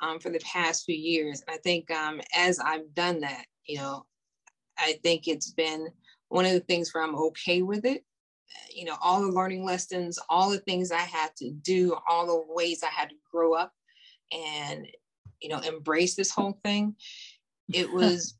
um, 0.00 0.18
for 0.18 0.30
the 0.30 0.40
past 0.40 0.84
few 0.84 0.96
years 0.96 1.42
and 1.46 1.54
i 1.54 1.58
think 1.58 1.90
um, 1.90 2.20
as 2.36 2.58
i've 2.58 2.94
done 2.94 3.20
that 3.20 3.44
you 3.66 3.78
know 3.78 4.06
i 4.78 4.98
think 5.02 5.28
it's 5.28 5.50
been 5.50 5.88
one 6.28 6.46
of 6.46 6.52
the 6.52 6.60
things 6.60 6.92
where 6.92 7.04
i'm 7.04 7.14
okay 7.14 7.62
with 7.62 7.84
it 7.84 8.04
you 8.74 8.84
know, 8.84 8.96
all 9.00 9.20
the 9.20 9.28
learning 9.28 9.64
lessons, 9.64 10.18
all 10.28 10.50
the 10.50 10.60
things 10.60 10.90
I 10.90 10.98
had 10.98 11.34
to 11.36 11.50
do, 11.50 11.96
all 12.08 12.26
the 12.26 12.54
ways 12.54 12.82
I 12.82 12.88
had 12.88 13.10
to 13.10 13.14
grow 13.30 13.54
up 13.54 13.72
and, 14.32 14.86
you 15.40 15.48
know, 15.48 15.58
embrace 15.58 16.14
this 16.14 16.30
whole 16.30 16.58
thing. 16.64 16.96
It 17.72 17.92
was, 17.92 18.38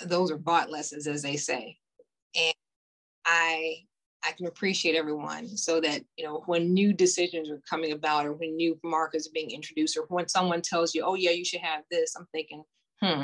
those 0.00 0.30
are 0.30 0.38
bought 0.38 0.70
lessons, 0.70 1.06
as 1.06 1.22
they 1.22 1.36
say. 1.36 1.78
And 2.36 2.54
I, 3.28 3.84
I 4.24 4.32
can 4.32 4.46
appreciate 4.46 4.96
everyone 4.96 5.56
so 5.56 5.80
that, 5.82 6.02
you 6.16 6.24
know, 6.24 6.42
when 6.46 6.72
new 6.72 6.94
decisions 6.94 7.50
are 7.50 7.60
coming 7.68 7.92
about 7.92 8.26
or 8.26 8.32
when 8.32 8.56
new 8.56 8.78
markets 8.82 9.28
are 9.28 9.34
being 9.34 9.50
introduced 9.50 9.96
or 9.96 10.06
when 10.08 10.28
someone 10.28 10.62
tells 10.62 10.94
you, 10.94 11.02
oh, 11.04 11.14
yeah, 11.14 11.30
you 11.30 11.44
should 11.44 11.60
have 11.60 11.84
this, 11.90 12.16
I'm 12.16 12.26
thinking, 12.32 12.64
hmm, 13.02 13.22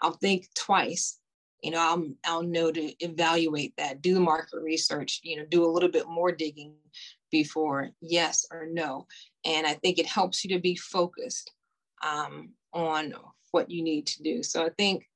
I'll 0.00 0.16
think 0.16 0.48
twice. 0.54 1.18
You 1.62 1.70
know 1.70 1.80
i'll 1.80 2.06
i'll 2.26 2.42
know 2.42 2.70
to 2.70 3.04
evaluate 3.04 3.72
that 3.78 4.02
do 4.02 4.12
the 4.12 4.20
market 4.20 4.60
research 4.62 5.20
you 5.24 5.36
know 5.36 5.46
do 5.50 5.64
a 5.64 5.72
little 5.72 5.88
bit 5.88 6.06
more 6.06 6.30
digging 6.30 6.74
before 7.32 7.88
yes 8.02 8.46
or 8.52 8.66
no. 8.70 9.06
And 9.44 9.66
i 9.66 9.72
think 9.72 9.98
it 9.98 10.06
helps 10.06 10.44
you 10.44 10.54
to 10.54 10.60
be 10.60 10.76
focused 10.76 11.50
um, 12.06 12.50
on 12.74 13.14
what 13.52 13.70
you 13.70 13.82
need 13.82 14.06
to 14.08 14.22
do. 14.22 14.42
So 14.42 14.66
i 14.66 14.70
think 14.76 15.08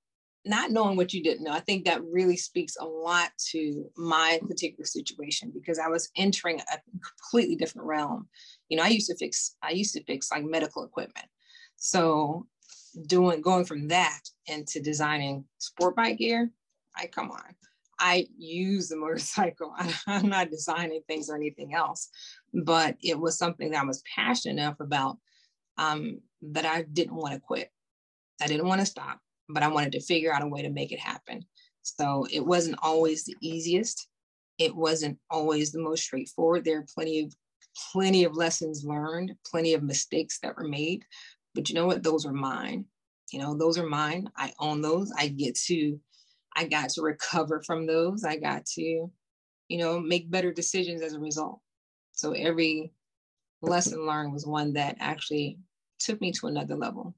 not 0.47 0.71
knowing 0.71 0.97
what 0.97 1.13
you 1.13 1.23
didn't 1.23 1.45
know 1.45 1.53
i 1.53 1.61
think 1.61 1.85
that 1.85 2.03
really 2.05 2.37
speaks 2.37 2.77
a 2.81 2.85
lot 2.85 3.31
to 3.39 3.85
my 3.97 4.41
particular 4.49 4.85
situation 4.85 5.51
because 5.53 5.79
i 5.79 5.89
was 5.89 6.11
entering 6.17 6.61
a 6.61 6.79
completely 7.21 7.57
different 7.57 7.87
realm 7.87 8.27
you 8.69 8.77
know 8.77 8.83
i 8.83 8.89
used 8.89 9.09
to 9.09 9.17
fix 9.17 9.57
i 9.63 9.71
used 9.71 9.95
to 9.95 10.05
fix 10.05 10.31
like 10.31 10.45
medical 10.45 10.85
equipment 10.85 11.27
so 11.77 12.47
doing 13.07 13.41
going 13.41 13.65
from 13.65 13.89
that 13.89 14.21
into 14.47 14.81
designing 14.81 15.45
sport 15.59 15.97
bike 15.97 16.19
gear, 16.19 16.51
I 16.97 17.07
come 17.07 17.31
on. 17.31 17.55
I 17.99 18.27
use 18.37 18.89
the 18.89 18.97
motorcycle. 18.97 19.75
I'm 20.07 20.29
not 20.29 20.51
designing 20.51 21.03
things 21.07 21.29
or 21.29 21.37
anything 21.37 21.75
else, 21.75 22.09
but 22.53 22.97
it 23.03 23.19
was 23.19 23.39
something 23.39 23.71
that 23.71 23.83
I 23.83 23.87
was 23.87 24.03
passionate 24.15 24.61
enough 24.61 24.81
about 24.81 25.19
um, 25.77 26.21
that 26.43 26.67
I 26.67 26.83
didn't 26.83 27.17
want 27.17 27.35
to 27.35 27.41
quit. 27.41 27.71
I 28.41 28.47
didn't 28.47 28.67
want 28.67 28.81
to 28.81 28.87
stop, 28.87 29.21
but 29.53 29.63
I 29.63 29.69
wanted 29.69 29.93
to 29.93 30.01
figure 30.01 30.33
out 30.33 30.43
a 30.43 30.49
way 30.49 30.63
to 30.63 30.71
make 30.71 30.93
it 30.93 31.01
happen. 31.01 31.45
So 31.83 32.27
it 32.31 32.45
wasn't 32.45 32.79
always 32.83 33.25
the 33.25 33.37
easiest. 33.41 34.09
It 34.59 34.75
wasn't 34.75 35.19
always 35.31 35.73
the 35.73 35.81
most 35.81 36.03
straightforward. 36.03 36.65
There 36.65 36.79
are 36.79 36.87
plenty 36.95 37.21
of 37.21 37.35
plenty 37.93 38.25
of 38.25 38.37
lessons 38.37 38.85
learned, 38.85 39.33
plenty 39.47 39.75
of 39.75 39.83
mistakes 39.83 40.39
that 40.41 40.57
were 40.57 40.69
made, 40.69 41.05
but 41.55 41.69
you 41.69 41.75
know 41.75 41.87
what? 41.87 42.03
Those 42.03 42.27
are 42.27 42.33
mine. 42.33 42.85
You 43.33 43.39
know, 43.39 43.57
those 43.57 43.79
are 43.79 43.87
mine. 43.87 44.29
I 44.37 44.53
own 44.59 44.81
those. 44.81 45.13
I 45.17 45.29
get 45.29 45.55
to, 45.67 45.99
I 46.57 46.65
got 46.65 46.91
to 46.91 47.03
recover 47.03 47.63
from 47.65 47.87
those. 47.87 48.25
I 48.25 48.37
got 48.37 48.67
to, 48.75 48.83
you 49.69 49.79
know, 49.79 50.01
make 50.01 50.31
better 50.31 50.53
decisions 50.53 51.01
as 51.01 51.15
a 51.15 51.21
result. 51.21 51.61
So 52.13 52.33
every 52.33 52.93
lesson 53.63 54.07
learned 54.07 54.33
was 54.33 54.47
one 54.47 54.73
that 54.75 54.97
actually 55.01 55.59
took 55.99 56.21
me 56.21 56.33
to 56.33 56.47
another 56.49 56.77
level 56.77 57.15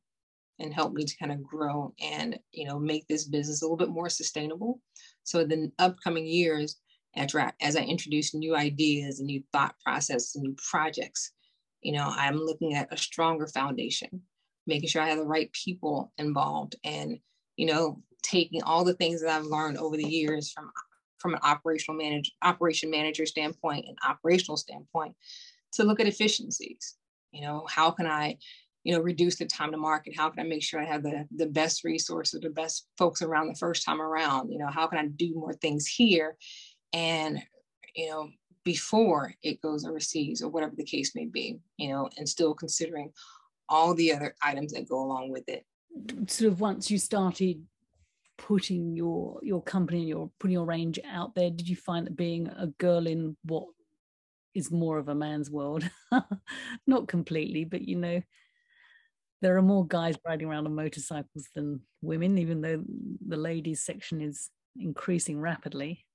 and 0.59 0.73
helped 0.73 0.95
me 0.95 1.05
to 1.05 1.17
kind 1.17 1.33
of 1.33 1.43
grow 1.43 1.93
and 2.01 2.39
you 2.53 2.67
know 2.67 2.79
make 2.79 3.07
this 3.09 3.25
business 3.25 3.63
a 3.63 3.65
little 3.65 3.77
bit 3.77 3.89
more 3.89 4.09
sustainable 4.09 4.81
so 5.25 5.41
in 5.41 5.49
the 5.49 5.73
upcoming 5.79 6.27
years 6.27 6.77
as 7.17 7.77
i 7.77 7.81
introduce 7.83 8.35
new 8.35 8.55
ideas 8.57 9.19
and 9.19 9.27
new 9.27 9.43
thought 9.53 9.75
process 9.85 10.35
and 10.35 10.45
new 10.45 10.57
projects 10.71 11.33
you 11.83 11.93
know, 11.93 12.13
I'm 12.17 12.37
looking 12.37 12.75
at 12.75 12.93
a 12.93 12.97
stronger 12.97 13.47
foundation, 13.49 14.23
making 14.67 14.89
sure 14.89 15.03
I 15.03 15.09
have 15.09 15.19
the 15.19 15.25
right 15.25 15.53
people 15.53 16.13
involved 16.17 16.77
and, 16.85 17.19
you 17.57 17.67
know, 17.67 18.01
taking 18.23 18.63
all 18.63 18.85
the 18.85 18.95
things 18.95 19.21
that 19.21 19.31
I've 19.31 19.45
learned 19.45 19.79
over 19.79 19.97
the 19.97 20.09
years 20.09 20.51
from 20.51 20.71
from 21.19 21.35
an 21.35 21.41
operational 21.45 21.97
manager 21.97 22.33
operation 22.43 22.91
manager 22.91 23.27
standpoint 23.27 23.85
and 23.87 23.97
operational 24.09 24.57
standpoint 24.57 25.15
to 25.73 25.85
look 25.85 26.01
at 26.01 26.07
efficiencies. 26.09 26.97
You 27.33 27.43
know, 27.43 27.65
how 27.69 27.91
can 27.93 28.07
I, 28.07 28.39
you 28.85 28.95
know, 28.95 29.01
reduce 29.01 29.37
the 29.37 29.47
time 29.47 29.71
to 29.73 29.77
market? 29.77 30.17
How 30.17 30.29
can 30.31 30.41
I 30.41 30.49
make 30.49 30.63
sure 30.63 30.81
I 30.81 30.85
have 30.85 31.03
the, 31.03 31.27
the 31.35 31.47
best 31.47 31.85
resources, 31.85 32.41
the 32.41 32.51
best 32.51 32.89
folks 32.99 33.23
around 33.23 33.49
the 33.49 33.55
first 33.55 33.85
time 33.85 34.01
around? 34.01 34.51
You 34.51 34.59
know, 34.59 34.69
how 34.69 34.87
can 34.87 34.99
I 34.99 35.07
do 35.07 35.35
more 35.35 35.53
things 35.53 35.87
here 35.87 36.37
and, 36.93 37.41
you 37.95 38.11
know, 38.11 38.29
before 38.65 39.35
it 39.43 39.61
goes 39.61 39.85
overseas 39.85 40.43
or 40.43 40.49
whatever 40.49 40.75
the 40.77 40.85
case 40.85 41.15
may 41.15 41.27
be, 41.27 41.59
you 41.77 41.89
know, 41.89 42.09
and 42.17 42.29
still 42.29 42.55
considering 42.55 43.13
all 43.69 43.95
the 43.95 44.13
other 44.13 44.35
items 44.43 44.73
that 44.73 44.89
go 44.89 45.03
along 45.03 45.31
with 45.31 45.49
it. 45.49 45.65
Sort 46.27 46.53
of 46.53 46.61
once 46.61 46.91
you 46.91 46.99
started 46.99 47.63
putting 48.39 48.97
your 48.97 49.39
your 49.43 49.63
company 49.63 50.01
and 50.01 50.09
your 50.09 50.31
putting 50.39 50.55
your 50.55 50.65
range 50.65 50.99
out 51.11 51.35
there, 51.35 51.51
did 51.51 51.69
you 51.69 51.77
find 51.77 52.07
that 52.07 52.17
being 52.17 52.49
a 52.49 52.69
girl 52.79 53.07
in 53.07 53.37
what 53.45 53.67
is 54.55 54.71
more 54.71 54.99
of 54.99 55.09
a 55.09 55.15
man's 55.15 55.51
world, 55.51 55.89
not 56.87 57.09
completely, 57.09 57.65
but 57.65 57.83
you 57.83 57.97
know, 57.97 58.23
there 59.43 59.57
are 59.57 59.63
more 59.63 59.87
guys 59.87 60.15
riding 60.27 60.49
around 60.49 60.67
on 60.67 60.75
motorcycles 60.75 61.49
than 61.55 61.81
women, 62.01 62.39
even 62.39 62.63
though 62.63 62.83
the 63.27 63.37
ladies 63.37 63.85
section 63.85 64.23
is 64.23 64.49
increasing 64.79 65.39
rapidly. 65.41 66.07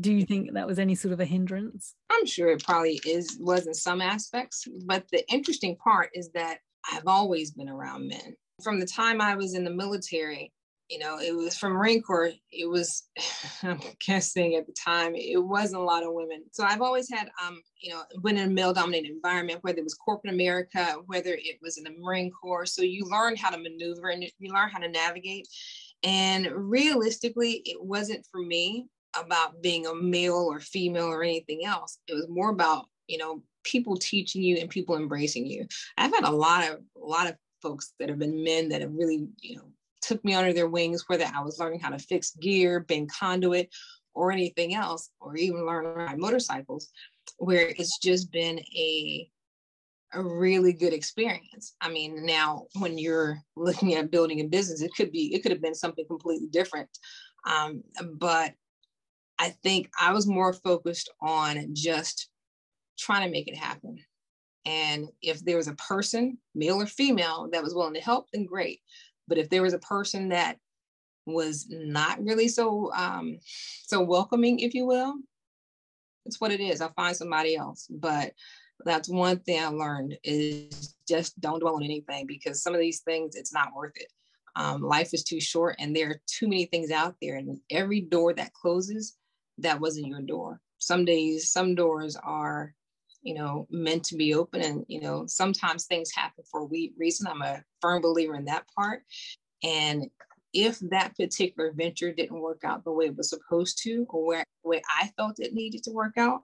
Do 0.00 0.12
you 0.12 0.26
think 0.26 0.52
that 0.52 0.66
was 0.66 0.78
any 0.78 0.94
sort 0.94 1.12
of 1.12 1.20
a 1.20 1.24
hindrance? 1.24 1.94
I'm 2.10 2.26
sure 2.26 2.50
it 2.50 2.64
probably 2.64 3.00
is 3.06 3.38
was 3.40 3.66
in 3.66 3.74
some 3.74 4.02
aspects 4.02 4.66
but 4.84 5.04
the 5.10 5.24
interesting 5.32 5.76
part 5.76 6.10
is 6.14 6.30
that 6.34 6.58
i've 6.92 7.06
always 7.06 7.52
been 7.52 7.68
around 7.68 8.08
men. 8.08 8.36
From 8.62 8.80
the 8.80 8.86
time 8.86 9.20
i 9.20 9.34
was 9.34 9.54
in 9.54 9.64
the 9.64 9.70
military 9.70 10.52
you 10.88 10.98
know 10.98 11.18
it 11.18 11.34
was 11.34 11.56
from 11.56 11.72
marine 11.72 12.02
corps 12.02 12.32
it 12.50 12.68
was 12.68 13.08
i'm 13.62 13.80
guessing 14.04 14.54
at 14.54 14.66
the 14.66 14.72
time 14.72 15.14
it 15.14 15.42
wasn't 15.42 15.80
a 15.80 15.84
lot 15.84 16.02
of 16.02 16.12
women 16.12 16.42
so 16.50 16.64
i've 16.64 16.82
always 16.82 17.10
had 17.10 17.28
um 17.44 17.60
you 17.80 17.92
know 17.92 18.02
been 18.22 18.38
in 18.38 18.48
a 18.48 18.52
male 18.52 18.72
dominated 18.72 19.10
environment 19.10 19.62
whether 19.62 19.78
it 19.78 19.84
was 19.84 19.94
corporate 19.94 20.32
america 20.32 20.96
whether 21.06 21.34
it 21.34 21.58
was 21.62 21.78
in 21.78 21.84
the 21.84 21.94
marine 22.00 22.30
corps 22.30 22.66
so 22.66 22.82
you 22.82 23.04
learn 23.04 23.36
how 23.36 23.50
to 23.50 23.58
maneuver 23.58 24.08
and 24.08 24.24
you 24.38 24.52
learn 24.52 24.70
how 24.70 24.78
to 24.78 24.88
navigate 24.88 25.46
and 26.02 26.48
realistically 26.52 27.62
it 27.64 27.82
wasn't 27.82 28.24
for 28.30 28.40
me 28.40 28.86
about 29.18 29.62
being 29.62 29.86
a 29.86 29.94
male 29.94 30.48
or 30.50 30.60
female 30.60 31.06
or 31.06 31.22
anything 31.22 31.64
else. 31.64 31.98
It 32.06 32.14
was 32.14 32.28
more 32.28 32.50
about, 32.50 32.86
you 33.06 33.18
know, 33.18 33.42
people 33.64 33.96
teaching 33.96 34.42
you 34.42 34.56
and 34.56 34.70
people 34.70 34.96
embracing 34.96 35.46
you. 35.46 35.66
I've 35.96 36.14
had 36.14 36.24
a 36.24 36.30
lot 36.30 36.68
of 36.68 36.78
a 36.96 37.06
lot 37.06 37.28
of 37.28 37.36
folks 37.62 37.92
that 37.98 38.08
have 38.08 38.18
been 38.18 38.44
men 38.44 38.68
that 38.68 38.82
have 38.82 38.92
really, 38.92 39.26
you 39.40 39.56
know, 39.56 39.72
took 40.00 40.24
me 40.24 40.34
under 40.34 40.52
their 40.52 40.68
wings, 40.68 41.04
whether 41.06 41.24
I 41.24 41.42
was 41.42 41.58
learning 41.58 41.80
how 41.80 41.90
to 41.90 41.98
fix 41.98 42.32
gear, 42.36 42.80
bend 42.80 43.10
conduit, 43.12 43.68
or 44.14 44.32
anything 44.32 44.74
else, 44.74 45.10
or 45.20 45.36
even 45.36 45.66
learn 45.66 45.84
to 45.84 45.90
ride 45.90 46.18
motorcycles, 46.18 46.90
where 47.38 47.68
it's 47.68 47.98
just 47.98 48.30
been 48.32 48.58
a 48.58 49.30
a 50.14 50.22
really 50.22 50.72
good 50.72 50.94
experience. 50.94 51.74
I 51.82 51.90
mean, 51.90 52.24
now 52.24 52.66
when 52.78 52.96
you're 52.96 53.42
looking 53.56 53.94
at 53.94 54.10
building 54.10 54.40
a 54.40 54.44
business, 54.44 54.80
it 54.80 54.92
could 54.96 55.12
be 55.12 55.34
it 55.34 55.42
could 55.42 55.52
have 55.52 55.62
been 55.62 55.74
something 55.74 56.06
completely 56.06 56.48
different. 56.48 56.88
Um, 57.46 57.82
but 58.14 58.54
I 59.38 59.50
think 59.62 59.90
I 60.00 60.12
was 60.12 60.26
more 60.26 60.52
focused 60.52 61.10
on 61.20 61.68
just 61.72 62.28
trying 62.98 63.24
to 63.24 63.30
make 63.30 63.48
it 63.48 63.56
happen. 63.56 63.98
And 64.64 65.08
if 65.22 65.44
there 65.44 65.56
was 65.56 65.68
a 65.68 65.74
person, 65.74 66.38
male 66.54 66.80
or 66.82 66.86
female, 66.86 67.48
that 67.52 67.62
was 67.62 67.74
willing 67.74 67.94
to 67.94 68.00
help, 68.00 68.26
then 68.32 68.44
great. 68.44 68.80
But 69.28 69.38
if 69.38 69.48
there 69.50 69.62
was 69.62 69.74
a 69.74 69.78
person 69.78 70.30
that 70.30 70.56
was 71.26 71.66
not 71.68 72.22
really 72.22 72.48
so 72.48 72.90
um, 72.94 73.38
so 73.84 74.02
welcoming, 74.02 74.60
if 74.60 74.74
you 74.74 74.86
will, 74.86 75.14
it's 76.26 76.40
what 76.40 76.52
it 76.52 76.60
is. 76.60 76.80
I'll 76.80 76.92
find 76.94 77.16
somebody 77.16 77.56
else. 77.56 77.86
But 77.90 78.32
that's 78.84 79.08
one 79.08 79.40
thing 79.40 79.62
I 79.62 79.68
learned 79.68 80.16
is 80.24 80.96
just 81.06 81.40
don't 81.40 81.60
dwell 81.60 81.76
on 81.76 81.82
anything 81.82 82.26
because 82.26 82.62
some 82.62 82.74
of 82.74 82.80
these 82.80 83.00
things 83.00 83.34
it's 83.36 83.52
not 83.52 83.74
worth 83.74 83.96
it. 83.96 84.10
Um, 84.56 84.82
life 84.82 85.14
is 85.14 85.22
too 85.22 85.40
short 85.40 85.76
and 85.78 85.94
there 85.94 86.10
are 86.10 86.20
too 86.26 86.48
many 86.48 86.64
things 86.66 86.90
out 86.90 87.14
there 87.22 87.36
and 87.36 87.60
every 87.70 88.00
door 88.00 88.32
that 88.34 88.52
closes 88.54 89.16
that 89.58 89.80
wasn't 89.80 90.06
your 90.06 90.22
door 90.22 90.60
some 90.78 91.04
days 91.04 91.50
some 91.50 91.74
doors 91.74 92.16
are 92.16 92.74
you 93.28 93.34
know 93.34 93.66
meant 93.70 94.02
to 94.02 94.16
be 94.16 94.32
open 94.32 94.62
and 94.62 94.86
you 94.88 95.00
know 95.00 95.26
sometimes 95.26 95.84
things 95.84 96.10
happen 96.14 96.42
for 96.50 96.62
a 96.62 96.88
reason 96.96 97.26
i'm 97.26 97.42
a 97.42 97.62
firm 97.82 98.00
believer 98.00 98.34
in 98.34 98.46
that 98.46 98.64
part 98.74 99.02
and 99.62 100.06
if 100.54 100.78
that 100.78 101.14
particular 101.14 101.72
venture 101.76 102.10
didn't 102.10 102.40
work 102.40 102.62
out 102.64 102.82
the 102.84 102.90
way 102.90 103.04
it 103.04 103.16
was 103.16 103.28
supposed 103.28 103.78
to 103.82 104.06
or 104.08 104.24
where, 104.24 104.44
way 104.64 104.80
i 104.98 105.10
felt 105.18 105.38
it 105.38 105.52
needed 105.52 105.82
to 105.82 105.90
work 105.90 106.16
out 106.16 106.40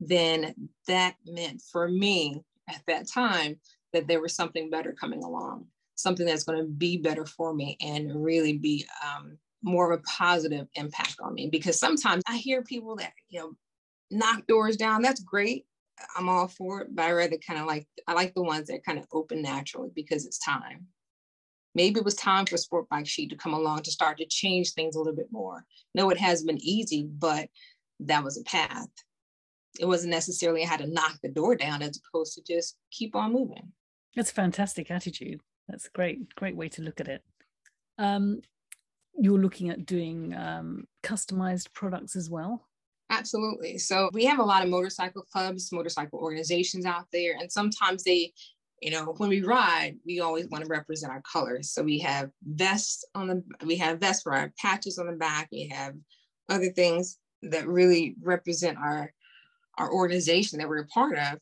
then 0.00 0.52
that 0.88 1.14
meant 1.24 1.62
for 1.70 1.88
me 1.88 2.42
at 2.68 2.82
that 2.88 3.08
time 3.08 3.60
that 3.92 4.08
there 4.08 4.20
was 4.20 4.34
something 4.34 4.70
better 4.70 4.92
coming 4.92 5.22
along 5.22 5.64
something 5.94 6.26
that's 6.26 6.44
going 6.44 6.58
to 6.58 6.64
be 6.64 6.96
better 6.96 7.26
for 7.26 7.54
me 7.54 7.76
and 7.80 8.24
really 8.24 8.56
be 8.56 8.84
um, 9.04 9.38
more 9.62 9.92
of 9.92 9.98
a 9.98 10.02
positive 10.02 10.66
impact 10.74 11.16
on 11.20 11.34
me 11.34 11.48
because 11.50 11.78
sometimes 11.78 12.22
I 12.28 12.36
hear 12.36 12.62
people 12.62 12.96
that, 12.96 13.12
you 13.28 13.40
know, 13.40 13.52
knock 14.10 14.46
doors 14.46 14.76
down. 14.76 15.02
That's 15.02 15.20
great. 15.20 15.66
I'm 16.16 16.28
all 16.28 16.48
for 16.48 16.82
it, 16.82 16.94
but 16.94 17.04
I 17.04 17.12
rather 17.12 17.36
kind 17.38 17.60
of 17.60 17.66
like, 17.66 17.86
I 18.06 18.12
like 18.12 18.34
the 18.34 18.42
ones 18.42 18.68
that 18.68 18.84
kind 18.84 18.98
of 18.98 19.06
open 19.12 19.42
naturally 19.42 19.90
because 19.94 20.26
it's 20.26 20.38
time. 20.38 20.86
Maybe 21.74 22.00
it 22.00 22.04
was 22.04 22.14
time 22.14 22.46
for 22.46 22.56
Sport 22.56 22.88
Bike 22.88 23.06
Chic 23.06 23.30
to 23.30 23.36
come 23.36 23.54
along 23.54 23.82
to 23.82 23.90
start 23.90 24.18
to 24.18 24.26
change 24.26 24.72
things 24.72 24.96
a 24.96 24.98
little 24.98 25.14
bit 25.14 25.28
more. 25.30 25.64
No, 25.94 26.10
it 26.10 26.18
has 26.18 26.42
been 26.42 26.58
easy, 26.60 27.04
but 27.04 27.48
that 28.00 28.24
was 28.24 28.38
a 28.38 28.44
path. 28.44 28.88
It 29.78 29.84
wasn't 29.84 30.10
necessarily 30.10 30.62
had 30.62 30.80
to 30.80 30.86
knock 30.86 31.18
the 31.22 31.28
door 31.28 31.54
down 31.54 31.82
as 31.82 32.00
opposed 32.12 32.34
to 32.34 32.42
just 32.42 32.76
keep 32.90 33.14
on 33.14 33.32
moving. 33.32 33.72
That's 34.16 34.30
a 34.30 34.34
fantastic 34.34 34.90
attitude. 34.90 35.40
That's 35.68 35.86
a 35.86 35.90
great, 35.90 36.34
great 36.34 36.56
way 36.56 36.68
to 36.70 36.82
look 36.82 37.00
at 37.00 37.08
it. 37.08 37.22
Um, 37.98 38.40
you're 39.14 39.38
looking 39.38 39.70
at 39.70 39.86
doing 39.86 40.34
um, 40.34 40.86
customized 41.02 41.72
products 41.72 42.16
as 42.16 42.30
well? 42.30 42.67
Absolutely. 43.10 43.78
So 43.78 44.10
we 44.12 44.24
have 44.26 44.38
a 44.38 44.44
lot 44.44 44.62
of 44.62 44.68
motorcycle 44.68 45.22
clubs, 45.22 45.72
motorcycle 45.72 46.18
organizations 46.18 46.84
out 46.84 47.06
there, 47.12 47.36
and 47.38 47.50
sometimes 47.50 48.04
they, 48.04 48.32
you 48.82 48.90
know, 48.90 49.14
when 49.16 49.30
we 49.30 49.42
ride, 49.42 49.96
we 50.04 50.20
always 50.20 50.46
want 50.48 50.64
to 50.64 50.70
represent 50.70 51.12
our 51.12 51.22
colors. 51.22 51.70
So 51.70 51.82
we 51.82 51.98
have 52.00 52.30
vests 52.44 53.04
on 53.14 53.28
the, 53.28 53.42
we 53.64 53.76
have 53.76 53.98
vests 53.98 54.22
for 54.22 54.34
our 54.34 54.52
patches 54.60 54.98
on 54.98 55.06
the 55.06 55.14
back. 55.14 55.48
We 55.50 55.68
have 55.68 55.94
other 56.48 56.70
things 56.70 57.18
that 57.42 57.66
really 57.66 58.14
represent 58.22 58.78
our 58.78 59.12
our 59.78 59.92
organization 59.92 60.58
that 60.58 60.68
we're 60.68 60.78
a 60.78 60.86
part 60.86 61.16
of 61.16 61.38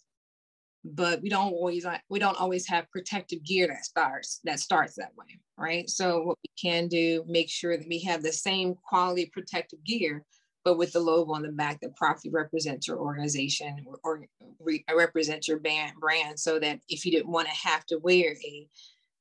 but 0.85 1.21
we 1.23 1.29
don't 1.29 1.53
always 1.53 1.85
uh, 1.85 1.99
we 2.09 2.19
don't 2.19 2.39
always 2.39 2.67
have 2.69 2.91
protective 2.91 3.43
gear 3.43 3.67
that 3.67 3.85
starts 3.85 4.41
that 4.45 4.61
starts 4.61 4.95
that 4.95 5.13
way 5.17 5.39
right 5.57 5.89
so 5.89 6.23
what 6.23 6.39
we 6.43 6.51
can 6.61 6.87
do 6.87 7.25
make 7.27 7.49
sure 7.49 7.77
that 7.77 7.89
we 7.89 7.99
have 7.99 8.23
the 8.23 8.33
same 8.33 8.75
quality 8.89 9.31
protective 9.33 9.83
gear 9.85 10.23
but 10.67 10.79
with 10.79 10.93
the 10.93 10.99
logo 10.99 11.33
on 11.33 11.43
the 11.43 11.49
back 11.49 11.81
that 11.81 11.95
properly 11.95 12.29
represents 12.29 12.89
your 12.89 12.99
organization 12.99 13.87
or, 13.87 14.01
or 14.03 14.27
re, 14.59 14.85
represents 14.93 15.47
your 15.47 15.61
band, 15.61 15.93
brand 16.01 16.37
so 16.41 16.59
that 16.59 16.81
if 16.89 17.07
you 17.07 17.13
didn't 17.13 17.31
want 17.31 17.47
to 17.47 17.55
have 17.55 17.87
to 17.87 17.99
wear 17.99 18.35
a 18.45 18.69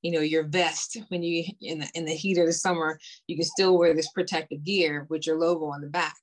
you 0.02 0.12
know 0.12 0.22
your 0.22 0.42
vest 0.42 0.98
when 1.10 1.22
you 1.22 1.44
in 1.62 1.78
the, 1.80 1.88
in 1.94 2.04
the 2.04 2.16
heat 2.16 2.40
of 2.40 2.48
the 2.48 2.54
summer 2.54 2.98
you 3.28 3.36
can 3.36 3.46
still 3.46 3.78
wear 3.78 3.94
this 3.94 4.10
protective 4.10 4.64
gear 4.64 5.06
with 5.12 5.28
your 5.28 5.38
logo 5.38 5.66
on 5.66 5.82
the 5.82 5.88
back 5.88 6.16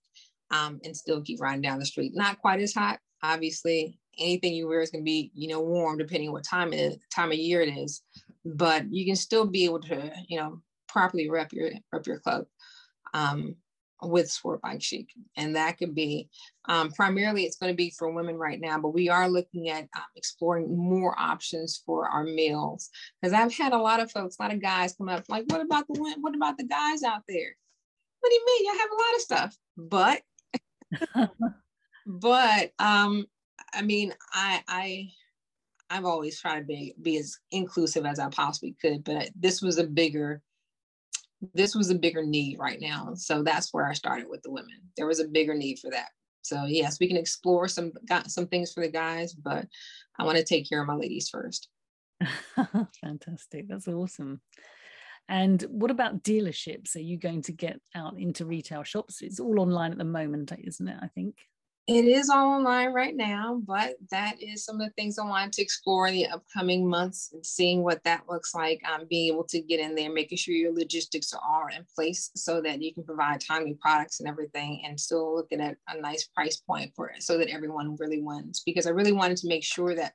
um, 0.50 0.80
and 0.84 0.96
still 0.96 1.22
keep 1.22 1.40
riding 1.40 1.62
down 1.62 1.78
the 1.78 1.86
street. 1.86 2.12
Not 2.16 2.40
quite 2.40 2.60
as 2.60 2.74
hot 2.74 2.98
obviously. 3.22 4.00
Anything 4.18 4.54
you 4.54 4.66
wear 4.66 4.80
is 4.80 4.90
going 4.90 5.04
to 5.04 5.08
be 5.08 5.30
you 5.34 5.46
know 5.46 5.60
warm 5.60 5.98
depending 5.98 6.30
on 6.30 6.32
what 6.32 6.44
time 6.44 6.72
it 6.72 6.80
is 6.80 6.98
time 7.14 7.30
of 7.30 7.38
year 7.38 7.60
it 7.62 7.76
is 7.76 8.02
but 8.44 8.92
you 8.92 9.06
can 9.06 9.14
still 9.14 9.46
be 9.46 9.64
able 9.66 9.80
to 9.82 10.12
you 10.28 10.40
know 10.40 10.60
properly 10.88 11.30
rep 11.30 11.52
your 11.52 11.70
rep 11.92 12.06
your 12.08 12.18
club. 12.18 12.44
Um, 13.14 13.54
with 14.02 14.30
sport 14.30 14.60
bike 14.62 14.82
chic 14.82 15.08
and 15.36 15.56
that 15.56 15.78
could 15.78 15.94
be 15.94 16.28
um, 16.68 16.90
primarily 16.90 17.44
it's 17.44 17.56
going 17.56 17.72
to 17.72 17.76
be 17.76 17.90
for 17.90 18.10
women 18.10 18.36
right 18.36 18.60
now 18.60 18.78
but 18.78 18.94
we 18.94 19.08
are 19.08 19.28
looking 19.28 19.68
at 19.68 19.82
um, 19.96 20.02
exploring 20.16 20.76
more 20.76 21.18
options 21.18 21.82
for 21.86 22.08
our 22.08 22.24
males 22.24 22.90
because 23.20 23.32
i've 23.32 23.54
had 23.54 23.72
a 23.72 23.78
lot 23.78 24.00
of 24.00 24.10
folks 24.10 24.36
a 24.38 24.42
lot 24.42 24.52
of 24.52 24.60
guys 24.60 24.94
come 24.94 25.08
up 25.08 25.24
like 25.28 25.44
what 25.48 25.60
about 25.60 25.86
the 25.88 25.92
what 26.20 26.34
about 26.34 26.58
the 26.58 26.64
guys 26.64 27.02
out 27.02 27.22
there? 27.28 27.56
What 28.20 28.30
do 28.30 28.34
you 28.34 28.46
mean? 28.46 28.64
You 28.64 28.78
have 28.78 28.90
a 28.90 29.00
lot 29.02 29.14
of 29.14 29.20
stuff. 29.20 29.56
But 29.76 30.22
but 32.06 32.72
um 32.78 33.26
I 33.74 33.82
mean, 33.82 34.14
I 34.32 34.62
I 34.68 35.08
I've 35.90 36.04
always 36.04 36.40
tried 36.40 36.60
to 36.60 36.64
be 36.64 36.94
be 37.00 37.18
as 37.18 37.38
inclusive 37.50 38.06
as 38.06 38.18
I 38.18 38.28
possibly 38.28 38.76
could, 38.80 39.04
but 39.04 39.30
this 39.34 39.62
was 39.62 39.78
a 39.78 39.84
bigger 39.84 40.42
this 41.54 41.74
was 41.74 41.90
a 41.90 41.94
bigger 41.94 42.24
need 42.24 42.58
right 42.58 42.80
now. 42.80 43.12
So 43.14 43.42
that's 43.42 43.72
where 43.72 43.88
I 43.88 43.92
started 43.92 44.28
with 44.28 44.42
the 44.42 44.50
women. 44.50 44.80
There 44.96 45.06
was 45.06 45.20
a 45.20 45.28
bigger 45.28 45.54
need 45.54 45.78
for 45.78 45.90
that. 45.90 46.08
So 46.42 46.64
yes, 46.64 46.98
we 46.98 47.08
can 47.08 47.16
explore 47.16 47.68
some 47.68 47.92
got 48.08 48.30
some 48.30 48.46
things 48.46 48.72
for 48.72 48.82
the 48.82 48.90
guys, 48.90 49.32
but 49.34 49.66
I 50.18 50.24
want 50.24 50.38
to 50.38 50.44
take 50.44 50.68
care 50.68 50.80
of 50.80 50.88
my 50.88 50.96
ladies 50.96 51.28
first. 51.28 51.68
Fantastic. 53.00 53.68
That's 53.68 53.88
awesome. 53.88 54.40
And 55.28 55.62
what 55.62 55.90
about 55.90 56.24
dealerships? 56.24 56.96
Are 56.96 57.00
you 57.00 57.16
going 57.16 57.42
to 57.42 57.52
get 57.52 57.80
out 57.94 58.18
into 58.18 58.44
retail 58.44 58.82
shops? 58.82 59.22
It's 59.22 59.40
all 59.40 59.60
online 59.60 59.92
at 59.92 59.98
the 59.98 60.04
moment, 60.04 60.52
isn't 60.58 60.88
it? 60.88 60.96
I 61.00 61.08
think. 61.08 61.36
It 61.88 62.04
is 62.04 62.30
online 62.30 62.92
right 62.92 63.16
now, 63.16 63.60
but 63.66 63.96
that 64.12 64.40
is 64.40 64.64
some 64.64 64.80
of 64.80 64.86
the 64.86 64.92
things 64.92 65.18
I 65.18 65.24
wanted 65.24 65.52
to 65.54 65.62
explore 65.62 66.06
in 66.06 66.14
the 66.14 66.26
upcoming 66.26 66.88
months 66.88 67.30
and 67.32 67.44
seeing 67.44 67.82
what 67.82 68.04
that 68.04 68.22
looks 68.28 68.54
like. 68.54 68.80
Um, 68.88 69.06
being 69.10 69.32
able 69.32 69.42
to 69.44 69.60
get 69.60 69.80
in 69.80 69.96
there, 69.96 70.12
making 70.12 70.38
sure 70.38 70.54
your 70.54 70.72
logistics 70.72 71.32
are 71.32 71.40
all 71.44 71.66
in 71.76 71.84
place 71.92 72.30
so 72.36 72.60
that 72.62 72.80
you 72.80 72.94
can 72.94 73.02
provide 73.02 73.40
timely 73.40 73.76
products 73.80 74.20
and 74.20 74.28
everything, 74.28 74.82
and 74.86 74.98
still 74.98 75.34
looking 75.34 75.60
at 75.60 75.76
a 75.88 76.00
nice 76.00 76.28
price 76.28 76.58
point 76.58 76.92
for 76.94 77.08
it 77.08 77.20
so 77.24 77.36
that 77.36 77.48
everyone 77.48 77.96
really 77.98 78.22
wins. 78.22 78.62
Because 78.64 78.86
I 78.86 78.90
really 78.90 79.12
wanted 79.12 79.38
to 79.38 79.48
make 79.48 79.64
sure 79.64 79.96
that 79.96 80.12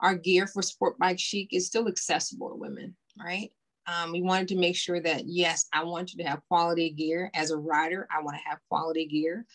our 0.00 0.16
gear 0.16 0.48
for 0.48 0.62
Sport 0.62 0.98
Bike 0.98 1.20
Chic 1.20 1.50
is 1.52 1.68
still 1.68 1.86
accessible 1.86 2.48
to 2.48 2.56
women, 2.56 2.96
right? 3.24 3.52
Um, 3.86 4.12
we 4.12 4.20
wanted 4.20 4.48
to 4.48 4.56
make 4.56 4.76
sure 4.76 5.00
that 5.00 5.22
yes, 5.26 5.66
I 5.72 5.84
want 5.84 6.12
you 6.12 6.22
to 6.22 6.28
have 6.28 6.42
quality 6.48 6.90
gear 6.90 7.30
as 7.34 7.52
a 7.52 7.56
rider. 7.56 8.06
I 8.14 8.20
want 8.20 8.36
to 8.36 8.50
have 8.50 8.58
quality 8.68 9.06
gear. 9.06 9.46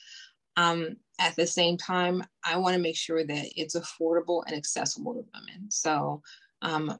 Um, 0.56 0.98
at 1.20 1.36
the 1.36 1.48
same 1.48 1.78
time, 1.78 2.24
I 2.44 2.58
want 2.58 2.76
to 2.76 2.82
make 2.82 2.96
sure 2.96 3.24
that 3.24 3.46
it's 3.56 3.76
affordable 3.76 4.44
and 4.46 4.56
accessible 4.56 5.14
to 5.14 5.26
women. 5.34 5.70
So 5.70 6.22
um, 6.62 6.98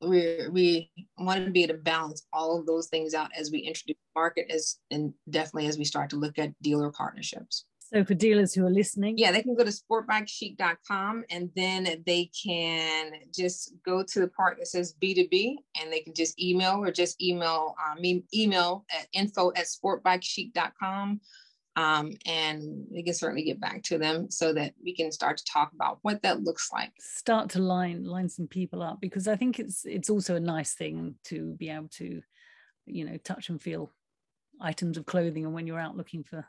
we 0.00 0.48
we 0.50 0.90
want 1.18 1.44
to 1.44 1.50
be 1.50 1.64
able 1.64 1.74
to 1.74 1.80
balance 1.80 2.26
all 2.32 2.58
of 2.58 2.66
those 2.66 2.88
things 2.88 3.14
out 3.14 3.30
as 3.36 3.50
we 3.50 3.60
introduce 3.60 3.96
the 3.96 4.20
market 4.20 4.46
as 4.50 4.78
and 4.90 5.12
definitely 5.30 5.66
as 5.66 5.78
we 5.78 5.84
start 5.84 6.10
to 6.10 6.16
look 6.16 6.38
at 6.38 6.52
dealer 6.62 6.90
partnerships. 6.90 7.64
So 7.80 8.02
for 8.02 8.14
dealers 8.14 8.54
who 8.54 8.64
are 8.66 8.70
listening, 8.70 9.18
yeah, 9.18 9.30
they 9.30 9.42
can 9.42 9.54
go 9.54 9.62
to 9.62 9.70
sportbikechic.com 9.70 11.24
and 11.30 11.50
then 11.54 12.02
they 12.06 12.30
can 12.44 13.12
just 13.32 13.74
go 13.84 14.02
to 14.02 14.20
the 14.20 14.28
part 14.28 14.58
that 14.58 14.66
says 14.66 14.94
B2B 15.02 15.56
and 15.80 15.92
they 15.92 16.00
can 16.00 16.14
just 16.14 16.40
email 16.40 16.82
or 16.82 16.90
just 16.90 17.22
email 17.22 17.74
um, 17.86 18.00
me 18.00 18.24
email 18.34 18.86
at 18.90 19.06
info 19.12 19.52
at 19.54 19.66
sportbikechic.com 19.66 21.20
um, 21.76 22.12
and 22.24 22.86
we 22.90 23.02
can 23.02 23.14
certainly 23.14 23.44
get 23.44 23.60
back 23.60 23.82
to 23.84 23.98
them 23.98 24.30
so 24.30 24.52
that 24.52 24.74
we 24.82 24.94
can 24.94 25.10
start 25.10 25.36
to 25.38 25.44
talk 25.44 25.72
about 25.74 25.98
what 26.02 26.22
that 26.22 26.42
looks 26.42 26.70
like. 26.72 26.92
Start 27.00 27.50
to 27.50 27.58
line 27.58 28.04
line 28.04 28.28
some 28.28 28.46
people 28.46 28.82
up 28.82 29.00
because 29.00 29.26
i 29.26 29.36
think 29.36 29.58
it's 29.58 29.84
it's 29.84 30.10
also 30.10 30.36
a 30.36 30.40
nice 30.40 30.74
thing 30.74 31.14
to 31.24 31.54
be 31.54 31.70
able 31.70 31.88
to 31.88 32.22
you 32.86 33.04
know 33.04 33.16
touch 33.18 33.48
and 33.48 33.60
feel 33.60 33.90
items 34.60 34.96
of 34.96 35.06
clothing 35.06 35.44
and 35.44 35.54
when 35.54 35.66
you're 35.66 35.80
out 35.80 35.96
looking 35.96 36.22
for 36.22 36.46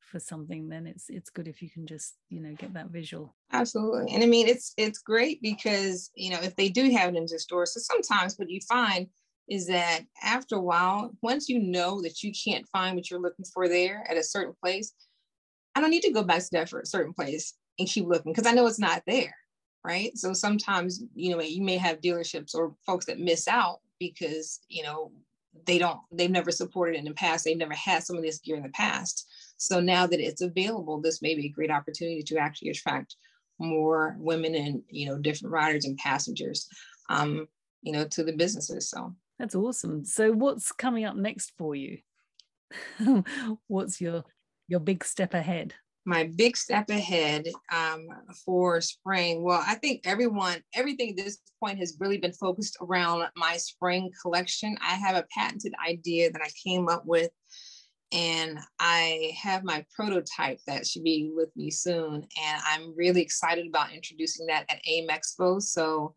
for 0.00 0.18
something 0.18 0.68
then 0.68 0.86
it's 0.86 1.06
it's 1.08 1.30
good 1.30 1.48
if 1.48 1.62
you 1.62 1.70
can 1.70 1.86
just 1.86 2.14
you 2.28 2.40
know 2.40 2.52
get 2.54 2.74
that 2.74 2.88
visual. 2.88 3.34
Absolutely. 3.52 4.12
And 4.14 4.22
i 4.22 4.26
mean 4.26 4.48
it's 4.48 4.72
it's 4.76 4.98
great 4.98 5.40
because 5.42 6.10
you 6.14 6.30
know 6.30 6.40
if 6.42 6.56
they 6.56 6.68
do 6.68 6.90
have 6.90 7.14
it 7.14 7.16
in 7.16 7.26
the 7.28 7.38
store 7.38 7.66
so 7.66 7.80
sometimes 7.80 8.38
what 8.38 8.50
you 8.50 8.60
find 8.68 9.08
is 9.48 9.66
that 9.66 10.00
after 10.22 10.56
a 10.56 10.60
while, 10.60 11.12
once 11.22 11.48
you 11.48 11.58
know 11.58 12.00
that 12.02 12.22
you 12.22 12.32
can't 12.32 12.68
find 12.68 12.96
what 12.96 13.10
you're 13.10 13.20
looking 13.20 13.44
for 13.44 13.68
there 13.68 14.04
at 14.08 14.16
a 14.16 14.22
certain 14.22 14.54
place, 14.62 14.92
I 15.74 15.80
don't 15.80 15.90
need 15.90 16.02
to 16.02 16.12
go 16.12 16.22
back 16.22 16.40
to 16.40 16.48
that 16.52 16.68
for 16.68 16.80
a 16.80 16.86
certain 16.86 17.12
place 17.12 17.54
and 17.78 17.88
keep 17.88 18.06
looking 18.06 18.32
because 18.32 18.46
I 18.46 18.54
know 18.54 18.66
it's 18.66 18.78
not 18.78 19.02
there. 19.06 19.34
Right. 19.84 20.16
So 20.16 20.32
sometimes, 20.32 21.02
you 21.14 21.30
know, 21.30 21.42
you 21.42 21.62
may 21.62 21.76
have 21.76 22.00
dealerships 22.00 22.54
or 22.54 22.74
folks 22.86 23.04
that 23.06 23.20
miss 23.20 23.46
out 23.46 23.80
because, 23.98 24.60
you 24.68 24.82
know, 24.82 25.12
they 25.66 25.78
don't 25.78 26.00
they've 26.10 26.30
never 26.30 26.50
supported 26.50 26.96
in 26.96 27.04
the 27.04 27.14
past 27.14 27.44
they've 27.44 27.56
never 27.56 27.74
had 27.74 28.02
some 28.02 28.16
of 28.16 28.22
this 28.22 28.38
gear 28.38 28.56
in 28.56 28.62
the 28.62 28.68
past 28.70 29.26
so 29.56 29.80
now 29.80 30.06
that 30.06 30.20
it's 30.20 30.42
available 30.42 31.00
this 31.00 31.22
may 31.22 31.34
be 31.34 31.46
a 31.46 31.50
great 31.50 31.70
opportunity 31.70 32.22
to 32.22 32.36
actually 32.36 32.70
attract 32.70 33.16
more 33.58 34.16
women 34.18 34.54
and 34.54 34.82
you 34.90 35.06
know 35.06 35.18
different 35.18 35.52
riders 35.52 35.84
and 35.84 35.96
passengers 35.98 36.66
um 37.08 37.46
you 37.82 37.92
know 37.92 38.04
to 38.04 38.24
the 38.24 38.32
businesses 38.32 38.90
so 38.90 39.14
that's 39.38 39.54
awesome. 39.54 40.04
So 40.04 40.32
what's 40.32 40.72
coming 40.72 41.04
up 41.04 41.16
next 41.16 41.52
for 41.58 41.74
you? 41.74 41.98
What's 43.66 44.00
your 44.00 44.24
your 44.68 44.80
big 44.80 45.04
step 45.04 45.34
ahead? 45.34 45.74
My 46.06 46.30
big 46.36 46.56
step 46.56 46.90
ahead 46.90 47.46
um, 47.72 48.06
for 48.44 48.80
spring. 48.80 49.42
Well 49.42 49.62
i 49.66 49.74
think 49.74 50.02
everyone 50.04 50.62
everything 50.74 51.10
at 51.10 51.16
this 51.16 51.38
point 51.60 51.78
has 51.78 51.96
really 52.00 52.18
been 52.18 52.32
focused 52.32 52.76
around 52.80 53.26
my 53.36 53.56
spring 53.56 54.10
collection. 54.20 54.76
I 54.80 54.94
have 54.94 55.16
a 55.16 55.26
patented 55.36 55.72
idea 55.86 56.30
that 56.30 56.42
i 56.42 56.50
came 56.64 56.88
up 56.88 57.04
with 57.06 57.30
and 58.12 58.58
i 58.78 59.32
have 59.42 59.64
my 59.64 59.84
prototype 59.94 60.58
that 60.66 60.86
should 60.86 61.02
be 61.02 61.32
with 61.34 61.48
me 61.56 61.70
soon 61.70 62.14
and 62.14 62.62
i'm 62.70 62.94
really 62.96 63.22
excited 63.22 63.66
about 63.66 63.92
introducing 63.92 64.46
that 64.46 64.64
at 64.68 64.80
AIMExpo. 64.88 65.60
So 65.60 66.14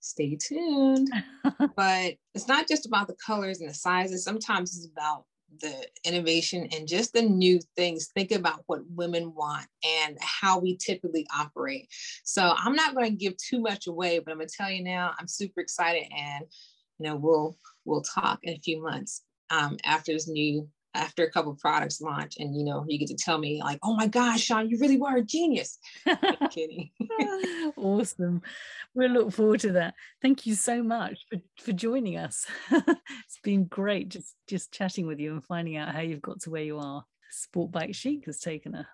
stay 0.00 0.36
tuned. 0.36 1.10
But 1.76 2.14
it's 2.34 2.48
not 2.48 2.68
just 2.68 2.86
about 2.86 3.06
the 3.06 3.16
colors 3.24 3.60
and 3.60 3.70
the 3.70 3.74
sizes. 3.74 4.24
Sometimes 4.24 4.76
it's 4.76 4.88
about 4.90 5.24
the 5.60 5.86
innovation 6.04 6.68
and 6.72 6.86
just 6.86 7.12
the 7.12 7.22
new 7.22 7.60
things. 7.76 8.08
Think 8.14 8.32
about 8.32 8.62
what 8.66 8.80
women 8.90 9.34
want 9.34 9.66
and 10.02 10.16
how 10.20 10.58
we 10.58 10.76
typically 10.76 11.26
operate. 11.36 11.88
So 12.24 12.54
i'm 12.56 12.74
not 12.74 12.94
going 12.94 13.10
to 13.10 13.16
give 13.16 13.36
too 13.36 13.60
much 13.60 13.86
away 13.86 14.18
but 14.18 14.30
i'm 14.30 14.38
going 14.38 14.48
to 14.48 14.54
tell 14.56 14.70
you 14.70 14.82
now 14.82 15.12
i'm 15.18 15.28
super 15.28 15.60
excited 15.60 16.04
and 16.16 16.44
you 16.98 17.06
know 17.06 17.16
we'll 17.16 17.56
we'll 17.84 18.02
talk 18.02 18.38
in 18.42 18.54
a 18.54 18.60
few 18.60 18.82
months 18.82 19.22
um, 19.50 19.76
after 19.84 20.12
this 20.12 20.28
new 20.28 20.68
after 20.94 21.24
a 21.24 21.30
couple 21.30 21.54
products 21.54 22.00
launch 22.00 22.34
and 22.38 22.56
you 22.56 22.64
know 22.64 22.84
you 22.88 22.98
get 22.98 23.08
to 23.08 23.16
tell 23.16 23.38
me 23.38 23.60
like 23.62 23.78
oh 23.84 23.94
my 23.94 24.08
gosh 24.08 24.40
sean 24.40 24.68
you 24.68 24.78
really 24.78 24.96
were 24.96 25.16
a 25.16 25.22
genius. 25.22 25.78
Kidding. 26.50 26.90
Awesome. 27.76 28.42
We'll 28.94 29.10
look 29.10 29.32
forward 29.32 29.60
to 29.60 29.72
that. 29.72 29.94
Thank 30.20 30.44
you 30.44 30.54
so 30.54 30.82
much 30.82 31.24
for, 31.28 31.38
for 31.62 31.72
joining 31.72 32.16
us. 32.16 32.46
It's 32.70 33.38
been 33.42 33.64
great 33.64 34.08
just 34.08 34.34
just 34.48 34.72
chatting 34.72 35.06
with 35.06 35.20
you 35.20 35.32
and 35.32 35.44
finding 35.44 35.76
out 35.76 35.94
how 35.94 36.00
you've 36.00 36.22
got 36.22 36.40
to 36.42 36.50
where 36.50 36.62
you 36.62 36.78
are. 36.78 37.04
Sport 37.30 37.70
bike 37.70 37.94
chic 37.94 38.26
has 38.26 38.40
taken 38.40 38.74
a 38.74 38.88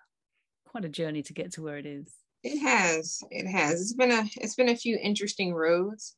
quite 0.67 0.85
a 0.85 0.89
journey 0.89 1.23
to 1.23 1.33
get 1.33 1.53
to 1.53 1.63
where 1.63 1.77
it 1.77 1.85
is. 1.85 2.13
It 2.43 2.59
has. 2.59 3.19
It 3.31 3.47
has. 3.47 3.81
It's 3.81 3.93
been 3.93 4.11
a 4.11 4.23
it's 4.37 4.55
been 4.55 4.69
a 4.69 4.75
few 4.75 4.97
interesting 5.01 5.53
roads 5.53 6.15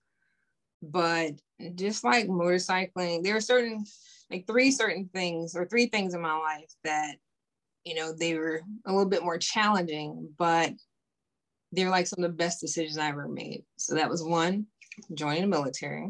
but 0.81 1.31
just 1.75 2.03
like 2.03 2.27
motorcycling 2.27 3.23
there 3.23 3.35
are 3.35 3.41
certain 3.41 3.83
like 4.31 4.45
three 4.47 4.71
certain 4.71 5.09
things 5.13 5.55
or 5.55 5.65
three 5.65 5.87
things 5.87 6.13
in 6.13 6.21
my 6.21 6.37
life 6.37 6.71
that 6.83 7.15
you 7.83 7.95
know 7.95 8.13
they 8.13 8.35
were 8.35 8.61
a 8.85 8.91
little 8.91 9.09
bit 9.09 9.23
more 9.23 9.37
challenging 9.37 10.29
but 10.37 10.73
they're 11.71 11.89
like 11.89 12.07
some 12.07 12.23
of 12.23 12.29
the 12.29 12.35
best 12.35 12.59
decisions 12.59 12.97
i 12.97 13.09
ever 13.09 13.27
made. 13.27 13.63
So 13.77 13.95
that 13.95 14.09
was 14.09 14.23
one 14.23 14.65
joining 15.13 15.41
the 15.41 15.47
military. 15.47 16.09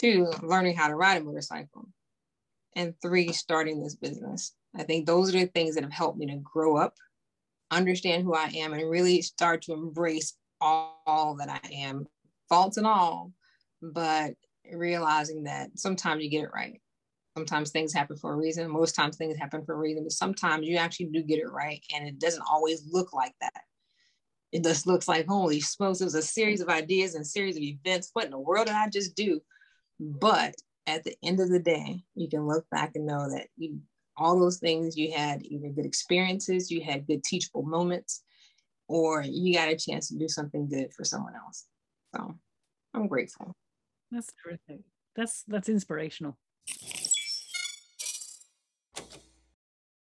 Two 0.00 0.30
learning 0.42 0.76
how 0.76 0.88
to 0.88 0.94
ride 0.94 1.20
a 1.20 1.24
motorcycle. 1.24 1.88
And 2.76 2.94
three 3.02 3.32
starting 3.32 3.82
this 3.82 3.96
business. 3.96 4.54
I 4.76 4.84
think 4.84 5.06
those 5.06 5.34
are 5.34 5.40
the 5.40 5.46
things 5.46 5.74
that 5.74 5.82
have 5.82 5.92
helped 5.92 6.18
me 6.18 6.26
to 6.26 6.36
grow 6.36 6.76
up 6.76 6.94
understand 7.72 8.22
who 8.22 8.34
i 8.34 8.50
am 8.54 8.74
and 8.74 8.90
really 8.90 9.22
start 9.22 9.62
to 9.62 9.72
embrace 9.72 10.34
all, 10.60 11.02
all 11.06 11.34
that 11.34 11.48
i 11.48 11.68
am 11.72 12.06
faults 12.48 12.76
and 12.76 12.86
all 12.86 13.32
but 13.80 14.34
realizing 14.70 15.44
that 15.44 15.70
sometimes 15.78 16.22
you 16.22 16.30
get 16.30 16.44
it 16.44 16.50
right. 16.54 16.80
Sometimes 17.36 17.70
things 17.70 17.94
happen 17.94 18.16
for 18.16 18.32
a 18.32 18.36
reason. 18.36 18.70
Most 18.70 18.94
times 18.94 19.16
things 19.16 19.38
happen 19.38 19.64
for 19.64 19.74
a 19.74 19.78
reason, 19.78 20.04
but 20.04 20.12
sometimes 20.12 20.66
you 20.66 20.76
actually 20.76 21.06
do 21.06 21.22
get 21.22 21.38
it 21.38 21.50
right. 21.50 21.82
And 21.94 22.06
it 22.06 22.18
doesn't 22.18 22.44
always 22.50 22.86
look 22.92 23.12
like 23.12 23.34
that. 23.40 23.62
It 24.52 24.62
just 24.62 24.86
looks 24.86 25.08
like, 25.08 25.26
holy 25.26 25.60
smokes, 25.60 26.02
it 26.02 26.04
was 26.04 26.14
a 26.14 26.22
series 26.22 26.60
of 26.60 26.68
ideas 26.68 27.14
and 27.14 27.26
series 27.26 27.56
of 27.56 27.62
events. 27.62 28.10
What 28.12 28.26
in 28.26 28.30
the 28.30 28.38
world 28.38 28.66
did 28.66 28.76
I 28.76 28.90
just 28.90 29.16
do? 29.16 29.40
But 29.98 30.54
at 30.86 31.04
the 31.04 31.16
end 31.22 31.40
of 31.40 31.48
the 31.48 31.58
day, 31.58 32.02
you 32.14 32.28
can 32.28 32.46
look 32.46 32.68
back 32.70 32.92
and 32.94 33.06
know 33.06 33.30
that 33.30 33.48
you 33.56 33.80
all 34.18 34.38
those 34.38 34.58
things 34.58 34.96
you 34.96 35.10
had 35.10 35.42
either 35.42 35.70
good 35.70 35.86
experiences, 35.86 36.70
you 36.70 36.82
had 36.82 37.06
good 37.06 37.24
teachable 37.24 37.62
moments, 37.62 38.22
or 38.88 39.22
you 39.22 39.54
got 39.54 39.68
a 39.68 39.76
chance 39.76 40.08
to 40.08 40.18
do 40.18 40.28
something 40.28 40.68
good 40.68 40.92
for 40.92 41.02
someone 41.02 41.34
else. 41.34 41.66
So 42.14 42.34
I'm 42.92 43.08
grateful. 43.08 43.56
That's 44.12 44.32
terrific. 44.44 44.82
That's 45.16 45.42
that's 45.48 45.68
inspirational. 45.68 46.38